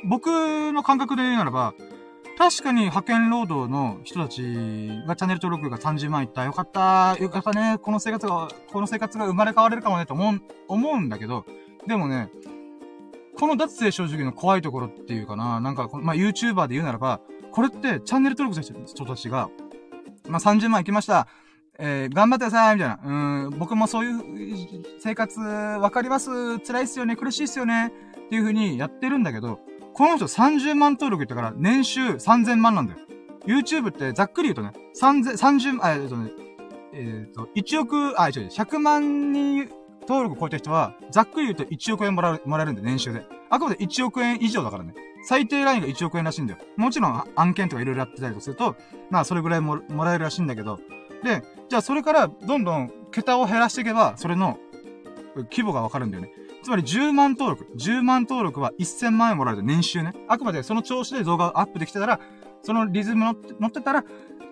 [0.09, 0.27] 僕
[0.73, 1.73] の感覚で言うならば、
[2.37, 4.41] 確かに派遣労働の人たち
[5.07, 6.43] がチャンネル登録が30万いった。
[6.43, 7.15] よかった。
[7.17, 7.77] よかったね。
[7.81, 11.45] この生活が、この生活が生まれ変われるかもねと思う、思うんだけど、
[11.87, 12.29] でもね、
[13.39, 17.21] この脱性正直の怖いところっていうかな、なんか、まあ、YouTuber で言うならば、
[17.51, 19.49] これってチャンネル登録した人たちが、
[20.27, 21.27] まあ、30万いきました。
[21.83, 22.99] えー、頑張ってくださいみたいな。
[23.03, 27.91] うん、僕もそういう生活わかります辛いっすよね苦しいっすよねっ
[28.29, 29.59] ていう風にやってるんだけど、
[29.93, 32.99] この人30万登録言ったから年収3000万なんだよ。
[33.45, 36.31] YouTube ってざっくり言うとね、3000、30、あ、えっとね、
[36.93, 39.69] えっ、ー、と、1億、あ、違う、100万人
[40.01, 43.23] 登録超えた人は、ざっくり言うと1億円もらう、もらえるんで、年収で。
[43.49, 44.93] あくまで1億円以上だからね。
[45.23, 46.59] 最低ラインが1億円らしいんだよ。
[46.77, 48.75] もちろん案件とかいろいろやってたりとすると、
[49.09, 50.79] まあそれぐらいももらえるらしいんだけど、
[51.23, 54.57] で、じゃあそれからどんどん桁を減らしていけば、それの
[55.35, 56.31] 規模がわかるんだよね。
[56.63, 57.67] つまり10万登録。
[57.75, 60.13] 10万登録は1000万円もらえる年収ね。
[60.27, 62.19] あくまでその調子で動画をアップできてたら、
[62.63, 64.03] そのリズム乗って乗ってたら、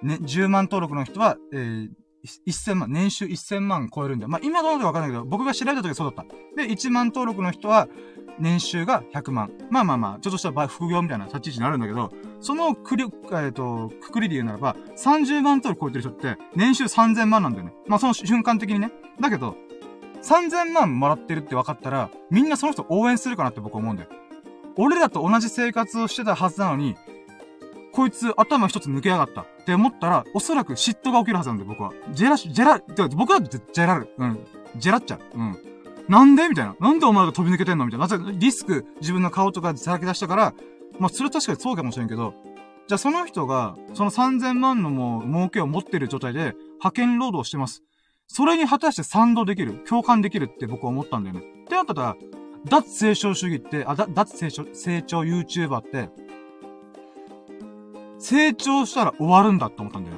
[0.02, 1.90] ね、10万登録の人は、えー、
[2.48, 4.30] 1000万、年収1000万超えるんだよ。
[4.30, 6.62] まあ、今どうなのかわかんないけど、僕が調べた時はそうだった。
[6.62, 7.88] で、1万登録の人は、
[8.40, 9.52] 年収が100万。
[9.70, 12.12] まあまあまあ、ちょっとした副業みたいな立ち位置になるんだけど、
[12.42, 17.74] そのくり、えっ、ー、と、くくりで言うならば、30万登録超えてる人って、年収3000万なんだよね。
[17.88, 18.92] まあその瞬間的にね。
[19.20, 19.56] だけど、
[20.24, 24.10] 3000万もらってるって分かったら、みんなその人応援するかなって僕思うんだよ。
[24.78, 26.96] 俺らと同じ生活をしてたはずなのに、
[27.92, 31.92] こいつ頭一つ抜けやがったって思ったら、おそらく嫉妬が起きるはずなんだよ、僕は。
[32.12, 34.14] ジェラ、ジェラ、僕だってジェラる。
[34.18, 34.40] うん。
[34.78, 35.38] ジェラっちゃう。
[35.38, 35.58] うん。
[36.10, 36.50] なんで？
[36.50, 36.76] みたいな。
[36.80, 37.86] なんでお前が飛び抜けてんの？
[37.86, 38.08] みたいな。
[38.08, 40.54] なぜリスク、自分の顔とかでさらけ出したから、
[41.00, 42.34] まあ、それは確かにそうかもしれんけど、
[42.88, 47.84] じゃあその人が、その3000万のもう、儲けを持ってる状態で、派遣労働してます。
[48.28, 51.42] それに果たして賛同できる、共感できるって僕は思ったんだよね。
[51.42, 52.16] ってなったら、
[52.66, 56.10] 脱成長主義って、あ、だ脱成長、成長 YouTuber って、
[58.18, 60.18] 成長したら終わるんだって思ったんだよ。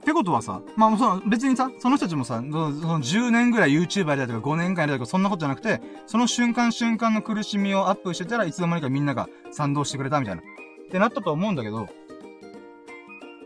[0.00, 10.42] ってことはさ、まあ、その、別にさ、その人たちもさ、その10年ぐらい YouTuber やりたいとか5年間やりたいとかそんなことじゃなくて、その瞬間瞬間の苦しみをアップしてたらいつの間にかみんなが賛同してくれたみたいな。
[10.42, 10.44] っ
[10.90, 11.88] てなったと思うんだけど、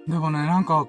[0.09, 0.87] でもね、なんか、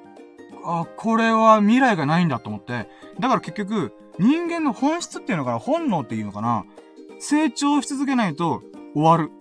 [0.64, 2.88] あ、これは未来がないんだと思って。
[3.20, 6.66] だから結局、人間の本質っていうのかな、本能っていうのかな、
[7.20, 8.62] 成長し続けないと
[8.94, 9.32] 終わる。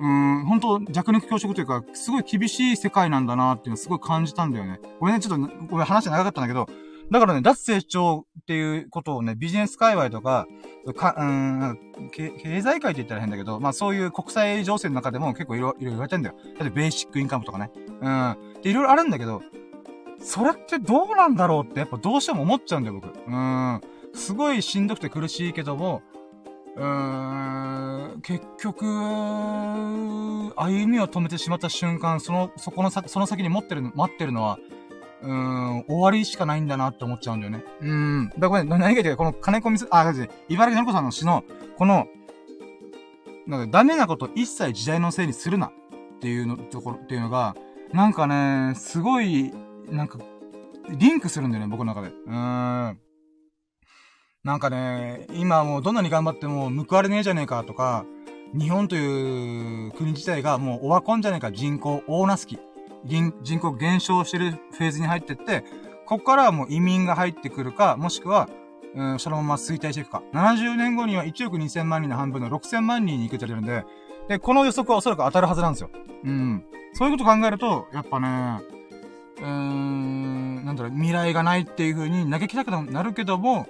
[0.00, 4.80] うん、本当弱肉強食というか、すごい厳しい世界なんだなっていうのをすごい感じたんだよね。
[4.98, 6.66] これね、ちょっと、これ話長かったんだけど、
[7.10, 10.46] だからね、脱成長っていうことをね、ビジネス界隈とか、
[10.96, 11.78] か、うん、
[12.14, 16.36] 経済界って言ったら変だけど、まあそういう国際情勢の中でも結構いろいろ言われてんだよ。
[16.58, 17.70] だってベーシックインカムとかね。
[18.00, 18.36] うん。
[18.62, 19.42] で、いろいろあるんだけど、
[20.22, 23.08] それってどうなんだろうってやっぱどうしても思っちゃうんだよ、僕。
[23.26, 23.80] うん。
[24.14, 26.02] すごいしんどくて苦しいけども、
[26.76, 28.86] うーん、結局、
[30.56, 34.58] 歩みを止めてしまった瞬間、その、そこのさ、その先に持ってる、待ってるのは、
[35.22, 37.64] うーん、終わりしかないんだなって思っちゃうんだよね。
[37.80, 38.28] うん。
[38.28, 40.10] だからこれ、何が言ってこの金子みす、あ、
[40.48, 41.44] 茨城の子さんの詩の、
[41.76, 42.06] この、
[43.46, 45.72] なんかダメなこと一切時代のせいにするなっ
[46.20, 47.56] ていうの、ところ、っていうのが、
[47.92, 49.52] なんかね、すごい、
[49.88, 50.18] なんか、
[50.88, 52.08] リンクするんだよね、僕の中で。
[52.08, 52.98] うーん。
[54.42, 58.06] なんかね、今もうどんなに頑張っても報われねえじゃねえかとか、
[58.58, 62.58] 日本という国自体がもうオワコンじゃねえか、人口大なすき。
[63.04, 65.64] 人口減少してるフェーズに入ってって、
[66.06, 68.48] ここからはもう移民が入ってくるか、もしくは、
[68.94, 70.22] うん、そのまま衰退していくか。
[70.32, 75.90] 70年後には1億2000万人の半分の6000万人に行くと言われるんで、で、この予測はおそらく当たるはずなんですよ。
[76.24, 76.64] うん。
[76.94, 78.62] そういうこと考えると、やっぱね、
[79.38, 83.68] うーん、なんだろう、未来がないっていう風に嘆きたくなるけども、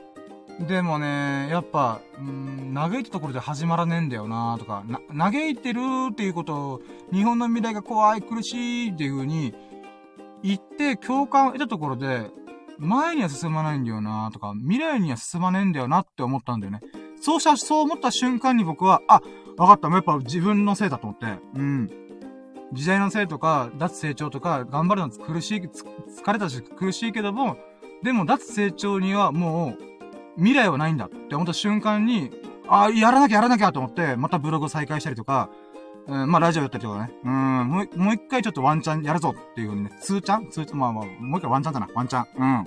[0.67, 5.81] でもね、やっぱ、うん、嘆いたところで始まらねえんだよなとか、な、嘆いてる
[6.13, 6.81] っていうことを、
[7.13, 9.55] 日本の未来が怖い、苦しいっていう風に
[10.43, 12.31] 言って共感を得たところで、
[12.79, 16.81] 前には進まないんだよなとか、未来には進まねえんだよなって思ったんだよね。
[17.23, 19.23] そうした、そう思った瞬間に僕は、あ、
[19.57, 21.91] わかった、もうやっぱ自分のせいだと思って、うん。
[22.73, 27.57] 時代のせいとか、脱成長とか、頑張るの苦しい、疲れたし苦しいけども、
[28.03, 29.90] でも脱成長にはもう、
[30.37, 32.31] 未来はないんだって思った瞬間に、
[32.69, 35.51] ああ、やらなきゃやらなきゃと思って、またブログ再開したりとか、
[36.07, 37.13] うん、まあラジオやったりとかね。
[37.25, 42.67] うん、もう、もう一回ちょっとワンチャンやるぞっていう風にね、ツーチャンツーチャンまあまあ、もう一回ワンチャンだな、ワンチャン。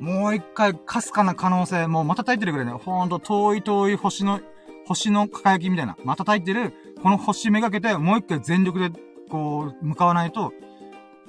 [0.00, 0.08] うん。
[0.20, 4.40] もう一回、かすかな可能性、もうまた焚いてるぐらいね、ほんと遠い遠い星の、
[4.86, 8.90] 星の輝きみたいな、また焚いてる、この星めがけて、もう一回全力で、
[9.30, 10.52] こう、向かわないと、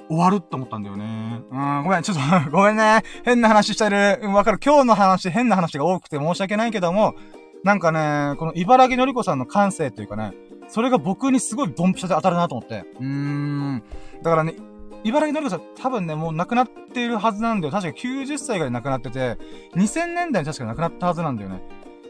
[0.08, 1.42] 終わるって思ったんだよね。
[1.52, 3.04] うん、ごめん、ちょっと ごめんね。
[3.24, 4.20] 変な話してる。
[4.30, 4.60] わかる。
[4.64, 7.16] 今日の話、変な話が多くて申し訳ないけども、
[7.64, 10.34] なんかね、この茨城のりこさんの感性っていうかね、
[10.68, 12.86] それが僕にすごいドンピシャで当たるなと思って。
[13.00, 13.84] うーん。
[14.22, 14.56] だからね、
[15.04, 17.72] 茨城のりこさん多分ね、もう亡くなっているはずなんだよ。
[17.72, 19.38] 確か90歳ぐらい亡くなってて、
[19.76, 21.62] 2000年代に確か亡くなったはずなんだよね。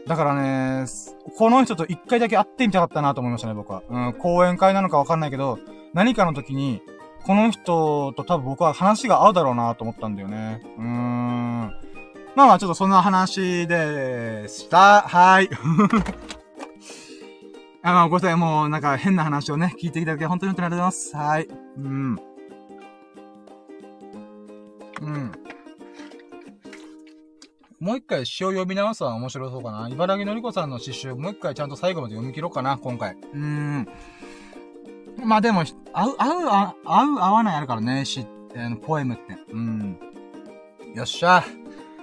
[0.06, 0.86] だからね、
[1.36, 3.82] この人と一回だけ会ってみたかったなと思いましたね、僕は。
[3.88, 5.58] うん、講演会なのかわかんないけど、
[5.94, 6.80] 何かの時に、
[7.26, 10.62] この人と多分僕は話が合うだろうなと思ったんだよね。
[10.78, 10.86] うーん。
[12.36, 15.00] まあまあ、ちょっとそんな話でした。
[15.02, 15.50] はい。
[17.82, 18.36] あ、まあ、ごめんなさい。
[18.36, 21.16] もう、なんか変な話をね、聞いていただき本当に本当にありがとうございます。
[21.16, 21.48] はい。
[21.78, 22.20] うん。
[25.00, 25.32] うん。
[27.80, 29.88] もう一回詩を読み直すのは面白そうかな。
[29.88, 33.14] 茨城のりこさんの詩集、もう一回ちゃんと最後まで読み切ろうかな、今回。
[33.14, 33.88] うーん。
[35.24, 39.36] まあでも、合う、合う、合う、合わないあるからね、し、あの、ポエムって。
[39.52, 39.98] うん。
[40.94, 41.44] よっしゃ。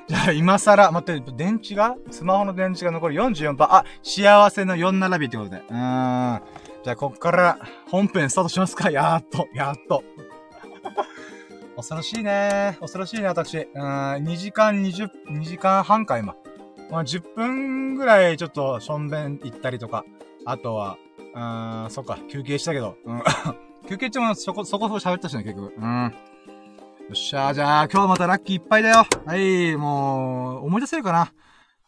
[0.08, 1.96] じゃあ、今更、待って、電池が？
[2.12, 3.56] スマホの電池が残り44%。
[3.64, 5.58] あ、幸せの4並びってことで。
[5.58, 6.42] うーん。
[6.84, 7.58] じゃあ、こっから、
[7.90, 10.04] 本編スタートしますかやっと、やっと。
[11.78, 13.58] 恐ろしいね恐ろしいね、私。
[13.74, 16.36] うん、2時間20、2時間半か、今。
[16.92, 20.04] まあ、10分ぐらいちょっと、しょんべん行ったりとか、
[20.46, 20.98] あとは、
[21.34, 22.96] うーん、そっか、休憩したけど。
[23.06, 23.24] うん。
[23.88, 25.74] 休憩中もそこ、そこそこ喋ったしね、結局。
[25.78, 26.04] うん。
[26.06, 29.06] よっしゃ、じゃあ、今日またラッキーいっぱいだよ。
[29.26, 31.34] はい、もう、思い出せるかな。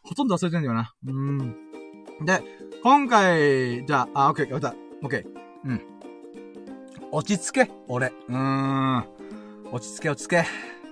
[0.03, 0.93] ほとんど忘れてんだよな。
[1.07, 1.55] うん。
[2.25, 2.43] で、
[2.83, 5.25] 今回、じゃあ、あ、オッケー、また、オッケー。
[5.65, 5.81] うん。
[7.11, 8.07] 落ち着け、俺。
[8.07, 9.05] うーん。
[9.71, 10.45] 落ち着け、落ち着け。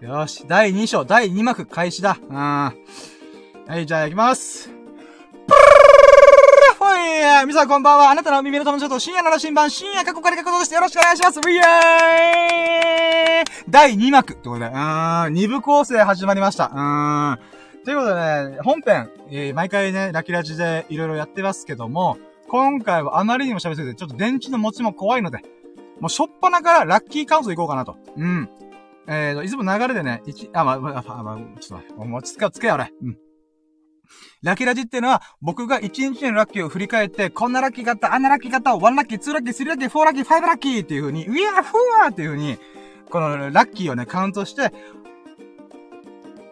[0.06, 2.17] よし、第2章、第2幕開始だ。
[2.22, 2.35] うん。
[2.35, 2.73] は
[3.77, 4.83] い、じゃあ行きます。
[7.03, 8.11] ほい皆さんこんばんは。
[8.11, 10.73] あなたの耳の友達と深夜の羅針盤、深夜過去から過去です。
[10.73, 11.40] よろしくお願いします。
[11.40, 11.61] ウィーイ
[13.69, 16.72] 第2幕ってことで、うーん、2部構成始まりました。
[16.73, 17.40] うーん。
[17.83, 22.17] ということでね、本編、えー、毎回ね、ラキラジでいろいろやってますけども、
[22.48, 25.40] 今回はあまりにも喋りすぎて、ちょっと電池の持ちも怖いので、
[25.99, 27.98] もうしょっぱなからラッキーカウントいこうかなと。
[28.15, 28.49] うん。
[29.07, 32.93] えーと、いつも流れでね、1、あ、まあ、まあ、まあ、ちょっと待って、もう落ち着け、つけよ、俺。
[33.03, 33.17] うん。
[34.41, 42.57] ラッキーラジっていうのは、僕が一日のラッキーを振り返って、こんなラッキーがあった、あんなラッキーがあった、1ラッキー、 two ラッキー、3ラッキー、フォーラッキー、5ラッキーっていう風に、ウィアーフォーっていう風に、
[43.09, 44.72] このラッキーをね、カウントして、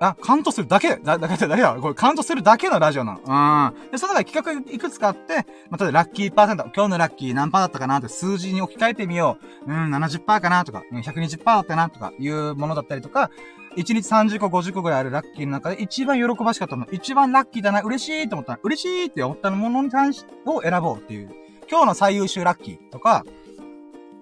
[0.01, 1.75] あ、カウントするだけだ、だけだ、だけだ。
[1.75, 3.71] これカウントするだけのラジオなの。
[3.75, 3.91] うん。
[3.91, 7.99] で、その中で企画いくつかあって、また、ラッキーパーセント、今日のラッキー何パーだったかな？
[7.99, 9.71] って数字に置き換えてみよう。
[9.71, 10.65] うん、70%かな？
[10.65, 11.91] とか、うん、120%だったな？
[11.91, 13.29] とか、いうものだったりとか、
[13.77, 21.29] 1日30個、50個ぐらいあるラッキーの中で一番喜ばしかったの、一番ラッキーだな、嬉しいって思った嬉しいって思ったものに関し、を選ぼうっていう。
[21.69, 23.23] 今日の最優秀ラッキーとか、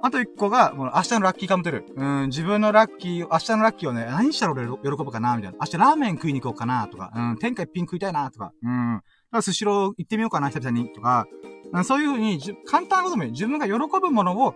[0.01, 1.85] あと一個が、この明日のラッキーカムテル。
[1.95, 5.57] うん、自分のラッキー、明日のラッキーをね、何したら俺喜ぶかなみたいな。
[5.59, 8.95] 明日ラーメン食いに行こうかなとか、うん、天下一品食いたいなとか、うん。
[8.95, 11.27] だからスシロー行ってみようかな、久々に、とか、
[11.73, 13.25] うん、そういうふうに、簡単なことも。
[13.25, 14.55] 自分が喜ぶものを、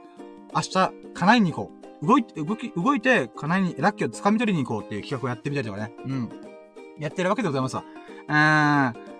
[0.55, 2.07] 明日、叶えに行こう。
[2.07, 5.93] 動いて、動き、動いて、叶えに、ラッキーを掴み取りに行こうっていう企画をやってみたりとかね。
[6.05, 6.29] うん。
[6.99, 7.83] やってるわけでございますわ。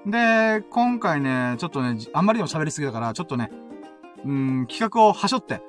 [0.06, 0.12] うん。
[0.12, 3.52] で、今回ね、ちょっとね、あんまりでも喋りすぎだから、ちょっとね、
[4.26, 5.62] うん、企画をはしょって、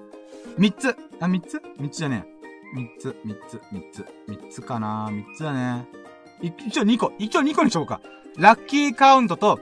[0.57, 0.97] 三つ。
[1.20, 1.60] あ、三つ？
[1.78, 2.76] 三つじゃねえ。
[2.76, 4.07] 三つ、三つ、三つ。
[4.28, 5.86] 三つかな三つだね。
[6.42, 7.12] 一応二個。
[7.18, 8.00] 一応二個にしようか。
[8.36, 9.60] ラッキーカウントと、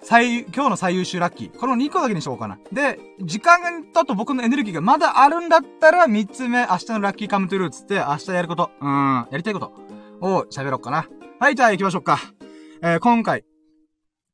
[0.00, 1.56] 最、今日の最優秀ラッキー。
[1.56, 2.58] この2個だけにしようかな。
[2.72, 9.72] で、時間だと僕のエネルギーがまだあるんだったら、3つ目、明日のラッキーカムトゥルーつって、明日やること、うん、やりたいこと
[10.20, 11.08] を喋ろうかな。
[11.40, 12.18] はい、じゃあ行きましょうか。
[12.82, 13.44] えー、今回、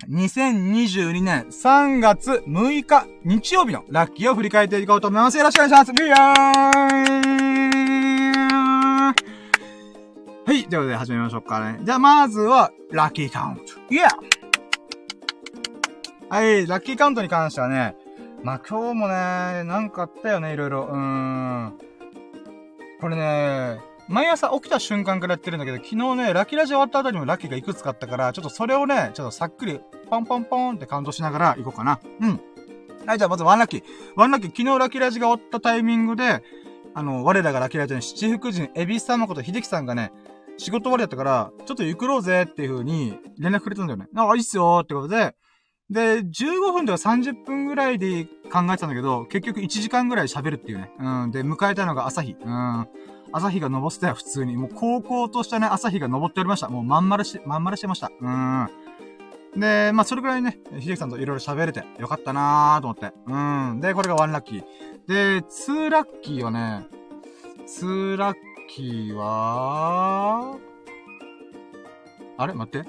[0.08, 5.38] 2022年3月6日日曜日のラッキーを振り返っていこうと思います。
[5.38, 5.92] よろしくお願いします。
[5.92, 6.34] ビヤー
[10.46, 10.64] はい。
[10.64, 11.78] ということで始めましょうかね。
[11.82, 13.62] じゃあまずは、ラッキーカウント。
[13.90, 14.08] イエー
[16.28, 16.66] はい。
[16.66, 17.96] ラッキーカウントに関してはね、
[18.42, 19.14] まあ、今日もね、
[19.64, 20.88] なんかあったよね、いろいろ。
[20.90, 21.78] うーん。
[23.00, 32.00] これね、毎朝起きた瞬間からやってるんだけど、昨日ね、ラキラジ終わった後にもラッキーがいくつかあったから、ちょっとそれをね、ちょっとさっくり、ポンポンポンってカウントしながら行こうかな。
[32.20, 32.40] うん。
[33.06, 33.82] はい、じゃあまずワンラッキー。
[34.16, 36.42] ワンラッキー、昨日ラキラジが終わったタイミングで、
[36.94, 40.12] あの、我らがラキラジの七福神、エビス様こと秀樹さんがね、
[40.58, 44.06] 仕事終わりだったから、ちょっとゆくろうぜっていう風に連絡くれたんだよね。
[44.16, 45.34] あ、いいっすよってことで、
[45.90, 50.90] で、15分とか30分ぐらいで考えてたんだけど、結局1時間ぐらい喋るっていうね。
[50.98, 51.30] うん。
[51.30, 52.36] で、迎えたのが朝日。
[52.40, 52.88] うん。
[53.36, 54.56] 朝日が昇ってたよ、普通に。
[54.56, 56.68] もう高校としたね、朝日が昇っておりました。
[56.68, 58.12] もうまん丸し、まん丸してました。
[58.20, 58.64] うー
[59.56, 59.60] ん。
[59.60, 63.12] で、まあ、それくらいね、秀樹さんといろいろ喋れてよかったなーと思って。
[63.26, 63.36] う
[63.74, 63.80] ん。
[63.80, 64.64] で、これがワンラッキー。
[65.08, 66.86] で、ツーラッキーはね、
[67.66, 68.36] ツーラッ
[68.68, 70.56] キーは、
[72.36, 72.54] あれ？
[72.54, 72.88] 待って。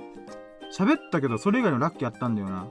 [0.77, 2.67] 喋ったけど、それ以外のラッキーあったんだよな。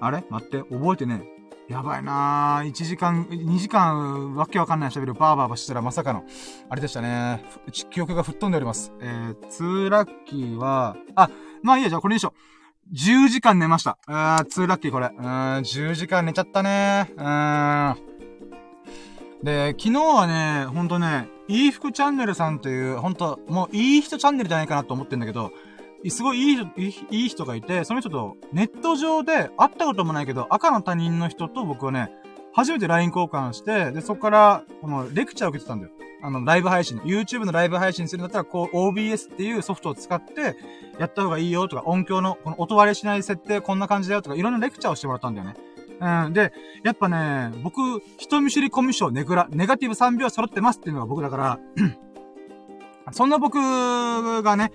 [0.00, 0.24] あれ？
[0.30, 1.24] 待って、覚えてね
[1.68, 2.68] やばいなぁ。
[2.68, 6.24] 1時間、2時間、わけわかんない喋るバーバーバしたらまさかの、
[6.68, 7.44] あれでしたね。
[7.90, 8.92] 記憶が吹っ飛んでおります。
[9.00, 11.30] えー、2ラッキーは、あ、
[11.62, 12.94] まあいいや、じゃあこれにしよう。
[12.94, 13.98] 10時間寝ました。
[14.06, 15.06] あー、2ラッキーこれ。
[15.06, 18.14] うん、10時間寝ちゃったねうん。
[19.42, 25.50] で、昨日はね、ほんとね、いい服チャンネルさんという、ほんと、もういい人チャンネルじゃないかなと思ってんだけど、
[26.10, 32.10] すごいいい人、いい人がいて、その人とネット上で会ったこともないけど、赤の他人の人と僕はね、
[32.52, 35.92] 初めて LINE 交換して、で、そこから、このレクチャーを受けてたんだよ。
[36.22, 36.98] あの、ライブ配信。
[36.98, 40.56] YouTube のライブ配信するんだったら、こう、OBS っていうソフトを使って、
[40.98, 45.56] やった方がいいよとか、音響の、この音割れしない設定こんな感じだよとか、いろんなレクチャーをしてもらったんだよね。
[46.00, 46.32] うん。
[46.32, 46.52] で、
[46.84, 51.58] やっぱね、僕、人見知りコミュ障、ネグラ、ネガティブ3秒揃ってますっていうのが僕だから、
[53.12, 53.58] そんな僕
[54.42, 54.72] がね、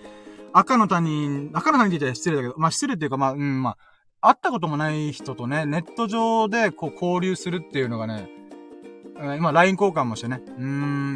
[0.53, 3.77] 赤の他人、赤の他人って言ったら失礼だけど、まあ失礼っていうか、まあ、うん、ま
[4.21, 8.29] あ、会ったこともない人とね、ネット上でこう交流するっていうのがね、
[9.17, 10.63] えー、今 LINE 交換もしてね、うー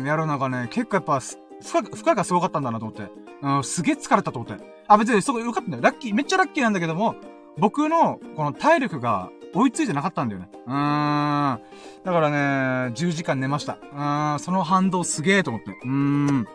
[0.03, 1.37] ん、やるのがね、結構やっぱ、負
[1.73, 3.09] 荷、負荷がすごかったんだなと思って。
[3.41, 4.63] うん、すげえ疲れたと思って。
[4.87, 5.83] あ、別にそこよかったんだよ。
[5.83, 7.15] ラッキー、めっちゃラッキーなんだけども、
[7.57, 10.49] 僕の、この体力が追いついてなかったんだよね。
[10.65, 11.61] うーん。
[12.03, 13.73] だからね、10時間寝ました。
[13.73, 15.71] うーん、その反動すげえと思って。
[15.71, 16.47] うーん。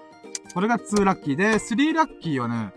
[0.59, 2.73] これが2ラッキーで、3ラッキーはね、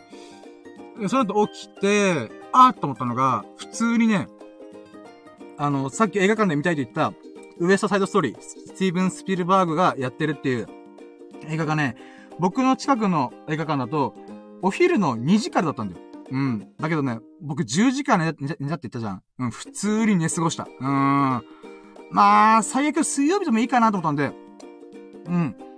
[1.07, 4.27] その後起きて、あーっと思ったのが、普通にね、
[5.57, 7.11] あの、さっき映画館で見たいと言った、
[7.57, 10.67] ウエストサイドストーリー、スティーブン・スピルバーグがやってるっていう
[11.47, 11.95] 映画がね、
[12.37, 14.13] 僕の近くの映画館だと、
[14.61, 16.01] お昼の2時からだったんだよ。
[16.29, 16.67] うん。
[16.79, 19.23] だけどね、僕10時間寝た寝たって言ったじゃん。
[19.39, 20.67] うん、普通に寝過ごした。
[20.79, 21.43] うーん。
[22.11, 24.31] まあ、最悪水曜日でもいいかなと思ったんで、
[25.25, 25.70] うん。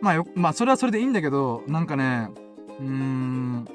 [0.00, 2.30] まあよ、まあそれはそれでいいんだけど、なんかね、
[2.78, 3.68] うーん、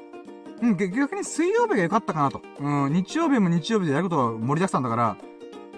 [0.62, 2.42] うん、逆に水曜日が良かったかなと。
[2.60, 5.16] うん、日曜日も日曜日でやることが盛りだくさんだから、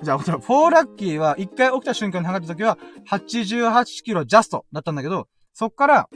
[0.04, 2.78] じゃあ、4ラッキーは、一回起きた瞬間に測った時は、
[3.10, 6.10] 88キロジャストだったんだけど、そっから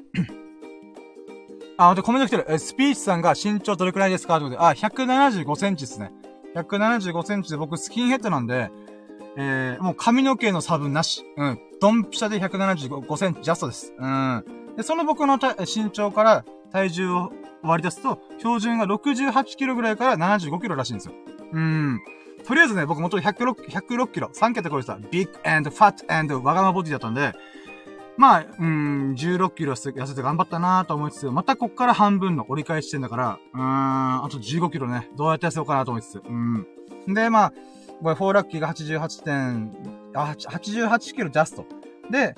[1.77, 2.45] あ、ほんとコメント来てる。
[2.49, 4.35] え、スピーチさんが身長どれくらいですか？
[4.35, 6.11] ってことで、あ、175センチですね。
[6.55, 8.69] 175センチで僕スキンヘッドなんで、
[9.37, 11.23] えー、もう髪の毛の差分なし。
[11.37, 11.59] うん。
[11.79, 13.93] ドンピシャで175センチジャストです。
[13.97, 14.43] うん。
[14.79, 17.33] で、その僕の身長から体重を
[17.63, 21.13] 割り出すと、標準が68キロぐらいから75キロらしいんですよ。
[21.51, 21.99] うん。
[22.47, 27.33] とりあえずね、僕元々106、106キロ、3桁超えてた、ビッグ and fat and わがまボディだったんで、
[28.15, 36.65] まあ、うん、16キロ痩せて頑張ったなと思いつつ、またこっから半分の折り返してんだから、うーん、あと15キロね、どうやって痩せようかなと思いつつ、うん。
[37.13, 37.53] で、まあ、
[38.01, 39.73] これ4ラッキーが88点、
[40.15, 41.65] あ、88キロジャスト。
[42.09, 42.33] で、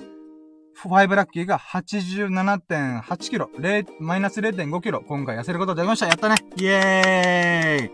[0.76, 3.50] 5ラッキーが87.8キロ、
[4.00, 6.06] マイナス0.5キロ、今回痩せることができました。
[6.06, 7.90] やったねイエーイ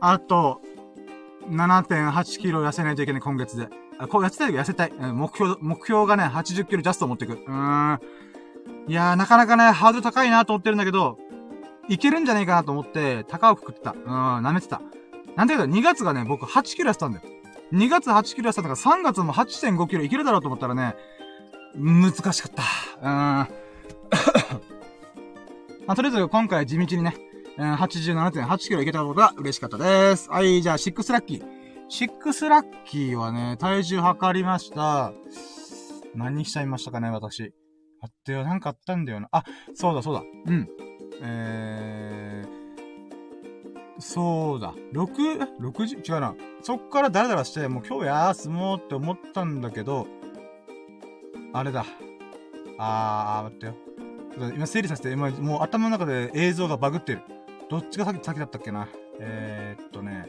[0.00, 0.60] あと、
[1.48, 3.68] 7.8キロ痩せないといけない、今月で。
[3.98, 4.92] あ、こう痩せたい痩せたい。
[4.92, 7.34] 目標、目標がね、80キロジャスト持っていく。
[7.34, 8.00] うーん。
[8.88, 11.18] いやー、なかなかね、ハードル高いなと思ってるんだけど、
[11.88, 13.92] いけるんじゃないかなと思って、高をくくってた。
[13.92, 14.80] うん、舐めてた。
[15.36, 17.24] なんだけど、2月がね、僕8キロ痩せたんだよ。
[17.72, 20.96] 2月8キロ痩せたんだから3月も8.5キロいけるだろうと思ったらね、
[21.74, 22.62] 難しかった。
[23.00, 23.06] うん。
[25.86, 27.16] まあ、とりあえず今回地道にね、
[27.58, 30.30] 87.8キロいけたことが嬉しかったです。
[30.30, 31.44] はい、じゃあ、6ラッキー。
[31.88, 35.12] 6ラッキーはね、体重測りました。
[36.14, 37.52] 何しちゃいましたかね、私。
[38.00, 39.28] あったよ、なんかあったんだよな。
[39.32, 40.22] あ、そうだそうだ。
[40.46, 40.68] うん。
[41.22, 44.74] えー、そうだ。
[44.94, 46.34] 6、6時違うな。
[46.62, 50.06] そっからダラダラして、もう今日や休もうって思ったんだけど、
[51.52, 51.84] あれだ。
[52.78, 53.74] あー、待ってよ。
[54.54, 57.22] 今整理させて、今もう頭の中で映像がバグってる。
[57.68, 58.88] どっちが先、先だったっけな。
[59.18, 60.28] えー、っとね。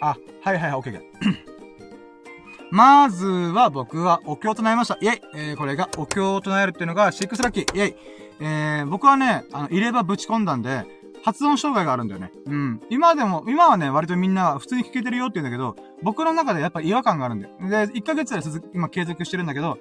[0.00, 1.00] あ、はいはいはい、オッケー。
[2.70, 4.98] まずは僕はお経を唱えました。
[5.00, 7.76] イェイえー、これがお経を唱えるっていうのが6ラッキー。
[7.76, 7.96] イェイ
[8.40, 10.84] えー、僕はね、あの、入れ歯ぶち込んだんで、
[11.24, 12.30] 発音障害があるんだよね。
[12.46, 12.80] うん。
[12.90, 17.54] 今でも、今はね、割とみんな普通に聞けてるよって言うんだけど、僕の中でやっぱ違和感があるんだよ。
[17.60, 19.78] で、1ヶ月で続今継続してるんだけど、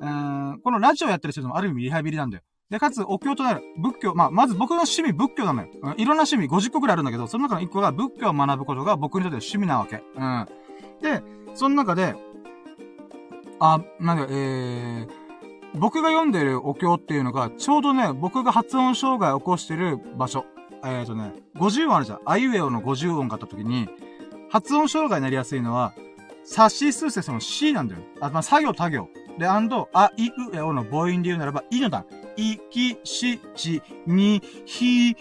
[0.00, 2.42] うーん、このラジオやったりするのもある意味リハビリなんだよ。
[2.70, 5.68] で、かつ、お経となる、仏教、まあ、まず僕の趣味仏教なのよ。
[5.82, 10.02] うん、いろんな趣味50個くらいあるんだけど、その中の1個が仏教を学ぶことが僕にとって趣味なわけ。
[10.16, 10.46] うん。
[11.00, 11.22] で、
[11.54, 12.14] その中で、
[13.60, 15.08] あ、なんだ、えー、
[15.74, 20.44] 僕が読んでるお経っていうのが、ちょうどね、僕が発音障害を起こしてる場所。
[20.84, 22.20] えっ、ー、とね、50音あるじゃん。
[22.24, 23.88] あいうえおの50音があった時に、
[24.50, 25.94] 発音障害になりやすいのは、
[26.44, 28.00] 差し数せその C なんだよ。
[28.20, 29.08] あ、まあ、作業、他行。
[29.38, 32.06] で、アンド、あ、い、う、え、おの母音で言うならば、いの段。
[32.36, 35.14] い、き、し、ち、に、ひ、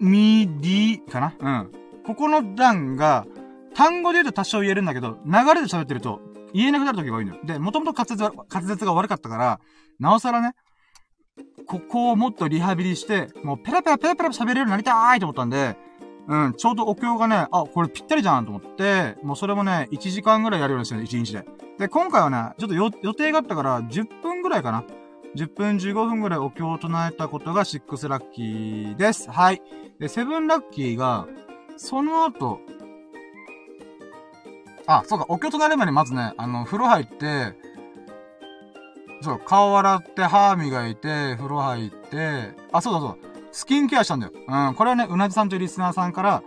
[0.00, 1.72] み、り、かなうん。
[2.04, 3.26] ここの段が、
[3.74, 6.20] 単語で言うと多少言えるんだけど、流れで喋ってると、
[6.52, 7.40] 言えなくなる時が多いのよ。
[7.44, 9.60] で、もともと滑舌が悪かったから、
[9.98, 10.54] なおさらね、
[11.66, 15.76] ここをもっとリハビリして、もうペラペラペラペラ喋れるようになりたいと思ったんで、
[16.28, 21.44] うん、ちょうどお経がね、あ、これぴったりじゃんと思って、もうそれもね、1時間ぐらいやるようにしてる、1日で。
[21.78, 24.84] で、今回はね、ちょっと予定があったから、10分ぐらいかな。
[25.36, 29.30] 10分15分ぐらいお経を唱えたことが6ラッキーです。
[29.30, 29.62] はい。
[29.98, 31.26] で、7ラッキーが、
[31.76, 32.60] その後、
[34.86, 37.54] あ、そうか、お経唱える前にまずね、あの、風呂入って、
[39.22, 43.18] そう、顔洗って、歯磨いて、風呂入って、あ、そうだそう、
[43.52, 44.32] スキンケアしたんだよ。
[44.34, 46.42] うん、これはね、うなじさんというリスナーさんから、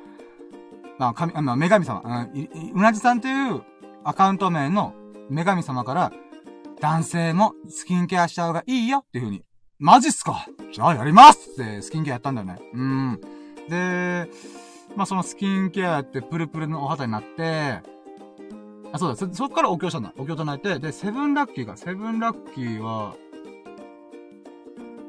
[0.99, 3.63] あ、神、あ、ま、女神様、うん、うなじさんという
[4.03, 4.93] アカウント名の
[5.29, 6.11] 女神様から、
[6.79, 9.43] 男性もスキンケアした方がいいよっていう風に。
[9.79, 10.45] マジっすか？
[10.73, 12.59] じゃあやりますってスキンケアやったんだよね。
[12.73, 13.21] うん。
[13.69, 14.29] で、
[14.95, 17.81] まあ、そのスキンケアってプルプルのお肌になって、
[18.93, 20.13] あ、そうだ、そ、そっからお経したんだ。
[20.17, 23.15] お経唱えて、で、セブンラッキーが、セブンラッキーは、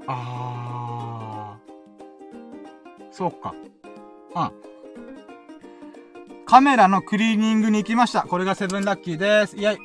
[0.07, 3.55] あー、そうか。
[4.35, 4.51] あ、
[6.47, 8.23] カメラのクリーニングに行きました。
[8.23, 9.57] これがセブンラッキーです。
[9.57, 9.79] イェイ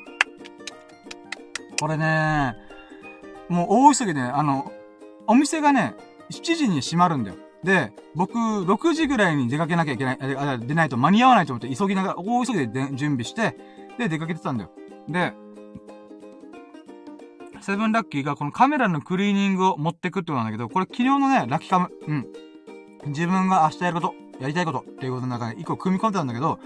[1.79, 2.55] これね、
[3.49, 4.71] もう大急ぎで、あの、
[5.27, 5.93] お店がね、
[6.31, 7.37] 7時に閉まるんだよ。
[7.65, 13.57] で、僕、6時ぐらいに出かけなきゃいけない、あ出ないと間に合わないと思って、急ぎながら、大急ぎで準備して、
[13.99, 14.71] で、出かけてたんだよ。
[15.09, 15.33] で、
[17.61, 22.27] セブンラッキーがこのカメラのクリーニングを持ってくってことなんだけど、これ昨日のね、ラッキーカム、うん。
[23.07, 26.59] 自分が明日やること、やりたいことっていうことの中で一個組み込んでたんだけど、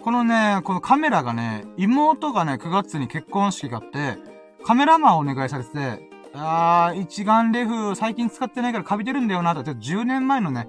[0.00, 4.18] このね、このカメラがね、妹がね、9月に結婚式があって、
[4.64, 9.62] カメラマンをお願いされてて、あー、一眼レフ最近使ってないからカビてるんだよな、と。
[9.62, 10.68] 10年前のね、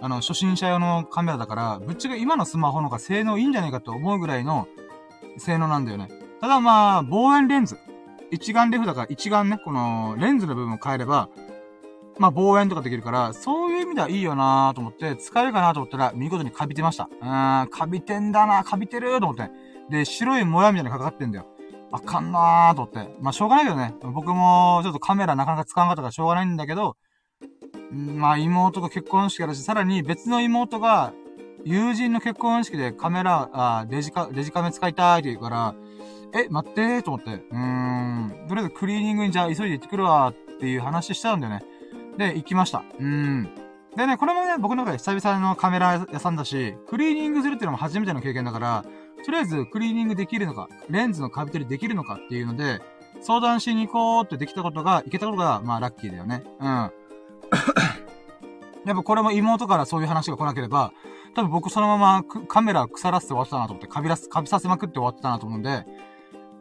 [0.00, 4.66] あの、初心者用のカメラだから、ぶっちゃけ今のスマホの方が性能いいんじゃないかと思うぐらいの
[5.38, 6.08] 性能なんだよね。
[6.40, 7.78] ただまあ、望遠レンズ。
[8.30, 11.28] 一眼レフだから一眼ね、このレンズの部分を変えれば、
[12.18, 17.08] まあ望遠とかできるから、そういう意味ではいいよなーと思って、使えるかなと思ったら、見事にカビてました。
[17.20, 19.50] うーん、カビてんだな、カビてると思って。
[19.90, 21.46] で、白いもやみたいなのかかってんだよ。
[21.92, 23.16] あかんなーと思って。
[23.20, 23.94] まあ、しょうがないけどね。
[24.02, 26.96] 僕も、ちょっとカメラなかなか使わなかったからしょうがないんだけど、
[27.92, 31.12] まあ、妹と結婚式やるし、さらに別の妹が、
[31.64, 35.74] 友人の結婚式でカメラ、あデジカ、デジカメ使いたいって言うから、
[36.34, 37.30] え、待ってーと思って。
[37.30, 38.46] うーん。
[38.48, 41.62] とりあえずクリーニングにじゃあ急いで行ってくるわっていう話したんだよね。
[42.18, 42.84] で、行きました。
[42.98, 43.48] うーん。
[43.96, 48.84] でね、これもね、僕の中で久々のカメラ屋さんだし、クリーニングするっていうのも初めての経験だから、
[49.24, 52.80] とりあえずクリーニングできるのか、レンズのカビ取りできるのかっていうので、
[53.22, 56.42] 相談しに行こうってできたことが、行けたことが、まあラッキーだよね。
[56.60, 56.66] うん。
[56.66, 56.90] や
[58.92, 60.92] っぱこれも妹からそういう話が来なければ、
[61.34, 65.84] 多分僕そのままカメラ腐らせて終わったなと思って、カビらす、カビさせまくって終わったなと思うんで、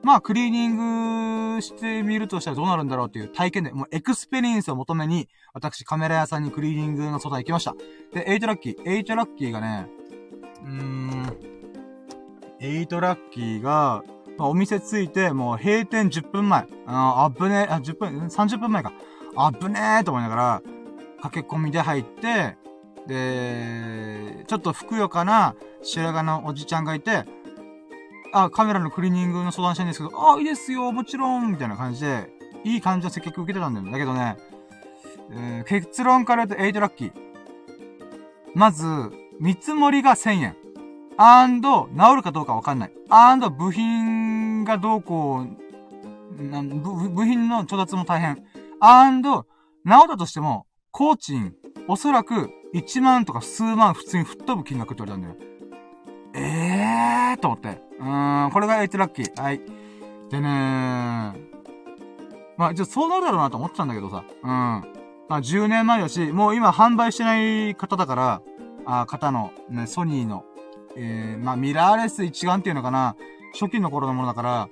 [0.04, 7.74] まあ、クリーニングしてみるとしたらどうなるんだろうっていう体験で、もう experience を求めに、私カメラ屋さんにクリーニングの相談行きました。
[8.12, 8.84] で、8ラッキー。
[8.84, 9.88] 8ラッキーがね、
[10.66, 11.38] うーん、
[12.60, 14.04] 8ラッキーが、
[14.38, 16.68] まあ、お店着いて、もう閉店10分前。
[16.86, 18.92] あ、あぶねえ、あ、10分、30分前か。
[19.38, 20.62] あぶねえと思いながら、
[21.22, 22.58] 駆け込みで入って、
[23.08, 27.26] で、ちょっとふくよかな白髪のおじちゃんがいて、
[28.34, 32.30] あ、カメラのクリーニングの相談したいんですけど、あ、いいですよ、もちろん、みたいな感じで、
[32.64, 33.92] いい感じの接客受けてたんだよ。
[33.92, 34.38] だけどね、
[35.32, 37.12] えー、結論から言うと8ラッキー。
[38.56, 38.86] まず、
[39.40, 40.56] 見積もりが1000円。
[41.18, 42.92] アンド、治るかどうかわかんない。
[43.10, 45.46] アンド、部品がどうこ
[46.40, 48.44] う、な部部品の調達も大変。
[48.80, 49.48] アンド、治
[50.06, 51.54] ったとしても、工賃、
[51.88, 55.54] おそらく1万とか数万普通に吹っ飛ぶ金額って言われたんだよ。
[56.36, 57.82] ええーと思って。
[58.00, 59.42] うーん、これが8ラッキー。
[59.42, 59.62] はい。
[60.30, 61.54] でね
[62.58, 64.24] まあ、一応そうなるだろうなと思ってたんだけどさ。
[64.44, 64.50] うん。
[65.30, 68.42] まあ、10年前だし、もう今販売してない方だから、
[68.86, 70.46] あ、方の、ね、ソニーの、
[70.96, 73.16] えー、まあ、ミラーレス一眼っていうのかな。
[73.54, 74.70] 初期の頃のものだから、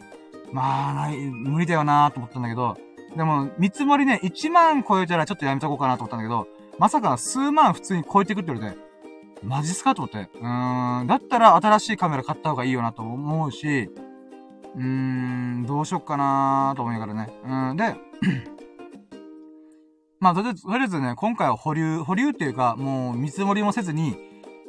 [0.52, 2.78] まあ、ない、無理だよなと思ったんだけど、
[3.16, 6.48] でも、見積もりね、1万超えたらちょっとやめとこうかなと思ったんだけど、
[6.82, 8.82] まさか数万普通に超えてくって言われて、
[9.44, 10.32] マジっすかと思って。
[10.34, 11.06] うーん。
[11.06, 13.92] だったら新しいカメラ買った方がいいよなと思うし、
[14.76, 17.30] うーん、どうしよっかなーと思いながらね。
[17.46, 17.78] うん。
[17.78, 17.96] で、
[20.20, 24.18] まあ、とりあえず、ね、今回は保留、保留っていうか、もう見積もりもせずに、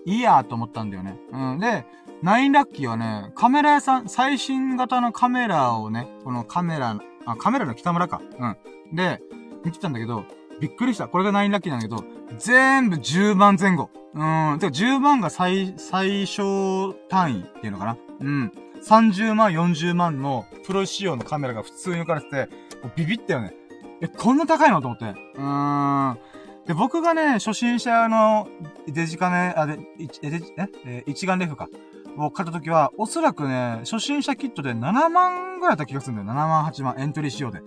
[0.04, 1.18] いいやと思ったんだよね。
[1.32, 1.60] うん。
[1.60, 1.86] で、
[2.22, 8.20] ナインラッキーはね、カメラ屋さん、最新型のカメラをね、このカメラ、あ、カメラの北村か。
[8.38, 8.56] うん。
[8.94, 9.22] で、
[9.64, 10.26] 見てたんだけど、
[10.62, 11.08] びっくりした。
[11.08, 12.04] これがナインラッキーなんだけど、
[12.38, 13.90] 全部10万前後。
[14.14, 14.58] うん。
[14.60, 17.96] てか10万が最、最小単位っていうのかな。
[18.20, 18.52] うん。
[18.80, 22.48] 30万、40万のプロ仕様のカメラが普通に置かれてて、
[22.94, 23.54] ビビったよね。
[24.02, 25.06] え、こんな高いのと思って。
[25.06, 26.18] うーん。
[26.64, 28.46] で、僕がね、初心者の
[28.86, 29.80] デジカメ、あ、で、
[30.22, 31.68] え、デジ、え、え一眼レフか。
[32.16, 36.28] を買った時は、おそらくね、初心者キットで7万ぐらいだった気がするんだよ。
[36.28, 37.62] 7万、8万、エントリー仕様で。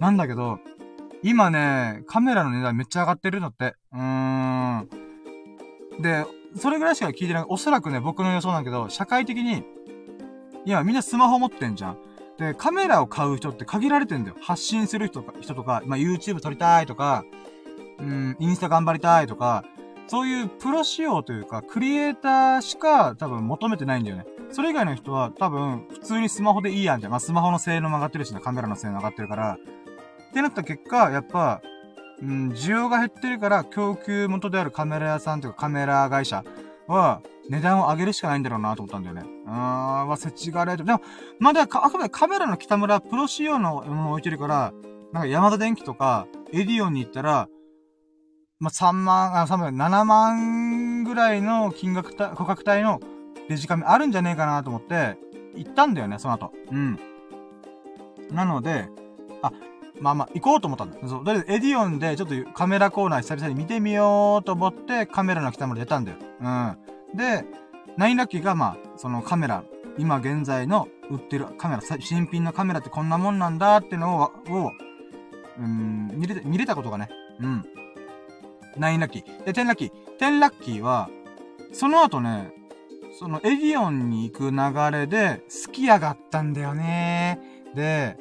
[0.00, 0.58] なんだけど、
[1.22, 3.76] 今ね、カメラの値段めっちゃ上がってるのって。
[3.92, 4.88] うーん。
[6.00, 6.24] で、
[6.56, 7.44] それぐらいしか聞いてない。
[7.48, 9.64] おそらくね、僕の予想なんだけど、社会的に、
[10.64, 11.98] 今みんなスマホ持ってんじゃん。
[12.38, 14.36] で、カメラを買う人って限られてんだよ。
[14.40, 17.24] 発信する人とか、人とか、まあ、YouTube 撮りたいとか、
[17.98, 19.64] うん、インスタ頑張りたいとか、
[20.08, 24.26] そういうプロ仕様というか、クリエイターしか多分求めてないんだよね。
[24.50, 27.12] それ以外の人は多分普通にスマホでいいやんじゃん。
[27.12, 29.58] まあ、スマホの性能も上がってるしね、カメラの性能上がってるから。
[30.32, 31.60] ってなった結果、やっぱ、
[32.22, 36.42] うん、需要が減ってるから、供給元であるカメラ屋さんというかカメラ会社
[36.88, 37.20] は、
[37.50, 39.22] 値段を上げるしかないんだろうなと思ったんだよね。
[39.46, 40.84] うーん、は、設置がれと。
[40.84, 41.02] でも、
[41.38, 44.72] まだ、あくまでカメラの北村プロ仕様のものを置いてるから、
[45.12, 47.48] なんかヤマダ電機とか、エディオンに行ったら、
[48.58, 53.00] まあ、3万、あ、3万、7万ぐらいの金額た、価格帯の
[53.50, 55.18] デジカメあるんじゃねえかなと思って、
[55.56, 56.52] 行ったんだよね、その後。
[56.70, 56.98] うん。
[58.30, 58.88] なので、
[59.42, 59.52] あ、
[60.02, 60.98] まあまあ、行こうと思ったんだ。
[61.06, 61.24] そう。
[61.24, 66.18] とりあえずエディオンでちょっとカメラコーナー久々に見てみようと思ってカメラのキタムラ出たんだよ。
[66.40, 66.76] うん。
[67.16, 67.44] で、
[67.96, 69.62] nine ラッキーがまあ、そのカメラ、
[69.98, 74.72] 今現在の売ってるカメラ、新品のカメラってこんなもんなんだってのを、を、
[75.58, 77.08] うん、見れ、見れたことがね。
[77.40, 77.64] うん。
[78.76, 79.44] nine ラッキー。
[79.44, 79.90] で、 ten ラッキー。
[80.18, 81.10] ten ラッキーは、
[81.72, 82.52] その後ね、
[83.18, 87.38] そのエディオンに行く流れで、すき家がったんだよね。
[87.74, 88.16] で、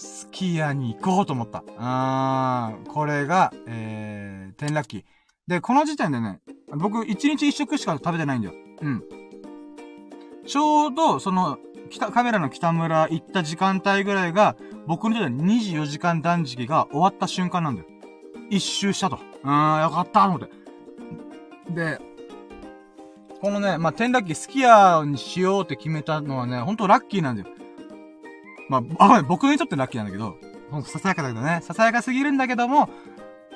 [0.00, 1.64] スキヤに行こうと思った。
[1.76, 5.04] あー、これが、えー、天ラッキー。
[5.48, 8.54] で、この時点でね、僕、一日一食しか食べてないんだよ。
[8.80, 9.02] うん。
[10.46, 11.58] ちょうど、その、
[11.90, 14.54] 北、カメラの北村行った時間帯ぐらいが、
[14.86, 17.88] 僕にとって24時間断食が終わった瞬間なんだよ。
[18.50, 19.18] 一周したと。
[19.42, 20.48] うーん、よかったと思って。
[21.74, 22.00] で、
[23.40, 27.48] このね、まあ、天ラッキー、スキヤにしようって決めたのはね、ほんとラッキーなんだよ。
[28.68, 30.36] まあ、あ、僕にとってラッキーなんだけど、
[30.70, 32.88] ほんとささやかだけどね、ささやかすぎるんだけども、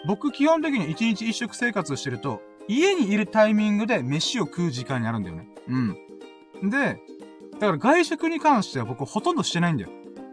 [0.07, 5.49] 僕基本的に一日一食生活をしてると、家にいるタイミングで飯を食う時間にあるんだよね。
[5.69, 6.71] うん。
[6.71, 7.01] で、
[7.55, 9.91] だから外食に関しては僕ほとんどしてないんだよ。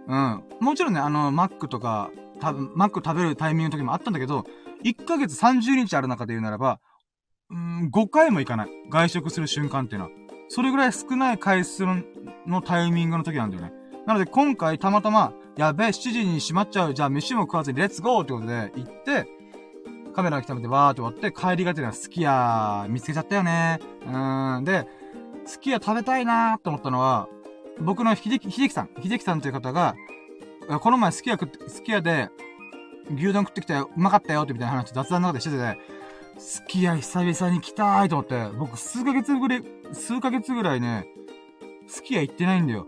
[0.07, 0.43] うん。
[0.59, 4.45] もちろんね、あの、マックとか、多分、マック食べるタイミングの時もあったんだけど、
[4.83, 6.79] 1ヶ月30日ある中で言うならば、
[7.51, 8.69] うん、5回も行かない。
[8.89, 10.11] 外食する瞬間っていうのは。
[10.47, 11.85] それぐらい少ない回数
[12.47, 13.73] のタイミングの時なんだよね。
[14.09, 16.95] なので今回たまたま、やべえ、7時に閉まっちゃう。
[16.95, 19.27] じゃあ飯も食わずにレッツゴーってことで行って、
[20.15, 23.79] カメラが来たのでわーって終わって、帰りがてらすき家見つけちゃったよね。
[24.07, 24.63] うーん。
[24.63, 24.87] で、
[25.45, 27.29] すき家食べたいなーと思ったのは、
[27.81, 29.93] 僕の秀樹、秀樹さん、秀樹さんという方が、
[30.81, 32.29] この前すき家食って、すき家で、
[33.15, 35.79] 牛丼食ってきたよ、うまかったよってみたいな話雑談の中でしてて、
[36.39, 39.63] すき家久々に来たーいと思って、僕数ヶ月ぐらい、
[39.93, 41.05] 数ヶ月ぐらいね、
[41.85, 42.87] すき家行ってないんだよ。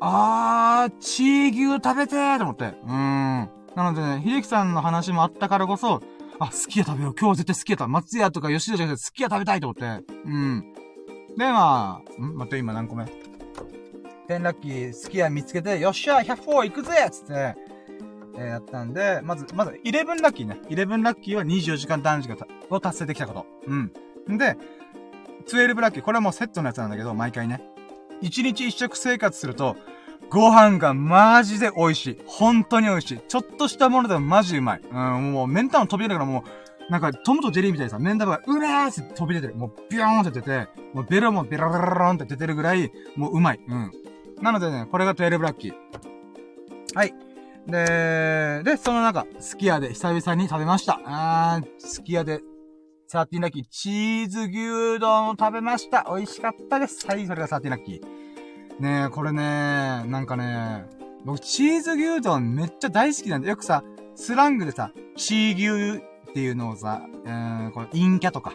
[0.00, 2.64] あー、チー牛食べてーと思って。
[2.64, 3.50] うーん。
[3.74, 6.02] なのでね、秀樹さんの話もあったからこそ、
[6.38, 7.14] あ、すき家食べよう。
[7.18, 10.04] 今日は絶対すき家食べ、松屋とか吉田じゃなくてすき家食べたいと思って。
[10.24, 10.72] うん。
[11.36, 12.36] で、まあ、ん？
[12.36, 13.06] 待って、今何個目？
[14.26, 17.54] テンラッキー、すき家見つけて、よっしゃ、100フォー行くぜつって、
[18.38, 20.60] えー、やったんで、まず、まず、11ラッキーね。
[20.68, 22.36] 11ラッキーは24時間断食
[22.70, 23.46] を達成できたこと。
[23.66, 23.92] うん。
[24.30, 24.56] んで、
[25.46, 27.62] 12ラッキー、これはもうセットのやつなんだけど、毎回ね。
[28.22, 29.76] 1日1食生活すると、
[30.30, 32.18] ご飯がマジで美味しい。
[32.26, 33.20] 本当に美味しい。
[33.28, 34.80] ちょっとしたものでもマジうまい。
[34.80, 36.44] うん、もう、メンタも飛び出るからも
[36.88, 39.54] う、なんか、トムとジェリーみたいにさ、メンタが、うれーって飛び出てる。
[39.56, 43.60] もう、ビョーンって出て、もう、ベロもベロベロロンって出てるぐらい、もううまい。
[43.66, 43.92] うん。
[44.40, 45.74] なのでね、これが12ラッキー。
[46.94, 47.14] はい。
[47.66, 51.00] で、で、その中、スキヤで久々に食べました。
[51.04, 52.40] あー、スキヤで、
[53.08, 56.06] サーティンラッキー、チーズ牛丼を食べました。
[56.08, 57.06] 美味しかったです。
[57.06, 58.82] はい、それがサーティンラッキー。
[58.82, 59.42] ねえ、これね、
[60.06, 60.86] なんかね、
[61.24, 63.84] 僕、チーズ牛丼めっちゃ大好きなんで、よくさ、
[64.16, 68.54] スラングでさ、チー牛っていうのをさ、えーん、これ、陰キャとか、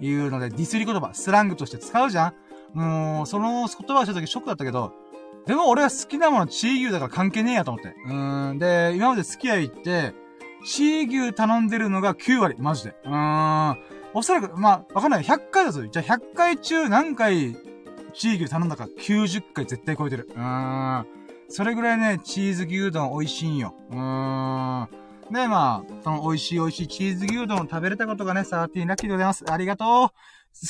[0.00, 2.32] いうので、ディスり言葉、スラングとして使うじゃ
[2.74, 4.94] んもう、その言葉をした時ショックだったけど、
[5.46, 7.94] でも俺は好きなものチー牛だから関係ねえやと思って。
[8.06, 8.58] うーん。
[8.58, 10.14] で、今まで好きや行って、
[10.64, 12.94] チー牛頼んでるのが9割、マジで。
[13.04, 13.78] うーん。
[14.12, 15.22] おそらく、まあ、わかんない。
[15.22, 15.86] 100回だぞ。
[15.86, 17.56] じゃあ100回中何回、
[18.12, 20.28] チー牛頼んだか90回絶対超えてる。
[20.30, 21.06] うーん。
[21.48, 23.74] それぐらいね、チーズ牛丼美味しいんよ。
[23.90, 24.88] うーん。
[25.32, 29.44] で、まあ、その美味しい美味しいチーズ牛丼を食べれたことがね、サーティーラッキーでございます。
[29.50, 29.86] ありがとう。
[30.08, 30.12] 好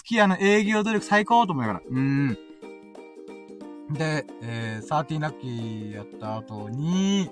[0.04, 1.84] きやの営業努力最高と思いながら。
[1.86, 2.38] うーん。
[3.92, 7.30] で、えー、13ラッキーやった後に、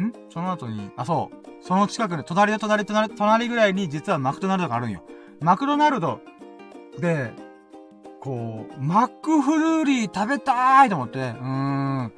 [0.00, 0.12] ん？
[0.30, 1.48] その後に、あ、そう。
[1.60, 5.02] その近くで、隣で隣、隣、隣ぐらいに実はマクドナルドがあるんよ。
[5.40, 6.20] マクドナルド
[6.98, 7.32] で、
[8.20, 12.12] こう、マックフルーリー食べたーいと思って、うーん、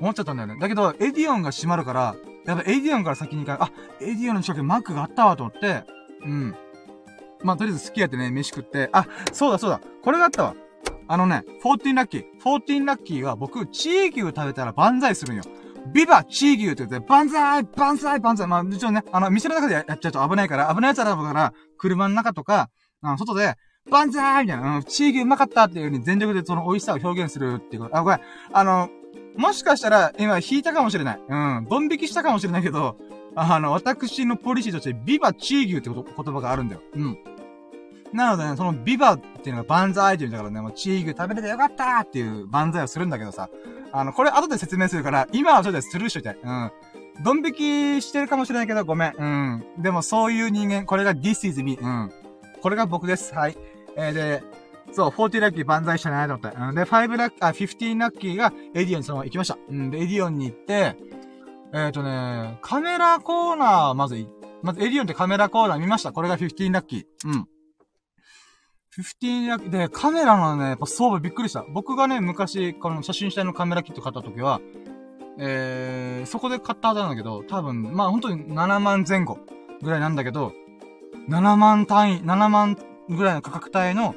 [0.00, 0.58] 思っちゃったんだよね。
[0.60, 3.64] だけど、エディオンが閉まるから、やっぱエディオンから先に行か。
[3.64, 5.84] あ、エディオンの近くにマックがあったわと思って、
[6.24, 6.54] うん。
[7.42, 10.54] まあ、とりあえず好きやってね、飯食って、あ、そうだそうだ、これがあったわ。
[11.08, 12.24] あのね、14ラッキー。
[12.42, 15.44] 14ラッキーは僕、チー牛食べたら万歳するんよ。
[15.92, 22.70] ビバチー牛って言って、万歳万歳万歳まあ、もちろんね、あの、店の中でやっちゃうと危ないから、危ないやつだから、車の中とか、
[23.02, 23.54] あの、外で、
[23.90, 27.96] 万歳みたいな、うん、チー牛うまかったっていう風に全力でその美味しさを表現するっていうこと。
[27.96, 28.20] あ、これ、
[28.52, 28.90] あの、
[29.36, 31.20] もしかしたら、今引いたかもしれない。
[31.28, 32.96] うん、ドン引きしたかもしれないけど、
[33.36, 36.82] あの、私のポリシーとして、ビバチー牛ってこと言葉があるんだよ。
[36.94, 37.18] うん。
[38.12, 43.50] なのでね、そのビバっていうのが万歳って言うんだからね、もうチーグ食べれてよかったっていう万歳をするんだけどさ、
[43.98, 46.36] あの、これ後で説明するから、今はちょっとスルーしといて。
[46.42, 46.70] うん。
[47.22, 49.14] ドン引きしてるかもしれないけど、ごめん。
[49.16, 49.82] うん。
[49.82, 51.78] でもそういう人間、これが This is me.
[51.80, 52.12] うん。
[52.60, 53.34] これが僕です。
[53.34, 53.56] はい。
[53.96, 54.42] えー、で、
[54.92, 56.56] そう、14ラッキー万歳したないと思って。
[56.56, 56.74] うん。
[56.74, 59.58] で、5ラッキー、あ、15ラッキーがエディオンにそのまま行きました。
[59.68, 59.90] うん。
[59.90, 60.96] で、エディオンに行って、
[61.72, 64.26] えっ、ー、とね、カメラコーナー、まず、
[64.62, 66.12] まずエディオンってカメラコーナー見ました。
[66.12, 67.28] これが15ラッキー。
[67.28, 67.48] うん。
[68.98, 71.64] 15役で、カメラのね、やっぱ装備びっくりした。
[71.68, 74.60] 僕がね、昔、この写真下のカメラキット買った時は、
[75.38, 79.38] えー、そこで買ったはずなんだけど、多分、まあ本当に7万前後
[79.82, 80.52] ぐらいなんだけど、
[81.28, 82.76] 7万単位、7万
[83.08, 84.14] ぐらいの価格帯の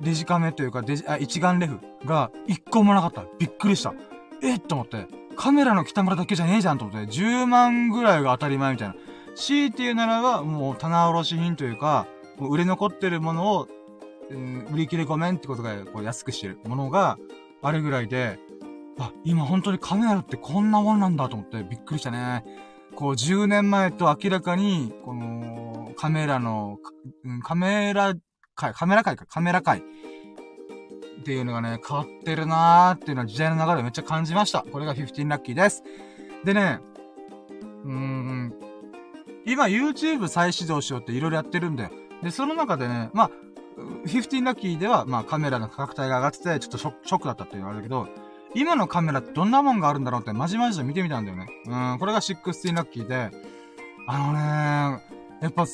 [0.00, 3.24] デジカメというか、デジ、あ、一眼レフが1個もなかった。
[3.38, 3.94] びっくりした。
[4.42, 4.60] えっ？
[4.60, 8.94] と思って、カメラの北村だけじゃねえじゃんと思って、10万ぐらいが当たり前みたいな。
[9.36, 12.06] 強いて言うならば、もう棚卸し品というか、
[12.48, 13.68] 売れ残ってるものを、
[14.30, 17.18] うん、売り切れごめんってことが、こう安くしてるものが
[17.62, 18.38] あるぐらいで、
[18.98, 22.44] あ、今本当にカメラってこんなもんなんだと思ってびっくりしたね。
[22.94, 26.78] こう10年前と明らかに、このカメラの、
[27.42, 28.14] カメラ
[28.54, 34.62] 界、カメラ界か、カメラ界っていうのがね、変わってるなーっていうのは時代の流れをめっちゃ感じました。
[34.62, 35.82] これが15ラッキーです。
[36.44, 36.80] でね、
[37.84, 38.54] うーん、
[39.46, 41.90] 今 YouTube 再始動しようって色々やってるんだよ。
[42.22, 43.30] で、その中でね、まあ、
[44.06, 48.08] 15ラッキーでは、まあカメラの価格帯が上がってて、ちょっとショックだったっていうのがあるけど、
[48.54, 51.46] 今のカメラってどんなもんがあるんだろうってまじまじと見てみたんだよね。
[51.66, 53.30] うん、これが16ラッキーで、
[54.06, 55.02] あのね
[55.40, 55.64] やっぱ、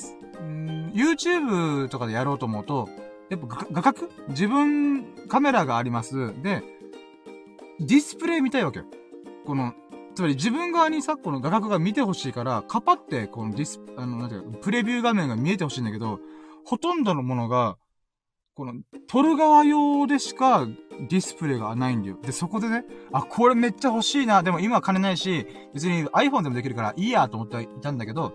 [0.41, 2.89] うん、YouTube とかでやろうと思うと、
[3.31, 4.09] やっぱ画角？
[4.29, 6.35] 自分、カメラがあります。
[6.43, 6.63] で、
[7.81, 8.85] ディスプレイ見たいわけよ。
[9.47, 9.75] この、
[10.15, 16.21] つまり自分側にさ、この画角が見てほしいから、カパって、このディス、あの、なんていうか、プレビュー画面が見えてほしいんだけど、
[16.67, 17.79] ほとんどのものが、
[18.57, 18.75] この、
[19.07, 20.67] 撮る側用でしか
[21.09, 22.19] ディスプレイがないんだよ。
[22.21, 24.43] で、そこでね、あ、これめっちゃ欲しいな。
[24.43, 28.33] でも今は金ないし、別に iPhone でもできるからいいやと思っていたんだけど、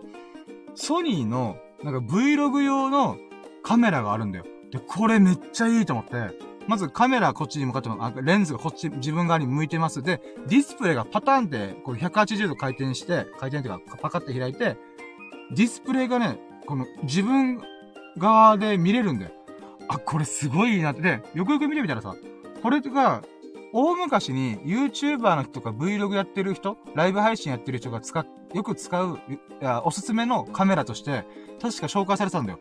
[0.75, 3.17] ソニーの、なんか Vlog 用の
[3.63, 4.45] カメラがあるんだよ。
[4.71, 6.37] で、これめっちゃいいと思って、
[6.67, 10.01] まずカメラこっちに向かってあ、レンズがこっち、自分側に向いてます。
[10.01, 14.77] で、ディスプレイがパターンで、こう180度回転して、回転っていうか、パカって開いて、
[15.53, 17.59] ディスプレイがね、この自分
[18.17, 19.31] 側で見れるんだよ。
[19.87, 21.01] あ、これすごいいいなって。
[21.01, 22.15] で、よくよく見てみたらさ、
[22.61, 23.23] これが、
[23.73, 29.19] 大昔に YouTuber の人とか Vlog やってる人、ライブ配信やってる人が使っ、よく使う、
[29.61, 31.25] いや、おすすめのカメラとして、
[31.61, 32.59] 確か紹介されてたんだよ。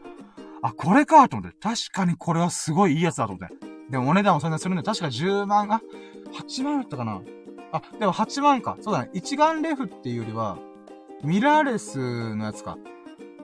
[0.63, 1.57] あ、これかと思って。
[1.61, 3.57] 確かにこれはすごいいいやつだと思って。
[3.91, 5.81] でもお値段もそんなするんで、確か10万、あ、
[6.33, 7.21] 8万だったかな
[7.73, 8.77] あ、でも8万か。
[8.81, 9.11] そうだね。
[9.13, 10.59] 一眼レフっていうよりは、
[11.23, 12.79] ミラーレスのやつか。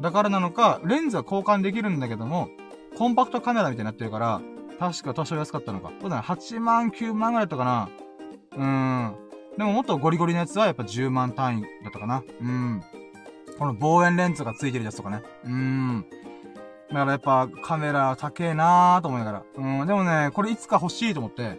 [0.00, 2.48] だからなのか、レンズは交換できるんだけども、
[2.96, 4.40] コンパクトカメラみたいになってるから、
[4.78, 5.90] 確か多少安かったのか。
[6.00, 6.22] そうだね。
[6.22, 7.88] 8万、9万ぐらいだったかな。
[8.56, 9.16] うーん。
[9.56, 12.22] でももっとゴリゴリのやつはやっぱ10万単位だったかな。
[12.40, 12.82] うん。
[13.58, 15.22] この望遠レンズがついてるやつとかね。
[15.44, 16.06] うーん。
[16.88, 19.42] だからやっぱカメラ高えなーと思いながら。
[19.56, 21.58] うん、でもね、これいつか欲しいと思って。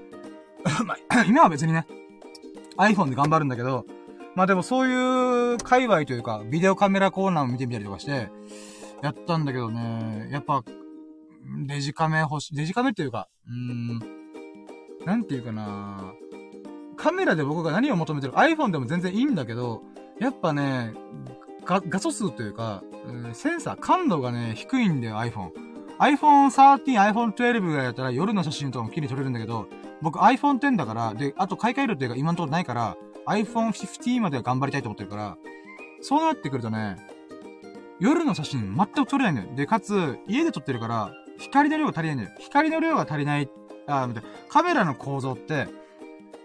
[1.28, 1.88] 今は別にね、
[2.78, 3.86] iPhone で頑張るんだけど、
[4.38, 8.30] まあでもそういう界隈というか、ビデオカメラコーナーを見てみたりとかして、
[9.02, 10.64] やったんだけどね、やっぱ、
[11.66, 14.00] デジカメ欲しい、デジカメっていうか、うーん、
[15.08, 16.14] なんていうかな
[16.98, 19.82] カメラで僕が何を求めてる iPhone でも全然いいんだけど、
[20.20, 20.94] やっぱね、
[21.66, 22.84] 画、画素数というか、
[23.34, 25.50] センサー、感度がね、低いんだよ、iPhone。
[25.98, 29.66] iPhone 13、iPhone 12ぐらいだったら夜の写真とかも綺麗に撮れるんだけど、
[30.04, 32.96] 僕 iPhone 10だから、で、あと買い替えるっていうか今のところないから、
[33.28, 35.38] iPhone 15までは頑張りたいと思ってるから、
[36.02, 36.98] そうなってくるとね、
[38.00, 39.56] 夜の写真全く撮れないんだよ。
[39.56, 42.32] で、かつ、家で撮ってるから、光の量が足りないんだよ。
[42.40, 43.50] 光の量が足りない、
[43.88, 45.68] あ、待って、カメラの構造って、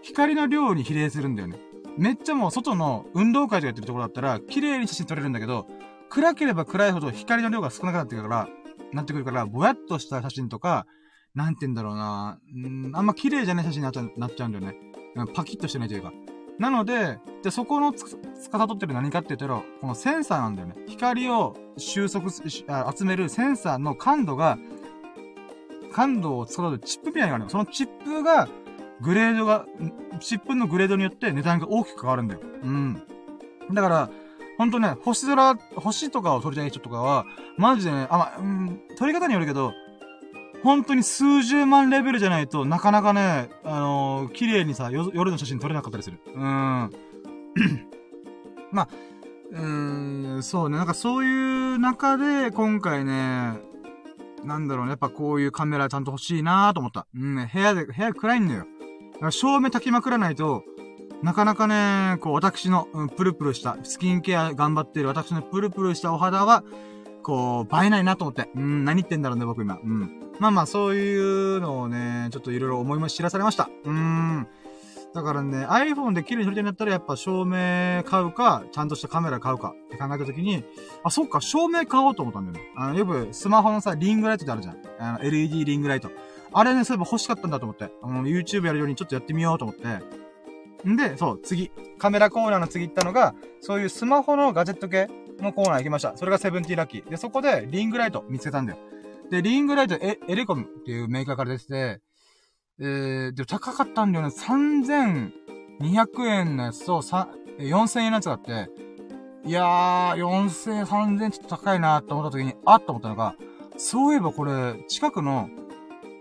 [0.03, 1.59] 光の量に比例するんだよね。
[1.99, 5.67] めっちゃもう外の運動会とかやってるところだったら、綺麗に写真撮れるんだけど、
[6.09, 8.49] 暗ければ暗いほど光の量が少なくなってくるから、
[8.93, 10.87] なってくるから、ぼやっとした写真とか、
[11.35, 14.77] なんて言うんだろうなうん、あんま綺麗じゃない写真になっちゃなっちゃうんだよね。
[15.35, 16.13] パキッとしてないというか。
[16.63, 18.05] なので、で、そこのつ、
[18.41, 20.77] つかさとってる何かって言ったら、このセンサーなんだよね。
[20.87, 22.31] 光を収束
[22.69, 24.59] あ、集めるセンサーの感度が、
[25.93, 27.51] 感度を使うチップみたいなのがあるの。
[27.51, 28.49] そのチップが、
[29.01, 29.67] グレードが、
[30.21, 32.41] チップのグレードによって値段が大きく変わるんだよ。
[32.63, 33.03] うん。
[33.73, 34.11] だから、
[34.57, 37.27] ほんとね、星空、星とかを撮りたい人とかは、
[37.59, 39.73] マジでね、あ、ま、うん、撮り方によるけど、
[40.63, 46.21] 本当に数十万レベルじゃないとなかなかね、あのー、綺麗にさ、夜の写真撮れなかったりする。
[46.35, 46.43] うん。
[48.71, 48.89] まあ、
[49.51, 50.77] うーん、そうね。
[50.77, 53.59] なんかそういう中で、今回ね、
[54.45, 54.91] なんだろうね。
[54.91, 57.07] やっぱこういうカメラちゃんと欲しいなと思った。
[57.15, 58.67] うん、部屋で、部屋暗いんだよ。
[59.31, 60.65] 照明炊きまくらないと、
[61.23, 66.65] なかなかね、こう、私の、うん、プルプルした、スキンケア頑張っている私のプルプルしたお肌は、
[67.23, 68.49] こう、映えないなと思って。
[68.55, 69.79] うん、何言ってんだろうね、僕今。
[69.83, 70.21] うん。
[70.39, 73.71] まあまあ、そういうのをね、ちょっといろいろ思いも知らされました。
[73.85, 74.49] うーん。
[75.15, 80.65] だからね、iPhone で綺麗に撮りたいんだったら、やっぱ照明買うか、ちゃんとしたカメラ買うかって考えたときに、
[81.05, 82.73] あ、そっか、照明買おうと思ったんだよね。
[82.77, 84.77] あの、よくスマホのさ、リングライトってあるじゃん。
[84.99, 86.11] あの、LED リングライト。
[86.55, 87.91] あれね、そういえば欲しかったんだと思って。
[88.03, 90.89] あの、YouTube やるようにちょっとやってみようと思って。
[90.89, 91.71] んで、そう、次。
[91.99, 95.09] カメラコーナーの次行ったのが、そういうスマホのガジェット系
[95.43, 96.17] のコーナー行きました。
[96.17, 97.09] それがセブンティーラッキー。
[97.09, 98.79] で、そこでリングライト見つけたんだよ。
[99.31, 102.01] で、リングライトエエレコムっていうメーカーから出てて、
[102.81, 104.35] えー、で、高かったんだよね。
[104.35, 108.71] 3200円のやつと、4000円のやつがあって、
[109.45, 113.35] いやー、4000、3000ちょっと高いなって思った時に、あっと思ったのが、
[113.77, 115.49] そういえばこれ、近くの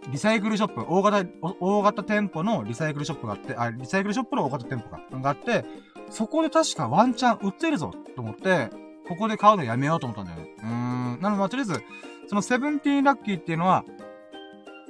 [0.09, 1.25] リサイクルショップ、大型、
[1.59, 5.65] 大型店舗のリサイクルショップがあって、あ、リサイクルショップの大型店舗ががあって、
[6.09, 8.69] そこで確かワンチャン売ってるぞと思って、
[9.11, 10.49] ここで買うのやめようと思ったんだよね。
[10.59, 11.19] うーん。
[11.21, 11.83] なので、まあ、とりあえず、
[12.27, 13.83] そのセブンティーンラッキーっていうのは、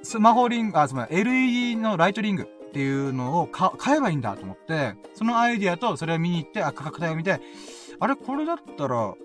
[0.03, 7.41] スマホリング、あ、つまり LED のライトリングっていうのを買えばいいんだと思って、そのアイディアとそれを見に行って、あ、価格帯を見て、
[7.99, 9.15] あれ、これだったら、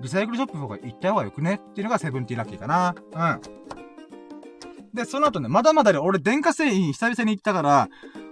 [0.00, 2.94] リサイクルショップの方が行った方がよくねっていうのがセブンティーラッキーかな。
[3.12, 3.40] うん。
[4.94, 7.88] で、その後ね、まだまだで、俺電化製品久々に行ったから、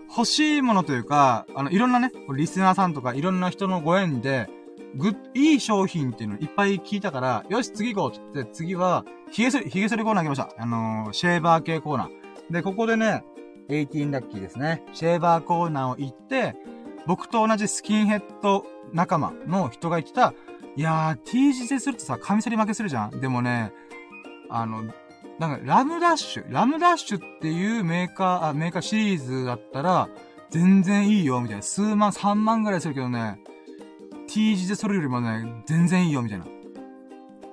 [0.08, 4.48] 欲しいものというか、あの、いろんなね、リスナーさんとかいろんな人のご縁で、
[4.96, 10.62] ぐ、いい商品っていうのいっぱい聞いたから、よし、次行こうって言って、次は、髭剃り、髭剃りコーナー行きました。
[10.62, 12.52] あのー、シェーバー系コーナー。
[12.52, 13.24] で、ここでね、
[13.68, 14.82] 18ラッキーですね。
[14.92, 16.56] シェーバーコーナーを行って、
[17.06, 20.34] 僕と同じスキンヘッド仲間の人が言ってた、
[20.76, 23.72] いやー、T 字でするとさ、カミソリ負けするじゃんでもね、
[24.48, 24.84] あの、
[25.38, 30.08] なんか、ラムダッシュ、ラムダッシュっていうメーカー、あ、メーカーシリーズだったら、
[30.50, 31.62] 全然いいよ、みたいな。
[31.62, 33.38] 数万、3万ぐらいするけどね、
[34.26, 36.46] T 字でそれよりもね、全然いいよ、みたいな。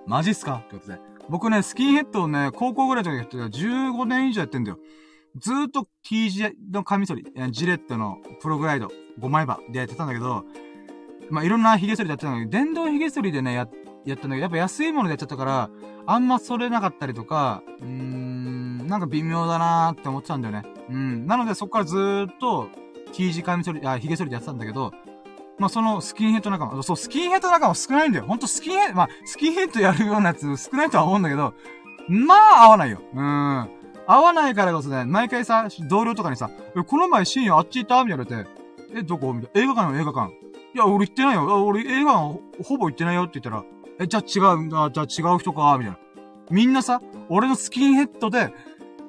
[0.05, 0.63] マジっすか？
[0.65, 0.99] ってことで。
[1.29, 4.77] 僕ね、スキンヘッドをね、高校ぐらいの時やってた15年以上やってんだよ。
[5.37, 10.43] ずーっと T 字のカミソリ、ジレットのプログライド5枚刃でやってたんだけど、
[11.29, 13.67] まあ、いろんな髭剃りでやってたんだけど、電動髭剃りでね、や、
[14.05, 15.69] やったんだけど、やっぱ安いものでやっちゃったから、
[16.05, 20.63] あんま剃れなかったりとか、うーん、なんか微妙だなーって思ってたんだよね。
[20.89, 21.25] うん。
[21.25, 22.67] なのでそっからずーっと
[23.13, 24.91] T 字カミソリ、あ、髭剃りでやってたんだけど、
[25.59, 28.25] まあ、そのスキンヘッド仲間、そう、スキンヘッド仲間少ないんだよ。
[28.25, 31.53] ほんとスキンヘッド、まあ、スキンヘッドやるようなやつ少ないとは思うんだけど、
[32.07, 33.01] まあ、合わないよ。
[33.14, 33.69] うん。
[34.06, 36.49] 合わないからこそね、毎回さ、同僚とかにさ、
[36.88, 38.03] この前深夜あっち行った？
[38.03, 39.33] みたいな言われて、え、どこ？
[39.33, 39.72] みたいな。
[39.72, 40.33] 映画館の映画館。
[40.73, 41.65] いや、俺行ってないよ。
[41.65, 43.64] 俺映画館ほぼ行ってないよって言ったら、
[43.99, 45.98] え、じゃあ違う、あじゃあ違う人か、みたいな。
[46.51, 48.53] みんなさ、俺のスキンヘッドで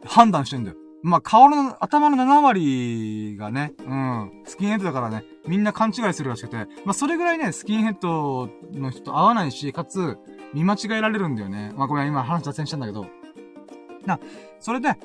[0.05, 0.77] 判断してんだよ。
[1.05, 10.17] まあ、顔の、頭の7割がね、うん、スキンヘッドだからね、みんな勘違いするらしくて、まあ、それぐらいね、スキンヘッドの人と合わないし、かつ、
[10.55, 11.75] 見間違えられるんだよね。
[11.77, 13.07] まあ、ごめん、今話脱線したんだけど。
[14.07, 14.19] な、
[14.59, 14.97] それで、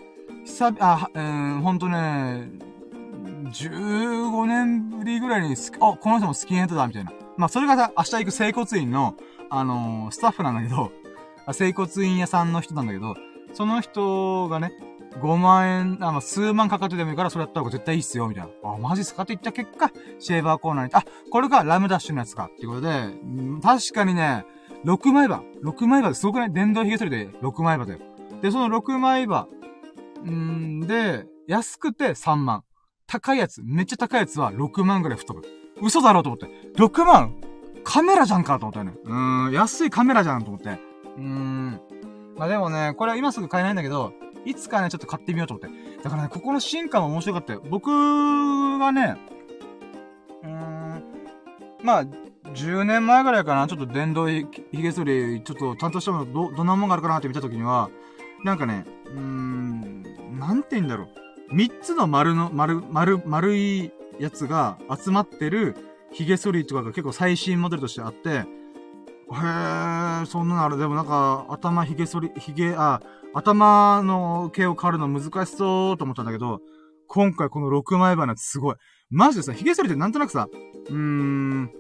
[0.46, 2.50] 久々、あ、えー、ほんとね、
[3.52, 7.12] 15年ぶりぐらいにあ、この人もスキンヘッドだ、みたいな。
[7.36, 9.16] まあ、それがさ、明日行く整骨院の、
[9.50, 10.94] あのー、スタッフなんだけど、
[11.52, 13.16] 整骨院屋さんの人なんだけど、
[13.52, 14.72] その人がね、
[15.22, 18.72] 5万円、あの、数万かかってでもいいから、それやった方が絶対いいっすよ、みたいな。
[18.72, 19.24] あ、マジっすか？
[19.24, 24.46] って言った結果、シェーバーコーナーに、あ、これがラムダッシュのやつか、っていうことで、ん確かにね、
[24.86, 25.44] 6枚刃。
[25.64, 26.54] 6枚刃ですごくない？
[26.54, 28.00] 電動髭剃りで6枚刃だよ。
[28.42, 29.48] で、その6枚刃、
[30.24, 32.64] んで、安くて3万。
[33.08, 35.42] 高いやつ、めっちゃ高いやつは6万ぐらい太る。
[35.82, 36.48] 嘘だろうと思って。
[36.76, 37.36] 6万
[37.84, 38.94] カメラじゃんかと思ったよね。
[39.04, 40.70] うーん、安いカメラじゃんと思って。
[40.70, 41.82] うーん。
[42.38, 44.14] まあでもね、これは今すぐ買えないんだけど、
[44.46, 46.04] いつかね、ちょっと買ってみようと思って。
[46.04, 47.62] だからね、ここの進化も面白かったよ。
[47.70, 47.90] 僕
[48.80, 49.18] がね、
[50.44, 51.04] うーん、
[51.84, 52.06] まあ、
[52.54, 57.90] 10年前ぐらいかな、ちょっと電動髭剃り、ちょっと担当したもの、ど、どんなもんがあるかなって見たときには、
[58.44, 60.04] なんかね、うーん、
[60.40, 61.10] なんて言うんだろう。
[61.52, 65.76] 三つの丸の、丸、丸、丸いやつが集まってる
[66.12, 70.78] 髭剃りとかが結構最新モデルとしてあって、へー、そんなのある。
[70.78, 73.02] でもなんか、頭髭剃り、髭、あ、
[73.34, 76.62] 頭の毛を刈るの難しそうと思ったんだけど、
[77.08, 78.76] 今回この6枚刃のやつすごい。
[79.10, 80.48] マジでさ、髭剃りってなんとなくさ、
[80.90, 81.72] うーん、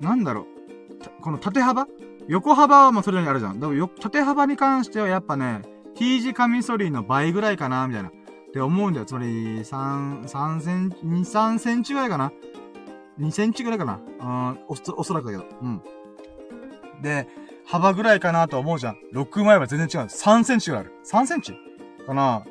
[0.00, 1.22] なんだろう。
[1.22, 1.86] この縦幅？
[2.28, 3.60] 横幅はもうそれなりにあるじゃん。
[3.60, 5.62] でもよ、縦幅に関してはやっぱね、
[5.96, 8.10] T 字カミソリの倍ぐらいかな、みたいな。
[8.10, 8.12] っ
[8.52, 9.06] て思うんだよ。
[9.06, 12.32] つまり、3、3センチ、2、3センチぐらいかな
[13.18, 14.00] ？2センチぐらいかな？
[14.20, 15.44] うん、お、おそらくだけど。
[15.62, 15.82] うん。
[17.00, 17.26] で、
[17.70, 18.96] 幅ぐらいかなと思うじゃん。
[19.14, 20.08] 6枚は全然違う。
[20.08, 20.94] 3センチぐらいある。
[21.06, 21.52] 3センチ？
[22.04, 22.44] かな？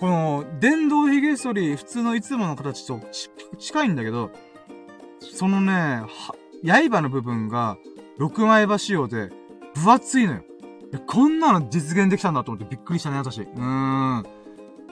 [0.00, 3.00] この、電動髭剃り、普通のいつもの形と
[3.58, 4.32] 近いんだけど、
[5.20, 6.02] そのね、
[6.64, 7.78] 刃の部分が、
[8.18, 9.30] 6枚刃仕様で、
[9.74, 10.42] 分厚いのよ。
[11.06, 13.42] こんなの実現できたんだと思ってびっくりしたね、私。
[13.42, 14.26] うーん。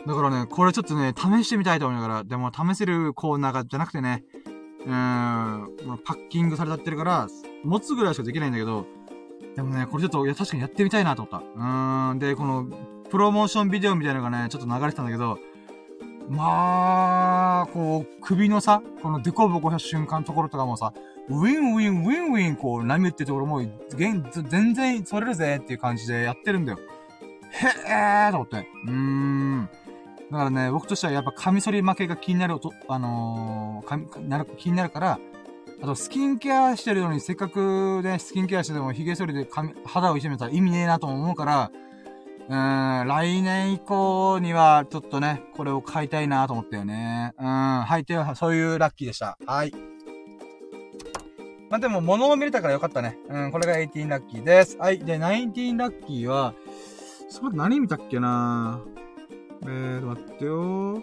[0.07, 4.23] だからね、これちょっとね、試してみたいと思いながら、でも試せるコーナーがじゃなくてね、
[4.87, 5.69] うーん、
[6.05, 7.27] パッキングされちゃってるから、
[7.65, 8.87] 持つぐらいしかできないんだけど、
[9.57, 11.47] でもね、これちょっと、いや、確かにやってみたいなと思った。
[11.47, 12.19] うーん。
[12.19, 12.67] で、この、
[13.11, 15.39] プロモーションビデオみたいなのがね、ちょっと流れてたんだけど、
[16.29, 20.93] まあ、こう、首のさ、このデコボコした瞬間のところとかもさ、
[21.29, 26.79] ウィンウィンウィンウィン、こう、波打ってるところも、全然剃れるぜっていう感じでやってるんだよ。
[27.51, 28.69] へえーと思って。
[28.87, 29.69] うーん。
[30.31, 35.21] だからね、僕としてはやっぱカミソリ負けが気になると、あのー、気になるから、
[35.85, 41.71] あと、スキンケアしてるのに、せっかくね、スキンケアしてても、髭剃りで髪、肌をいじめたら意味ねえなと思うから、
[42.49, 47.35] うーん、来年以降には、ちょっとね、これを買いたいなと思ったよね。
[47.39, 49.37] うん、はい、という、そういうラッキーでした。
[49.45, 49.73] はい。
[51.69, 53.19] まあ、でも、物を見れたからよかったね。
[53.29, 54.79] うん、これが18ラッキーです。
[54.79, 55.01] はい。
[55.01, 56.55] で、19ラッキーは、
[57.29, 58.81] そこ何見たっけな？
[59.65, 61.03] えーと、待ってよ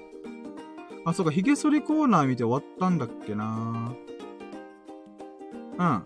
[1.06, 3.94] あ、そうか、髭剃りコーナー見て終わったんだっけな？
[4.08, 4.11] ぁ
[5.82, 6.04] うん。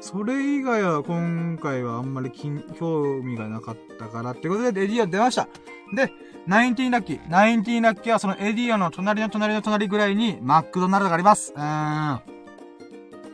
[0.00, 5.48] それ以外は今回はあんまり興味がなかったからってことで、レディオ出ました。
[5.94, 6.10] で、
[6.48, 7.26] 19ラッキー。
[7.28, 11.52] 19ラッキーはそのエディオの隣の隣の隣ぐらいにマックドナルドがあります。
[11.54, 12.20] うーん。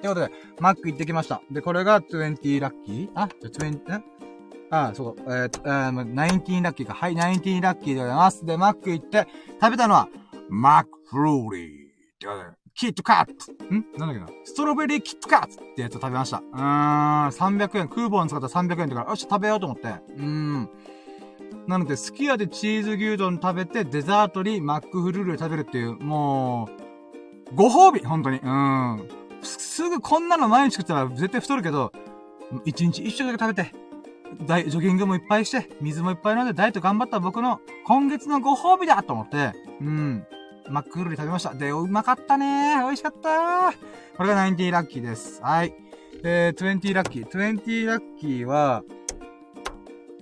[0.00, 1.40] ということで、マック行ってきました。
[1.50, 3.10] で、これが20ラッキー？
[3.15, 4.02] あ、じゃ20、
[4.70, 6.94] ああ、そう、えー、えー、19ラッキーか。
[6.94, 8.44] はい、19ラッキーでございます。
[8.44, 9.28] で、マック行って、
[9.60, 10.08] 食べたのは、
[10.48, 11.86] マックフルーリー。
[11.86, 13.86] ってことで、キットカットん？
[13.96, 14.38] なんだっけな？
[14.44, 16.38] ストロベリーキットカットってやつを食べました。
[16.38, 17.88] うーん、300円。
[17.88, 19.88] クーポン使ったら300円だから、よし、食べようと思って。
[19.88, 20.68] うーん。
[21.66, 26.68] なので、すき家でチーズ牛丼食べて、デザートにマックフルール食べるっていう、も
[27.50, 28.40] う、ご褒美本当に。
[28.40, 29.08] うん。
[29.42, 31.92] すぐこんなの毎日食ったら絶対太るけど、
[32.66, 33.74] 一日一食だけ食べて、
[34.46, 40.26] ダイ、ジョギングもいっぱいして、水もいっぱい飲んで、ダイエット頑張った僕の今月のご褒美だと思って、うん。
[40.70, 41.54] マックフルーリー食べました。
[41.54, 43.72] で、うまかったね美味しかった
[44.16, 45.40] これが19ラッキーです。
[45.42, 45.74] はい。
[46.22, 47.28] で、20ラッキー。
[47.28, 48.82] 20ラッキーは、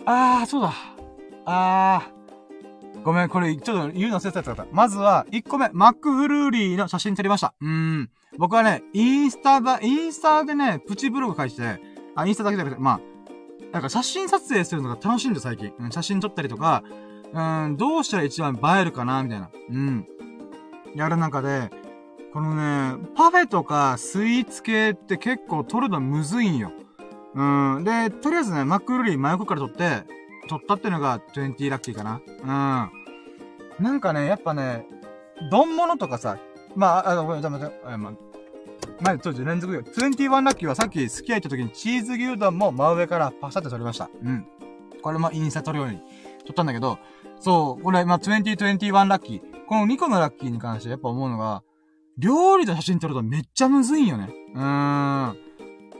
[0.06, 0.73] あー、そうだ。
[1.47, 3.02] あー。
[3.02, 4.66] ごめん、これ、ちょっと言うの忘れてたった。
[4.70, 7.55] まずは、1個目、マックフルーリーの写真撮りました。
[7.60, 8.10] うーん。
[8.39, 11.81] 僕はね、インスタば、インスタでね、プチブログ書いて、
[12.14, 13.00] あ、インスタだけじゃなくて、まあ、
[13.73, 15.73] なんか写真撮影するのが楽しいんだ、最近。
[15.90, 16.82] 写真撮ったりとか、
[17.32, 19.50] うん、どうしたら一番映えるかな、みたいな。
[19.70, 20.06] うん。
[20.94, 21.70] やる中で、
[22.32, 26.73] このね、パフェとかスイーツ系って結構撮るのむずいんよ。
[27.34, 27.42] う
[27.81, 27.84] ん。
[27.84, 30.05] で、とりあえずね、マックルリー真横から撮って、
[30.48, 32.20] 撮ったっていうのが20ラッキーかな。
[32.26, 33.84] うん。
[33.84, 34.86] なんかね、やっぱね、
[35.50, 36.39] 丼物とかさ、
[36.76, 44.10] まあ、あ、ごめん、待って、まあ、まず、連続で、21ラッキーはさっきスキヤ行った時にチーズ牛丼も真上からパシャって撮りました。
[44.23, 44.47] うん。
[45.02, 46.00] これもインスタ撮るように
[46.47, 46.98] 撮ったんだけど、
[47.41, 49.43] そう、これ、まあ、2021ラッキー。
[49.67, 51.63] この2個のラッキーに関してやっぱ思うのが、
[52.19, 54.29] 料理と写真撮るとめっちゃむずいんよね。
[54.55, 55.39] うーん。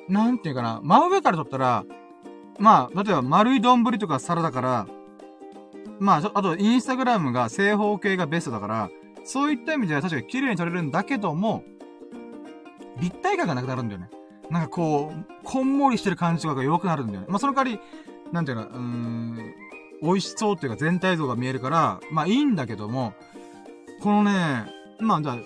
[0.09, 0.81] なんていうかな。
[0.83, 1.85] 真上から撮ったら、
[2.59, 4.87] まあ、例えば丸い丼とか皿だから、
[5.99, 8.91] まあ、あと、インスタグラムが正方形がベストだから、
[9.25, 11.65] そういった意味では確かに綺麗に撮れるんだけども、
[13.01, 14.11] 立体感がなくなるんだよね。
[14.51, 17.27] なんかこう、こんもりしてる感じとかが弱くなるんだよね。
[17.29, 17.81] まあ、その代わり、
[18.33, 19.55] なんていうか、うーん、
[20.05, 23.15] 美味しそうっていうか全体像が見えるから、まあいいんだけども、
[24.03, 24.67] このね、
[25.01, 25.39] まあじゃあ、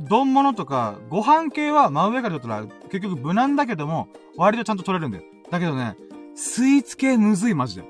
[0.00, 5.24] 丼物とか、ご飯系は真上から撮ったら結局無難だけども、割とちゃんと撮れるんだよ。
[5.50, 5.96] だけどね、
[6.34, 7.84] スイーツ系むずいマジで。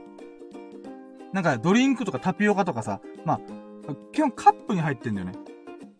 [1.32, 3.40] なんかドリンクとかタピオカとかさ、まあ、
[4.12, 5.34] 基本カップに入ってんだよね。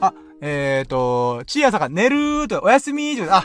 [0.01, 3.43] あ、えーと、チーヤさんが寝るーと、おやすみーと、あ、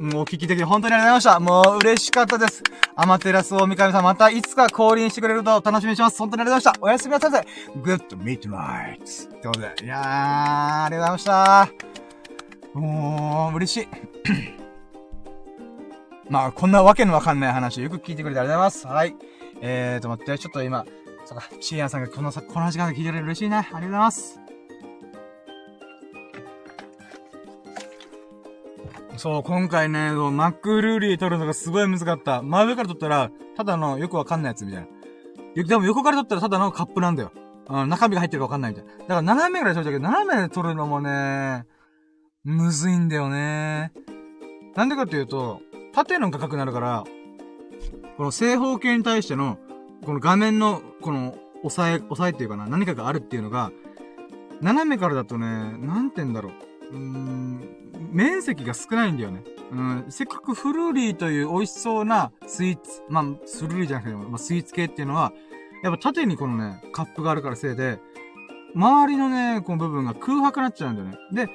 [0.00, 1.68] もう聞き的に本当にありがとうございました。
[1.68, 2.62] もう嬉しかったです。
[2.96, 6.18] アマテラス大神さんまたいつか降臨してくれると楽しみにします。
[6.18, 6.86] 本当にありがとうございました。
[6.86, 7.46] おやすみなさい。
[7.82, 9.28] Good midnight.
[9.36, 9.74] ってことで。
[9.84, 12.78] いやー、ありがとうございました。
[12.78, 13.88] もう、嬉しい。
[16.30, 18.86] まあ、こんなわけのわかんない話よく聞いてくれてありがとうございます。
[18.86, 19.14] はい。
[19.60, 20.86] えーと、待って、ちょっと今、
[21.26, 23.56] そうか、シーアンさんがこのさ、この時間で聞いてくれる嬉しいね。
[23.56, 24.39] ありがとうございます。
[29.16, 32.42] そう、今回ね、マックルーリー撮るのがすごい難かった。
[32.42, 34.88] 真上から撮ったら、ただのよくわかんないやつみたい
[35.56, 35.64] な。
[35.64, 37.32] でも横から撮ったらただのカップなんだよ。
[37.68, 38.92] うん、中身が入ってるかわかんないみたいな。
[38.92, 41.66] だから斜めぐらい撮るたけど、斜めで撮るのもね、
[42.44, 43.92] むずいんだよね。
[44.74, 45.60] なんでかっていうと、
[45.92, 47.04] 縦の画角になるから、
[48.16, 49.58] この正方形に対しての、
[50.04, 53.70] この画面の、この、押さえ、押さえっていうかな、何かがあるっていうのが、
[54.60, 56.52] 斜めからだとね、なんて言うんだろう。
[56.90, 57.60] うーん、
[58.12, 59.42] 面積が少ないんだよね。
[59.72, 63.30] うん、せっかくフルーリーという美味しそうなスイーツ、まあ、フ
[63.68, 65.32] ルーリーじゃなくても、まあ、スイーツ系っていうのは、
[65.82, 67.98] やっぱ縦にこのね、カップがあるからせいで、
[68.74, 71.18] 周りのね、この部分が空白になっちゃうんだよね。
[71.32, 71.48] で、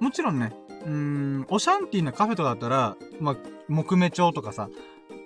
[0.00, 0.52] もちろんね、
[0.84, 3.36] うーん、オシャンティーなカフェとかだったら、まあ、
[3.68, 4.68] 木目調とかさ、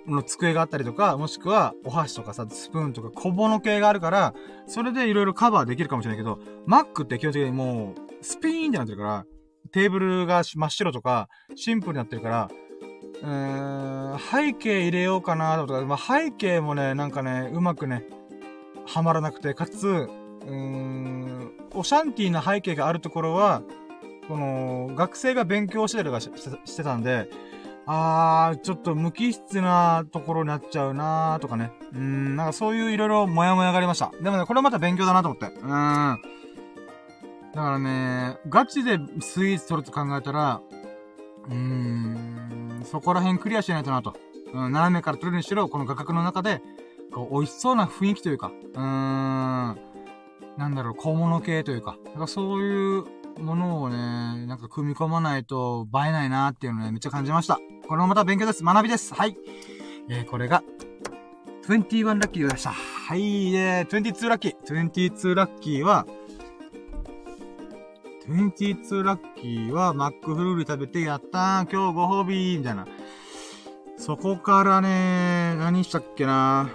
[0.07, 4.33] の机があったりとか、もしくはお箸とかさ、スプーンとか小物系があるから、
[4.65, 9.25] それでいろいろカバーできるかもしれないけど、Mac って基本的にもう、スピーンってなってるから、
[9.71, 12.49] テーブルが真っ白とか、シンプルになってるから、
[13.21, 18.03] うーん、背景入れようかなとか、まあ、背景もね、なんかね、うまくね、
[18.85, 23.61] はまらなくて、かつ、うーん、オシャンティーな背景があるところは、
[24.27, 26.19] この、学生が勉強してたりとか
[26.65, 27.29] してたんで、
[27.85, 31.71] あー、ちょっと無機質なところになっちゃうなーとかね。
[31.93, 34.11] うーん、なんかそういういろいろモヤモヤがありました。
[34.21, 35.45] でもね、これまた勉強だなと思って。
[35.45, 36.21] うーん。
[37.57, 40.61] だからね、ガチでスイーツ取ると考えたら、
[41.49, 44.13] うーん、そこら辺クリアしないとなと。
[44.53, 46.61] うん、斜めから取るにしろ、この画角の中で、
[47.11, 49.75] こう、美味しそうな雰囲気というか、うーん、な
[50.67, 53.05] んだろう、小物系というか、なんかそういう
[53.39, 53.95] ものをね、
[54.45, 57.57] なんか組み込まないと映えないなっていうのをね、めっちゃ感じました。
[57.87, 58.63] これもまた勉強です。
[58.63, 59.15] 学びです。
[59.15, 59.35] はい。
[60.09, 60.61] えー、これが、
[61.67, 62.69] 21ラッキーでした。
[62.69, 64.55] はい、で、22ラッキー。
[64.63, 66.05] 22ラッキーは、
[68.29, 72.85] 22ラッキーは、マックフルール食べて、やったー、今日ご褒美みたいな。
[73.97, 76.69] そこからね、何したっけな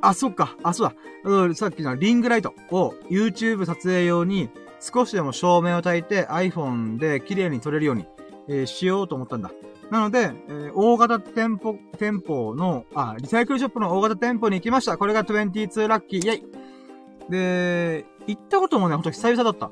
[0.00, 0.56] あ、そっか。
[0.62, 1.54] あ、そうだ。
[1.54, 4.48] さっきのリングライトを YouTube 撮影用に
[4.80, 8.06] 少しでも照明を焚いて iPhone で綺麗に撮れるように、
[8.48, 9.52] えー、しようと思ったんだ。
[9.90, 14.96] なので、えー、大型店舗、店舗の、あ、リサイクルショップの大型店舗に行きました。
[14.96, 19.70] これが22ラッキー、イェイで、行ったこともね、ほんと久々だった。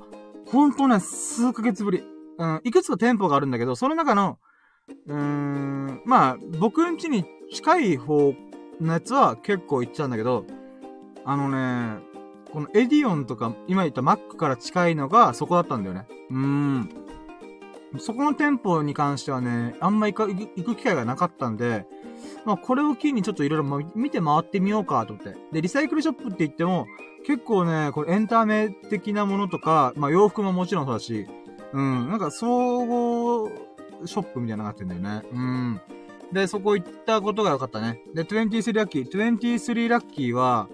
[0.51, 2.03] ほんとね、数ヶ月ぶり。
[2.39, 4.39] うん、いくつか店舗があるんだけど、その中の、
[5.07, 8.35] うーん、まあ、僕ん家に近い方
[8.81, 10.45] のやつは結構行っちゃうんだけど、
[11.25, 12.03] あのね、
[12.53, 16.07] このエディオンとか、今言った Mac から近いのがそこだったんだよね。
[16.31, 16.89] うーん。
[17.99, 21.87] そこの店舗に関してはね、あんま行く行く機会がなかったんで、
[22.45, 25.37] まあこれを機にちょっといろいろ見て回ってみようかと思って。
[25.53, 26.87] で、リサイクルショップって言っても、
[27.27, 31.27] 結構ね、これエンターメ的なものとか、まあ洋服ももちろんそうだし、
[31.73, 33.49] うん、なんか総合
[34.05, 35.23] ショップみたいなのがあってんだよね。
[35.33, 35.81] うん。
[36.33, 38.01] で、そこ行ったことが良かったね。
[38.15, 39.11] で、23ラッキー。
[39.11, 40.69] 23ラッキーは、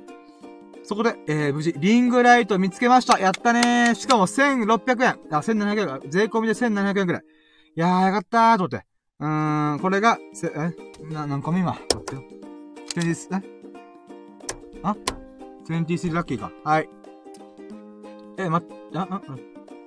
[0.85, 7.23] そこで、えー、無事、リングライト見つけましたやったねーしかも1600円あ、1700円税込みで1700円くらい。
[7.23, 8.86] いやー、よかったーと思って。
[9.19, 12.23] うーん、これが、せ、えな、何個目今待ってよ。
[12.86, 13.28] 1人です。
[13.33, 13.36] え
[14.83, 14.95] あ
[15.69, 16.53] ?23 ラッキーか。
[16.65, 16.89] はい。
[18.36, 18.62] え、ま、
[18.95, 19.23] あ、あ、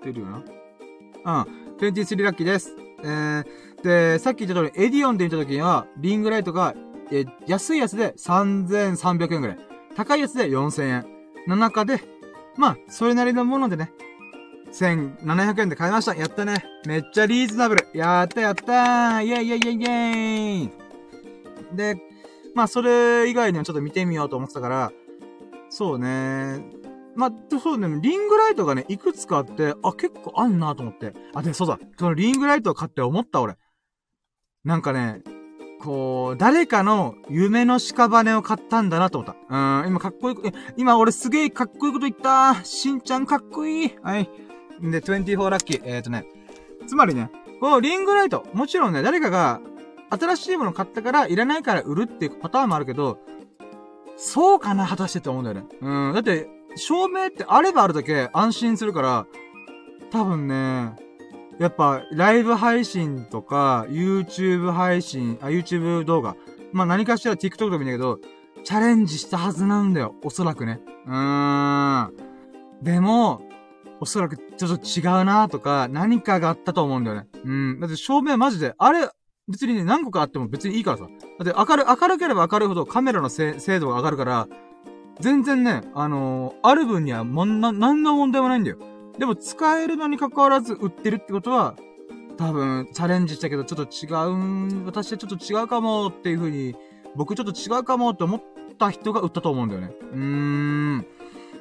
[0.04, 0.38] 出るよな。
[0.38, 1.76] うん。
[1.78, 2.76] 23ラッキーです。
[3.04, 3.46] えー、
[3.84, 6.74] で、さっき言った通り、エディオンで見た時には、リングライトが、
[7.12, 9.58] え安いやつで3300円くらい。
[9.96, 11.06] 高いやつで4000円。
[11.48, 12.02] の中で、
[12.58, 13.92] まあ、それなりのものでね、
[14.72, 16.16] 1700円で買いました。
[16.16, 16.64] やったね。
[16.86, 17.88] めっちゃリーズナブル。
[17.94, 21.98] やったやったーイェイイェイイェイイェイで、
[22.56, 24.92] まあ、それ以外にもちょっと見てみようと思ってたから、
[25.70, 26.64] そうね。
[27.16, 27.32] まあ、
[27.62, 31.14] そうね、リングライトがね、いくつかあって、あ、結構あんなと思って。
[31.34, 31.80] あ、で、そうだ。
[31.98, 33.56] そのリングライトを買って思った俺。
[34.64, 35.22] なんかね、
[35.80, 39.82] こう、誰かの夢の屍を買ったんだなと思った。
[39.82, 40.38] うん、今かっこいい、
[40.78, 44.30] 今俺すげえかっこいいこと言ったしんちゃんかっこいいはい。
[44.82, 45.82] で、24ラッキー。
[45.84, 46.26] えっ、ー、とね。
[46.88, 49.62] つまりね、このリングライト、もちろんね、誰かが
[50.10, 53.20] 新しいもの買ったからいらないから売るっていうパターンもあるけど、
[54.16, 55.66] そうかな果たしてって思うんだよね。
[55.82, 56.14] うん。
[56.14, 59.28] だって、照明ってあればあるだけ安心するから、
[60.12, 60.96] 多分ね、
[61.60, 66.36] やっぱ、ライブ配信とか、YouTube 配信、あ、YouTube 動画。
[66.72, 68.20] まあ、何かしら TikTok でもいいんだけど、
[68.64, 70.16] チャレンジしたはずなんだよ。
[70.24, 70.80] おそらくね。
[71.06, 72.14] うーん。
[72.82, 73.42] でも、
[74.02, 77.28] おそらくちょっと違うなとか、何かがあったと思うんだよね。
[77.44, 77.80] うん。
[77.80, 79.10] だって照明マジで、あれ、
[79.48, 81.04] 別にね、何個かあっても別にいいからさ。
[81.04, 84.48] だって明る、明るければ明るいほどカメラの精度が上がるから、
[85.20, 88.78] 全然ね、あのー、ある分にはもんな、何の問題もないんだよ。
[89.18, 91.76] でも使えるのに関わらず売ってるってことは、
[92.38, 96.76] 多分、チャレンジしたけど、ちょっと違う、私はちょっと違うかもっていう風に、
[97.16, 98.44] 僕ちょっと違うかもって思っ
[98.78, 99.92] た人が売ったと思うんだよね。
[100.14, 101.06] うーん。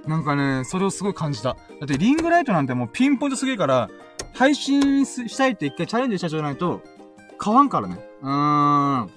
[0.09, 1.51] なんかね、それをすごい感じた。
[1.51, 3.91] だってリングライトなんてもうピンポイントすぎるから、
[4.33, 6.83] 配信したいって一回チャレンジしたじゃないと、
[7.37, 7.99] 買わんからね。
[8.23, 9.11] うーん。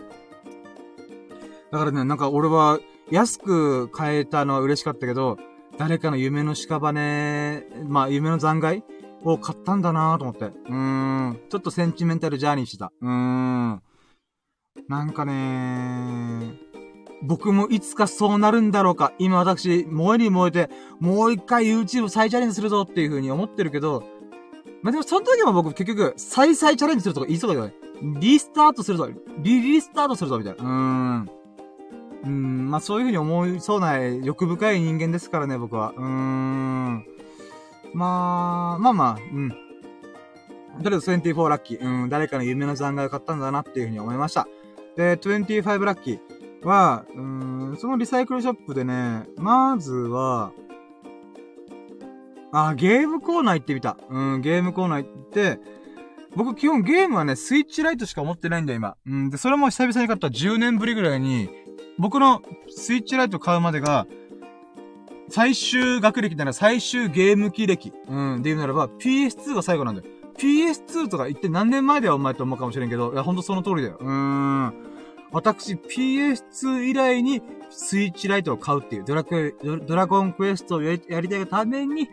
[1.71, 2.79] だからね、なんか俺は
[3.09, 5.37] 安く買えたのは嬉しかったけど、
[5.77, 8.83] 誰かの夢の屍、まあ、夢の残骸
[9.23, 10.45] を買ったんだなぁと思って。
[10.45, 11.39] うーん。
[11.49, 12.91] ちょっとセンチメンタルジャーニーしてた。
[13.01, 13.81] うーん。
[14.87, 16.70] なんかねー
[17.23, 19.13] 僕もいつかそうなるんだろうか。
[19.19, 20.69] 今私、燃えに燃えて、
[20.99, 24.03] もう一回 YouTube 再チャレンジするぞっていう風に思ってるけど、
[24.81, 28.19] まあ、でもその時も僕結局、再々チャレンジするとか言いそうだけどね。
[28.19, 29.09] リスタートするぞ。
[29.39, 30.63] リリスタートするぞ、みたいな。
[30.63, 31.29] うーん。
[32.23, 35.93] うん、まあそういうふうに思いそうな欲深い人間ですからね、僕は。
[35.95, 37.05] うーん。
[37.93, 39.49] まあ、まあまあ、うん。
[40.83, 42.03] とりあえず24ラッキー。
[42.03, 44.47] うん、誰かの夢の残骸を買ったんだなっていうふうに思いました。
[44.95, 50.51] で、25ラッキーは、うん、そのリサイクルショップでね、まずは、
[52.53, 53.97] あ、ゲームコーナー行ってみた。
[54.09, 55.59] うん、ゲームコーナー行って、
[56.35, 58.95] 僕基本ゲームはね、スイッチライトしか持ってないんだよ、今。
[59.05, 61.49] うん、で、それも久々に買った10年ぶりぐらいに、
[61.97, 64.07] 僕のスイッチライト買うまでが、
[65.29, 70.07] 最終学歴なら最終ゲーム機歴、うん、で言うならば PS2 が最後なんだよ。
[70.37, 73.97] PS2 とか言って何年前だよお前と思うかもしれんけど、いや、ほんとその通りだよ。
[73.99, 74.90] うーん。
[75.31, 82.09] 私、PS2 以来にスイッチライトを買うっていうドラクエ、ドラゴンクエストをやりたいために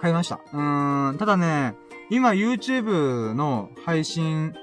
[0.00, 0.40] 買いました。
[0.52, 1.18] うーん。
[1.18, 1.74] ただね、
[2.10, 4.54] 今 YouTube の配信、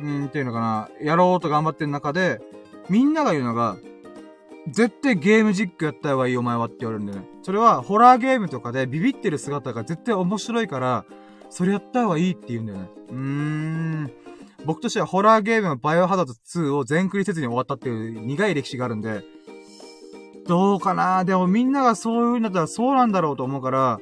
[0.00, 2.40] うん、っていうのかな、やろうと頑張ってる中で、
[2.88, 3.76] みんなが言うのが、
[4.68, 7.28] 絶対ゲーム実況やった方がいいお前はって言われるんだよね。
[7.42, 11.04] それは、ホラーゲームとかでビビってる姿が絶対面白いから、
[11.50, 12.88] それやった方がいいって言うんだよね。
[13.10, 14.10] うーん。
[14.66, 19.22] 僕としてはホラーゲームのバイオハザード2を全クリせずに終わったっていう苦い歴史があるんで、
[20.46, 24.00] どうかなでもみんながそういう風になったらそうなんだろうと思うから、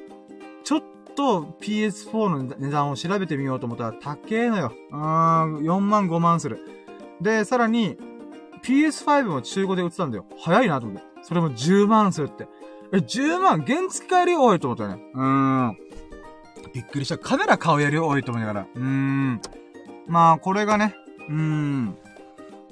[0.63, 0.83] ちょっ
[1.15, 4.73] と PS4 の値段を調べてみようと思ったら高えのよ。
[4.91, 6.59] うーん、4万5万する。
[7.21, 7.97] で、さらに、
[8.63, 10.25] PS5 も中古で売ってたんだよ。
[10.39, 11.03] 早いなと思って。
[11.21, 12.47] それも10万するって。
[12.91, 15.03] え、10万原付買えるよ、多いと思ったよね。
[15.13, 15.77] うーん。
[16.73, 17.17] びっくりした。
[17.17, 18.67] カメラ買うやるよ、多いと思いながら。
[18.75, 19.41] うーん。
[20.07, 20.95] まあ、これがね、
[21.29, 21.97] うーん。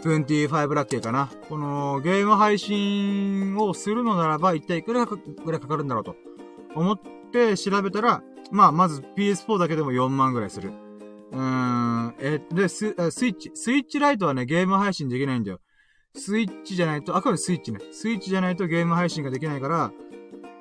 [0.03, 1.29] 25ラッキーかな。
[1.47, 6.15] このゲーム配信をするのならば一体いくらぐらいかかるんだろうと
[6.75, 6.99] 思っ
[7.31, 8.21] て調べたら、
[8.51, 10.71] まあ、まず PS4 だけでも4万ぐらいする。
[11.31, 12.15] うーん。
[12.19, 13.51] え、で、ス、スイッチ。
[13.53, 15.59] スイッチライトはね、ゲーム配信できないんだよ。
[16.15, 17.79] スイッチじゃないと、あくまでスイッチね。
[17.91, 19.91] スイッチじゃないとゲーム配信ができないから、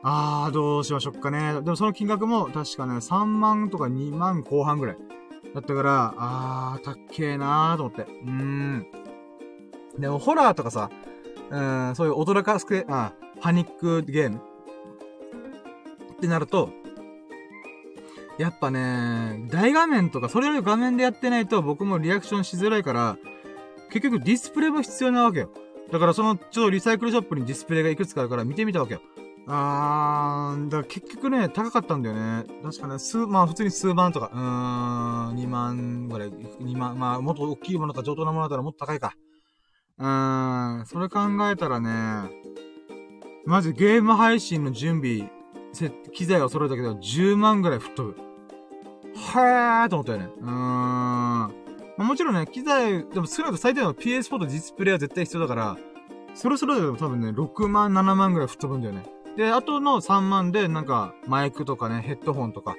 [0.02, 1.54] あー、どうしましょうかね。
[1.62, 4.96] でもその金額も確かね、3万とか2万後半ぐらい。
[5.54, 8.02] だったから、あー、たっけーなーと思って。
[8.02, 8.86] うーん。
[9.98, 10.90] でも、ホラーとかさ、
[11.50, 14.40] うん、そういう驚かすけ、あ、パニックゲーム
[16.12, 16.70] ってなると、
[18.38, 23.18] やっぱね、大画面とか、それより画面でやってないと僕もリアクションしづらいから、
[23.90, 25.50] 結局ディスプレイも必要なわけよ。
[25.92, 29.02] だからその、ちょっとリサイクルショップにディスプレイがいくつかあるから見てみたわけよ。
[29.46, 32.44] あー、だから結局ね、高かったんだよね。
[32.62, 36.30] 確かね、数、まあ普通に数万とか、うーん、2万ぐらい、
[36.60, 39.14] 2万、まあもっと大きいものか上等なものだったらもっと高いか。
[39.98, 42.30] うーん、それ考えたらね、
[43.44, 45.28] まずゲーム配信の準備、
[46.12, 48.20] 機材を揃えたけど、10万ぐらい吹っ飛ぶ。
[49.14, 50.28] はーと思ったよね。
[50.40, 50.48] うーん。
[50.50, 51.50] ま
[51.98, 55.76] あ、もちろんね、機材、でも少なくと最低の PS4 とディスプレイは絶対必要だから、
[56.34, 59.02] そろそろでも多分ね、6万、7万ぐらい吹っ飛ぶんだよね。
[59.36, 62.76] で、あとの3万で、なんか、マイクとかね、ヘッドホンとか、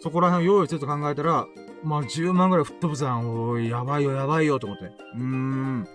[0.00, 1.46] そこら辺を用意すると考えたら、
[1.84, 3.50] まあ、10万ぐらい吹っ飛ぶじゃん。
[3.50, 4.84] おい、やばいよ、やばいよ、と思って。
[4.84, 5.88] うーん。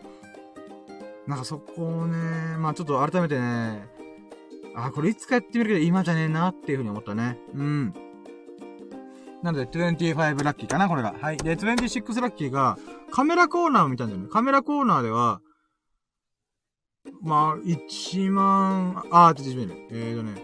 [1.27, 3.85] なんかそこをね、まあちょっと改めてね、
[4.75, 7.37] あ、これいつかやってみるけど今じゃねえなっていうふうに思ったね。
[7.53, 7.93] うん。
[9.43, 11.13] なので、25ラッキーかな、これが。
[11.19, 11.37] はい。
[11.37, 12.77] で、26ラッキーが、
[13.11, 14.29] カメラコーナーを見たんだよね。
[14.29, 15.41] カメラコーナーでは、
[17.21, 19.63] まあ、1万、あーって始め。
[19.91, 20.41] えーとね、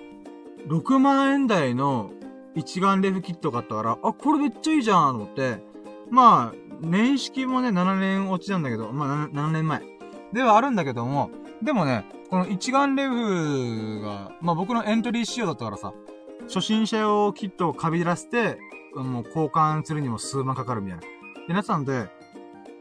[0.68, 2.12] 6万円台の
[2.56, 5.64] 一眼レフキット買ったから、あ、これめっちゃいいじゃんと思って、
[6.10, 9.82] まあ、年式もね、7年落ちなんだけど、まあ、7年前。
[10.34, 11.30] ではあるんだけども、
[11.62, 15.94] でもね、この一眼レフが、まあ僕のエントリー仕様だったからさ、
[16.48, 18.58] 初心者用キットをかびらせて、
[18.96, 21.04] もう交換するにも数万かかるみたいな。
[21.48, 22.10] で、なってたんで、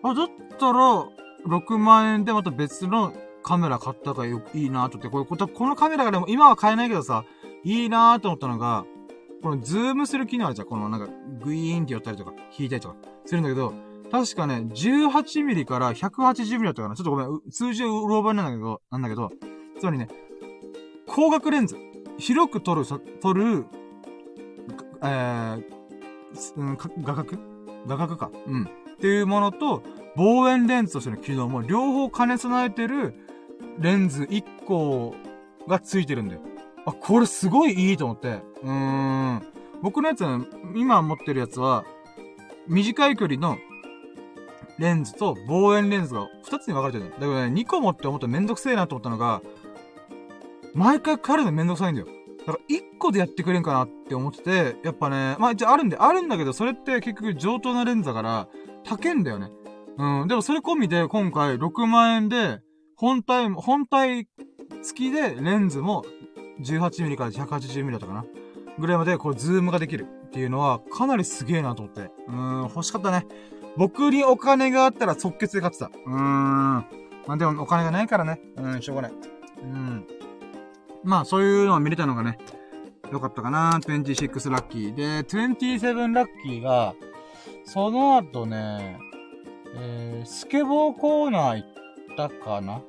[0.02, 0.28] あ、だっ
[0.58, 1.06] たら、
[1.46, 7.24] 6万円でまた別のカメラ買ったからよいいなと思って、これ、このカメラがでも今は買えないけどさ、
[7.64, 8.84] いいなと思ったのが、
[9.42, 10.68] このズームする機能あるじゃん。
[10.68, 11.08] このなんか、
[11.44, 12.96] グイーンって寄ったりとか、引いたりとか、
[13.26, 13.74] するんだけど、
[14.10, 16.94] 確かね、18ミリから180ミリだったかな。
[16.94, 19.30] ちょっとごめん、数字うろ覚えなんだけど、なんだけど、
[19.78, 20.08] つまりね、
[21.06, 21.76] 光学レンズ、
[22.18, 22.84] 広く撮る、
[23.20, 23.66] 撮る、
[25.02, 25.62] えー、
[27.02, 27.38] 画角？
[27.86, 28.30] 画角か。
[28.46, 28.64] うん。
[28.64, 29.82] っていうものと、
[30.16, 33.14] 望遠レンズとしての機能も両方兼ね備えてる
[33.78, 35.14] レンズ1個
[35.68, 36.40] がついてるんだよ。
[36.86, 38.40] あ、これすごいいいと思って。
[38.62, 39.42] うーん。
[39.82, 40.40] 僕のやつは、
[40.74, 41.84] 今持ってるやつは、
[42.68, 43.58] 短い距離の
[44.78, 47.20] レンズと望遠レンズが2つに分かれてるんだよ。
[47.20, 49.42] だけどね、2個持って思ったらめんどくせえなと思ったのが、
[50.74, 52.08] 毎回変えるのめんどくさいんだよ。
[52.46, 58.48] だから1個でやってくれんかなって思ってて、やっぱね、まあ一応あるんで、あるんだけど、それって結局上等なレンズだから、
[58.84, 59.50] 高えんだよね。
[59.98, 60.28] うん。
[60.28, 62.60] でもそれ込みで今回6万円で、
[63.02, 64.28] 本体、本体
[64.80, 66.04] 付きでレンズも
[66.60, 68.24] 18mm から 180mm だったかな。
[68.78, 72.02] ぐらいまでこうズームができるっていうのはかなりすげえなと思って。
[72.28, 73.26] うーん、欲しかったね。
[73.76, 75.86] 僕にお金があったら即決で買ってた。
[75.86, 76.14] うーん。
[76.14, 76.84] ま
[77.26, 78.40] あでもお金がないからね。
[78.56, 79.12] うん、しょうがない。
[79.60, 80.06] うん。
[81.02, 82.38] まあそういうのを見れたのがね、
[83.10, 83.80] よかったかな。
[83.80, 84.94] 26ラッキー。
[84.94, 86.94] で、27ラッキーが、
[87.64, 89.00] その後ね、
[89.74, 91.68] えー、スケボーコーナー行っ
[92.16, 92.80] たかな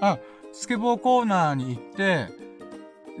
[0.00, 0.18] あ、
[0.52, 2.28] スケボーコーナーに行って、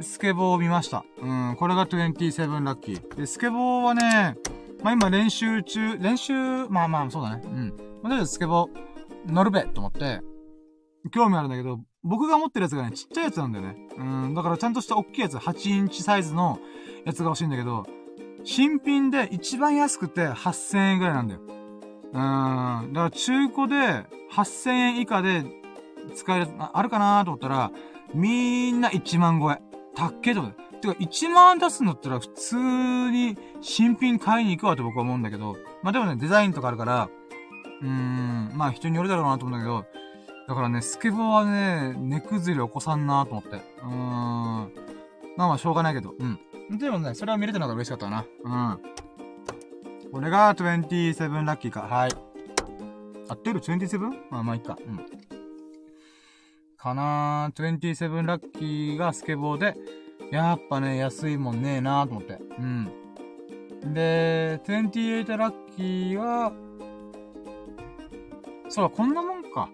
[0.00, 1.04] スケボーを見ました。
[1.20, 3.16] うん、これが27ラッキー。
[3.16, 4.36] で、スケボーはね、
[4.82, 6.32] まあ、今練習中、練習、
[6.68, 7.42] まあまあ、そうだね。
[7.44, 7.68] うん。
[7.68, 10.20] まあ、とりあえずスケボー、乗るべと思って、
[11.10, 13.76] 興味あるんだけど、僕が持ってるやつがね、ちっちゃいやつなんだよね。
[13.96, 16.58] うん、だからちゃんとした大きいやつ、8インチサイズの
[17.04, 17.86] やつが欲しいんだけど、
[18.44, 21.40] 新品で一番安くて8000円ぐらいなんだよ。
[21.40, 25.44] うん、だから中古で8000円以下で
[26.14, 27.70] 使える、ああるかなと思ったら、
[28.14, 29.62] みんな1万超え。
[29.94, 30.68] たっけと思って。
[30.78, 32.56] てか、1万出すんだったら普通
[33.10, 37.08] に新品買いに行くわと僕は思うんだけど、まあでもね、デザインとかあるから、
[37.82, 39.84] うーん、まあ人によるだろうなと思うんだけど、
[40.46, 43.56] だからね、スケボーはね、値崩れ起こさんなと思って。
[43.56, 44.72] うーん。
[45.36, 46.78] まあまあしょうがないけど、うん。
[46.78, 48.24] でもね、それは見れたのが嬉しかったな。
[48.44, 48.78] うん。
[50.12, 51.82] これが27ラッキーか。
[51.82, 52.10] はい。
[53.28, 53.98] 合ってる ?27?
[54.30, 54.78] まあまあいいか。
[54.86, 55.17] うん。
[56.78, 57.78] かなー。
[57.78, 59.76] 27ラッキーがスケボーで、
[60.30, 62.38] やっぱね、安いもんねえなーと思って。
[62.58, 62.90] うん。
[63.92, 66.52] で、28ラッキーは、
[68.68, 69.68] そう、こんなもんか。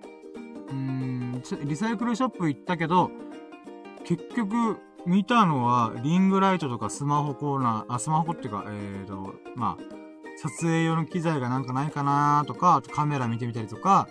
[0.68, 3.10] うーん、リサイクルショップ行ったけど、
[4.04, 9.94] 結局、見たのは、リングライトとかスマホコーナー、あ、スマホっていうか、えーと、まあ、
[10.38, 14.08] 撮影用の機材がなんかないかなーとか、あとカメラ見てみたりとか、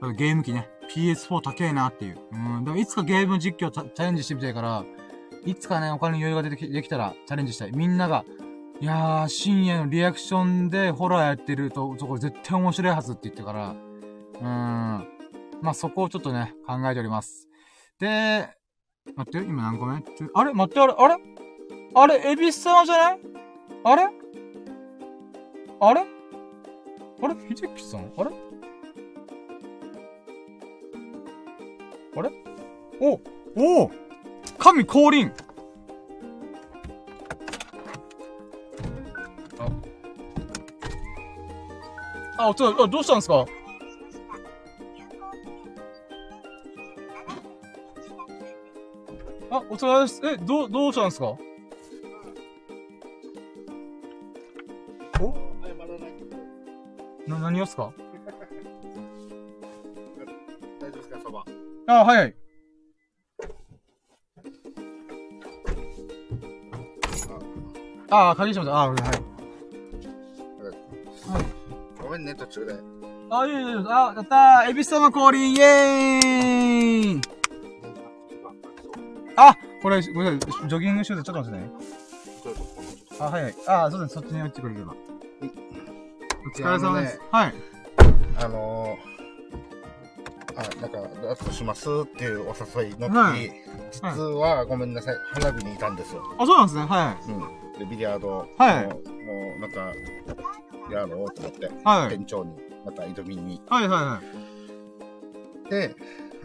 [0.00, 2.18] あとゲーム機ね、PS4 高えなっていう。
[2.32, 4.84] うん、でもいつかゲーム実況チャチャレンジしてみたいから、
[5.44, 7.72] いつかね、お金に余裕が出てきできたらチャレンジしたい。
[7.72, 8.24] みんなが、
[8.80, 15.08] いやー、深夜のリアクションでホラーやってると、そこ絶対面白いはずって言ってから、うーん。
[15.62, 17.48] まあ、そこをちょっとね、考えております。
[17.98, 18.48] で、
[19.16, 20.02] 待って、今何個目？
[20.34, 20.52] あれ？
[20.52, 20.94] 待って、あれ？
[20.96, 21.16] あれ？
[21.94, 22.30] あれ？
[22.32, 23.20] エビス様じゃない？
[23.84, 24.02] あれ？
[25.80, 26.00] あれ？
[27.22, 27.34] あれ？
[27.48, 28.12] 秀樹さん？
[28.16, 28.30] あれ？
[32.16, 32.30] あれ？
[33.00, 33.20] お
[33.56, 33.90] お
[34.58, 35.32] 神降臨。
[42.36, 43.46] あ、あ、おつあ、どうしたんですか？
[49.50, 50.20] あ、お疲れ様です。
[50.24, 51.36] え、どう、どうしたんですか？
[55.20, 55.34] お。
[57.28, 57.92] な、何をっすか？
[61.86, 62.34] あ、はいはい。
[68.10, 68.76] ああ、鍵閉めた。
[68.76, 69.00] あはい。
[72.02, 72.74] ごめんね、途中で。
[73.30, 73.84] あ、いいよいいよ。
[73.88, 74.70] あ、やったー。
[74.70, 77.20] エビス様降臨イェーイ
[79.36, 80.68] あ、これ、ごめんなさい。
[80.68, 81.70] ジョギングシューズちょっと待ってね。
[83.18, 83.54] あ、はいはい。
[83.66, 84.22] あ、そうですね。
[84.22, 84.94] そっちに置いてくれれば。
[86.46, 87.20] お疲れ様です。
[87.30, 87.54] はい。
[88.38, 88.83] あのー、あ、
[91.34, 93.52] なんか、ダーツしますっていうお誘いの時、はい
[93.90, 96.22] 実はごめんなさい、花火にいたんですよ。
[96.38, 96.82] あ、そうなんですね。
[96.82, 97.78] はうん。
[97.78, 99.92] で、ビリヤード、はいもう、もうなんか、
[100.90, 101.68] やろうと思って、い。
[101.84, 102.08] はい。
[102.16, 104.22] 店長にまた挑みにはいはいは
[105.66, 105.70] い。
[105.70, 105.96] で、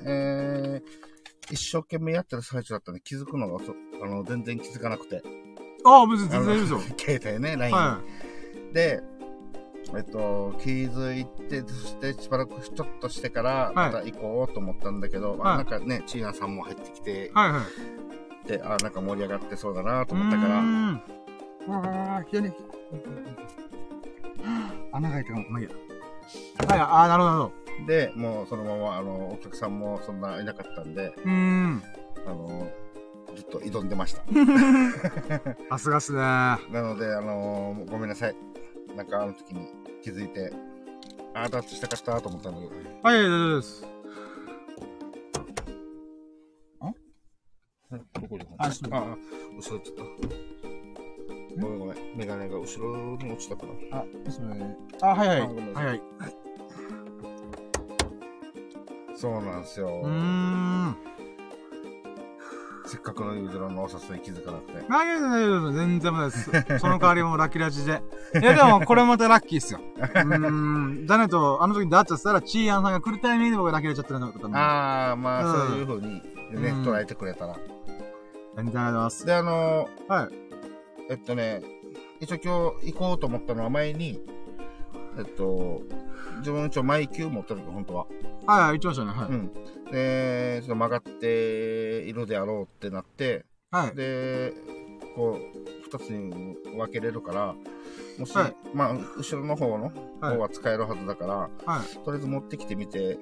[0.06, 5.22] えー、一生懸命やってる最中だったんで気づくのがそ、あの、全然気づかなくて。
[5.86, 6.80] あ、別に全然いいですよ。
[6.98, 7.76] 携帯ね、LINE。
[7.76, 8.02] は
[8.74, 9.02] で、
[9.96, 17.62] えっと、気づいて、そしてしばらくちょっとしてから、また行こうと思ったんだけど、あはいなんかね、チーナさんも入ってきてい。、はいは
[18.46, 18.48] い。
[18.48, 21.02] で、あなんか盛り上がってそうだなと思ったから、ん。
[21.70, 22.52] ああ、非常に。
[24.92, 25.46] 穴が開いたかも。
[25.50, 25.72] まあいいや。
[26.68, 27.88] はい、ああ、なるほど、なるほど。
[27.88, 31.84] で、もうそのまま、あの、お客さんもそんないなかったんで、うーん。
[32.28, 32.70] あの、
[33.36, 34.24] ずっと挑んでました。
[35.70, 36.20] さすがっすね。
[36.72, 38.36] なので、あのごめんなさい。
[38.96, 39.68] なんかあの時に
[40.02, 40.52] 気づいて、
[41.34, 43.86] あーダーツしたかったと思ったんだけど、はい、大丈夫です。
[47.92, 49.18] どこでああ、あ
[49.58, 50.04] 後ろちゃった。
[51.60, 52.18] ごめんごめん。
[52.18, 54.00] メガネが後ろに落ちたから。
[54.00, 54.78] あ、ですね。
[55.02, 55.40] あ、はいはい。
[55.40, 56.02] はいはい。
[59.16, 59.88] そうなんですよ。
[59.88, 61.09] うーん。
[62.90, 64.84] せっかくのユーズラのお誘い気づかなくて。
[64.90, 65.78] 大丈夫です、大丈夫です。
[65.78, 66.80] 全然無理です。
[66.80, 68.02] その代わりもラッキーラジで。
[68.42, 69.80] いや、でも、これまたラッキーっすよ。
[69.98, 71.06] うーん。
[71.06, 75.10] だねと、あの時にダーツしたら、チーアンさんが来るタイミングで僕がラッキーラジやってるんだ。
[75.12, 76.14] あー、まあ、うんそういう風に
[76.62, 77.56] ね、うん捉えてくれたら。
[78.56, 79.26] 全然ありがとうございます。
[79.26, 80.30] で、あのはい。
[81.12, 81.62] えっとね、
[82.20, 84.20] 一応今日行こうと思ったのは前に、
[85.18, 85.82] えっと、
[86.40, 88.06] 自分一応マイキュー持ってるの、本当は。
[88.46, 89.12] はいはい、言ってましたね。
[89.12, 89.30] はい。
[89.30, 89.54] うん。
[89.92, 93.96] で、その曲がっているであろうってなって、はい。
[93.96, 94.54] で、
[95.16, 97.56] こう、二つに分けれるから、
[98.18, 101.98] もし、はいまあ、後ろの方のはい方は使えるはずだから、はい。
[102.04, 103.18] とりあえず持ってきてみて、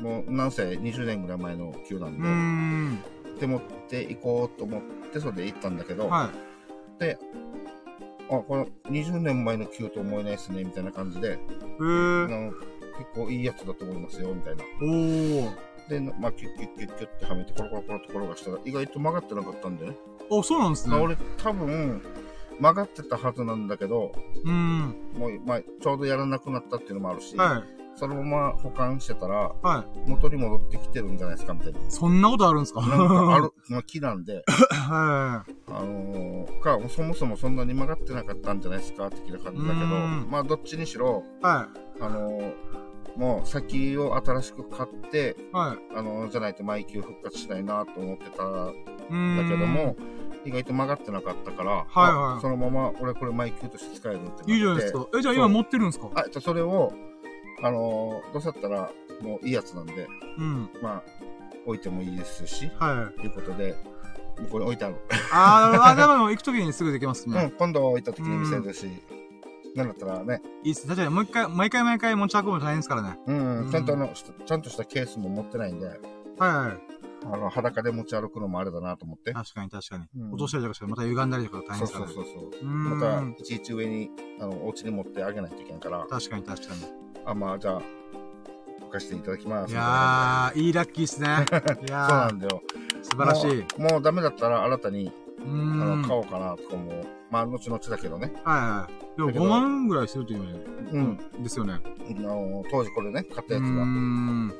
[0.00, 3.02] もう、なんせ20年ぐらい前の球なんん。
[3.34, 4.82] で、で、持っていこうと思っ
[5.12, 6.30] て、それで行ったんだけど、は
[7.00, 7.06] い。
[8.30, 11.38] あ、この20年前の球と思えないですね、みたいな感じで。
[11.80, 12.52] あの
[12.98, 14.64] 結構いいやつだと思いますよ、みたいな。
[14.82, 15.50] おー。
[15.88, 19.96] で、まあ、キュッキュッキュッキュッってはめて、コロコロコロって転がしたら、意外と曲がってなかったんでね。
[20.30, 20.94] お、そうなんですね。
[20.94, 22.02] まあ俺、多分、
[22.58, 24.12] 曲がってたはずなんだけど、
[24.44, 24.94] うーん。
[25.16, 27.62] もう、まあ、ちょうどやらなくなったっていうのもあるし、は
[27.96, 30.10] そのまま保管してたら、はい。
[30.10, 31.78] 元に戻ってきてるんじゃないですか、みたいな。
[31.88, 32.80] そんなことあるんですか？
[32.82, 41.44] なんかある、まあ、木なんで、 はあのー、か、そもそもそんなに曲がってなかったんじゃないですか、的な感じだけど、うんまあ、どっちにしろ、い。
[41.44, 41.68] は
[42.00, 42.52] あのー、
[43.16, 45.56] もう先を新しく買って、い。
[45.56, 45.78] はい。
[45.96, 49.96] あのー、じゃないとマイキュー復活しないなと思ってたんうだけども、、
[50.44, 54.52] 意外と曲がってなかったから、はいはいあそのまま俺これマイキューとして使えるってなって。
[54.52, 55.06] いいじゃないですか。
[55.18, 56.08] え、じゃあ今持ってるんですか？
[56.14, 56.92] あ、じゃあそれを、
[57.62, 58.90] あのー、どうせだったら、
[59.22, 60.06] もういいやつなんで、
[60.38, 60.70] うん。
[60.82, 61.02] まあ、
[61.64, 63.20] 置いてもいいですし、はい。
[63.20, 63.74] ということで、
[64.38, 64.96] 向こうに置いてある。
[65.32, 67.52] ああ、でも行くときにすぐできますうん、ね。
[67.58, 68.86] 今度置いた時に見せるし、
[69.74, 70.86] なんだったらね、いいっす。
[70.86, 73.18] 確かにもう一回、毎回毎回持ち運ぶの大変ですからね。
[73.26, 75.98] うん、うんちゃんとあの、しちゃんとしたケースも持ってないんで、はい
[76.38, 76.95] はい。
[77.24, 79.32] あの、裸で持ち歩くのもあれだなと思って。
[79.32, 80.04] 確かに確かに。
[80.16, 82.12] うん落としたりとかしたらまた歪んだりとか大変からね。
[82.12, 82.64] そうそうそう。
[82.66, 86.80] また、いちいち上に、あの、お家に持ってあげないといけんから、確かに確かに。
[87.24, 87.82] あ、まあ、じゃあ、
[88.82, 89.72] 置かせていただきます。
[89.72, 91.28] いやー、いいラッキーっすね。
[91.84, 92.62] いそうなんだよ。
[93.02, 93.60] 素晴らしい。
[93.60, 94.02] うもう。
[94.02, 95.12] ダメだったら新たに、ー
[95.44, 96.02] あん。
[96.02, 98.32] の、買おうかなとかも、まあ、後々だけどね。
[98.44, 99.16] はいはい。
[99.16, 100.40] でもだけど5万ぐらいするという
[100.92, 101.16] うん。
[101.16, 101.18] ね。
[101.42, 101.80] ですよね。
[101.84, 103.84] あの、当時これね、買ったやつが。
[103.84, 104.52] ん。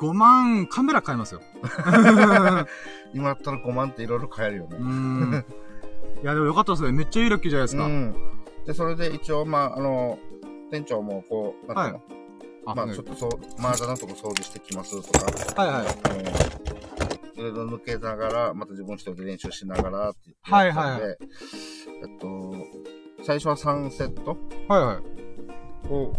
[0.00, 1.42] 5万、カメラ買いますよ。
[3.12, 4.84] 今だったら5万っていろいろ買えるよねうー。
[4.84, 5.44] ん。
[6.22, 6.92] いや、でもよかったですね。
[6.92, 7.84] めっちゃいいラッキーじゃないですか。
[7.84, 8.14] うん。
[8.66, 10.18] で、それで一応、まあ、あの、
[10.70, 12.02] 店長もこう、なんていうの、
[12.66, 13.30] あまあ、ちょっとそう、
[13.60, 15.18] マージャンのとこ掃除してきますと
[15.54, 17.38] か、はいはい。
[17.38, 21.16] いろいろ抜けながら、また自分一人で練習しながらって言ってはいはいえ
[22.16, 22.54] っと、
[23.22, 24.36] 最初は3セット
[24.68, 25.00] はいは
[25.88, 25.92] い。
[25.92, 26.12] を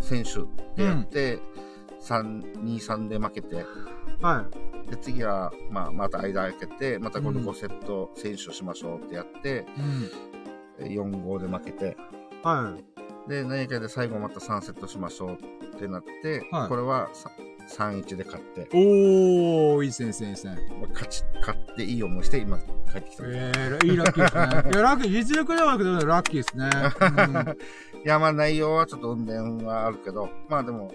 [0.00, 0.40] 選手
[0.76, 1.49] でやって、3、2、
[2.00, 3.64] 3で負けて、
[4.20, 4.46] は
[4.86, 4.90] い。
[4.90, 9.66] で、次は、まあ、また間空けて、またこれうん5セット選手しましょうってやって、
[10.80, 10.86] うん。
[10.86, 11.96] 4、5で負けて、
[12.42, 12.76] は
[13.26, 13.28] い。
[13.28, 15.38] で、何かで最後また3セットしましょう
[15.76, 17.30] ってなって、はいこれはさ
[17.68, 20.46] 3、1で勝って、おー、いいっすね、いいっす
[20.92, 23.24] 勝ち、勝っていい思いして今帰ってきた。
[23.26, 24.70] えー、いいラッキーですね。
[24.72, 26.68] いや、ラッキー、実力ではなくて、ラッキーですね。
[28.04, 30.92] いや、 まあ内容はちょっと運転はあるけど、まあでも、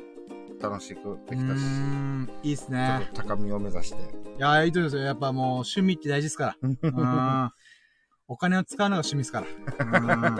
[0.69, 2.27] 楽しくでうん。
[2.27, 3.97] きたし、いいっすね高みを目指して。
[4.37, 5.03] いや、いいと思いますよ。
[5.03, 6.55] やっぱもう、趣味って大事ですから。
[6.61, 7.51] うん。
[8.27, 9.47] お金を使うのが趣味ですから。
[9.85, 10.35] うん。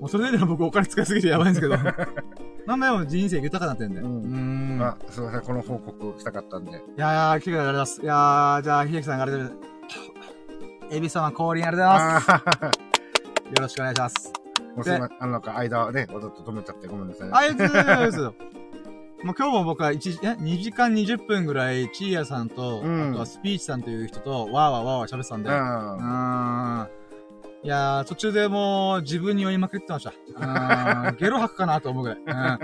[0.00, 1.76] もうそれで僕お金使いすぎてやばいんですけど。
[2.66, 4.00] なんだよ、人生豊かになってんで。
[4.00, 6.72] ううんあ、すいません、この報告したかったんで。
[6.72, 8.02] いやー、来てくれてありがとうございます。
[8.02, 10.96] いやー、じゃあ、秀樹さんありがとうございます。
[10.96, 12.30] エビ様降臨ありがとうございます。
[12.30, 12.66] あ
[13.46, 14.32] よろしくお願いします。
[14.76, 17.30] もうすいません、あの、間ね、わざと止めちゃってごめんなさい。
[17.32, 17.62] あいつ。
[19.22, 25.48] もう今日も僕は1時、え ?2 時間20分ぐらい、チーヤさんと、うんあとはスピーチさんという人と、わーわーわーわー喋ってたんで。
[25.48, 25.58] ううん。
[25.58, 26.88] ーん。
[27.62, 30.10] いやー、途中でもう自分に酔いまくってました。
[30.10, 31.16] うーん。
[31.18, 32.18] ゲロ吐くかなと思うぐらい。
[32.18, 32.34] うん。
[32.34, 32.58] あ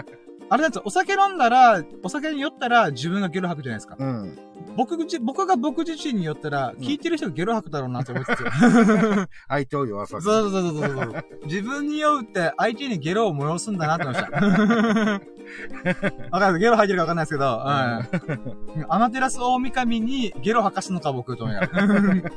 [0.56, 3.96] れなんですよ、お酒飲んだら、お酒に酔ったら自分がゲロ吐くじゃないですか。
[3.98, 4.38] うん。
[4.76, 8.44] 僕自、僕が僕自身に酔ったら、聞いてる人がゲロ吐くだろうなと思いつつ。
[9.48, 11.24] 相手を弱さそうそうそうそうそう。
[11.44, 14.40] 自分に酔うって相手にゲロを催すんだなって思いました。
[16.30, 16.60] わかんない。
[16.60, 18.86] ゲロ吐いてるかわかんないですけど、うん。
[18.88, 21.86] アマテラス大神にゲロ吐かすのか僕と思いながら。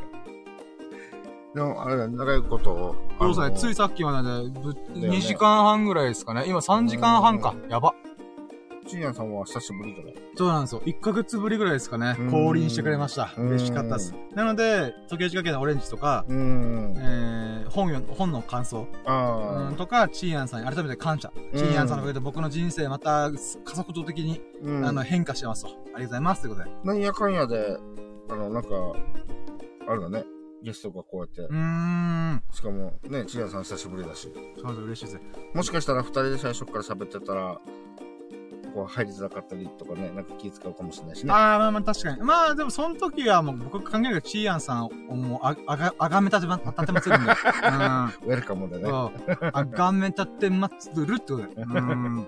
[1.56, 2.96] でも、あれだ、長いことを。
[3.18, 6.44] そうですね、ついさっきまでぶ、ね2時間半ぐらいですかね。
[6.48, 7.56] 今3時間半か。
[7.70, 7.94] やば。
[8.86, 10.14] ちんやさんは久しぶりだね。
[10.36, 10.82] そうなんですよ。
[10.86, 12.32] 1ヶ月ぶりぐらいですかねうん。
[12.32, 13.34] 降臨してくれました。
[13.38, 14.14] うん嬉しかったです。
[14.34, 16.26] なので、時計仕掛けのオレンジとか。
[16.30, 21.32] えー、本よ、本の感想、あうん、とか、チーヤンさんに改めて感謝。
[21.56, 23.32] チーヤンさんのおかげで僕の人生また
[23.64, 24.42] 加速度的に、
[24.84, 24.92] あ。
[24.92, 25.70] の、変化してますと。
[25.70, 26.42] ありがとうございます。
[26.44, 26.76] ということで。
[26.84, 27.78] なんやかんやで、
[28.30, 28.70] あの、なんか、
[29.88, 30.26] あれだね。
[30.64, 31.50] ゲストがこうやってう。
[31.50, 32.44] ーん。
[32.52, 34.32] しかも、ね、ちんやさん久しぶりだし。
[34.60, 35.22] そうです、嬉しいです。
[35.54, 37.60] もしかしたら二人で最初から喋ってたら、
[38.76, 41.32] こう入りづらかったりとかね、なんか気使うかもしれないしね。
[41.32, 42.22] ああ、まあまあ確かに。
[42.22, 47.32] まあでもその時はもう僕考えるチーヤンさんをもうあ、あが、あがめたてま、立てまつるんで。
[47.32, 47.36] うん。
[48.28, 48.90] ウェルカムでね。
[49.54, 51.54] あがめたてまつるってことで。
[51.56, 52.28] うん。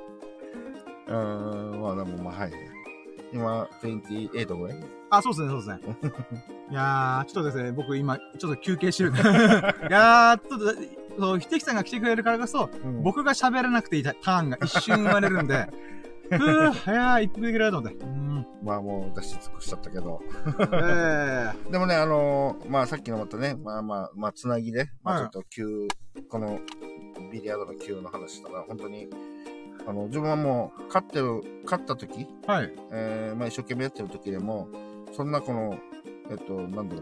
[1.08, 2.54] うーん、まあでもまあはい。
[3.34, 4.78] 今、28ぐらい
[5.10, 5.80] あ、そうですね、そうですね。
[6.72, 9.22] いやー、ちょっとですね、僕今、ちょっと休憩してるんで。
[9.22, 9.24] い
[9.92, 15.68] やー、ちょっと、そう、ひてきさんが来てくれるからこそ、うん僕が喋らなくていいターンが一瞬生まれるんで、
[16.30, 18.04] ふぅ、いやー、一服できると思って。
[18.04, 18.46] うん。
[18.64, 20.22] まあもう出し尽くしちゃったけど。
[20.74, 25.88] ええでもね、あのーまあさっきのまたね、まあまあ、まあつなぎで、まあはいちょっと級、
[26.30, 26.60] この
[27.32, 29.08] ビリヤードの級の話したら、本当に、
[29.88, 32.74] あの、自分はもう、勝ってる、勝った時、はい。
[32.92, 34.68] えー、まあ一生懸命やってる時でも、
[35.14, 35.78] そんなこの、
[36.30, 37.02] えっと、なんだろ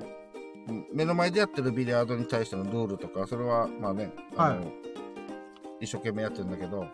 [0.68, 4.74] う、ん目の前でやってるビリヤードに対してのルールとか、それは、まあね、あの、はい
[5.82, 6.88] 一生懸命やってるんだけど、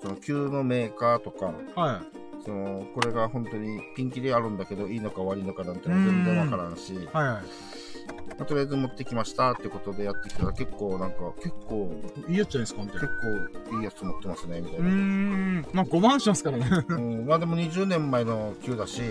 [0.00, 2.02] その球のメーカーとか、は
[2.44, 6.96] その、これが本当にピンキリあるんだけど、いいのか悪いのかなんてのは全然わからんし、い。
[6.96, 7.26] はいはい。
[8.38, 11.92] まあとりあえず持ってきましたってことでやってきたら結構なんか、結構、
[12.28, 13.70] いいやつじゃないですか、みたい結な。
[13.70, 14.88] 構いいやつ持ってますね、みたいな。
[14.88, 15.66] ん。
[15.72, 16.66] まあ5万しますからね。
[16.88, 19.02] うん、まあでも20年前の球だし、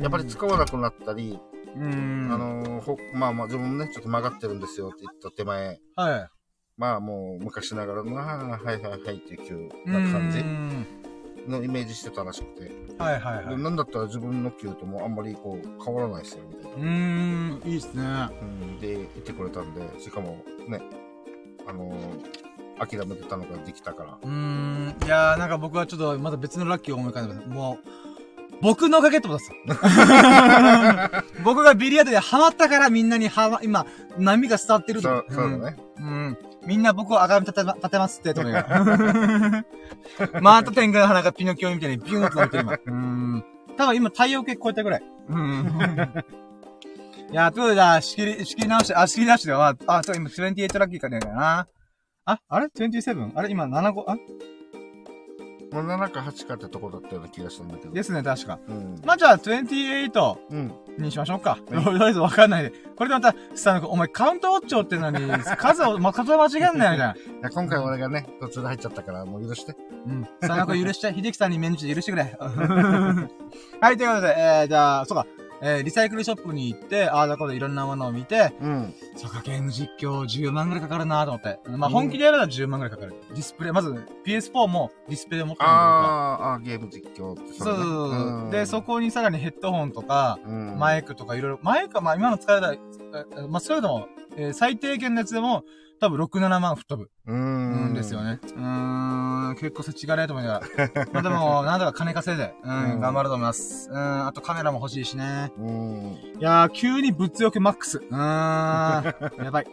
[0.00, 1.38] やっぱり使わなくなったり、
[1.76, 2.32] うーん。
[2.32, 6.30] あのーほ、まあまあ自分もね、ちょっと曲がってるんですよって言った手前、はい。
[6.80, 10.42] まあもう昔ながらの、はいはいはいっていうな感じ
[11.46, 12.72] のイメージしてたらしくて。
[12.98, 13.58] はいはいはい。
[13.58, 16.76] なんだったら自分の球ともあんまりこう変わらないですよ、みたいな。
[16.78, 17.68] ーん。
[17.68, 18.02] いいっすね。
[18.40, 20.80] うん、で、言ってくれたんで、しかもね、
[21.66, 22.50] あのー
[22.80, 24.18] 諦めてたのができたから。
[24.22, 24.96] うーん。
[25.04, 27.46] いやー、なんか僕はちょっとまた別のラッキーを思い浮かんでます。
[27.46, 27.88] もう、
[28.62, 29.56] 僕のおかげってことですよ。
[31.44, 33.84] 僕がビリヤードでハマったからみんなにはま、今、
[34.16, 35.76] 波が伝わってるとそう、そうだね。
[35.98, 36.04] うん。
[36.04, 36.38] うん。
[36.66, 40.40] みんな僕をあがめ立てま、立てますって、とにかく。
[40.42, 42.78] また天下の花がピノキオみたいにビューンと伸びて今。
[42.86, 43.44] うん。
[43.76, 45.02] 多分今太陽系超えたぐらい。
[45.28, 46.24] うん。
[47.30, 51.68] いや、ということで仕切り、仕切り直して、あ、仕切り直して、まあ、あ、そう、今28ラッキーかねえかな。
[52.24, 53.32] あ、あれ ?27?
[53.34, 53.50] あれ？
[53.50, 54.16] 今7個、あ？
[55.72, 57.92] もう7か8かってとこだったような気がしたんだけど。
[57.92, 58.58] ですね、確か。
[58.68, 59.00] うん。
[59.04, 60.72] まあ、じゃあ、28うん。
[60.98, 61.58] にしましょうか。
[61.70, 62.72] うんとりあえずわかんないで。
[62.96, 67.14] これでまた、スタンド君、お前カウントウォッチョってのに、 数を、ま、数を間違えんなよ、みたいな。
[67.14, 69.76] いや今回俺がね、途中で入っちゃったから、もう許して。
[70.06, 70.28] うん。
[70.40, 72.36] スタンド君許して、秀樹さんに免じて許してくれ。
[73.80, 75.26] はい、ということで、えー、じゃあ、そうか。
[75.62, 78.94] えー、リサイクルショップに行って、ああだこうだいろんなものを見て、うん。
[79.16, 81.60] そうか、ゲーム実況10万ぐらいかかるなと思って。
[81.68, 83.14] まあ、うん本気でやるなら10万ぐらいかかる。
[83.30, 83.90] ディスプレイ、まず
[84.24, 88.50] PS4 もディスプレイ持ってるんだあーあー、ゲーム実況ってそうそうそうそう。
[88.50, 92.78] で、そ、こにさらにヘッドホンとか、うん、マイクとかいろいろ、マイクはまあ今の使えた、え
[93.48, 95.64] まあそれでも、えー最低限のやつでも、
[96.00, 97.10] 多分6、7万吹っ飛ぶ。
[97.26, 97.34] うー。
[97.34, 97.38] う
[97.88, 98.22] んんですよ。
[98.24, 98.40] ね。
[98.42, 101.04] うーん、結構せちがれと思いながら。
[101.12, 103.90] まあでも、なんとか金稼いで、うん、うん頑張ると思います。
[103.90, 105.52] うん、あとカメラも欲しいしね。
[105.58, 106.18] うん。
[106.38, 107.98] いやー、急に物欲マックス。
[107.98, 108.14] うーん、
[109.44, 109.66] やばい。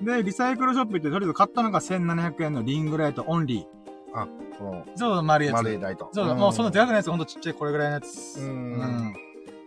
[0.00, 3.66] で、リサイクルショップ行って、とりあえず買ったのが1700円のリングライトオンリ
[4.12, 4.96] この、ー。
[4.96, 5.56] そう、丸いやつ。
[5.56, 6.08] 丸いライト。
[6.12, 8.38] そうだ、もうそんなでかくないやつ、ほんとちっちゃいこれぐらいのやつ。
[8.40, 9.14] うん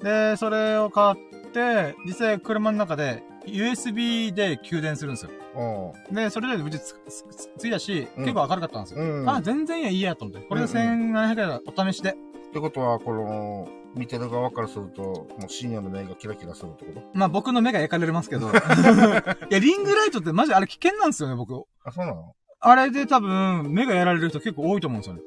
[0.01, 1.15] で、それを買っ
[1.51, 5.93] て、実際車の中で USB で給電するんですよ。
[6.11, 9.01] で、それで無事つ、つ、つついたし、うん結構明るかったんですよ。
[9.01, 9.29] うん。
[9.29, 10.47] あ、全然いいや、いいやと思って。
[10.47, 12.11] これでうんうん1700円だ、お試しで。
[12.11, 12.13] っ
[12.53, 17.01] てことは、この、見てる側からすると、もう深夜の目がキラキラするってこと？
[17.13, 18.49] まあ僕の目が焼かれますけど。
[18.51, 21.63] いや、リングライトってマジあれ危険なんですよね、僕。
[21.83, 22.33] あ、そうなの？
[22.59, 25.21] あれで多分、目がやられる人結構多いと思うんですよね。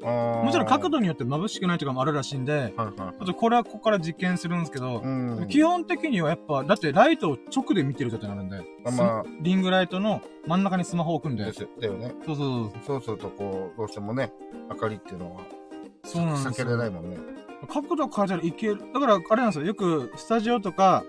[0.45, 2.95] もちろん角度によって眩しくないとかもあるらしいんで、はいはい。
[3.21, 5.09] あとこれはここから実験するんですけど、う
[5.45, 5.47] ん。
[5.49, 12.15] 基本的にはやっぱ、だってライトを直で見てる状態になるんで、あまあスリングライトの真ん中にスマホを置くんで、ですだよね。
[12.27, 14.33] そうそうそうすると、こう、どうしてもね、
[14.69, 15.43] 明かりっていうのは、
[16.03, 16.23] そう。
[16.23, 16.93] そうなんです避けれないよ。
[16.93, 17.17] もんね。
[17.73, 18.79] 角度変えたらいける。
[18.93, 19.67] だから、あれなんですよ。
[19.67, 21.05] よく、スタジオとか、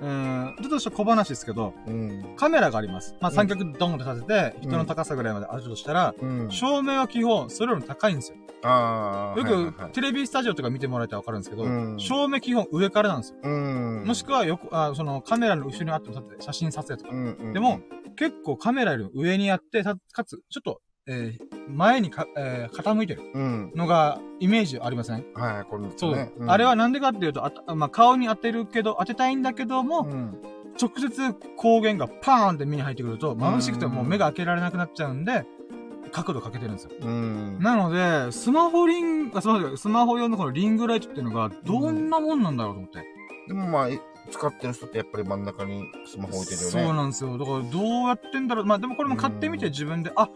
[0.00, 2.34] えー、ちょっとした小話ですけど、うん。
[2.36, 3.16] カメラがあります。
[3.20, 6.50] まあ、うん三脚ドンって立てて、人の高さぐらいまであるとしたら、うん。
[6.50, 8.36] 照明は基本、それよりも高いんですよ。
[8.36, 13.38] よはいはいはいく、テレビスタジオとか見てもらえたらわかるんですけど、うん照明基本上からなんですよ。
[13.42, 14.04] うん。
[14.06, 17.14] もしくは、よく、あその、カメラの後ろにあって立って写真撮影とか。
[17.14, 17.52] うんうん。
[17.52, 17.80] でも、
[18.16, 23.72] 結構カメラよりも上にあって、たかつ、ちょっと、えー、前にか、えー、傾いてるうん。
[23.76, 25.24] のが、イメージありません？
[25.34, 25.92] はい、これね。
[25.96, 30.38] そう、ねんあれはなんでかっていうと、あたまあ、顔に当てるけど、当てたいんだけども、うん。
[30.80, 35.46] 直接光源がパーンって目に入ってくると、眩しくてもう目が開けられなくなっちゃうんで、
[36.12, 36.90] 角度かけてるんですよ。
[37.00, 37.58] うん。
[37.60, 43.04] なので、スマホリン、あ、スマホ、スマホ用のこのリングライトっていうのが、どんなもんなんだろうと思って。
[43.48, 43.88] でもまあ、
[44.30, 46.70] 使ってる人ってやっぱり真ん中にスマホ置いてるよね。
[46.72, 47.38] そうなんですよ。
[47.38, 48.64] だから、どうやってんだろう。
[48.64, 50.28] まあ、でもこれも買ってみて自分で、あ、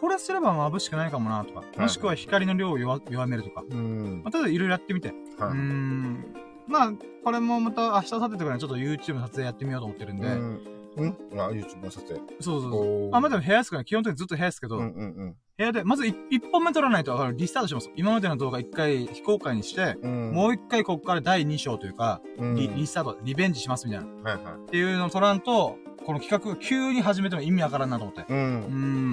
[0.00, 1.62] これすれば眩しくないかもな、とか。
[1.76, 3.64] いもしくは光の量を弱弱めるとか。
[3.68, 4.20] うん。
[4.22, 5.12] まあ、ただいろいろやってみて。
[5.38, 5.54] はい。
[5.54, 6.34] ん。
[6.66, 6.92] まあ、
[7.24, 10.26] これもまた明日さてとかにちょっと YouTube の撮影やってみようと思ってるんで。
[10.26, 10.60] うん。
[10.96, 11.16] うん？
[11.40, 12.20] あ、YouTube の撮影。
[12.40, 13.08] そうそうそう。
[13.12, 17.90] あ、まあでも部屋ですから、基本的にずっと部屋ですけど、うんうん部屋で、まずい一本目撮らないと、リスタートします。
[17.96, 20.32] 今までの動画一回非公開にして、うん。
[20.32, 24.30] もう一回ここから第2章というか、うん、リリスタート、リベンジしますみたいな。
[24.30, 28.20] はいはっていうのを撮らんと、この企画急に始めても意味わからんなと思って。
[28.20, 28.24] い。
[28.24, 28.26] う。
[28.30, 28.68] うんー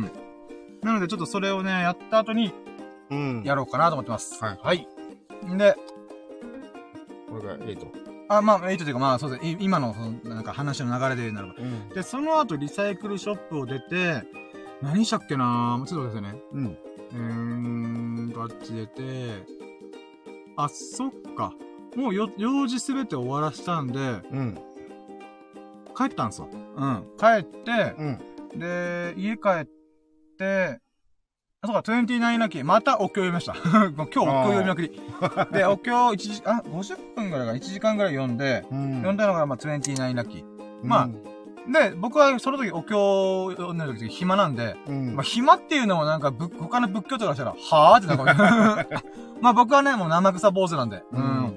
[0.06, 0.12] ん。
[0.86, 2.54] なのでちょっとそれをね、やった後に
[3.10, 3.44] うん。
[3.44, 4.44] やろうかなと思ってます。
[4.44, 4.88] はいはい。
[5.58, 5.76] で、
[7.28, 7.88] これが8。
[8.30, 11.56] あ、まあ、8というかまあそうですね、い今のそのなんか話の流れで言うならば。
[11.58, 11.90] うん。
[11.90, 14.24] で、その後リサイクルショップを出て、
[14.84, 16.42] 何したっけなちょっと待ってくださいね。
[16.54, 16.66] うん。
[16.66, 19.04] うーんと、あっち出て、
[20.56, 21.52] あ、そっか。
[21.96, 24.56] もうよ、用事すべて終わらしたんで、うん。
[25.98, 26.50] 帰ったんですよ。
[26.76, 27.08] うん。
[27.18, 28.60] 帰って、うん。
[28.60, 29.75] で、家帰って、
[31.62, 32.64] あ、そうか、29ラッキー。
[32.64, 33.56] またお経読みました。
[33.64, 35.02] 今日お経読みまくり。
[35.52, 40.46] で、 お経1時、あ、50分ぐらいか1時間ぐらい読んで、うん読んだのが、まあ、29ラッキー。
[40.84, 41.10] まあ
[41.68, 48.86] で、僕はその時お経を読んでる時暇なんで、うんまあ、暇っていうのもなんかぶ、他の仏教徒からしたら、はぁってなんか、
[49.42, 50.98] まあ僕はね、もう生臭坊主なんで。
[50.98, 51.04] う。
[51.14, 51.56] うんん。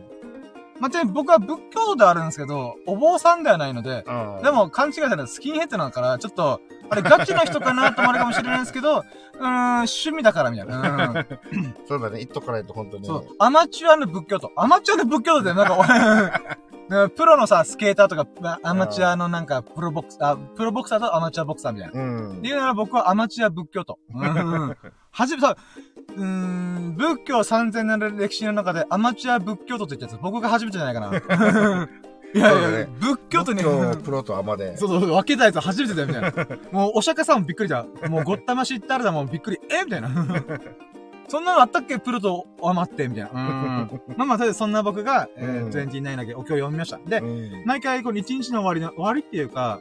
[0.81, 9.01] まあ、ちなみに僕は仏教徒ではあるんですけど、お坊さんではないので、あーで、も勘違いされたスキンヘッドなのから、ちょっと、あれガチな人かなと思われるかもしれないですけど、
[9.39, 11.27] うーん、趣味だからみたいな。
[11.53, 11.75] うん。
[11.87, 13.07] そうだね、言っとかないと本当に。
[13.07, 13.27] そう。
[13.39, 14.51] アマチュアの仏教徒。
[14.57, 15.55] アマチュアの仏教徒で、
[16.89, 22.01] なんかプロのさ、スケーターとか、まアマチュアのなんか、プロボクス、あ、プロボクサーとアマチュアボクサーみたいな。
[22.01, 22.49] うんって。
[22.49, 23.99] いうなら僕はアマチュア仏教徒。
[24.15, 24.77] うん。
[25.19, 25.57] はじめ、さ、
[26.17, 31.89] うーん、仏教3000年の歴史の中でアマチュア仏教徒って言ったやつ、僕が初めてじゃないかな。
[32.33, 33.65] いやいや、ね仏教徒ね。
[33.65, 34.77] 仏教プロとアマで。
[34.77, 36.57] そうそう、分けたやつ初めてだよ、みたいな。
[36.71, 37.85] もう、お釈迦さんもびっくりだ。
[38.09, 39.59] もう、ごったましったらだもん、びっくり。
[39.69, 39.83] え？
[39.85, 40.09] みたいな。
[41.27, 41.99] そんなのあったっけ？
[41.99, 43.31] プロと余って、みたいな。
[43.33, 43.45] う
[43.95, 44.01] ん。
[44.17, 46.35] まあまあ、そんな僕が、えうんー、29だけ？
[46.37, 46.99] お経を読みました。
[47.05, 47.65] でう、ん。
[47.65, 49.81] 毎回、この一日の終わりの、終わりっていうか、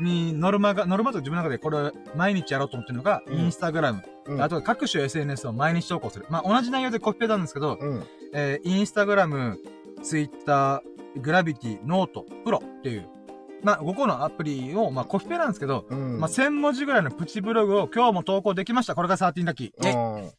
[0.00, 4.02] に、ノルマが、ノルマと自分の中でこれ、毎日やろうと思ってるのが、うんインスタグラム。
[4.26, 6.26] うんあとは各種 SNS を毎日投稿する。
[6.28, 8.04] まあ、同じ内容でコピペなんですけど、うん。
[8.34, 9.58] えー、インスタグラム、
[10.02, 13.08] ツイッター、グラビティ、ノート、プロっていう、
[13.62, 16.20] まあ、5個のアプリを、まあ、コピペなんですけど、うん。
[16.20, 18.94] まあ、1000文字ぐらいのプチブログを今日も投稿できました。
[18.94, 20.30] これが13ラッキー。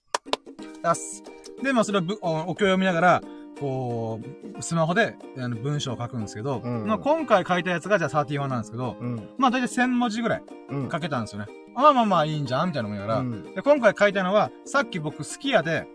[0.95, 1.23] す。
[1.63, 3.23] で、まあ、それをお経を読みながら、
[3.59, 4.19] こ
[4.57, 9.29] う、スマホであの文章を書くんですけど、うんまあ、今回書いたやつがじゃあ31なんですけど、うん。
[9.37, 10.89] まあ、大体1000文字ぐらいうん。
[10.89, 11.47] 書けたんですよね。
[11.75, 15.87] まあまあまあいいんじゃんみたいな思いながら、うんで、今回書いたのは、さっき僕、すき家で、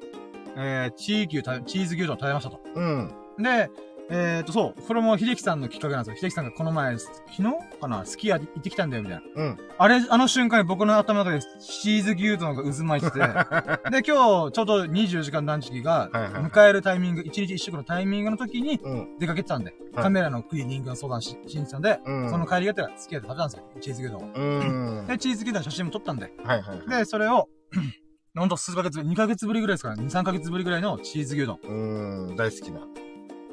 [0.56, 2.60] えー、チーチーズ牛丼食べましたと。
[2.74, 3.12] うん。
[3.38, 3.70] で、
[4.10, 6.16] えーと、そう、これも秀樹さんのきっかけなんですよ。
[6.16, 7.42] 秀樹さんがこの前、昨日
[7.80, 8.04] かな？
[8.04, 9.42] すき家行ってきたんだよ、みたいな。
[9.42, 9.58] うん。
[9.78, 13.18] あれ、あの瞬間に僕の頭の中でチーズ牛丼が渦巻いてて、
[13.90, 19.18] で、今日、ちょうど24時間断食が、迎えるタイミング、1日1食のタイミングの時にうん。
[19.18, 22.30] 出かけてたんで、はいカメラのクリーニングの相談し、しにたんで、うん。
[22.30, 23.64] その帰りがてらすき家で食べたんですよ。
[23.80, 24.32] チーズ牛丼を。
[24.34, 25.06] うん。
[25.06, 26.88] で、チーズ牛丼の写真も撮ったんで、はいはいはい。
[26.98, 27.48] で、それを、
[28.36, 30.02] ほんと数ヶ月ぶり、2ヶ月ぶりぐらいですからね。
[30.02, 31.60] 2、3ヶ月ぶりぐらいのチーズ牛丼。
[31.62, 32.36] うん。
[32.36, 32.80] 大好きな。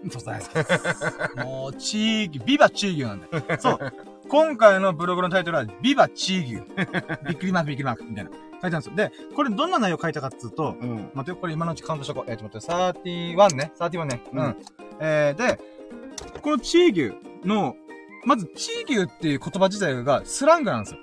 [0.09, 1.45] そう大好きです。
[1.45, 3.27] もう、チー牛、ビバチー牛なんで。
[3.59, 3.79] そう。
[4.27, 6.55] 今回のブログのタイトルは、ビバチー牛。
[7.27, 8.31] びっくりマーク、びっくりマーク、みたいな。
[8.31, 8.95] 書いてあるんですよ。
[8.95, 11.11] で、これどんな内容書いたかっつうと、うん。
[11.13, 12.31] 待ってよ、これ今のうちカウントしとこう。
[12.31, 13.71] えっ、と待って、31ね。
[13.77, 14.21] 31ね。
[14.31, 14.39] うん。
[14.39, 14.57] うん
[14.99, 15.59] えー、で、
[16.41, 17.75] このチー牛の、
[18.25, 20.99] まず、チー牛っていう言葉自体がスラングなんですよ。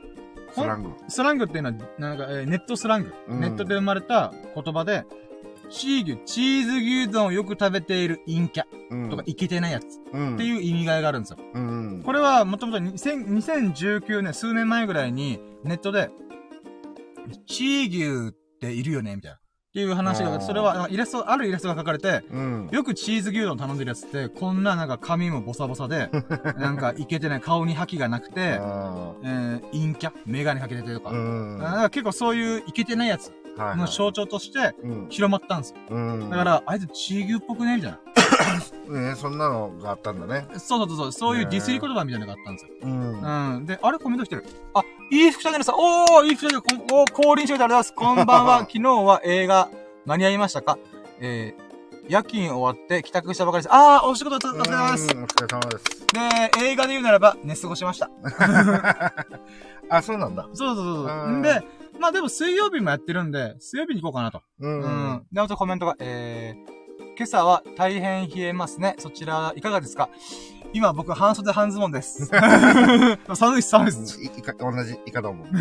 [0.52, 0.90] スラング。
[1.08, 5.04] スラングっていうのは、なんか、えーネットスラング、うんネットで生まれた言葉で、
[5.70, 9.10] チー牛、チーズ牛丼をよく食べている陰キャうん。
[9.10, 10.36] とか、イケてないやつっうん。
[10.36, 11.38] ていう意味合いがあるんですよ。
[11.55, 12.02] うん。
[12.05, 16.10] これは、もともと2000 2019年、数年前ぐらいに、ネットで、
[17.47, 19.36] チー牛っているよねみたいな。
[19.36, 19.40] っ
[19.74, 22.68] ていう話が、それは、イラスト、あるイラストが描かれて、うん。
[22.72, 26.10] よくチーズ牛丼頼んでるやつって、こんななんか髪もボサボサで、
[26.58, 31.10] なんかイケてない顔に覇気がなくて、あえー、陰キャメガネかけててとか。
[31.10, 31.58] ーうん。
[31.58, 33.30] だから結構そういうイケてないやつ
[33.76, 35.06] の象徴としてうん。
[35.08, 35.76] 広まったんですよ。
[35.90, 36.30] うん。
[36.30, 37.92] だか、ら、あいつチー牛っぽくねみたい
[38.88, 40.46] ね、そんなのがあったんだね。
[40.52, 40.58] な。
[40.58, 42.70] そうそうそう、そういうディスり言葉みたいなのがあったんですよ。
[42.82, 43.56] うん。
[43.56, 43.66] うん。
[43.66, 44.44] で、あれコメント来てる。
[44.74, 45.74] あ、いい服着てるさん。
[45.76, 46.62] おー、いい服着てる。
[46.62, 47.94] こおー、降臨してくれてありがとうございます。
[47.94, 48.58] こんばんは。
[48.70, 49.68] 昨日は映画、
[50.06, 50.78] 間に合いましたか？
[51.20, 51.62] えー、
[52.08, 53.74] 夜勤終わって帰宅したばかりです。
[53.74, 55.14] あー、お仕事お疲れ様です。
[55.14, 55.84] うんお疲れ様です。
[56.60, 58.08] で、映画で言うならば、寝過ごしました。
[59.90, 60.48] あ、そうなんだ。
[60.54, 61.62] そうそうそうんで、
[61.98, 64.42] まあでも水曜日もやってるんで、水曜日に行こうかなと。
[64.60, 64.68] う。
[64.68, 65.26] うんん。
[65.32, 68.94] で、あとコメントが、えー、今朝は大変冷えますね。
[68.98, 70.08] そちら、いかがですか？
[70.74, 72.26] 今僕半袖半ズボンです。
[73.34, 74.20] 寒い寒いです。
[74.22, 75.48] いいか、同じイカだもん。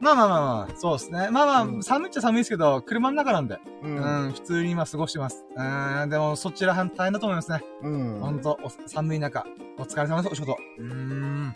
[0.00, 1.28] まあまあまあまあ、そうですね。
[1.32, 3.88] まあまあ、うん寒いっちゃ寒いですけど、車の中なんで、う。
[3.88, 5.44] うんん、普通に今過ごしてます。
[5.56, 7.64] うん、でもそちら大変だと思いますね。
[7.82, 8.20] うん。
[8.20, 9.44] ほんと、お寒い中、
[9.76, 10.56] お疲れ様です、お仕事。
[10.78, 11.54] うーん。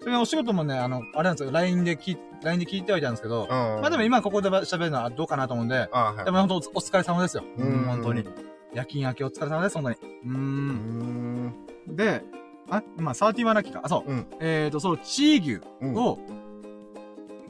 [0.00, 6.24] それでお仕事もね、あの、あれなんですよ、LINE で聞い、LINE で聞いてはいたんですけど、ままあでも、今ここで喋るのはどうかなと思うんで、あはい。
[6.24, 7.44] でも本当おお疲れ様ですよ。
[7.58, 8.24] 本当に。
[8.72, 9.96] 夜勤明けお疲れ様です、本当に。
[10.24, 11.54] うんん。
[11.88, 12.22] で、
[12.70, 13.80] あ、まあ、31ラッキーか。
[13.82, 14.10] あ、そう。
[14.10, 15.94] うんえーと、そう、チー牛うん。
[15.94, 16.18] を、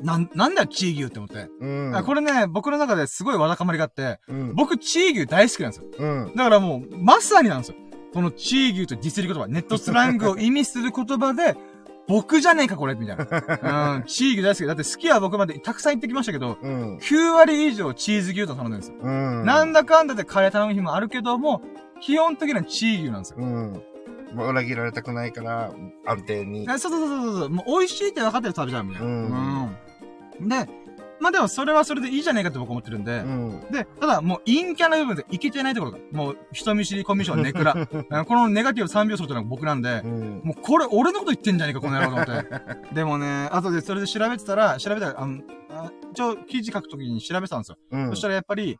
[0.02, 1.48] なん、なんだよ、チー牛って思って。
[1.60, 1.94] うん。
[1.94, 4.54] あこれね、僕の中ですごいわだかまりがあって、うん。
[4.54, 5.88] 僕、チー牛大好きなんですよ。
[5.98, 6.32] うん。
[6.34, 7.76] だからもう、まさになんですよ。
[8.12, 11.56] このチー牛とディスり言葉、ネットスラングを意味する言葉で、
[12.10, 13.24] 僕じゃねえか、これ、みたいな。
[13.96, 14.66] うん、チー牛大好き。
[14.66, 16.96] だって好きは僕までたくさん言ってきましたけど、うん。
[16.96, 18.96] 9割以上チーズ牛と頼んでるんですよ。
[19.00, 19.44] うん。
[19.44, 21.62] なんだかんだでカレー頼む日もあるけども、
[22.00, 23.36] 基本的にはチー牛なんですよ。
[23.38, 23.82] うん。
[24.34, 25.72] もう裏切られたくないから、
[26.04, 26.66] 安定に。
[26.68, 27.50] えそうそうそうそうそう。
[27.50, 29.08] もう美味しいって分かってると食べちゃうみたいな。
[29.08, 29.24] うん
[30.40, 30.68] うんで、
[31.20, 33.60] まあでもそれはそれでいいじゃねえかって僕思ってるんで、うん。
[33.70, 37.74] で、ただもう陰キャな部分でいけてないところが、もう人見知りコミュ障 ネクラ。
[37.74, 40.40] うんこのネガティブ3秒するというのが僕なんでう、ん。
[40.42, 42.50] もうこれ俺のこと言ってんじゃねえか、この野郎と思って。
[42.94, 45.40] でもね、後でそれで調べてたら、調べたら、あの、
[45.72, 47.76] あ一応記事書くときに調べてたんですよ。
[47.92, 48.08] うん。
[48.10, 48.78] そしたらやっぱり、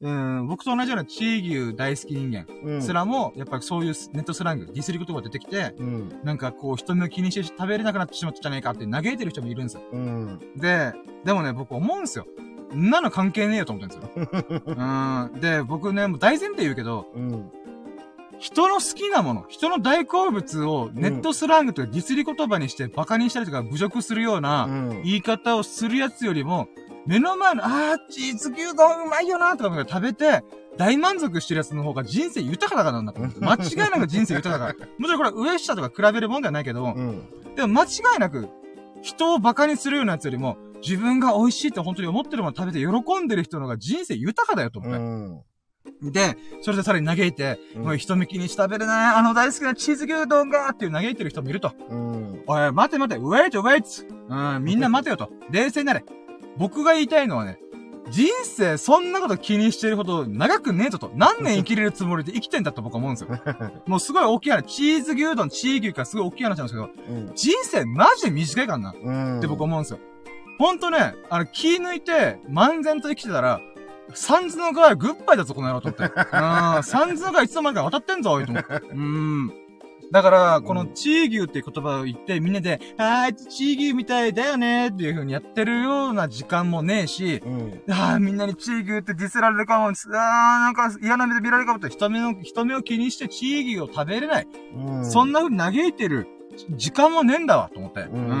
[0.00, 6.20] うん、僕と同じようなチー牛大好き人間うんすらも、やっぱりそういうネットスラング、ディスり言葉が出てきて、うん。
[6.22, 9.82] なんかこう人目を気にして食べれなくなってしまったじゃないかって嘆いてる人もいるんですよ。
[9.92, 10.38] うん。
[10.56, 10.92] で、
[11.24, 12.26] でもね、僕思うんですよ。
[12.74, 14.62] んなの関係ねえよと思ってるんですよ。
[14.66, 15.40] うん。
[15.40, 17.50] で、僕ね、もう大前提言うけど、うん。
[18.38, 25.02] 人の好きなもの、人の大好物をネットスラングとかディスり言葉にしてバカにしたりとか侮辱するようなうん。
[25.02, 26.68] 言い方をするやつよりも、
[27.08, 30.44] 目の前の、あー、チーズ牛丼うまいよなとか食べて、
[30.76, 33.40] 大満足してるやつの方が人生豊かだからなんだと思って。
[33.40, 34.86] 間違いなく人生豊かだから。
[34.98, 37.54] もちろんこれは上下とか比べるもんではないけど、うん。
[37.56, 38.50] でも間違いなく、
[39.00, 46.06] 人をバカにするようなやつよりも、自分が美味しいって本当に思ってるもの食べて喜んでる人の方が人生豊かだよと思うって。
[46.06, 46.12] ん。
[46.12, 51.72] で、それでさらに嘆いて、うんもう人見気にして食べれない、あの大好きなチーズ牛丼がっていう嘆いてる人もいると。
[51.88, 52.42] うん。
[52.46, 53.88] おい、待て待て、ウェイトウェイト
[54.28, 55.30] うん、みんな待てよと。
[55.50, 56.04] 冷静になれ。
[56.58, 57.58] 僕が言いたいのはね、
[58.10, 61.10] 人生そんなこと気にしてるほど長くねえぞと。
[61.14, 63.28] 何年生きれるつもりで生きてんだと僕は思うんですよ。
[63.86, 64.62] もうすごい大きい話。
[64.62, 67.32] チーズ牛丼、チー牛からすごい大きい話なんですけど、うん。
[67.34, 68.94] 人生マジで短いからな。
[69.00, 69.38] うん。
[69.38, 69.98] って僕思うんですよ。
[70.58, 73.60] ほんとね、あの、気抜いて、漫然と生きてたら、
[74.14, 76.14] サンズの側はグッバイだぞ、この野郎と思って。
[76.32, 78.74] うん、サンズの側いつの間にか渡ってんぞ、おい、と思って。
[78.90, 79.52] うん。
[80.10, 87.82] だから、このチー牛っていう言葉を言って、みんなで、あーいつチー牛みたいだよねっていう風にやってるような時間もねえし、うん。
[87.90, 94.48] あーみんなにチー牛ってディスられるかも、あーなんか嫌な目で見られるかもって人目の、人目を気にしてチー牛を食べれない。
[94.76, 95.04] うん。
[95.04, 96.26] そんな風に嘆いてる
[96.70, 98.00] 時間もねえんだわ、と思って。
[98.00, 98.34] ううんー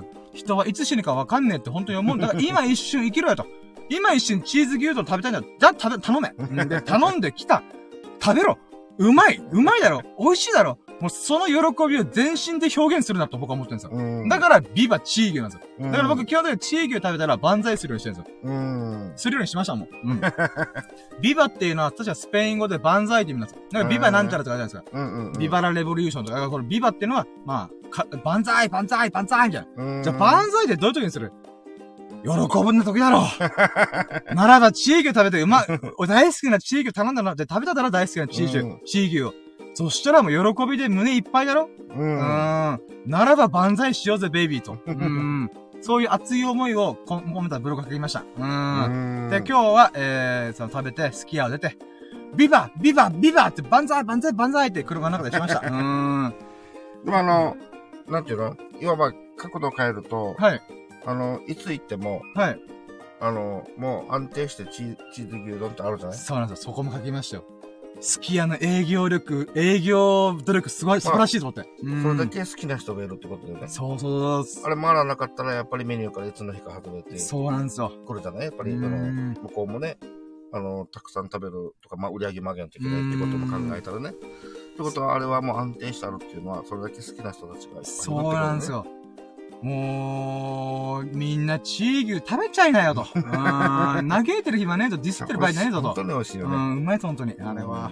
[0.00, 0.06] ん。
[0.34, 3.46] 人はいつ死ぬかわかんねえって本当に思うんだ から、今一瞬生きろよと。
[3.88, 5.46] 今一瞬チーズ牛丼食べたいんだよ。
[5.60, 6.32] じゃあ食べ、頼め。
[6.36, 7.62] う んで、頼んできた。
[8.20, 8.58] 食べろ。
[8.98, 11.54] うまいうまいだろ美味しいだろもうその喜
[11.88, 13.90] びを全身で表現するなと僕は思ってるんですよ。
[13.92, 14.28] うん。
[14.28, 15.66] だから、ビバチー牛なんですよ。
[15.80, 18.36] うん、だから僕、基本的にチー牛食べたら万歳するようにしてるんですよ。
[18.44, 19.12] うん。
[19.16, 19.88] するようにしましたもん。
[20.04, 20.20] うん。
[21.20, 23.64] ビバっていうのは、確かスペイン語で万歳って意味なんですよ。
[23.72, 24.98] だからビバなんちゃらとかじゃないですか。
[24.98, 25.32] うんうん。
[25.38, 29.84] ビバラレボリューションとか、だからこのビバっていうのは、まあ、か、万歳万歳万歳みたいな。
[29.84, 30.02] うん。
[30.02, 31.30] じゃあ、万歳ってどういう時にする？
[32.24, 32.30] 喜
[32.64, 33.22] ぶんな時だろ
[34.34, 35.64] ならば、チー牛食べてうま
[36.08, 37.34] 大好きなチー牛頼んだな。
[37.36, 39.34] で、食べただろ大好きなチー牛、うんチー牛を。
[39.76, 41.68] そしたらもう喜びで胸いっぱいだろ？
[41.90, 41.94] う。
[41.94, 42.80] うんん。
[43.06, 44.78] ならば万歳しようぜ、ベイビーと。
[44.86, 45.50] うん。
[45.82, 48.24] そういう熱い思いをこ込めたブログを書きました。
[48.38, 49.24] うん。
[49.24, 49.30] うん。
[49.30, 51.76] で、今日は、えー、その食べて、スキヤを出て、
[52.34, 55.60] ビバビバビバって万歳万歳万歳って車の中でしました。
[55.68, 56.34] うーん。
[57.04, 57.56] でもあの、
[58.08, 58.56] なんていうの？
[58.80, 60.62] いわば角度変えると、はい。
[61.04, 62.60] あの、いつ行っても、はい。
[63.20, 66.18] あの、もう安定してチーチーズ牛丼ってあるじゃない？
[66.18, 66.64] そうなんですよ。
[66.64, 67.44] そこも書きましたよ。
[68.00, 71.68] すき家の営業力、営業努力すごい、素晴らしいと思って。
[71.82, 73.68] うんそれだけ好きな人がいるってことでね。
[73.68, 77.18] そうそうそあれ回らなかったらやっぱりメニューからいつの日か外れてう。
[77.18, 77.90] そうなんですよ。
[78.06, 78.44] くるじゃない？
[78.44, 79.34] やっぱうり、あの、ん。
[79.34, 79.98] 向こうもね、
[80.52, 84.10] あの、たくさん食べるとか、まあ、売り上げも上げないといけないってことも考えたらね。
[84.10, 88.70] ってことは、あれはもう安定してあるっていうのは、それだけ好きな人たちがいっぱいいるねそうなんです。
[88.70, 88.86] よ。
[89.62, 93.06] もう、みんなチー牛食べちゃいなよと。
[93.14, 94.08] うん。
[94.08, 96.02] 嘆いてる暇ねえと、ディスってる場合じゃねえぞと本当。
[96.02, 96.56] に美味しいよね。
[96.56, 97.34] うん、うまいと本当に。
[97.40, 97.90] あれは。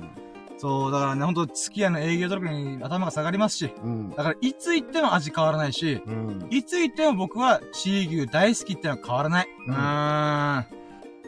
[0.58, 4.10] そう、だからね、ほんと、すき家の営業努力に頭が下がりますし、うん。
[4.10, 6.46] だから、いつ行っても味変わらないし、うん。
[6.50, 9.48] いつ行っても僕は、チー牛大好きってのは変わらない。
[9.66, 10.64] ううんーん。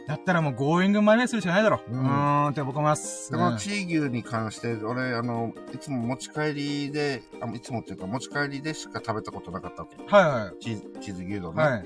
[0.07, 1.81] だったらもう、 going my way するしかないだろ。
[1.91, 3.31] ううんーん、って僕思います。
[3.33, 9.97] で、こうんのチー牛に関して、俺、あの、いつも持ち帰りで、あいつもっていうか、持ち帰りでしか食べたことなかったわけ。
[10.07, 11.57] はいはチーズ、チーズ牛丼い。
[11.57, 11.63] ね。
[11.63, 11.85] はい。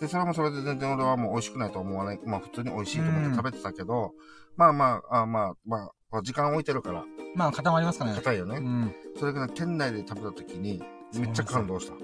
[0.00, 2.20] で、それもそれで全然俺はもう美味しくないと思わない。
[2.24, 4.12] まあ普通に美味しいと思って食べてたけど、
[4.56, 7.04] まあまあ、あまあ、まあ、時間置いてるから、
[7.34, 8.14] まあ、固まりますかね。
[8.14, 8.56] 硬いよね。
[8.56, 8.94] うん。
[9.18, 10.82] それから店内で食べた時に、
[11.14, 11.94] めっちゃ感動した。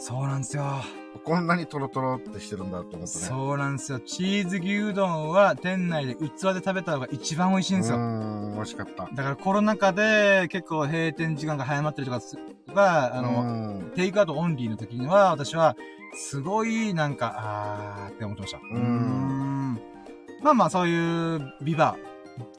[0.00, 0.64] そうなんですよ。
[1.18, 3.24] こんなにトロトロってしてるんだって思ってね。
[3.24, 4.00] そうなんですよ。
[4.00, 7.96] チーズ牛丼は店内で器で食べた方が一番美味しいんですよ。
[7.96, 9.08] うーん、美味しかった。
[9.12, 12.38] だからコロナ禍で結構閉店時間が早まってるとかす、
[12.74, 15.76] が、あの、の、テイクアウトオンリーの時には、私は、
[16.14, 18.58] すごい、なんか、あーって思ってました。
[18.58, 19.80] うんん
[20.42, 21.96] まあまあ、そういう、ビバ、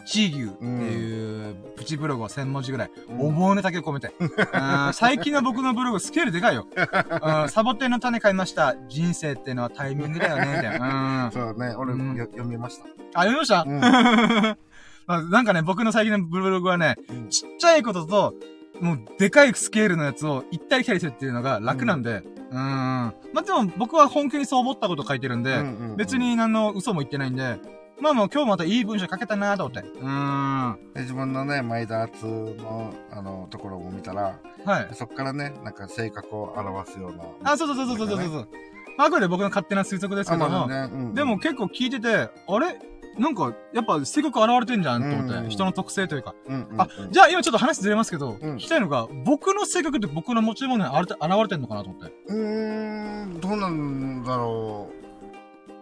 [0.10, 4.12] チー牛っていう、プチブログを1000文字ぐらい、うん思うネタけ込めて。
[4.20, 6.66] うん最近の僕のブログ、スケールでかいよ。
[6.76, 8.76] うんサボテンの種買いました。
[8.88, 11.26] 人生っていうのはタイミングだよね、みたいな。
[11.26, 12.86] うんそうだね、俺、読みました。
[13.14, 13.66] あ、読みました、
[15.30, 18.34] なんかね、僕の最近のブログはね、うんちっちゃいことと、
[18.82, 22.56] もう、でかいスケールのやつを行ったり来たりするっていうのが楽なんで、うん。
[22.56, 25.64] まあ、でも僕は本気にそう思ったこと書いてるんで、
[25.98, 27.60] 別に何の嘘も言ってないんで、
[28.02, 29.88] まあもう今日またいい文章書けたなと思って。
[29.88, 30.80] うーん。
[30.96, 32.26] 自分のね、マイダーツ
[32.62, 34.40] の、あの、ところも見たら、
[34.92, 34.96] い。
[34.96, 37.52] そっからね、なんか性格を表すような。
[37.52, 38.48] あ、そうそうそうそうそうそうそう。
[38.98, 42.80] まあ、あくまで僕の勝手な推測ですけあ、ども、まあね、うんでも、結構聞いてて、あれ？
[43.18, 46.36] なんか、やっぱ性格現れてんじゃんと思って、うん人の特性というか。
[46.48, 52.14] うんうんうん、あ、じゃあ今ちょっと話ずれますけど、うん聞きたいのが、僕の性格って僕の持ち物に現れて現れてんのかなと思って。
[52.28, 54.90] うーん、どうなんだろ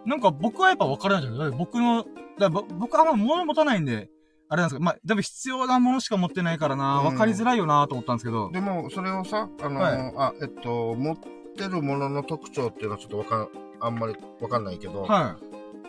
[0.08, 1.38] なんか僕はやっぱ分からないじゃん。
[1.38, 2.04] だって僕の、
[2.38, 4.08] だ僕はあんま物持たないんで、
[4.48, 8.52] あれなんですけど、まあ、でも必要なものしか持ってないからな、うん分かりづらいよなと思ったんですけどう。。
[8.52, 11.16] でも、それをさ、あの、はいあ、えっと、持っ
[11.56, 13.48] てるものの特徴っていうのはちょっとわかん、
[13.80, 15.36] あんまりわかんないけど、は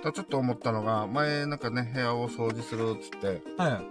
[0.01, 3.61] ただちょっと思ったのが、前なんかね、部屋を掃除するっつって、い。
[3.61, 3.85] はい。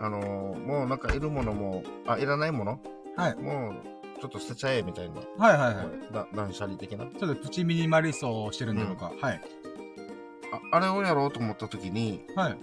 [0.00, 2.80] あのもうなんかいるものも、あ、いらないもの？
[3.16, 3.36] はい。
[3.36, 5.20] もう、ちょっと捨てちゃえみたいな。
[5.38, 6.12] はいはいはい。
[6.12, 7.06] だ断捨離的な。
[7.06, 9.12] ちょっとプチミニマリストをしてるんで、うん僕は。
[9.20, 9.40] はい。
[10.52, 12.58] ああれをやろうと思った時に、はい。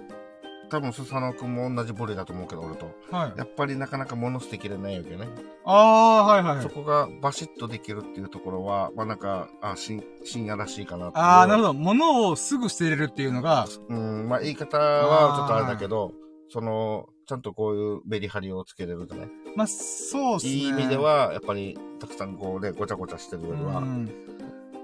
[0.69, 2.91] 多分スサノオ君も同じ部類だと思うけど、俺と。
[3.11, 3.37] はい。
[3.37, 5.27] やっぱりなかなか物捨てきれないわけね。
[5.65, 6.63] ああ、はいはいはい。
[6.63, 11.07] そこがバシッとできるっていうところは、まあなんか、あ、深深夜らしいかな。
[11.07, 11.73] ああ、なるほど。
[11.73, 16.13] 物をすぐ捨てれるっていうのが、うん、まあ言い方はちょっとあれだけど、
[16.49, 19.27] その、ちゃんとこういうメリハリをつけれるとね。
[19.55, 20.51] まあ、そうっすね。
[20.51, 23.77] いい意味では、やっぱり、たくさんこうね、ごちゃごちゃしてるよりは。
[23.79, 24.38] うん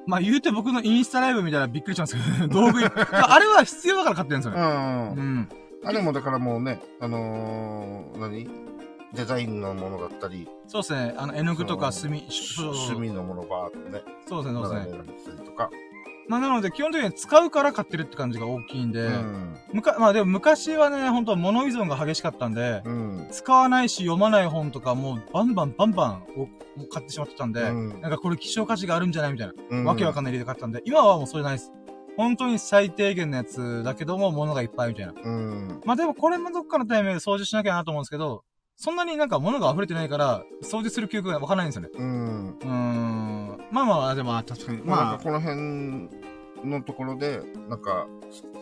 [0.07, 4.63] まあ言うて僕のインスタライブ見たらびっくりしたんですけど、 道具、 まああれは必要だから買ってるんですようね。
[4.63, 4.67] ん。
[4.67, 5.49] うん。
[5.83, 8.49] あれもだからもうね、あのー、何？
[9.13, 11.13] デザインのものだったり、そうですね。
[11.17, 15.45] あの、絵の具とか墨、しそうそう趣味のものばーってね、そうですね、そうですね。
[15.45, 15.69] とか。
[16.27, 19.55] まあなので基本的に使うから買ってるって感じが大きいんで、うん。
[19.73, 23.27] むか、まあでも昔はね、本当物依存が激しかったんで、うん。
[23.31, 26.47] 使わないし読まない本とかもうバンバンバンバンを
[26.91, 29.33] 買ってしまってたんで、うんなんかこれ希少価値があるんじゃない？
[29.33, 29.53] みたいな。
[29.69, 31.71] うんわけわかんない理由で買ったんで、今はもうそれないです。
[32.17, 35.13] 本当に最低限のやつだけども、物がいっぱいみたいな。
[35.21, 35.81] うん。
[35.85, 38.43] まあでもこれもどっかのタイミングで掃除しなきゃなと思うんですけど、
[38.75, 41.89] そんなになんか物が溢れてないから、掃除する記憶がわかんないんですよね。
[41.93, 42.49] うん。
[42.49, 43.57] うーん。
[43.71, 44.81] まあまあ、でも確かに。
[44.83, 46.09] まあ、この辺
[46.65, 47.39] のところで、
[47.69, 48.07] なんか、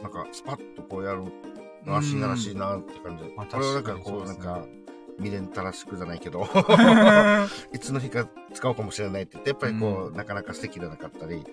[0.03, 1.24] なんか、スパッとこうやる
[1.85, 3.33] のは深夜らしいなって感じで。
[3.35, 4.64] まあこれをなんかこう、なんか、
[5.17, 7.48] 未練たらしくじゃないけど、あ。
[7.74, 11.43] いつの日か使おうかもしれないって言って、やっぱりこう、なかなか捨てきれなかったり。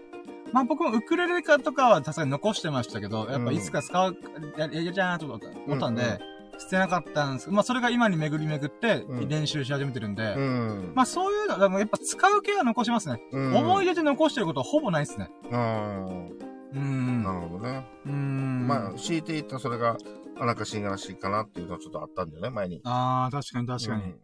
[0.53, 4.17] まあ僕もウクレレカとかはさすがに残してましたけど、やっぱいつか使う、
[4.59, 10.93] や、ややじゃーんと思った思ったんで、うんうん捨てなかったんですまあそれが今に巡り巡ってうん練習し始めてるんで、うん。
[10.95, 13.21] まあそういうの、でもやっぱ使う系は残しますね。
[13.33, 15.31] うん思い出で残してることはほぼないですね。
[15.51, 16.27] うん。
[16.29, 17.23] うーん。
[17.23, 17.87] なるほどね。
[18.07, 18.67] うーん。
[18.67, 19.97] まあ、強いて言ったらそれが、
[20.39, 22.81] あなんか深夜らしいかなっていうのはちょっとあったんだよね、前に。
[22.85, 24.03] ああ、確かに確かに。
[24.03, 24.21] うん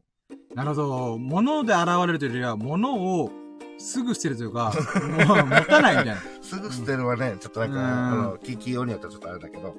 [0.55, 1.19] なるほど。
[1.19, 3.31] 物で現れるというよりは、物を
[3.79, 4.73] すぐ捨てるというか、
[5.29, 6.17] もう持たないみたいな。
[6.41, 9.77] すぐ捨てるはね、ちょっとなんか、うんあの、聞きようによってはちょっとあれだけど。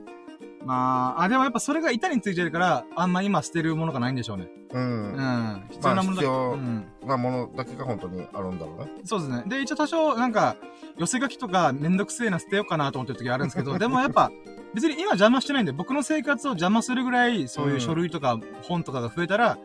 [0.66, 4.48] まあ、あ、でもやっぱそれが板についてるから、あんま今捨てるものがないんでしょうね。
[4.72, 4.77] う。
[4.77, 5.68] うんん。
[5.69, 6.27] 必要なものだけ。
[6.27, 6.86] まあ必要うん。
[7.08, 8.92] なものだけが本当にあるんだろうね。
[9.03, 9.44] そうですね。
[9.48, 10.58] で、一応多少、なんか、
[10.98, 14.32] 寄せ書きとかめんどくせえな捨てようかなと思ってる時あるんですけど、 でもやっぱ、
[14.74, 19.58] 別に今邪魔してないんで、僕の生活を邪魔するぐらい、そういう書類とか本とかが増えたら、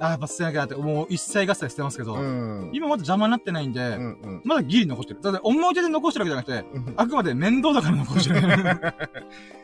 [0.00, 2.70] あーやっぱ捨てなきゃなって、もう一切合切捨てますけど、うん。
[2.72, 5.20] 今まだ邪魔になってないんで、うんうんまだギリ残ってる。
[5.22, 6.94] だって思い出で残してるわけじゃなくて、うん。
[6.96, 8.42] あくまで面倒だから残してる。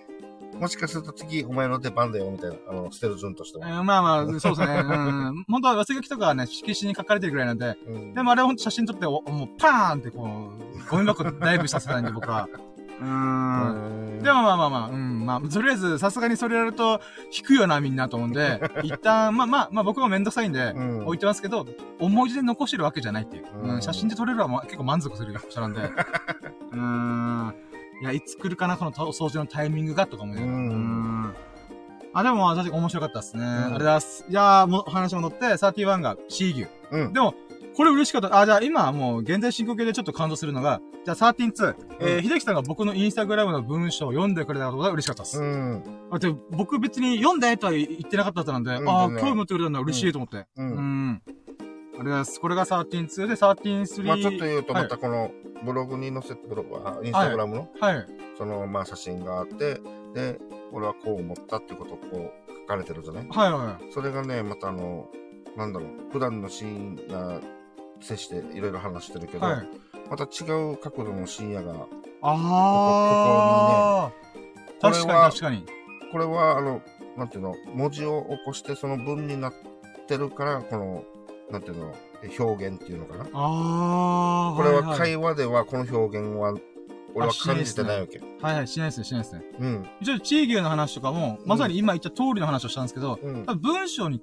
[0.60, 2.56] もしかすると次、お前の出番だよ、みたいな。
[2.68, 3.68] あの、捨てる順としては。
[3.68, 4.66] えーまあまあ、そうですね。
[4.66, 5.44] うん。
[5.48, 10.50] 本当は寄せ書きとかはね、色紙に書かれてるぐらいなんで、うんでもあれほんと写真撮って、おもうパーンってこ
[10.86, 12.46] う、ゴミ箱ダイブさせたいんで、僕は。
[13.00, 13.94] うーん。
[13.94, 17.00] うんでもまあまあまあ、うん、まあ、とりあえず、さすがにそれやると、
[17.36, 21.66] 引くよな、みんなと思うんで、 一旦、まあまあ、まあ僕もめんどくさいんで、うん置いてますけど、
[21.98, 23.44] 思い出で残してるわけじゃないっていう。
[23.62, 25.80] うんうん、写真で撮れるのはまあ結構満足する人なんで。
[25.80, 27.54] うーん。
[28.00, 30.52] いや、いつ来るかな、この掃除のタイミングが、とか思いながら。
[30.54, 31.34] うんん。
[32.12, 33.44] あ、でもまあ、確かに面白かったですね。
[33.44, 34.24] ありがとうございます。
[34.28, 36.66] いやー、もう話戻って、31が C 牛。
[36.90, 37.12] うん。
[37.12, 37.34] でも、
[37.76, 38.38] これ嬉しかった。
[38.38, 45.40] あ、じゃあ今もう現在進行形でちょっと感動するのが、じゃあ132、えー、秀樹さんが僕のインスタグラムの文章を読んでくれたことが嬉しかったです。
[45.40, 45.82] うん。
[46.10, 50.38] だって僕別に読んでとは言ってなかったなんで、うんああ、うん興味持ってくれたんだ、嬉しいと思って。
[50.38, 50.46] う。
[50.56, 51.22] うんん。
[52.00, 52.24] ありが。
[52.24, 54.04] これが132で、133。
[54.06, 55.30] まあちょっと言うと、はいまたこの
[55.62, 58.06] ブログに載せて、ブログは、インスタグラムの、はい。
[58.38, 59.80] その、まあ写真があって、
[60.14, 60.40] で、
[60.72, 63.28] 俺はこう思ったってことをこう書かれてるじゃない？
[63.28, 63.92] はいはい。
[63.92, 65.08] それがね、またあの、
[65.56, 67.40] なんだろう、普段のシーンや
[68.00, 69.68] 接していろいろ話してるけど、はい。
[70.08, 71.86] また違う角度の深夜が、
[72.22, 74.12] ああ、
[74.80, 75.66] ここにね確かに確かに。
[76.12, 76.80] これはあの、
[77.16, 79.52] なんていうの、文字を起こしてその文になっ
[80.08, 81.04] てるから、この、
[81.50, 81.94] なんていうの、
[82.38, 83.24] 表現っていうのかな？
[83.24, 86.54] ああ、これいは会話ではこの表現は、
[87.14, 88.20] 俺は感じてないわけ。
[88.40, 89.42] はいはい、しないですね、しないですね。
[89.58, 89.88] うん。
[90.00, 94.22] 一応、地域の話とかも、まさに今言った通りの話をしたんですけど、うん文章に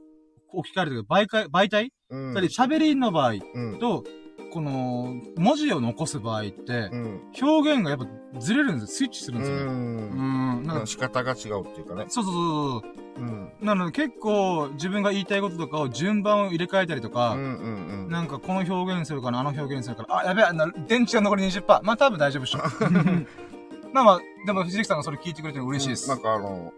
[0.53, 1.93] 置き換えるというか、媒介、媒体？
[2.09, 2.31] うん。
[2.31, 3.79] つまり喋りの場合うん。
[3.79, 4.03] と、
[4.51, 7.21] この、文字を残す場合ってう、ん。
[7.41, 8.05] 表現がやっぱ
[8.39, 8.87] ずれるんですよ。
[8.87, 9.63] スイッチするんうですよね。
[9.63, 10.61] うん。
[10.61, 10.63] ん。
[10.67, 12.05] なんか、仕方が違うっていうかね。
[12.09, 13.07] そうそうそうそう。
[13.19, 13.51] うん。
[13.61, 18.09] なので結構自分が言いたいこととかを順番を入れ替えたりとか、うんうんうん。
[18.09, 21.81] なんかこの表現するかな、あの表現するかな、あ、やべえ、な電池が残り20%。
[21.83, 22.59] まあ多分大丈夫でしょ。
[23.93, 26.09] まあまあ、でも藤木さんがそれ聞いてくれて嬉しいです。
[26.09, 26.73] なんかあの、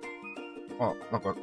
[0.80, 1.36] あ、なんか、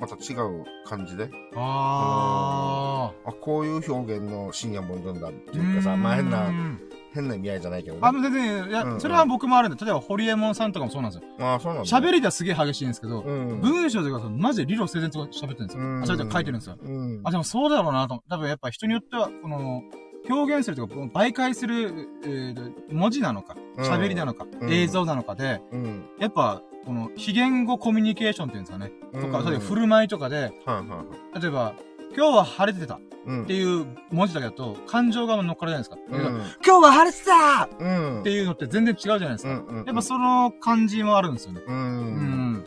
[0.00, 5.62] また違う感じで、ああ、こういう表現の深夜もいるんだってー。
[5.62, 6.80] いうかさ、まあ変な、うん
[7.14, 8.00] 変な意味合いじゃないけどね。
[8.04, 11.28] あ、全然、いや、うんうんそれは僕もあるんで、例えば、ホリエモンさんとかもそうなんですよ。
[11.40, 11.88] ああ、そうなんだ。
[11.88, 13.60] 喋りではすげえ激しいんですけど、うん。
[13.62, 15.82] 文章とかマジで理路整然と喋ってるんですよ。
[15.82, 16.76] うんあ、それで書いてるんですよ。
[16.80, 17.20] うん。
[17.24, 18.22] あ、でもそうだろうなと。
[18.28, 19.82] 多分やっぱ人によっては、この、
[20.28, 26.04] 表現するとか、媒介する、えー文字なのか、うん喋りなのか、うん映像なのかで、うん。
[26.20, 28.92] やっぱ、この、非言語コミュニケーションっていうんですかね。
[29.12, 30.52] とか、うん例えば振る舞いとかで、はいは
[30.84, 31.04] いは
[31.36, 31.40] い。
[31.42, 31.74] 例えば、
[32.16, 35.98] 今日は晴れてたっうんていう文字だけだと、感情が乗っからないですか。
[36.10, 38.20] 今日は晴れてたうん。
[38.20, 39.50] っていうのって全然違うじゃないですか。
[39.50, 39.84] うんうん。
[39.84, 41.60] やっぱその感じもあるんですよね。
[41.66, 41.70] う。
[41.70, 41.78] うん
[42.54, 42.64] ん。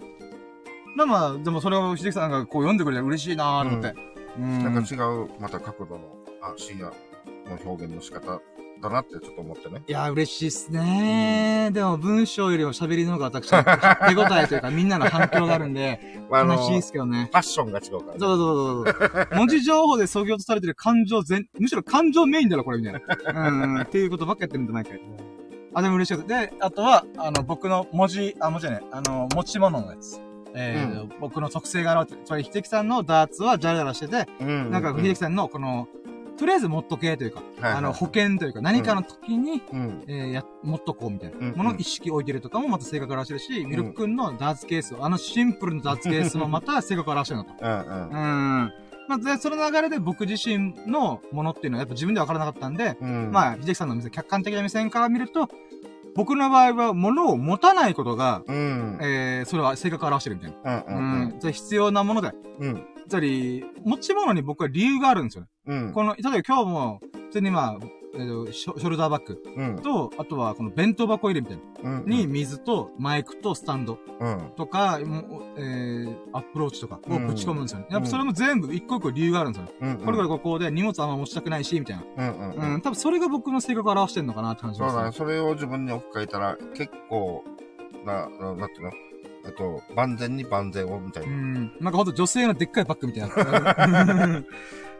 [0.95, 3.95] まあまあ、でもそれを秀樹さんがこう読んでくれて嬉しいなーと思って。
[4.37, 4.63] うん。
[4.63, 6.01] なんか違う、また角度の、
[6.43, 6.85] あ、深夜
[7.49, 8.39] の表現の仕方
[8.81, 9.83] だなってちょっと思ってね。
[9.87, 13.63] いや、嬉しいっすねでも文章よりも喋りの方が私は
[14.09, 17.29] 手応えというかみんなの反響があるんで、まあ、楽しいっフすけどね。
[17.31, 18.19] ァッションが違うからね。
[18.19, 19.27] そうそうそうそう。
[19.37, 22.93] 文字情報で削ぎ落とされてる感情全、むしろ感情メインだろ、これ、みたい
[23.33, 23.49] な。
[23.49, 24.99] うん、っていうことばっかやってるんで、毎回。
[25.73, 26.41] あ、でも嬉しかった。
[26.41, 30.19] で、あとは、あの、僕の文字、あ、文字じゃね、あの、持ち物のやつ。
[30.53, 34.71] えー僕の特性が現れて、つまり、秀樹さんのダーツはジャラジャラしてて、うん。
[34.71, 35.87] なんか、秀樹さんのこの、
[36.41, 40.03] とりあえず持っとけというか、はいはいあの、保険というか、何かの時に、うん。
[40.07, 47.53] えーや、持っとこうみたいうんなものを意識置いてるとかもまた性格を表してるし、ミルク君のダーツケース、あのシンプルなダーツケースもまた性格を表してるのと。
[47.61, 47.77] うんうん。
[47.77, 48.09] う
[48.65, 48.73] ん。
[49.07, 53.31] まあ、で、その流れで僕自身のものっていうのはやっぱ自分では分からなかったんで、うん。
[53.31, 55.47] まあ、秀樹さんの目線、客観的な目線から見ると、
[56.15, 58.97] 僕の場合は物を持たないことが、うん。
[58.99, 60.83] えー、それは性格を表してるみたいな。
[60.85, 61.39] うんううんん。
[61.39, 62.31] それ必要なもので。
[62.61, 62.83] うん。
[63.07, 65.47] つまり、持ち物に僕は理由があるんですよね。
[65.67, 65.91] うん。
[65.93, 67.77] この、例えば今日も、普通にまあ、
[68.13, 69.75] えーとショショルダーバッグうん。
[69.77, 71.99] と、あとはこの弁当箱入れみたいな。
[71.99, 72.09] うん。
[72.09, 74.51] に、水とマイクとスタンドうん。
[74.57, 75.23] とか、もう
[75.57, 77.85] えー、アップローチとかをぶち込むんですよね。
[77.87, 79.95] うんやっぱそれも全部一個一個理由があるんですよね。
[79.99, 80.05] うん。
[80.05, 82.03] これこれここで荷物あんま持ちたくないし、みたいな。
[82.17, 82.73] うんうんうん。
[82.73, 85.15] うん、多分それが僕の性格を表してんのかなって感じますねそうだね。。
[85.17, 87.45] それを自分に置き換えたら、結構、
[88.05, 88.91] な、ななんていうの？
[89.43, 91.33] えっと、万全に万全をみたいうな。
[91.33, 91.71] ん。
[91.79, 94.43] なんかほんと女性のでっかいバッグみたいな。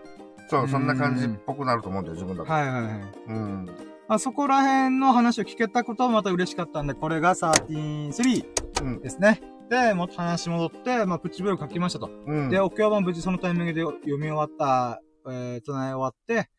[0.52, 2.52] そうう、んそんな感じっぽくなると思うんだよ、自分だと。
[2.52, 2.94] はいはいはい。
[3.28, 3.66] うん。
[4.10, 8.46] まあ、そこら辺の話を聞けたこともまた嬉しかったんで、これが133
[8.84, 9.00] うん。
[9.00, 9.42] ですね。
[9.70, 12.10] で、もっと話戻って、まあ、プチブログ書きましたと。
[12.28, 12.50] うん。
[12.50, 16.50] で、お経版無事そのタイミングで読み終わった、えー、唱え終わって、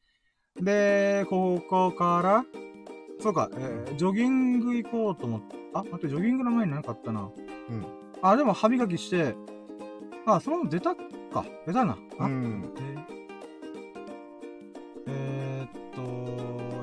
[0.56, 2.44] で、ここから、
[3.20, 7.30] そうか、えー、ジョギング行こうと思って、あ、待って、ジョギングの前に何かあったな。
[7.68, 7.86] うん。
[8.22, 9.34] あ、でも歯磨きして、
[10.24, 11.44] あ、そのまま出たか。
[11.66, 11.98] 出たな。
[12.18, 12.72] あ、うん。
[12.78, 13.21] えー、
[15.10, 16.02] っと、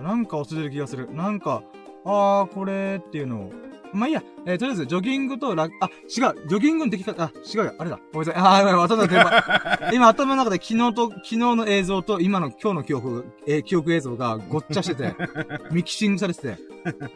[0.02, 1.14] なんか忘れてる気がする。
[1.14, 1.64] なんか、
[2.06, 3.54] あー、これっていうのを。
[3.92, 8.00] まあいいや、えー、とりあえず、ジョギングとラあ、違う、ジョギングの出来方、あ、違うよ、あれだ。
[8.14, 8.44] ごめんなさい。
[8.44, 15.16] あー、ごめん頭が今、 今頭の中で昨日と、昨日の映像と今の今日の記憶、えー記憶映像がごっちゃしてて、
[15.72, 16.58] ミキシングされてて。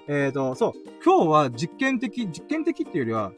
[0.07, 0.73] えーと、そう、
[1.03, 3.31] 今日は実験的、実験的っていうよりは、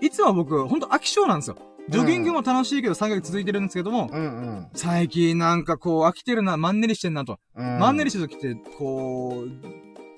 [0.00, 1.56] いつも僕、ほんと飽き性なんですよ。
[1.90, 4.26] ジョギングも楽しいけど3ヶ月続いてるんですけども、うんう
[4.60, 4.66] ん。
[4.74, 7.38] 最近なんかこう飽きてるな、マンネリしてんなと。
[7.56, 7.78] うん。
[7.78, 9.44] マンネリした時って、こ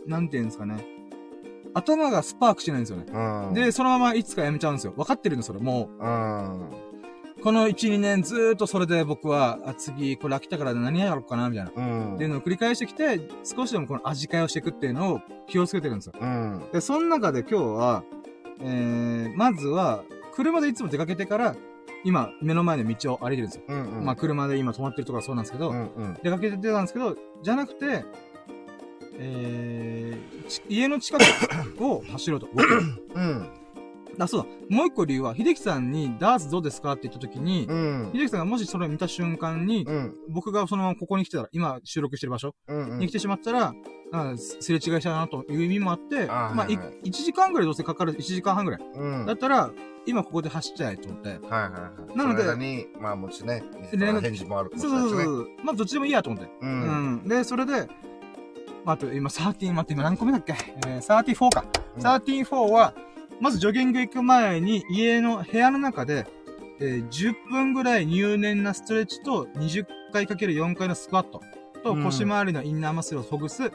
[0.07, 0.85] う、なんて言うんですかね。
[1.75, 3.07] 頭がスパークしないんですよね。
[3.11, 3.55] うん。
[3.55, 4.93] で、そのままいつかやめちゃうんですよ。
[4.93, 5.61] 分かってるんです、それ。
[5.61, 6.69] もうん。
[6.69, 11.73] う、この1、2年ずーっとそれで僕は、あ、次、これ飽きたから何やろうかな、みたいな。
[11.75, 12.15] うん。
[12.17, 16.13] っていうのを繰り返してきて、少しでもこの味変えをしていくっていうのを気をつけてるんですよ。
[16.21, 16.63] うん。
[16.73, 18.05] で、その中で今日は、
[18.61, 21.57] えー、まずは、車でいつも出かけてから、
[22.05, 23.65] 今、目の前の道を歩いてるんですよ。
[23.69, 23.99] うん。
[23.99, 24.05] うん。
[24.05, 26.19] まあ、車で今止まってるところはそうなんですけど、うんうん。
[26.23, 28.05] 出かけてたんですけど、じゃなくて、
[29.19, 32.49] えー、ち家の近くを走ろうと。
[33.15, 33.49] うん。
[34.19, 34.47] あ、そうだ。
[34.69, 38.11] もう一個理由は、秀樹さんにダーツどうですかって言った時に、うん。
[38.13, 40.15] 秀樹さんがもしそれを見た瞬間に、うん。
[40.29, 42.99] 僕がそのままここに来てたら、今収録してる場所うん。
[42.99, 43.75] に来てしまったら、
[44.13, 48.81] あすすれ違いしたなという意味もあって、まあ、あはいはい1時間ぐらいどうせかかる、1時間半ぐらい。
[48.95, 49.27] うん。
[49.27, 49.71] だったら、
[50.05, 51.29] 今ここで走っちゃえと思って。
[51.29, 52.17] はいはいはい。
[52.19, 55.11] なのでに、まあもちね、返事もあるかもしれないしね。
[55.11, 55.49] そうそうそう。
[55.65, 56.51] まあ、どっちでもいいやと思って。
[56.61, 56.67] う。
[56.67, 57.29] うんん。
[57.29, 57.89] で、それで、
[58.85, 60.55] 待って、今、13、待って、今何個目だっけ？
[60.87, 61.65] えー、34か。
[61.97, 62.95] うん34は、
[63.41, 66.27] まずジョギング行く前に、家の部屋の中で、
[66.81, 71.41] えー10分ぐらい入念なストレッチと、20回かける4回のスクワット
[71.85, 73.71] と、うん腰回りのインナーマッスルをほぐす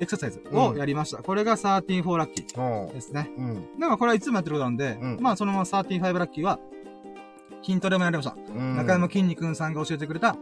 [0.00, 1.22] エクササイズをやりました。
[1.22, 3.30] これが13-4ラッキーですね。
[3.36, 3.78] うん。
[3.78, 6.58] だからこれはいつもやってることなんで、うんまあそのまま13-5ラッキーは、
[7.62, 8.36] 筋トレもやりました。
[8.36, 8.76] うん。
[8.76, 10.36] 中山きんに君さんが教えてくれた、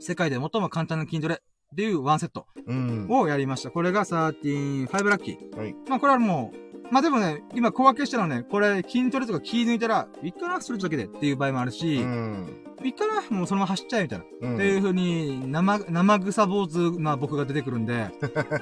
[0.00, 1.38] 世界で最も簡単な筋トレっ
[1.76, 3.06] ていうワンセットうん。
[3.10, 3.70] をやりました。
[3.70, 5.56] これが13-5ラッキー。
[5.56, 5.74] はい。
[5.88, 12.64] まあこれはもう、まあでもね、今小分けしたのはね、これ筋トレとか気抜いたら、いっかな、ストレッチだけでっていう場合もあるし、うん。
[12.82, 14.24] いっかな、もうそのまま走っちゃえみたいな。
[14.42, 14.54] うん。
[14.54, 18.10] っていう風に、生、生臭坊主な僕が出てくるんで、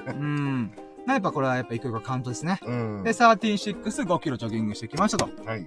[0.07, 0.71] うん。
[1.05, 2.59] まあやっぱこれはやっぱ一個一個カウントですね。
[2.65, 3.03] うん。
[3.03, 5.29] で、13-6、5キロジョギングしてきましたと。
[5.45, 5.65] はい。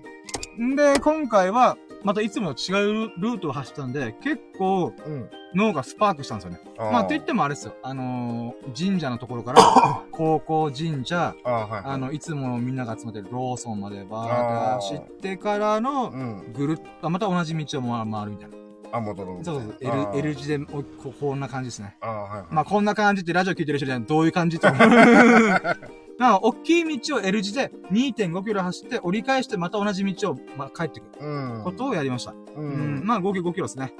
[0.62, 5.30] んで、今回は、またいつもと違うルートを走ったんで、結構うん。
[5.52, 6.60] 脳がスパークしたんですよね。
[6.78, 7.74] あーまあ、って言ってもあれですよ。
[7.82, 9.60] あのー神社のところから、
[10.12, 11.82] 高校神社、あーはい。
[11.86, 16.52] あの、いつもみんなが集まってるローソンまでバーってあー走ってからのう、ん。
[16.52, 18.56] ぐるっと、また同じ道を回回るみたいな。
[18.92, 19.44] あ、戻る。
[19.44, 19.72] そうそうそう。
[19.72, 21.96] あ L、ー L 字で、おここんな感じですね。
[22.00, 22.44] あーはいはい。
[22.50, 24.80] まあ、こんな感じってラジオ聞いてる人じゃどういう感じって思う。
[26.20, 31.64] まあ、大きい道を L 字で2.5キロ走って折り返してまた同じ道を、まあ、帰ってくるうん。
[31.64, 32.32] ことをやりました。
[32.32, 33.06] ううんん。
[33.06, 33.94] まあ、合計5キロですね。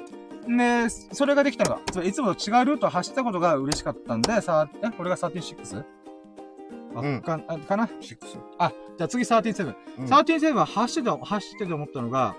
[0.47, 5.77] で、それができたのが、いつもと違うルートを走ったことが嬉しかったんで、さあ、え、これが 36?
[6.95, 7.89] わうんかん、あかな？
[8.01, 8.37] シックス。
[8.59, 9.75] あ、じゃあ次37。
[10.01, 12.35] うん37は走ってて、走ってて思ったのが、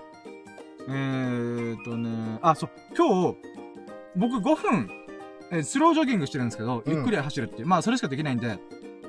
[0.88, 3.38] えーとね、あ、そう、今日、
[4.14, 4.90] 僕5分、
[5.50, 8.58] えースロージョギングしてるんですけど、うんゆっくり走るっていう、まあそれしかできないんで、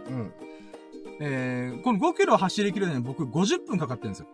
[0.10, 0.34] うん。
[1.20, 4.28] えー、この5キロ走りきるのに僕50分かかってるんですよ。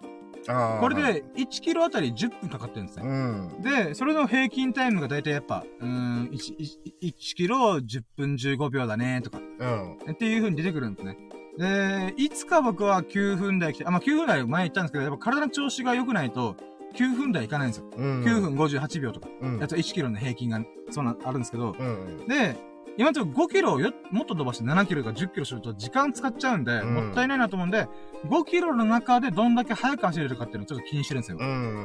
[0.47, 0.79] ああ。
[0.79, 3.05] これはい、で1キロあたり10分かかってるんですね。
[3.05, 3.61] うん。
[3.61, 6.55] で、それの平均タイムがだいたいやっぱ、うーん、1、
[7.01, 10.11] 1, キロ10分15秒だね、とか、うん。
[10.11, 11.17] っていう風に出てくるんですね。
[11.57, 16.55] で、いつか僕は9分台来て、あ、まあ、9分台前言ったんですけど、やっぱ体の調子が良くないと、
[16.95, 17.85] 9分台いかないんですよ。
[17.95, 18.23] うん。
[18.23, 19.27] 9分58秒とか。
[19.41, 19.59] うん。
[19.59, 22.25] やつ1キロの平均が、そんな、あるんですけど、うん。
[22.27, 22.55] で、
[22.99, 27.87] 今のところ5キロをよ、もっと伸ばして7キロとか10キロすると時間使っちゃうんで、うんもったいないなと思うんで、
[28.25, 31.37] 5キロの中でどんだけ速く走れるかっていうのをちょっと気にしてるんですよ。
[31.39, 31.43] う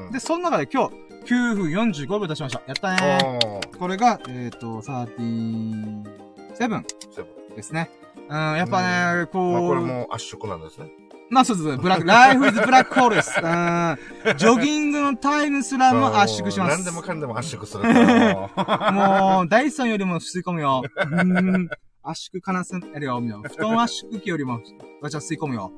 [0.08, 0.10] ん。
[0.10, 0.94] で、その中で今日、
[1.32, 2.62] 9分45秒出しました。
[2.66, 3.38] やったね
[3.78, 6.04] これが、えっ、と、37
[6.54, 6.84] セブン
[7.54, 7.90] ですね。
[8.28, 8.82] うん、やっぱ
[9.14, 10.90] ね、こう、まあ、これも圧縮なんですね。
[11.34, 11.78] まあそうです。
[11.78, 13.32] ブラック、ライフイズブラックホールです。
[13.36, 14.36] うん。
[14.36, 16.76] ジョギングのタイムすらも圧縮します。
[16.76, 17.84] 何でもかんでも圧縮する。
[17.84, 20.84] もう、ダイソンよりも吸い込むよ。
[20.96, 21.68] うん。
[22.04, 23.48] 圧縮かなせやるよ、みたいな。
[23.48, 24.60] 布団圧縮機よりも、
[25.02, 25.72] 私は吸い込むよ。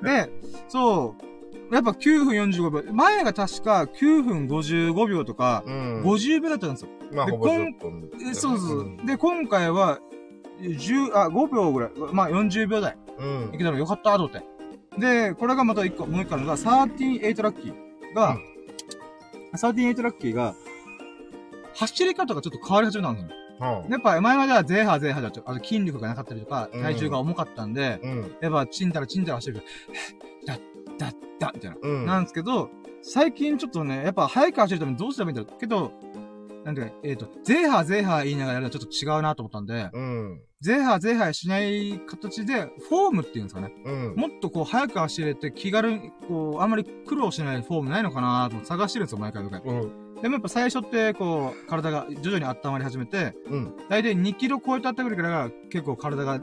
[0.00, 0.30] で、
[0.68, 1.74] そう。
[1.74, 2.92] やっぱ9分45秒。
[2.92, 6.02] 前が確か9分55秒とか、うん。
[6.04, 6.88] 50秒だったんですよ。
[7.12, 8.10] まあ、でほぼこん10分。
[8.30, 8.84] えそうそう。
[8.84, 9.98] んで、今回は、
[10.60, 11.90] 10、あ、5秒ぐらい。
[12.12, 12.96] まあ40秒台。
[13.18, 13.58] うんい。
[13.58, 14.59] けたらよかった、と思って。
[14.98, 18.38] で、これがまた一個、もう一個あるのが、38ラッキーが、
[19.56, 20.54] 38ラッキーが、
[21.74, 23.34] 走り方がちょっと変わり始めたんですよね。
[23.84, 23.92] うん。
[23.92, 28.36] やっぱ前まではゼーハーゼーハーだと、あと筋力がなかったりとか、うん体重が重かったんで、うん。
[28.40, 29.62] やっぱチンタラチンタラ走ると、
[30.46, 30.58] だ、
[30.98, 31.76] だ、だ、みたいな。
[31.80, 32.06] うん。
[32.06, 32.70] なんですけど、
[33.02, 35.60] 最近ちょっとね、やっぱ速く走るためにどうすればいいんだろう。
[35.60, 35.92] けど、
[36.64, 40.42] なんていうか、えっ、と、ゼーハーゼーハー言いながらやるのはちょっと違うなと思ったんで、うん。
[40.60, 43.72] ゼーハーゼーハーしない形で、フォームっていうんですかね。
[43.82, 44.14] うん。
[44.14, 49.62] もっとこう、早く走れて気軽に、こう、あんまり苦労しないフォームないのかなと探してるんですよ、毎回毎回。
[49.62, 50.10] うん。
[50.20, 53.74] でもやっぱ最初って、こう、体が徐々に温まり始めて、うん。
[53.88, 56.38] だいたい2キロ超えたってくるから、結構体が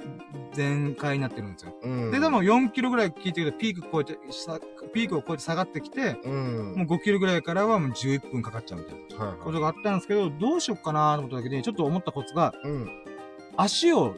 [0.54, 1.76] 全開になってるんですよ。
[1.84, 2.12] うん。
[2.12, 4.60] で、でも4キロぐらい聞いてると、ピーク超えて、さ
[4.96, 6.74] ピークを超えて下がってきて、うん。
[6.76, 9.46] もう5キロぐらいからはもう11分かかっちゃうみたいなはいはい。
[9.46, 12.90] ことがあったんですけど、どうしよっかなと思った時に、ちょっと思ったコツが、うん。
[13.58, 14.16] 足を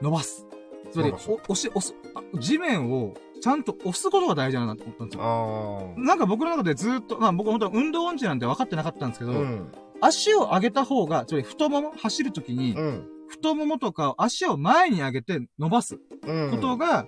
[0.00, 0.46] 伸ばす。
[0.90, 5.94] つまり、押し、押す、あ地面をちゃんと押すことが大事だなと思ったんですよ。
[5.96, 9.28] あなんか僕の中でずっと、まあ僕本当は運動音痴なんて分かってなかったんですけあ。
[9.28, 9.72] ど、うん。
[10.00, 13.08] 足を上げた方が、つまり太もも、走るときに、うん。
[13.28, 16.50] 太ももとか足を前に上げて伸ばすうん。
[16.50, 17.06] ことが、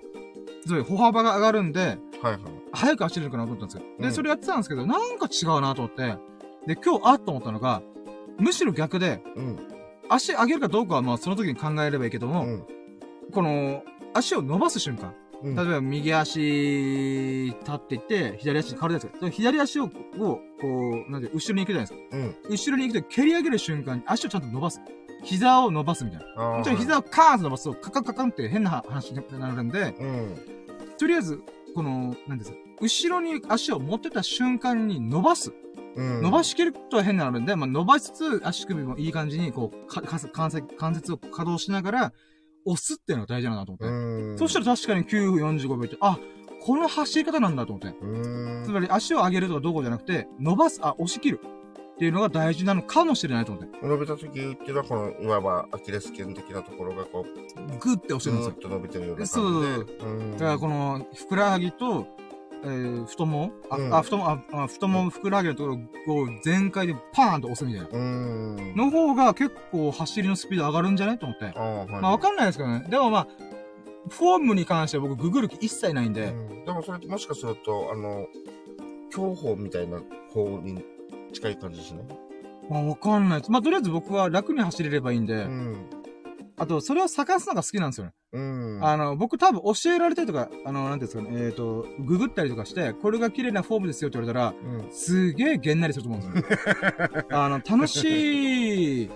[0.65, 2.41] つまり歩幅が上がるんで、はいはい。
[2.73, 3.83] 速く走れるかなと思ったんですよ。
[4.01, 6.17] で、うんそれやってたんですけど、なんか違うなと思って、
[6.67, 7.83] で、今日あっと思ったのが、
[8.39, 9.74] むしろ逆で、うん。
[10.09, 12.65] 足上げるかどうかはまあその時に考えればいいけども、うん。
[13.33, 15.09] この、足を伸ばす瞬間。
[15.43, 19.11] うん例えば右足立っていって、左足に変わるやつ。
[19.19, 20.41] その左足を、をこ
[21.07, 21.99] う、なんて、後ろに行くじゃないですか。
[22.13, 22.37] うん。
[22.49, 24.81] 後ろに行くと蹴り上げる瞬間に足をちゃんと伸ばす。
[25.23, 26.45] 膝を伸ばすみたいな。
[26.59, 30.37] もちろん膝をカーンと伸ばすと、カカカカンって変な話になるんで、うん。
[30.97, 31.43] とりあえず、
[31.75, 35.53] この、なんです後ろに足を持ってた瞬間に伸ばす。
[35.97, 36.23] うん。
[36.23, 42.13] 伸ばしきるとは変なので、まあ、伸ばしつつ足首もいい感じに、こう、か、か関節、関節を稼働しながら、
[42.67, 43.87] 押すっていうのが大事だなと思って。
[43.87, 44.39] うん。
[44.39, 46.19] そしたら確かに9分45秒って、あ、
[46.63, 47.97] この走り方なんだと思って。
[48.01, 48.65] うん。
[48.65, 51.41] つまり足を上げるとかどうこうじゃなくて、伸ばす、あ、押し切る
[51.95, 53.87] っていうのが大事なのかもしれないと思って。
[53.87, 58.59] 伸びた時っていうのは、この、いわばアキレス腱的なところがこう、グッて押してるんですよぐーっ。
[58.61, 59.39] と伸びてるような感じで。
[59.41, 59.53] そう
[60.01, 60.33] そううん。
[60.33, 62.07] だからこの、ふくらはぎと、
[62.65, 63.53] えー、太もも？
[63.71, 67.89] あ、うんあ、太もも、あ、あ太もも、ふくらはぎのところを全開でパーンと押すみたいな。
[67.93, 68.77] うん。
[68.77, 71.53] の方が結構走りのスピード上がるんじゃないと思って。
[71.57, 71.89] ああ、はい。
[71.89, 72.87] まあわかんないですけどね。
[72.89, 73.29] でもまあ、
[74.09, 78.27] フォームに関しては僕ググる気一切ないんで、うんでもそれってもしかすると、あの、
[79.13, 80.01] 競歩みたいな
[80.33, 80.83] 方に
[81.33, 82.03] 近い感じですね。
[82.71, 83.51] まあわかんないです。
[83.51, 85.91] まあとりあえず僕は楽に走れればいいんで、うん。
[86.57, 88.13] あとそれを探すのが好きなんですよね。
[88.35, 88.79] うん。
[88.83, 94.93] あの、僕多分教えられたりとか、あの、なんていうんですかね、えっ、と、ググったりとかして、これが綺麗なフォームですよって言われたら、うん。
[94.93, 97.25] すげえげんなりすると思うんですよ。
[97.31, 99.11] あの、楽しい、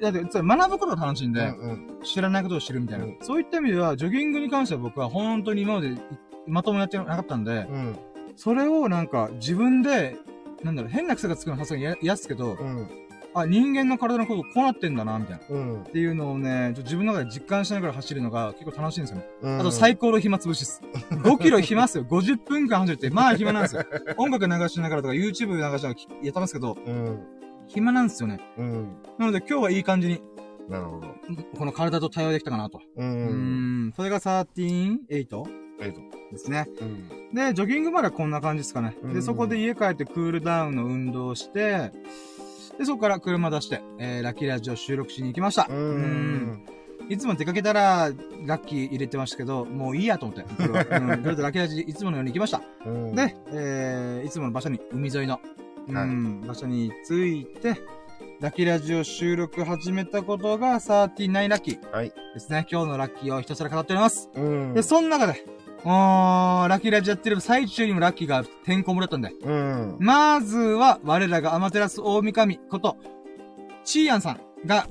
[0.00, 5.98] だって、学ぶことが楽しいんで、うん知らないことを知るみたいな、うんそういった意味では、ジョギングに関しては僕は本当に今までい
[6.46, 7.98] まともにやってなかったんで、うん。
[8.36, 10.16] それをなんか自分で、
[10.62, 12.88] なんだろう、変な癖がつくのはさすがに嫌嫌っすけど、うん。
[13.34, 15.44] あ、人間の体のことこうなってんだな、みたいな。
[15.44, 15.84] っうん。
[15.84, 19.26] ていうのをね、自分の中で実感しながら走るのが結構楽しいんですよね。
[19.42, 19.60] うん。
[19.60, 20.82] あと最高の暇つぶしです。
[21.10, 22.04] 5キロ暇っすよ。
[22.04, 23.84] 50分間走るって、まあ暇なんですよ。
[24.18, 25.94] 音楽流しながらとか YouTube 流しながらやっ
[26.32, 27.18] てますけど、うん。
[27.66, 28.40] 暇なんですよね。
[28.58, 28.96] うん。
[29.18, 30.22] なので今日はいい感じに、
[30.68, 31.06] なるほど。
[31.56, 32.80] この体と対応できたかなと。
[32.96, 33.02] う。
[33.02, 33.92] うんん。
[33.94, 35.46] それが13、8えっと。
[36.30, 36.68] ですね。
[36.80, 37.34] うん。
[37.34, 38.96] で、ジョギングまではこんな感じですかね。
[39.02, 41.92] で、うんそこで家帰ってクールダウンの運動をして、
[42.80, 45.66] で、そこから車出して、えー、ラッキーラジオ収録しに行きました。
[45.68, 46.02] ううん
[46.52, 46.66] ん。
[47.10, 48.10] いつも出かけたら、
[48.46, 50.46] ラッキー入れてましたけど、もういいやと思って。
[50.48, 52.62] うん、 とりあえずラッキーラジいつものように行きました。
[52.86, 53.14] うん。
[53.14, 55.40] で、えー、いつもの場所に、海沿いの、
[55.88, 57.82] うん、場所に着いて、
[58.40, 62.14] ラッキーラジオ収録始めたことが39ラッキーはい。
[62.32, 62.66] ですね。
[62.70, 64.30] 今日のラッキーをひたすら語っております。
[64.34, 64.72] うん。
[64.72, 65.44] で、その中で、
[65.84, 69.96] おー、ラッキーラジオやってる最中にもラッキーがてんこ盛りだったんで、うん。
[69.98, 72.96] まずは、我らがアマテラス大神こと、
[73.84, 74.86] チーヤンさんが、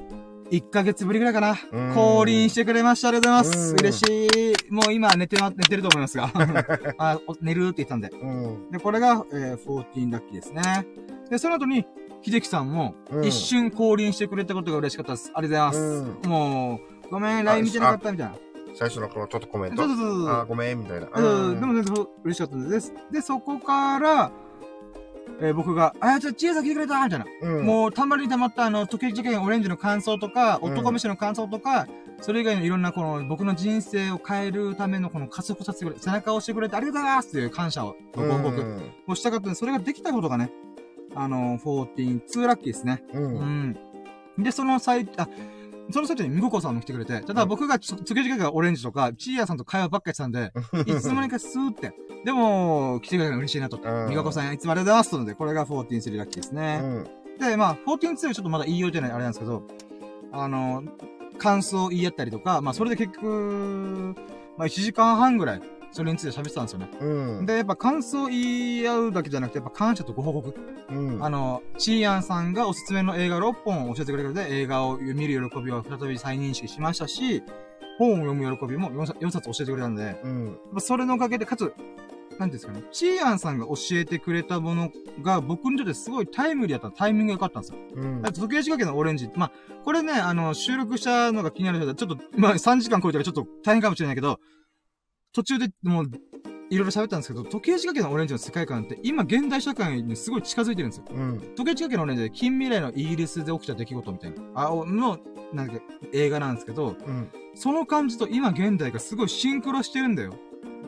[0.51, 1.93] 1ヶ月ぶりぐらいかなうん。
[1.93, 3.09] 降臨してくれました。
[3.09, 3.72] ありがとうございます。
[3.72, 4.27] うん嬉し
[4.68, 4.74] い。
[4.74, 6.32] もう今寝てま、寝てると思いますが。
[6.98, 8.09] あお寝るって言ったんで。
[8.09, 8.72] うん。
[8.72, 10.61] で、これが、えー、14ラッキーですね。
[11.30, 11.85] で、その後に、
[12.22, 15.32] 秀樹さんも、うん一瞬降臨してくれたことが嬉しかったです。
[15.35, 16.27] ありがとうございます。
[16.27, 18.35] うもう、ごめん、LINE 見てなかったみたいな。
[18.76, 19.84] 最初のこのちょっとコメント。
[19.84, 20.30] そうそうそうそう。
[20.30, 21.08] あー、ごめん、みたいな。
[21.14, 22.94] うん、でも全然嬉しかったです。
[23.12, 24.32] で、そこから、
[25.42, 27.26] えー僕が、あ、ちょ、ちえさん来てくれたみたいな。
[27.42, 31.88] うん、もう、たまりにたまった、あの、時計事件オレンジの感想とか、うん男飯の感想とか、
[32.22, 40.52] それ以外のいろんな、この、僕の人生を変えるための、この加速させてくれ、背中を押してくれてありがとうございますっていう感謝を、ご報告をしたかったんで、それができたことがね、
[41.16, 43.04] あの、14、2ラッキーですね。
[43.14, 43.24] うん。
[43.24, 43.28] う。
[43.28, 43.78] うん
[44.40, 44.44] ん。
[44.44, 45.28] で、その際、あ、
[45.92, 50.51] その際にみここさんも来てくれて、ただ僕がつ、つけじがオレンジとか、チーヤさんと会話ばっかりしてたんで、
[50.85, 51.93] いつの間にかスーって。
[52.26, 53.80] でも、来てくれたの嬉しいなと。
[53.84, 55.18] うんみここさんいつもありがとうございます。
[55.18, 56.77] ので、これが143ラッキーですうね。
[56.80, 57.03] ん。
[57.40, 59.64] で、まあ、142はちょっとまだ言いようじゃないあれなんですけど、
[60.32, 60.84] あの、
[61.38, 64.16] 感想を言い合ったりとか、まあ、それで結局、
[64.58, 65.61] まあ、1時間半ぐらい、
[65.92, 66.90] それについて喋ってたんですよね。
[67.00, 67.45] うん。
[67.45, 70.53] で、やっぱ感想を言い合うだけじゃなくて、やっぱ感謝とご報告。
[70.90, 71.24] うん。
[71.24, 77.43] あの、チーヤンさんがおすすめの映画6本を教えてくれるので、映画を見る喜びを再び再認識しましたし、
[77.98, 80.58] 本を読む喜びも 4, 4冊教えてくれたんで、やっうん。
[80.76, 81.74] ぱそれのおかげで、かつ、
[82.38, 84.92] なんていうんですかね、チーヤンさんが教えてくれたもの
[85.24, 87.80] が僕にとってすごいタイムリーだったタイミングが良かったんですよ。
[87.95, 89.30] うんだって時計仕掛けのオレンジ。
[89.35, 89.51] まあ、
[89.84, 94.40] これね、あの、収録したのが気になる人は、ちょっと、まあ、3時間超えたらちょっと大変かもしれないけど、
[95.33, 96.11] 途中でもう、
[96.72, 101.06] いろいろ喋ったんですけど、時計仕掛けのオレンジの世界観って、今現代社会にすごい近づいてるんですよ。
[101.09, 101.40] うん。
[101.40, 105.19] 時計仕掛けのオレンジで近未来のイギリスで起きた出来事みたいな、あ、おの、
[105.53, 105.80] なんか、
[106.14, 107.30] 映画なんですけど、うん。
[107.56, 110.33] その感じと今現代がすごいシンクロしてるんだよ。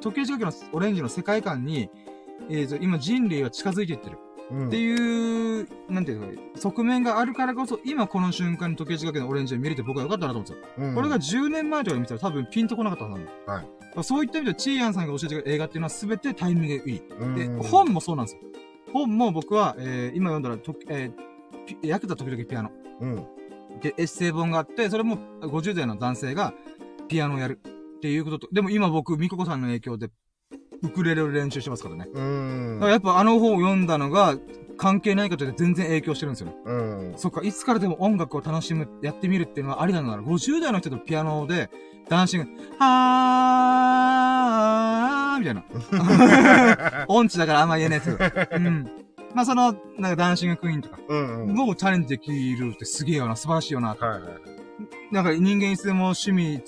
[0.01, 1.89] 時計仕掛けのオレンジの世界観に、
[2.49, 4.17] えーと、今人類は近づいていってる。
[4.51, 4.67] うん。
[4.67, 10.88] っていう、なんていうのか、側面があるからこそ、今この瞬間に時計仕掛けのオレンジを見れて僕は良かったなと思うんですよ。
[10.88, 13.53] うんこれが10年前とかに見たら多分ピンとこなかったはずなの。
[13.53, 13.67] はい
[14.03, 17.01] そういった意味では、チーヤンさんが教えてくれる映画っていうのは全てタイミングがいい。
[17.19, 18.41] うんで、本もそうなんですよ。
[18.93, 22.71] 本も僕は、えー、今読んだら、とえー、ピヤクザ時々ピアノ。
[23.01, 23.15] うん。
[23.81, 26.53] で、エッセイ本があって、それも50代の男性が
[27.07, 27.59] ピアノをやる
[27.97, 30.09] っていうことと、でも今僕、ミココさんの影響で、
[30.84, 32.08] ウクレレを練習してますからね。
[32.11, 32.76] うん。
[32.80, 34.38] だからやっぱあの本を読んだのが、
[34.77, 36.56] 関係ないかというと全然影響してるんですよね。
[36.66, 37.14] うん。
[37.16, 41.69] そっか、いつからでも音楽を楽しむ、やってみるっていうのはありなのなら、50代の人とピアノで、
[42.10, 42.48] ダンシング、
[42.80, 45.64] はーみたいな。
[47.08, 48.32] 音痴だからあんま言えないですけど。
[48.58, 48.90] うん。
[49.35, 51.43] まあその、なんかダンシングクイーンとか、うん。
[51.43, 51.56] うん。
[51.56, 53.90] もうチャレンジできるってすげえよな、素晴らしいよな。
[53.90, 54.22] はいはい。
[55.11, 56.64] なんか人間いつでも趣味、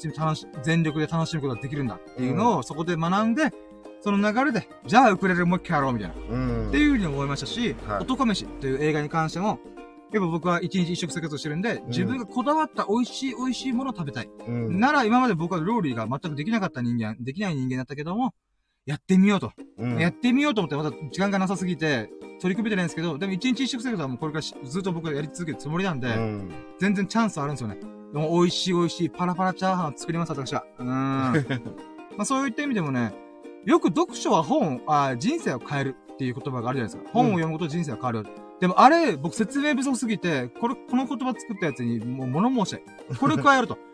[0.61, 3.51] 全力で楽しむことができるんだっていうのをそこで学んで、
[4.03, 6.15] その流れで、じゃあウクレレもう一回やろうみたいな。
[6.29, 6.67] うん。
[6.67, 9.59] っていうふうに思いましたし、はい男飯という映画に関しても、
[10.11, 14.29] やっぱ僕は一日一食生活をしてるんで、自分がこだわった美味しい美味しいものを食べたい。
[14.45, 14.77] うん。
[14.77, 18.33] なら今まで僕は料理が全くできなかった人間、できない人間だったけども、
[18.85, 19.53] やってみようと。
[19.77, 22.09] うんやってみようと思ってまだ時間がなさすぎて、
[22.41, 26.51] 取り組めてないんですけど、でも一日一食生活はもうこれからしずっと僕はやり続けるつもりなんで、うん。
[26.77, 27.77] 全然チャンスあるんですよね。
[28.11, 30.65] でも美味しい美味しいパラパラチャーハンを作ります、私は。
[30.77, 30.87] うーん。
[32.17, 33.13] まあそういった意味でもね、
[33.65, 37.11] よく読書は本、あ人生を変えるっていう言葉があるじゃないですか。
[37.13, 38.25] 本を読むことで人生は変わる。
[38.59, 43.17] でもあれ、僕説明不足すぎて、これ、この言葉作ったやつにもう物申したい。
[43.17, 43.77] これ加えると。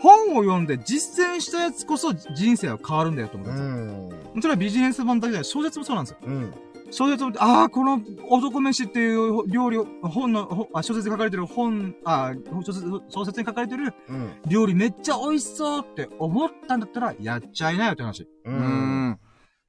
[0.00, 4.34] 本を読んで実践したやつこそ人生は変わるんだよと思うんうですよ。
[4.36, 4.42] ん。
[4.42, 6.18] それはビジネス本だけじゃない、小説もそうなんですよ。
[6.26, 6.54] うん。
[6.90, 12.32] 小説を見て、ああ、この男飯っていう料理を、本の、ほあ小説に書かれてる本、あ
[12.64, 14.32] 小説小説に書かれてるうん。
[14.46, 18.28] 料理めっちゃ美味しそうって思ったんだったら、やっちゃいなよって話。
[18.44, 19.18] うん。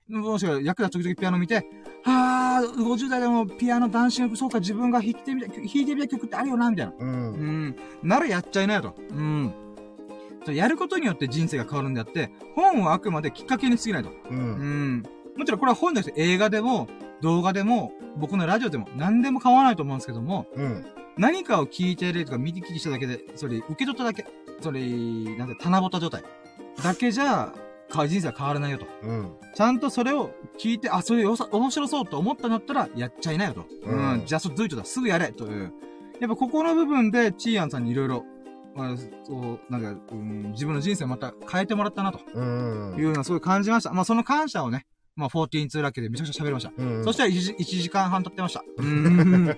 [0.10, 1.66] もしくは、役が時々ピアノ見て、
[2.06, 6.94] あー、50代でもピアノ男子曲、そうか、自分が弾いてみた、弾いてみた曲ってあるよな、みたいな。
[6.94, 6.96] う。
[7.00, 7.76] うんん。
[8.04, 8.96] ならやっちゃいなよと。
[9.10, 9.54] うん。
[10.48, 14.10] やることによって人生が変わるんであって、本はあくまできっかけに過ぎないと。
[14.10, 14.14] う。
[14.30, 14.38] うん
[15.00, 15.04] ん。
[15.38, 16.88] もちろんこれは本じゃなくて映画でも、
[17.22, 20.86] 動画でも、僕のラジオでも、何でも構わないと思うんですけども、うん。
[21.18, 24.26] 何かを聞いてるとか見て聞きしただけで、それ、受け取っただけ、
[24.62, 24.82] それ、
[25.38, 26.24] なんて、棚ぼた状態。
[26.84, 27.54] だけじゃ、
[27.90, 28.86] か人生は変わらないよと。
[29.04, 29.32] うん。
[29.56, 33.66] ちゃんとそれを聞いて、あ、それよさ、面白そうと思ったんだったら、やっちゃいなよと。
[33.84, 34.26] ううんん。
[34.26, 35.74] じゃあ、そ、どういうだ、すぐやれという。
[36.20, 38.26] やっぱここの部分で、チーアンさんにいろいろ、
[38.76, 42.96] まあ、そう、なんか、うん、自分の人生をまた変えてもらったなとうん。
[42.98, 43.94] いうのはすごい感じました。
[43.94, 44.86] まあ、その感謝をね、
[45.18, 46.72] まあ、14-2ラッキーでめちゃくちゃ喋りました。
[46.78, 47.04] うん。
[47.04, 48.64] そしたら1時 ,1 時間半経ってました。
[48.78, 49.58] うーん。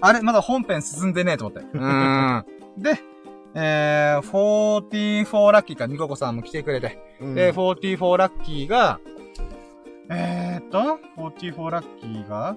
[0.00, 1.66] あれまだ本編進んでねえと思って。
[1.76, 2.44] うーん。
[2.78, 2.98] で、
[3.54, 6.98] えー、44ラッキーか、ニココさんも来てくれて。
[7.20, 9.00] うん、で、44ラッキーが、
[10.08, 12.56] えーっと、44ラッキーが、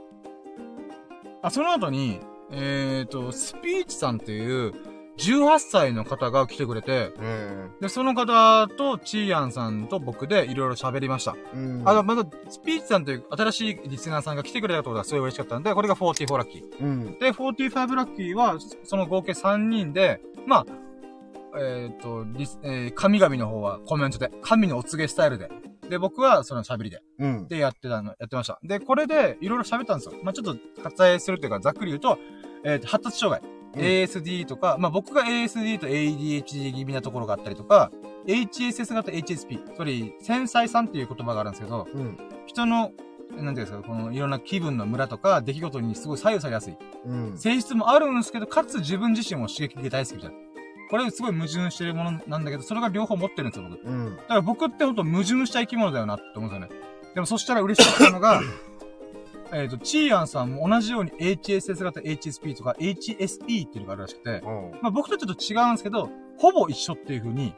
[1.42, 2.20] あ、その後に、
[2.52, 4.74] えーっと、スピーチさんっていう、
[5.18, 7.72] 18歳の方が来てくれて、うん。
[7.80, 11.36] で、その方と、チーアンさんと僕でいろいろ喋りました。
[11.54, 11.82] うん。
[11.86, 16.80] あの、まだ、スピーチさんという新しいリスナーさんが来てくれたことがすごい嬉しかったんで、これが44ラッキー。
[16.82, 17.20] うん。
[17.20, 20.66] で、45ラッキーは、その合計3人で、まあ、
[21.58, 25.50] えっ、と、リス、えー神々の方はコメントで、神のお告げスタイルで。
[25.90, 27.02] で、僕はその喋りで。
[27.20, 27.48] うん。
[27.48, 28.60] で、やってたの、やってました。
[28.64, 30.20] で、これで、いろいろ喋ったんですよ。
[30.24, 32.18] まあ、ちょっと、割愛するというか、ざっくり言うと、
[32.66, 33.55] えっ、と、発達障害。
[33.76, 37.92] うん ASD とか、まあ、僕が ASD と ADHD 気味なところがあったりとか、
[38.28, 39.76] HSS 型 HSP。
[39.76, 42.18] それ、繊細さんっていう言葉があるんですけど、うん。
[42.46, 46.78] 人の、なんていうんですか、このいろんな気分のムラとか出来事にすごい左右されやすい。
[47.06, 47.38] うん。
[47.38, 50.34] 性質もあるんですけど、かつ自分自身も刺激が大好きじゃん。
[50.90, 53.84] これすごい矛盾してるものなんだけど、それが両方持ってるんですよ、僕。
[53.84, 54.18] だうん。
[54.28, 56.82] から僕ってほんと矛盾した生き物だよなって思うんですよね。
[57.16, 58.42] でもそしたら嬉しかったのが、
[59.56, 64.72] えっと、チーアンさんも同じように HSS 型 HSP とか HSE っていうのがあるらしくて、うん。
[64.82, 67.54] まあ僕とちょっと違うんですけど、ほぼ一緒っていう風に、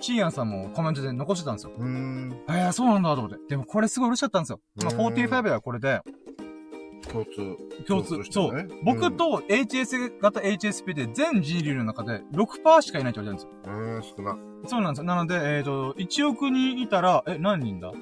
[0.00, 1.72] チーアンさんもコメントで残してたんですよ。
[1.76, 2.42] うん。
[2.48, 3.38] えー、そうなんだと思って。
[3.48, 4.60] でもこれすごい嬉しかったんですよ。
[4.76, 6.00] まあうん45ではこれで、
[7.10, 7.56] 共通。
[7.86, 8.14] 共通。
[8.22, 8.68] してそうね。
[8.84, 13.50] 僕と HS 型 HSP で全人類の中で6%しかいないって言われてるんですよ。
[13.66, 13.96] うん。
[13.96, 14.38] うん、少な。
[14.66, 15.04] そうなんですよ。
[15.04, 17.92] なので、えっ、と、1億人いたら、え、何人だ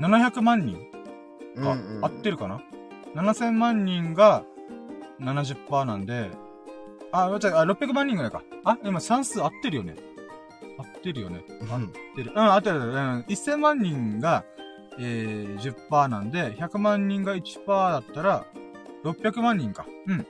[0.00, 0.78] ?700 万人
[1.58, 2.60] あ、うんうん合ってるかな？
[3.14, 4.44] ?7000 万人が
[5.20, 6.30] 70%なんで、
[7.12, 8.42] あ、じゃあ、600万人ぐらいか。
[8.64, 9.96] あ、今算数合ってるよね。
[10.78, 11.42] 合ってるよね。
[11.70, 11.80] 合っ
[12.14, 12.32] てる。
[12.34, 12.78] うん、合ってる。
[12.78, 14.44] うん、1000万人が、
[14.98, 18.44] えー、10%なんで、100万人が1%だったら、
[19.04, 19.86] 600万人か。
[20.06, 20.26] うん。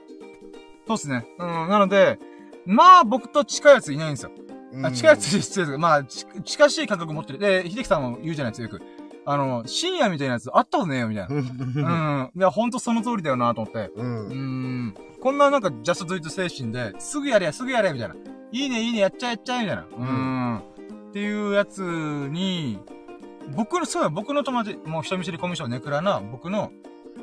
[0.87, 1.27] そうっすね。
[1.39, 2.19] うん、なので、
[2.65, 4.31] まあ、僕と近いやついないんですよ。
[4.73, 4.87] うん。
[4.87, 7.39] あ、近いやつ失礼ですけど、まあ、ち近しい感覚持ってる。
[7.39, 8.98] で、秀樹さんも言うじゃないですか、よく。
[9.31, 11.35] あの、深夜みたいなやつあったことねえよ、みたいな。
[11.35, 11.43] うん。
[11.43, 12.31] うん。
[12.35, 13.91] いや、ほんとその通りだよなと思って。
[13.95, 14.03] う。
[14.03, 14.95] うんーん。
[15.21, 18.15] こんななんか、ジャストドゥイット精神で、すぐやれや、すぐやれ、みたいな。
[18.53, 19.83] いいね、いいね、やっちゃえ、やっちゃえ、みたいな。
[19.83, 20.59] うーん。
[21.11, 22.79] っていうやつに、
[23.55, 26.73] 僕の、そうや、僕の友達、もう人見知りコミュ障ネクラな、僕の、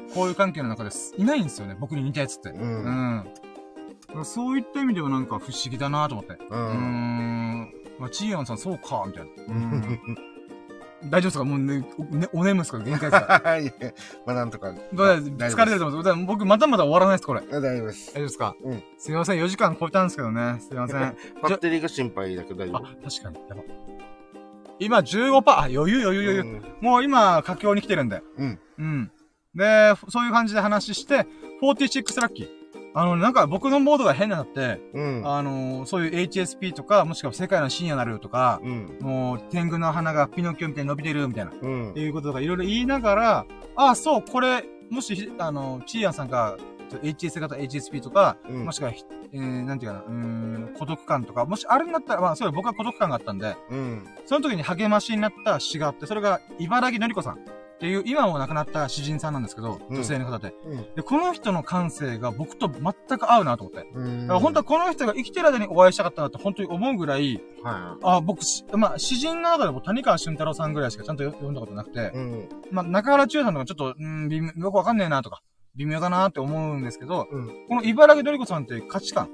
[0.10, 1.16] 交友関係の中です。
[1.18, 2.50] いないんですよね、僕に似たやつって。
[2.50, 2.60] う。
[2.60, 2.86] うん
[3.16, 3.26] ん。
[4.24, 6.34] そういった意味ではなんか不思議だなと思って。
[6.34, 7.62] ううーん。
[7.62, 7.74] ん。
[7.98, 9.54] まあ、チーアンさんそうか、みたいな。
[9.56, 10.00] うん。
[11.10, 11.44] 大丈夫ですか？
[11.44, 12.80] もうね、おねお眠ですか？
[12.80, 13.42] 限界ですか？
[13.44, 13.74] は い。
[14.26, 14.74] まあ、なんとか。
[14.94, 16.18] どうです疲れてると思うんです。
[16.26, 17.42] 僕まだまだ終わらないです、これ。
[17.42, 18.14] 大大丈夫です。
[18.14, 18.56] 丈夫ですか？
[18.64, 20.58] うんすいません、4時間超えたんですけどね。
[20.60, 21.04] すいません。
[21.04, 23.10] あ、 バッテリーが心配だけど大丈夫。
[23.10, 23.50] 確かに。
[23.50, 23.64] やば。
[24.80, 26.62] 今15%、あ、余裕余裕余裕。
[26.82, 28.22] もう今、佳境に来てるんで。
[28.38, 28.60] うん。
[28.78, 29.12] うん。
[29.56, 31.26] で、そういう感じで話して、
[31.64, 32.50] 46ラッキー。
[32.98, 35.22] あの、なんか僕のモードが変になって、うん。
[35.26, 38.98] あの、そういう HSP とか、もしくは世界の深夜なるとか、うん。
[39.02, 42.00] もう、天狗の鼻がピノキオみたいに伸びてるみたいな、っうんて。
[42.00, 46.58] いうこととかいろいろ言いながら、あ、そう、これ、もし、あの、チーヤンさんが、
[47.02, 54.08] HS 型 HSP とか、うんもしくはひ、えー、なんていうかな、うーん、孤独感とか、もしあるんだったら、まあ、そう僕は孤独感があったんで、うん。
[54.26, 57.40] その時に励ましになった詩があって、それが、茨城のりこさん
[57.76, 60.54] っていう、今も亡くなった詩人さんなんですけど、うん女性の方で。
[60.66, 60.96] うん。
[60.96, 63.90] で、この人の感性が僕と全く合うなと思って。
[63.94, 64.22] うん。
[64.22, 72.50] だから本当はこの人が生きてる間にお会いしたかったなって本当に思うぐらい、はあ、僕し、まあ、詩人の中でも谷川俊太郎さんぐらいしかちゃんと読んだことなくてい。、うん。
[72.72, 75.42] ままあ、中原中さんとかちょっと、うん、微妙よくわかんねえなとか、
[75.76, 77.68] 微妙だなって思うんですけど、うん。
[77.68, 79.30] この茨城のりこさんって価値観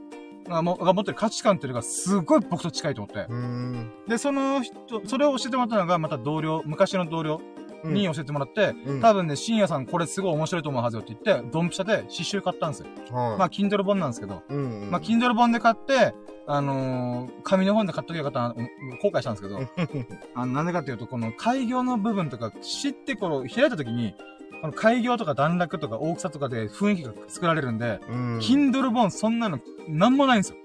[0.48, 3.28] が持ってる価値観っていうのがすごい僕と近いと思って。
[3.30, 3.92] うん。
[4.08, 7.61] で、その人、それを教えてもらったのがまた同僚、昔の同僚うん。
[7.84, 12.88] に教えてもらって、うん、多分ね、深夜さんこれすごい面白いと思うはずよって言って、ドンピシャで刺繍買ったんですよ。
[13.12, 13.38] はい。
[13.38, 14.90] まあ、Kindle 本なんですけど、うん。
[14.92, 16.14] まあ、Kindle 本で買って、
[16.48, 18.70] あのー紙の本で買っときゃよかったな、うん
[19.02, 19.60] 後悔したんですけど、
[20.36, 24.16] あの、なんでかっていうと、この開業の部分とか、知ってこの、開いたときに、
[24.62, 28.38] この開業とか段落とか大きさとかで雰囲気が作られるんで、うん。
[28.40, 30.58] Kindle 本そんなの、なんもないんですよ。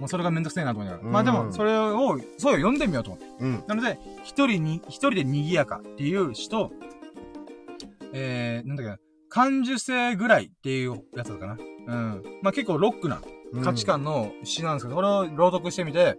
[0.00, 1.10] もうそれがめんどくせえなと思いながら。
[1.10, 3.26] まあでも、うんそれを、そうよ、読んでみようと思って。
[3.38, 3.64] うん。
[3.66, 6.72] なので、一人に、一人で賑やかっていう詩と、
[8.14, 8.98] えー、なんだっけな、
[9.28, 11.58] 感受性ぐらいっていうやつだったかな。
[11.86, 12.24] うん。
[12.42, 13.20] まあ結構ロックな
[13.62, 16.16] 価値観の詩なんですけど、これを朗読してみて、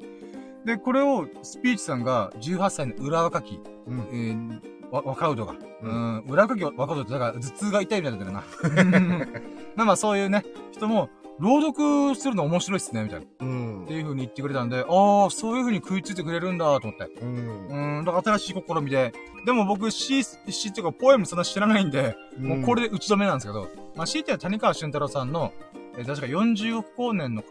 [0.64, 4.00] で、これをスピーチさんが18歳の裏若き、うん。
[4.11, 8.43] えー、わ若うどが、ううん、裏若き若うどって、だから頭痛が痛いみたいだよな。
[9.76, 11.10] まあまあそういうね、人も、
[11.42, 13.26] 朗読するの面白いっすね、みたいな。
[13.26, 13.86] っうん。
[13.88, 17.11] ていう風に言ってくれたんで、ああ、そういう風に食いついてくれるんだ、と思って。
[17.22, 17.98] うん。
[17.98, 19.11] うん、だから新しい試みで。
[19.45, 25.52] でも僕、詩、詩っていうか、ポエムそんな知らないんで、もうこれで打ち止めなんですけど、まあ、詩って谷川俊太郎さんの、
[25.98, 27.44] えー確か40億光年の、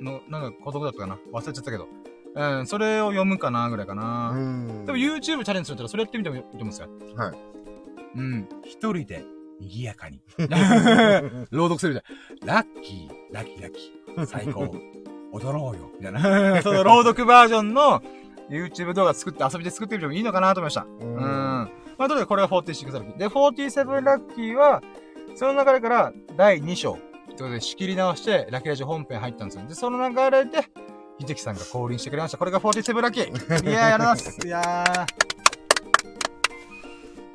[0.00, 1.18] の、なんか孤独だったかな？
[1.32, 1.86] 忘れちゃったけど。
[2.36, 4.32] うん、それを読むかな、ぐらいかうな。
[4.32, 4.86] ん。
[4.86, 6.88] でも YouTube チャレンジするったら、それやってみてもいいと思うんですよ。
[7.14, 7.34] はい。
[8.16, 8.48] うん。
[8.64, 9.24] 一人で、
[9.60, 10.20] 賑やかに。
[11.50, 12.54] 朗読するみたいな。
[12.54, 14.26] ラッキー、ラッキーラッキー。
[14.26, 14.74] 最高。
[15.32, 15.90] 踊ろうよ。
[15.98, 16.62] みたいな。
[16.62, 18.02] その朗読バージョンの
[18.48, 20.82] YouTube 動画作って遊びで作ってみてもいいのかなと思いました。
[20.82, 21.18] ううん。
[21.98, 23.16] まあ、とにかくこれが46ラッキー。
[23.18, 24.82] で、47ラッキーは、
[25.34, 26.92] その流れから第2章。
[26.92, 29.66] ということで仕切り直して、ラッキーラジオ本編入ったんですよ。
[29.66, 30.62] で、その流れで、
[31.20, 32.38] 秀樹さんが降臨してくれました。
[32.38, 33.68] これが47ラッキー。
[33.68, 34.46] いやー、あります。
[34.46, 35.43] いやー。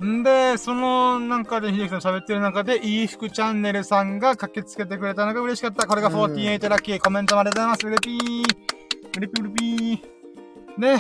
[0.06, 5.88] んで、その中で、秀樹さん喋ってる中で、いい服チャンネルさんが駆けつけてくれたのが嬉しかった。
[5.88, 7.00] これが48ラッキー。
[7.00, 7.88] コメントもありがとうございます。
[7.88, 8.44] うれぴー。
[9.18, 10.80] うれぴうれぴー。
[10.80, 10.98] で、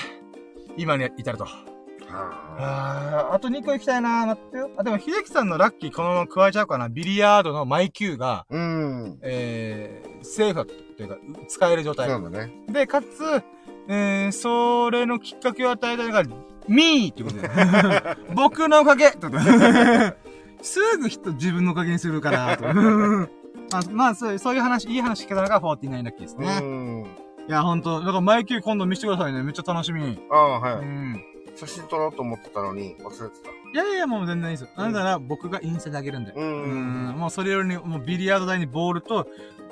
[0.77, 1.45] 今に至ると。
[1.45, 1.69] は
[2.11, 4.71] あーあと2個行きたいな待ってよ。
[4.77, 6.89] あ、でも、秀樹さんのラッキーこのまま加えちゃうかな。
[6.89, 8.45] ビリヤードのマイキューが、あ。
[8.49, 9.19] うん。
[9.21, 12.09] えー、セーフだっていうか、使える状態。
[12.09, 12.51] そうだね。
[12.67, 13.05] で、かつ、
[13.87, 16.23] えー、それのきっかけを与えたのが、
[16.69, 18.17] ミーってことで。
[18.35, 19.43] 僕のおかげってことで
[20.61, 22.65] すぐ人自分のおかげにするから、と
[23.77, 26.59] あまあそういう、そういう話、いい話聞けたのが49ラッキーですうね。
[26.59, 27.03] ん。
[27.47, 29.41] いや、ほんと、だからマイキュー今度見せてくださいね。
[29.43, 30.19] めっちゃ楽しみ。
[30.31, 30.85] ああ、うはい。
[30.85, 31.23] ん。
[31.55, 33.49] 写真撮ろうと思ってたのに忘れてた。
[33.49, 34.69] いやいや、もう全然いいですよ。
[34.75, 36.31] あなたら僕がインスタであげるんで。
[36.31, 36.39] う。
[36.39, 37.15] うんん。
[37.17, 39.27] もうそれよりに、もうビリヤード台にボールと、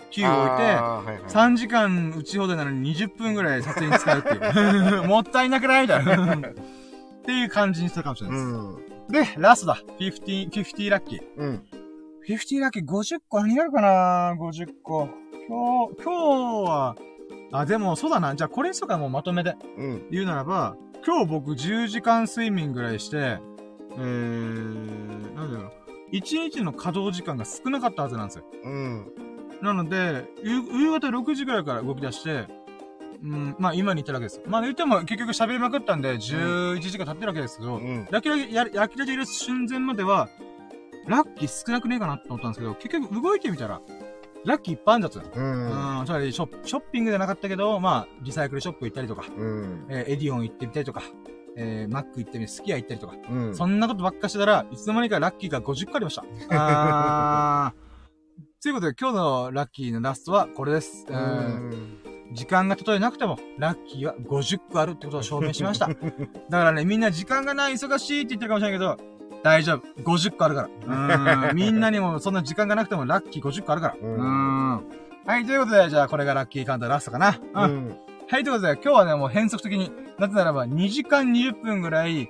[0.10, 1.22] キューを置いて、はいはい。
[1.24, 5.04] 3時間打ち放題なのに20分ぐらい撮影に使うっていう。
[5.08, 6.38] もったいなくないみたいな。
[7.28, 8.76] っていう感じにするかもしれうないん。
[9.12, 9.34] です。
[9.36, 9.82] で、ラストだ。
[10.00, 11.22] 50、50ラッキー。
[11.36, 11.64] うん。
[12.26, 15.10] 50ラッキー50個何になるかな ?50 個。
[15.50, 16.96] 今日、今日は、
[17.52, 18.34] あ、でもそうだな。
[18.34, 20.08] じゃあこれにしとかもうまとめでうん。
[20.10, 23.40] 言うならば、今日僕10時間睡眠ぐらいして、
[23.98, 25.72] えー、なんだろう。
[26.14, 28.46] 1日の稼働時間が少なかったはずなんですよ。
[28.64, 29.12] うん。
[29.62, 32.48] なので、夕夕方6時ぐらいから動き出して、
[33.24, 34.42] うん、まあ今に行ってるわけです。
[34.46, 38.08] まあ言っても結局喋りまくったんで、11時間経ってるわけですけど、うん。
[38.12, 40.30] ラキラキ、やラキラジ入れる寸前までは、
[41.08, 43.82] ラッキー少なくねえかなって思ったんですけど、結局動いてみたら、
[44.46, 45.26] ラッキーいっぱいあるんだったよ。
[45.36, 46.00] うん。
[46.00, 49.88] うん、つまりショップショッピングじゃなかったけど、まあ、リサイクルショップ行ったりとか、うん。
[49.90, 51.02] えーエディオン行ってみたりとか、
[51.58, 53.56] えー、マック行ってみて、スキヤ行ったりとか、うん。
[53.56, 56.24] そんなことばっかしてたら、いつの間にかラッキーが50個ありました。
[56.52, 57.88] あー。
[58.62, 61.06] ということで、今日のラッキーのラストはこれです。
[61.10, 61.20] ううん
[61.70, 62.07] ん。
[62.34, 65.88] 時間がたとえなくても、ラッキーは50個あるってことを証明しました。
[66.50, 68.98] だからね、みんな時間がない、忙しいって言ってるかもしれないけど、
[69.44, 70.02] 大丈夫。
[70.02, 71.50] 50個あるから。
[71.50, 71.56] うん。
[71.56, 73.96] みんなにもそんな時間がなくてもラッキー50個あるから。
[74.02, 74.88] うんうん。
[75.26, 77.40] はい、ということで、じゃあこれがラッキーカウントラストかな。
[77.54, 77.64] うん。
[77.64, 77.98] うん。
[78.28, 82.30] はい、ということで、今日はね、もう変則的に、なぜならば2時間20分ぐらい、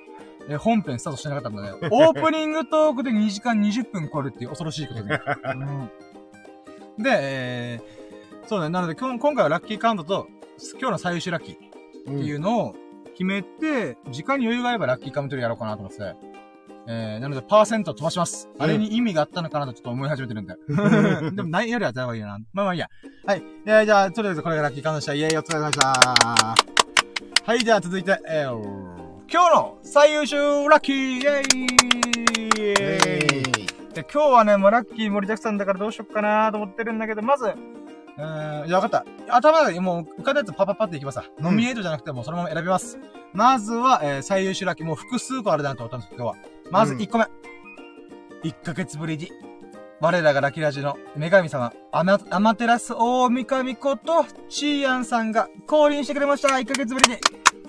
[0.49, 5.09] えー本編スタートしてなかったので、 オープニングトークで2時間20分超えるっていう恐ろしいことに。
[5.09, 5.91] うん
[6.97, 7.96] で、えー、
[8.47, 10.27] そうね、なので今日今回はラッキーカウントと、
[10.79, 11.59] 今日の最終ラッキーっ
[12.05, 12.75] ていうのを
[13.11, 16.15] 決めて、時間に余裕があればラッキーカウントでやろうかなと思ってて。
[16.89, 18.47] えー、なので、パーセント飛ばします。
[18.57, 20.55] あれに意味があったのかなとちょっと思い始めてるんで。
[21.35, 22.39] でも、ないよりはやった方がいいよな。
[22.53, 22.87] まあまあいいや。
[23.25, 23.43] はい。
[23.65, 25.13] えー、じゃあ、とりあえずこれがラッキーカウントでした。
[25.13, 26.55] イェーイ、お疲れ様でした。
[27.43, 28.53] はい、じゃあ続いて、えー、
[29.29, 30.37] 今日の最優秀
[30.69, 33.07] ラッキーイェーイえ
[33.93, 37.51] で、今日はね、もうラッキー盛りだくさんだからどうしよっかなと思ってるんだけど、まず、
[38.17, 39.35] うーん、いや、わかった。
[39.35, 42.97] 頭の中でもう浮かんだやつパパパっていきますノミネートじゃなくてもうそのまま選びます。
[43.33, 46.43] まずは、えー、最優秀ラッキー、もう複数個あるなと思ったんですけど、今日は。
[46.71, 47.25] まずうん1個目。
[48.43, 49.31] 1ヶ月ぶりに、
[49.99, 56.49] 我らがラッキーラジの女神様、アマ、アマテラス大神こと、チーアンさんが降臨してくれました。
[56.49, 57.19] 1ヶ月ぶりに。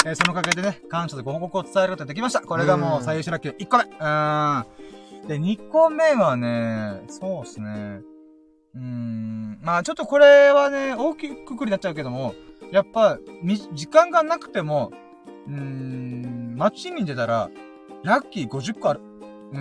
[0.06, 2.40] えーそのおかげでね、感謝とご報告を伝えることができました。
[2.40, 3.84] これがもう最優秀ラッキーの1個目。
[3.84, 5.26] うーん。
[5.26, 8.00] で、2個目はね、そうですね。
[8.78, 9.58] うーん。
[9.62, 12.34] まあちょっとこれはね、大きくくくりになっちゃうけども、
[12.70, 14.92] やっぱ、み、時間がなくても、
[15.46, 17.50] うーん、街に出たら、
[18.04, 19.00] ラッキー50個ある。
[19.52, 19.58] うー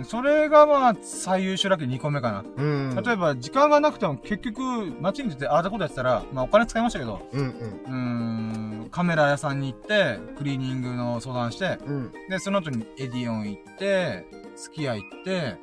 [0.00, 2.44] ん、それがまあ、最優秀ラッキー2個目かな。
[2.56, 3.02] うん。
[3.02, 4.60] 例えば、時間がなくても結局、
[5.00, 7.48] 街に出てああだことやってたら、まあお金使いましたけど、うんうん。
[7.48, 12.12] うーん、カメラ屋さんに行って、クリーニングの相談して、うん。
[12.28, 15.56] で、その後にエディオン行って、スキヤ行って、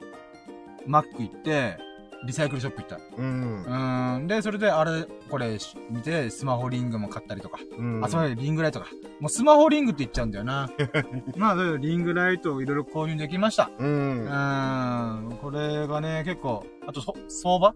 [0.88, 1.78] マック行って、
[2.26, 2.96] リサイクルショップ行った。
[2.98, 3.64] ううん。
[3.64, 4.28] ーん。
[4.28, 7.60] で、それであれ、これし見て、スマホリングも買ったりとか。
[7.78, 8.04] うん。
[8.04, 8.88] あ、それリングライトか。
[9.20, 10.70] もうスマホリングって言っちゃうんだよな。
[11.38, 13.70] まあ、そリングライトをいろいろ購入できました。
[13.80, 13.84] う。
[13.84, 15.38] うんーん。
[15.42, 17.74] これがね、結構、あとそ、相場？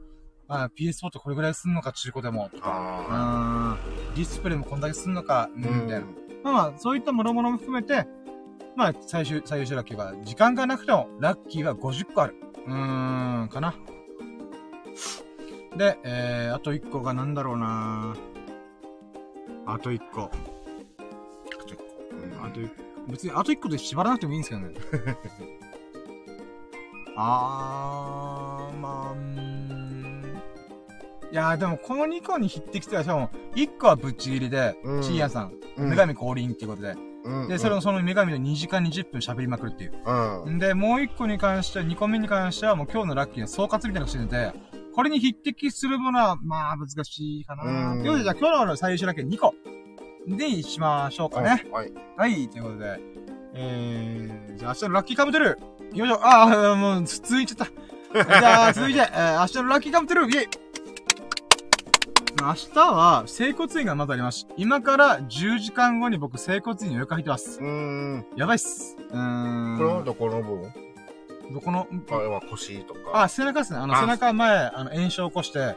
[0.50, 2.50] あ PS4 ってこれぐらいすんのか、中古でも。
[2.50, 2.64] とか。
[3.10, 4.16] あうーん。
[4.16, 5.68] ディスプレイもこんだけすんのか、うん、あ。
[5.70, 6.06] みたいな。
[6.44, 8.06] まあまあ、そういったもろもろも含めて、
[8.76, 12.36] まあ、最終、最優秀ラッキーが、時間がなくても、ラッキーは50個ある。
[12.68, 13.74] うーん、かな。
[15.78, 18.16] で、えー、あと1個がなんだろうな
[19.66, 20.30] あと1個。
[22.42, 22.60] あと、
[23.08, 24.74] 別にあと1個で縛らなくてもいいんですけどね。
[27.16, 30.24] あー、まあ、ん。
[31.32, 37.48] いやーでもこの2個に匹敵しては、しかも、1個はぶっちぎりで、うんチーヤさん、うん女神降臨っていうことで、うん。
[37.48, 39.94] で、それをその女神の2時間20分喋りまくるっていう。
[40.06, 40.56] うん。
[40.56, 44.54] んで、もう1個に関しては、2個目に関してはもう今日のラッキーの総括みたいなのをしてて、
[44.94, 47.94] これに匹敵するものは、まあ難しいかな。
[47.94, 49.54] うんということで、じゃあ今日の最優秀ラッキー2個。
[50.28, 51.66] で、しましょうかね。
[51.72, 51.92] はい。
[52.16, 53.00] はい、ということで。
[53.56, 55.98] えー、じゃあ明日のラッキーカムトゥルー。
[55.98, 56.20] よいしょ。
[56.22, 58.24] あー、もう、続いちゃった。
[58.40, 60.30] じゃあ、続いて、えー、明日のラッキーカムトゥルー。
[60.30, 60.48] イェイ
[62.42, 64.48] 明日は、整骨院がまだあります。
[64.58, 67.60] 今から10時間後に僕、整骨院に予約入ってます。
[67.60, 68.26] うーん。
[68.36, 68.98] やばいっす。
[68.98, 69.78] うーん。
[69.78, 70.58] これはどこの部？
[70.58, 70.83] 分
[71.54, 73.24] どこの、あれは腰とか。
[73.24, 73.80] あ、背中ですね。
[73.80, 75.76] あの、あ背中前、あの、炎症を起こして。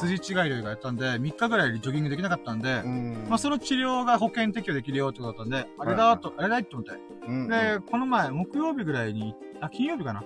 [0.00, 3.26] 筋違いというかやったんで、3日ぐらいジョギングできなかったんでう、ん。
[3.28, 6.92] まあ、その治療が保険適用できるよってことだったんで、あれだと、あれだいと思って。
[7.26, 10.22] うん、で、この前、木曜日ぐらいに、あ、金曜日かな？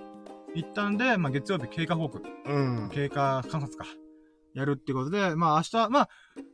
[0.55, 2.89] 行ったんで、まあ、月曜日経過報告、うん。
[2.91, 3.85] 経過観察か。
[4.55, 6.09] やるってことで、まあ、明日、まあ、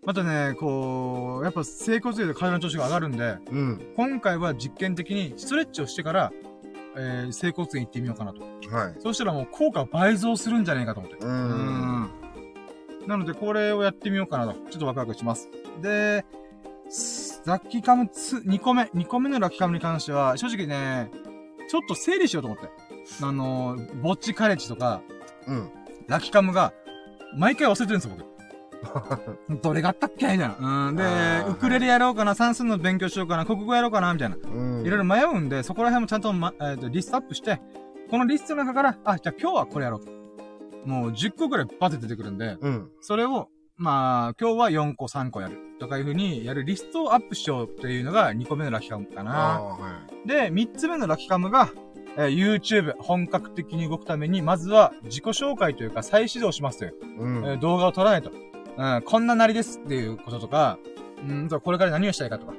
[0.06, 3.94] またね、こう、やっぱ、整骨院で体の調子が上がるんで、うん。
[3.96, 6.34] 今回は実験的にストレッチをしてから、
[6.98, 8.42] えー、整骨院行ってみようかなと。
[8.42, 8.96] はい。
[9.00, 11.18] そうしたらもう効果倍増するんじゃないかと思って。
[11.18, 11.28] う。
[11.28, 11.36] うん
[12.04, 12.12] ん。
[13.08, 14.54] なので、これをやってみようかなと。
[14.70, 15.50] ちょっとワクワクします。
[15.82, 16.26] で、
[16.90, 21.12] すラッキーカムツ、2個目、2個目のラッキーカムに関しては、正直ね、
[21.68, 22.70] ちょっと整理しようと思って。
[23.22, 25.02] あの、ぼっちカレッジとか、
[25.48, 25.70] うん。
[26.08, 26.74] ラッキーカムが、
[27.38, 28.35] 毎回忘れてるんですよ、僕。
[29.62, 30.88] どれがあったっけみたいな。
[30.88, 30.96] うん。
[30.96, 31.04] で
[31.50, 34.36] ウクレレやろうかな、算数の勉強しようかな、国語やろうかな、みたいな。
[34.36, 34.86] うん。
[34.86, 37.62] いろいろ迷うんで、そこら辺もちゃんと、ま、えーと、リストアップして、
[38.10, 40.12] このリストの中から、あ、じゃあ今日はこれやろうと。
[40.86, 42.90] もう10個くらいバテ出てくるんで、うん。
[43.02, 45.58] それを、まあ、今日は4個3個やる。
[45.80, 49.56] とかいう風にやるリストをアップしようというのが2個目のラッキーカムかあな。
[49.56, 49.78] あ、は
[50.24, 50.28] い。
[50.28, 51.70] で、3つ目のラッキーカムが、
[52.18, 57.46] えー YouTube 本格的に動くために、まずは自己紹介というか再始動しますという、うん。
[57.46, 58.32] えー動画を撮らないと。
[58.78, 60.78] うん、こんななりですっていうこととか、
[61.28, 62.54] うんと、これから何をしたいかとか、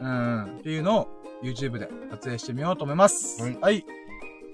[0.00, 1.08] うん、っていうのを
[1.42, 3.42] YouTube で撮影してみようと思います。
[3.42, 3.84] はいはい。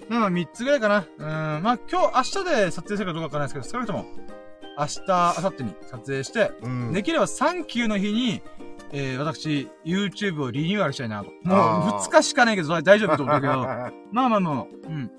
[0.09, 1.05] まあ、3つぐらいかな。
[1.17, 4.05] うん、まあ、今日、明日で撮影するかどうかわからないですけど、少なくとも、
[4.77, 6.93] 明日、明後日に撮影して、うん。
[6.93, 8.41] できれば3級の日に、
[8.91, 11.29] えー、私、YouTube をリニューアルしたいなと。
[11.29, 15.11] もうあー2日しかないけど、大丈夫と思ったけど、 まあまあまあまあ、うん。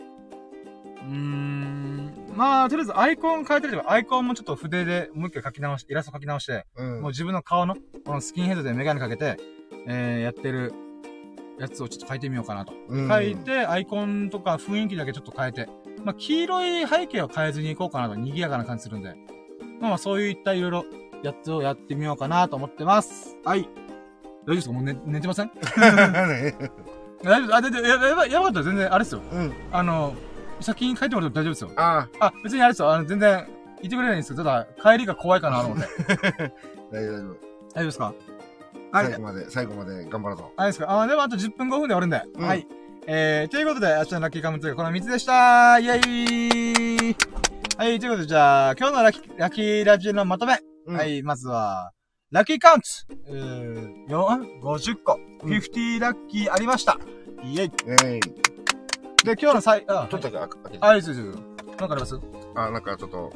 [0.98, 2.09] うーん。
[2.36, 7.00] まあ、とりあえずアイコン変えたりとか、アイコンもちょっと筆でもう一回書き直して、イラスト書き直して、うん。
[7.02, 9.36] もう自分の顔の、このスキンヘッドでメガネかけて、
[9.86, 10.72] えー、やってる
[11.58, 12.72] やつをちょっと変えてみようかなと。
[12.88, 15.68] うん書いて、アイコンとか雰囲気だけちょっと変えて、
[16.04, 19.14] まあ、黄色い背景を変えずにいこうかなと、賑やかな感じするんで。
[19.80, 20.84] まあそういったいろいろ
[21.22, 23.36] やつをやってみようかなと思ってます。
[23.44, 23.68] はい。
[24.46, 24.72] 大丈夫ですか？
[24.74, 25.50] もう寝、寝てません？
[27.22, 27.54] 大丈夫？
[27.56, 29.22] あ、で、で、や、やば、やばかったら全然、あれですよ。
[29.32, 29.52] うん。
[29.72, 30.14] あの、
[30.60, 31.70] 先に帰ってもらっても大丈夫ですよ。
[31.76, 32.92] ああ、別にあれですよ。
[32.92, 33.46] あの、全然、
[33.82, 34.36] いてくれないんですよ。
[34.36, 35.86] ただ、帰りが怖いかなと思って。
[36.92, 37.36] 大あ、大丈夫、
[37.74, 38.14] 大丈丈夫ですか？
[38.92, 38.96] 夫。
[38.96, 39.06] はい。
[39.06, 40.52] 最後まで、最後まで頑張るぞ。
[40.56, 41.00] あれですか？
[41.02, 42.22] あ、でもあと10分5分で終わるんで。
[42.34, 42.66] うんはい。
[43.06, 47.16] えー、ということで、明日のラッキーカムツがこの3つでしたイェイ
[47.78, 50.58] はい、ということで、じゃあ、今日のラッキー、ラッキーラジオのまとめ。
[50.86, 51.92] うんはい、まずは、
[52.30, 56.98] ラッキーカウントうー、4、50個、うん50ラッキーありました。
[57.42, 57.72] イェイ
[58.04, 58.20] えい。
[59.24, 60.78] で、今日の最、あ、ちょっとだけ開けて。
[60.80, 61.44] あ、いいですよ、いいですよ。
[61.78, 62.20] なんかあります？
[62.54, 63.32] あ、なんかちょっと、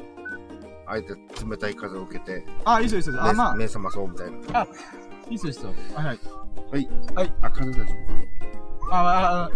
[0.87, 1.13] あえて
[1.49, 3.29] 冷たい風を受けて、あ、いいですよ、いいですよ。
[3.29, 4.37] あ、まあ、い目覚まそうみたいな。
[4.37, 4.63] いですよ、
[5.29, 5.73] いいですよ。
[5.95, 6.19] はい、はい。
[6.71, 6.89] はい。
[7.15, 7.33] はい。
[7.41, 7.83] あ、風大丈
[8.91, 9.51] あ、あ、あ、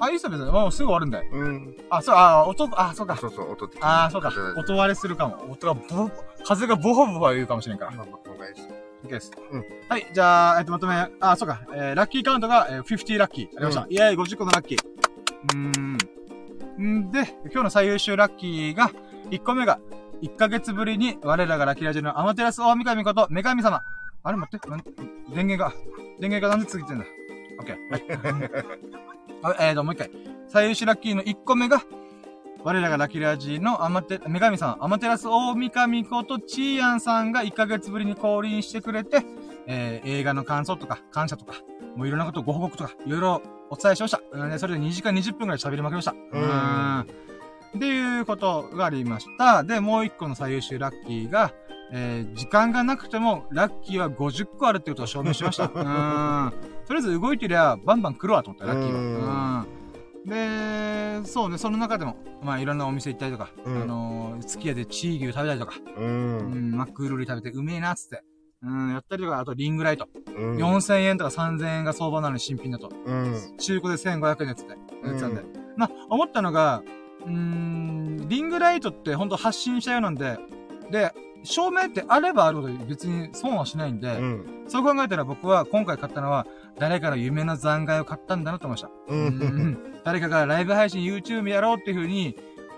[0.00, 0.50] あ、いいですよ、別に。
[0.50, 1.28] もうすぐ終わるんで。
[1.32, 1.76] 夫うん。
[1.90, 3.16] あ、そう、あ、音、あ、そうか。
[3.16, 3.82] そうそう、音的に。
[3.84, 4.44] あー、そうか風大。
[4.54, 5.36] 丈夫音割れするかも。
[5.50, 6.10] 音がボ、
[6.44, 7.92] 風がボホボホ言うかもしれんから。
[7.92, 8.68] まあまあ、このぐらいです。
[9.04, 9.32] OK です。
[9.52, 11.60] うんはい、じゃあ、えっと、まとめ、あ、そうか。
[11.72, 13.46] えー、ラッキーカウントが、えー、50ラッキー。
[13.56, 13.82] ありました。
[13.82, 14.78] うイェーイ、50個のラッキー。
[15.52, 17.02] うーん。
[17.06, 18.90] んで、今日の最優秀ラッキーが、
[19.30, 19.78] 1個目が、
[20.22, 23.82] 1ヶ月ぶりに我らがラッキーラジオのアマテラス大神こと、女神様。
[24.22, 24.68] あれ待って、
[25.34, 25.72] 電源が、
[26.18, 27.04] 電源がなんでついてんだ
[27.60, 27.90] ？OK。
[27.90, 28.04] はい。
[29.42, 30.10] あえーと、もう一回。
[30.48, 31.82] 最優秀ラッキーの1個目が、
[32.64, 39.18] 我らがラッキーラジのアマテ、女神さん、アマテラス大神ことチーヤンさんが1ヶ月ぶりに降臨してくれて、
[39.66, 41.54] えー映画の感想とか、感謝とか、
[41.96, 44.20] もういろんなことをご報告とか、いろいろお伝えしました。
[44.32, 46.12] うんでそれで2時間20分くらい喋りまくりました。
[46.12, 47.00] うんん。
[47.76, 49.64] っていうことがありました。
[49.64, 51.52] で、もう一個の最優秀ラッキーが、
[51.92, 55.64] えー時間がなくても、ラッキーは50個あるってことを証明しました。
[55.68, 56.52] うん。
[56.86, 59.66] とりあえず動いてりゃ、バンバン来るわと思った、ラッキーは。
[60.24, 60.30] うん。
[61.22, 66.00] で、そうね、その中でも、まあいろんなお店行ったりとか、うんあのー、すき家でチー牛食べたりとか、う。
[66.00, 68.22] うんん、マックルーリ食べてうめえなっつって、
[68.62, 70.08] うん、やったりとか、あとリングライト。
[70.36, 70.56] うん。
[70.56, 72.90] 4000円とか3000円が相場なのに新品だと。
[73.04, 73.56] うん。
[73.58, 74.68] 中古で1500円のやつで、
[75.04, 75.40] やってたんで。
[75.40, 75.44] う
[75.76, 76.82] まあ、思ったのが、
[77.26, 80.38] うーん、リングライトってほんと発信したようなんで、
[80.90, 81.12] で、
[81.42, 84.64] 照明ってあればあるほど別に損はしないんで、うん。
[84.68, 86.46] そう考えたら僕は今回買ったのは、
[86.78, 88.90] 誰かの夢の残骸を買ったんだなと思いました。
[89.08, 89.14] う。
[89.14, 92.36] うんん誰かがライブ配信 YouTube やろうっていう風に、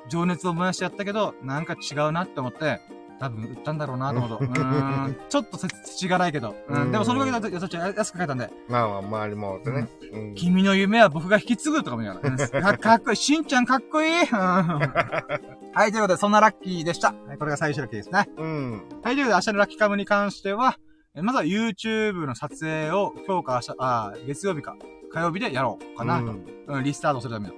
[0.09, 2.81] 情熱を燃やしてやったけど、なんか違うなって思って、
[3.21, 4.45] 多分売ったんだろうなと思うと。
[4.45, 6.55] うーん、ちょっと土がないけど。
[6.69, 9.89] うん、うんでもそのおかげで私は安く買えたんで、まあまあ、周りもってね。
[10.13, 10.35] うん。
[10.35, 12.73] 君の夢は僕が引き継ぐとかも言うから。
[12.73, 13.17] か かっこいい。
[13.17, 14.23] しんちゃんかっこいい。
[14.23, 17.09] うんはい、ということで、そんなラッキーでした。
[17.27, 18.29] はいこれが最終ラッキーですね。
[18.37, 18.83] うん。
[19.03, 20.77] はい、ということで、明日のラッキーカムに関しては、
[21.15, 24.77] えまずは YouTube の撮影を今日か明日、あー月曜日か
[25.13, 26.25] 火曜日でやろうかなと。
[26.25, 27.55] うんうん、リスタートするための。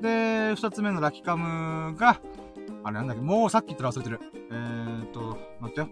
[0.00, 2.20] で、二つ目のラッキーカムが、
[2.84, 4.20] あれなんだっけ、もうさっき言ったら忘れてる。
[4.50, 5.88] えーっと、待ってよ。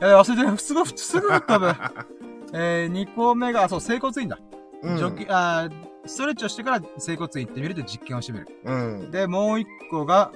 [0.00, 0.56] いや忘れてる。
[0.58, 1.74] すぐ、すぐ多分。
[2.54, 4.38] えー、二個目が、あそう、整骨院だ。
[4.82, 4.92] うん。
[5.28, 5.72] あー
[6.06, 8.48] ストレッチをしてから整骨院行ってみると実験をしてみる。
[8.64, 8.74] う
[9.08, 9.10] ん。
[9.10, 10.32] で、もう一個が、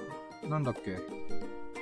[0.47, 0.97] なんだっけ？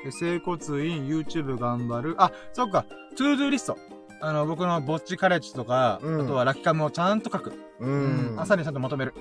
[0.06, 2.16] で整骨院、YouTube 頑張る。
[2.18, 2.86] あ、そっか。
[3.18, 3.78] to do list。
[4.22, 7.54] あの、僕のぼっちカレッジとか、うんあとはラキカムをちゃんと書く。
[7.80, 8.40] ううんん。
[8.40, 9.14] 朝にちゃんとまとめる。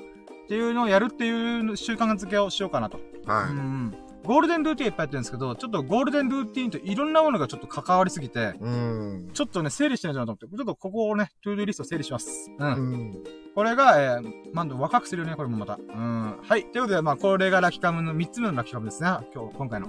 [0.45, 3.01] っていうのをやるっていう習慣付けをしようかなと。
[3.27, 3.95] はうん。
[4.25, 8.43] ゴールデンルーティンいっぱいやってるんですけど、ちょっとゴールデンルーティンといろんなものがちょっと関わりすぎて、い。
[8.61, 9.31] うん。
[9.33, 12.51] ちょっとね、整理してないなと思って、ちょっとここをね、 to do list 整理します。
[12.59, 12.67] うん。
[12.67, 13.23] うん。
[13.55, 15.77] これが、えー、まあ、ワクワクするよね、これもまた。
[15.77, 16.39] うん。
[16.43, 16.65] はい。
[16.67, 19.09] ということで、まあ、これがラキカムの3つ目のラキカムですね。
[19.35, 19.89] 今日、今回の。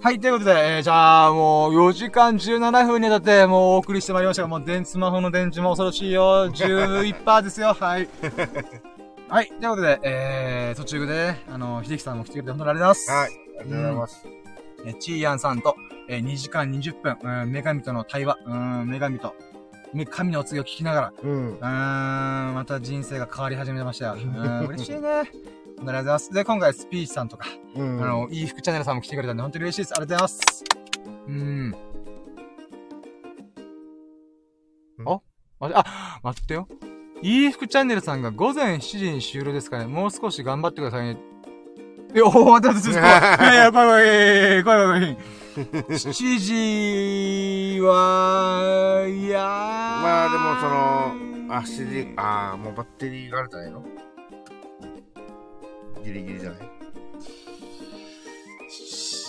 [0.00, 0.20] はい。
[0.20, 6.48] ということで、えー、じゃあ、もう、4時間17分にだって、もう、お送りしてまいりましたが、もう、電、スマホの電池も恐ろしいよ。
[6.48, 7.74] 11%ですよ。
[7.74, 8.08] はい。
[9.28, 9.48] はい。
[9.48, 13.36] ということで、えー、途中でね、あの、秀樹さんも来てくれて本当にありがとうございます。
[13.36, 13.45] はい。
[13.58, 14.26] ありがとうございます。
[14.84, 15.76] えー、チーヤンさんと、
[16.08, 19.34] えー、2時間20分、うん、女神との対話、うん、女神と、
[19.94, 21.48] 女神のお告げを聞きながら、うん。
[21.56, 24.12] うーん、また人生が変わり始めましたよ。
[24.14, 25.08] うーん、嬉しいね。
[25.08, 26.32] ありがとうございます。
[26.32, 28.02] で、今回スピーチさんとか、うん。
[28.02, 29.94] あの、いい服チャンネルさんも来てくれたんで、本当に嬉しいです。
[29.96, 30.64] ありがとうございます。
[31.28, 31.76] うーん。
[35.04, 35.20] あ
[35.60, 36.68] 待って、あ、待ってよ。
[37.22, 39.86] いい服チャンネルさんが午前7時に終了ですかね。
[39.86, 41.18] もう少し頑張ってくださいね。
[42.14, 43.44] いや、おー、待って待って、待って。
[43.44, 45.18] いやいや、怖い怖い、怖い怖い怖い。
[45.56, 49.42] 7時は、いやー。
[49.42, 50.68] まあでもそ
[51.48, 53.82] の、あ、7時、ああ、もうバッテリーがあるんじゃないの？
[56.04, 56.58] ギリギリじゃない？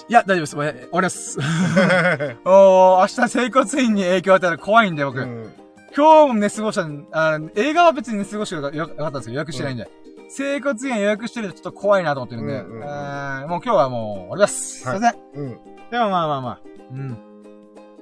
[0.09, 0.56] いや、大丈夫です。
[0.57, 1.39] 俺、終わります。
[2.45, 5.19] おー、明日整骨院に影響を与えたら怖いんで、僕。
[5.19, 5.53] うん。
[5.95, 9.33] 今日も寝過ごしたんあ映画は別に寝過ごしてよかったんですよ。
[9.33, 9.89] 予約してないんで。
[10.30, 12.53] 整骨院予約してるとちょっと怖いなと思ってるんで。
[12.53, 14.88] うんうんうんえーもう今日はもう終わります。
[14.88, 15.22] はいすいません。
[15.33, 15.59] うん。
[15.91, 16.61] でもまあまあまあ。
[16.91, 17.17] うん。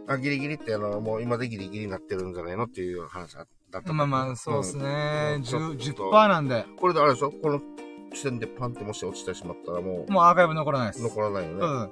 [0.07, 3.47] あ、ギリギリってあの、もう今でギリギリになってるんじゃないのっていう話だっ
[3.83, 3.93] た。
[3.93, 4.83] まあまあ、そうですね。
[5.37, 7.31] うん10、ちょっと10%なんで、これであれでしょ？
[7.31, 7.61] この
[8.13, 10.99] 地点でパンってもし落ちてしまったらももうアーカイブ残らないです。
[11.01, 11.57] う残らないよね。
[11.59, 11.91] うん。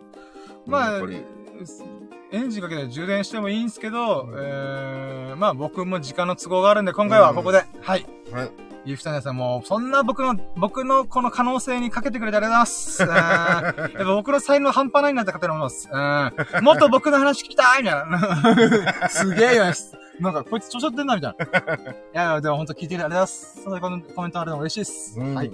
[0.66, 1.22] まあやっぱり、
[2.32, 8.06] エンジンかけて充電してもいいんですけど、えー、まあ僕も時間の都合があるんで、今回はここで、はい。
[8.32, 8.52] はい。
[8.86, 13.90] ゆうきたんさんもう、そんな僕の、僕のこの可能性にかけてくれてありがとうございます。
[13.92, 15.90] うん やっぱ僕の才能半端ないなって方に思います。
[15.92, 15.98] う
[16.62, 16.64] ん。
[16.64, 18.10] もっと僕の話聞きたいみたい
[19.02, 19.08] な。
[19.10, 19.66] すげえよ。
[20.20, 21.76] なんか、こいつ調子乗ってんな、みたいな。
[22.26, 23.64] いやでも本当聞いてくれてありがとうございます。
[23.64, 25.20] そのコメントコメントあるの嬉しいです。
[25.20, 25.52] うんはい。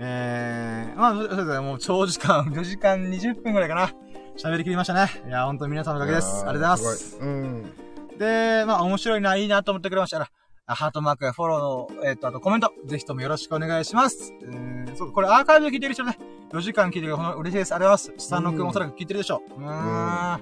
[0.00, 3.90] えー、まあ、そうですね、もう長時間、4時間20分くらいかな。
[4.36, 5.10] 喋りきりましたね。
[5.26, 6.44] いや、本当皆さんのおかげです。
[6.46, 7.18] ありがとうございます。
[7.20, 7.72] うん。
[8.18, 10.30] で、まあ、面白いな、いいなと思ってくれましたら、あ
[10.74, 14.32] ハートマークやフォローの、えっ、と、あとコメント、ぜひともよろしくお願いします。
[14.42, 16.18] えー、そう、これアーカイブで聞いてる人ね、
[16.52, 17.74] 4時間聞いてるから嬉しいです。
[17.74, 18.26] ありがとうございます。
[18.26, 19.60] 下のくんおそらく聞いてるでしょう。
[19.60, 20.40] うーん。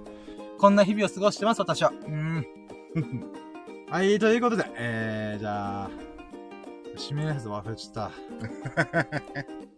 [0.59, 1.91] こんな日々を過ごしてます、私は。
[1.91, 2.47] うーん。
[3.91, 5.91] はい、ということで、えー、じゃあ、
[6.97, 8.11] 締めのやつ忘れちゃっ
[8.91, 9.09] た。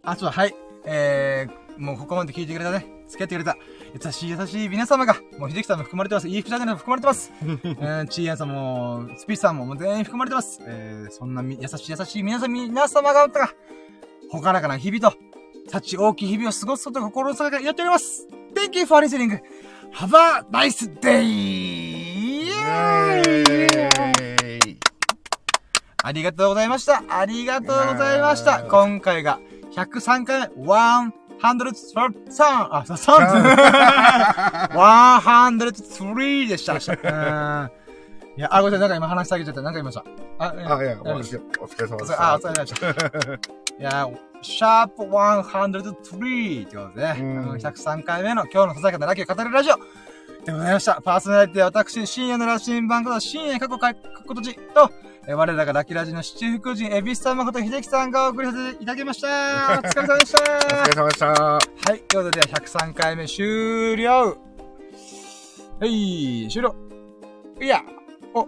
[0.11, 0.55] あ、ちょっと、はい。
[0.85, 2.85] えー、もうここまで聞いてくれたね。
[3.07, 3.57] 付き合ってくれた。
[4.05, 6.27] 優しい優しい皆様が、もう秀樹さんも含まれてます。
[6.27, 7.31] いい服じゃないの含まれてます。
[7.41, 10.61] えー、チーヤンさんも、スピーチさんももう全員含まれてます。
[10.61, 13.49] えー、そんなみ優しい優しい皆さん、皆様がおったが、
[14.29, 15.17] ほからかな日々と、
[15.71, 18.27] 幸大きい日々を過ごすことを心の底からやっております。
[18.53, 19.39] Thank you for listening.
[19.95, 21.23] Have a nice day!
[21.23, 24.77] イエーイ
[26.03, 27.03] ありがとうございました。
[27.09, 28.51] ありがとうございました。
[28.51, 29.39] はい今回が
[29.71, 30.65] 103回目、
[31.41, 32.67] 103!
[32.71, 34.71] あ、そう、3!
[34.71, 36.73] 103 でした。
[36.73, 37.81] うん
[38.37, 38.89] いや、あ、ごめんなさい。
[38.89, 39.61] なんか今話し下げちゃった。
[39.61, 40.05] なんか言いました。
[40.39, 42.35] あ、あ、いや、お大丈夫疲れお疲れ様でした。
[42.35, 42.87] お疲れ様でした。
[42.87, 44.07] いや、
[44.41, 45.69] シャープ103
[46.65, 49.75] ってことでね、うんうん103回目の今日のささやかなラッキーを語るラジオ
[50.45, 51.01] でございました。
[51.01, 54.89] パーソナリティは私、深夜の羅針盤こと深夜過去か、ことじと、
[55.27, 59.79] えー我らがラッキーラジの七福神、エビスさん誠秀樹さんがお送りさせていただきました。
[59.79, 60.95] お疲れ様でしお疲れた。
[60.95, 61.27] 様でした。
[61.27, 64.37] はい、ということで103回目終了。
[65.79, 66.75] はい、終了。
[67.61, 67.83] いや、
[68.33, 68.47] お、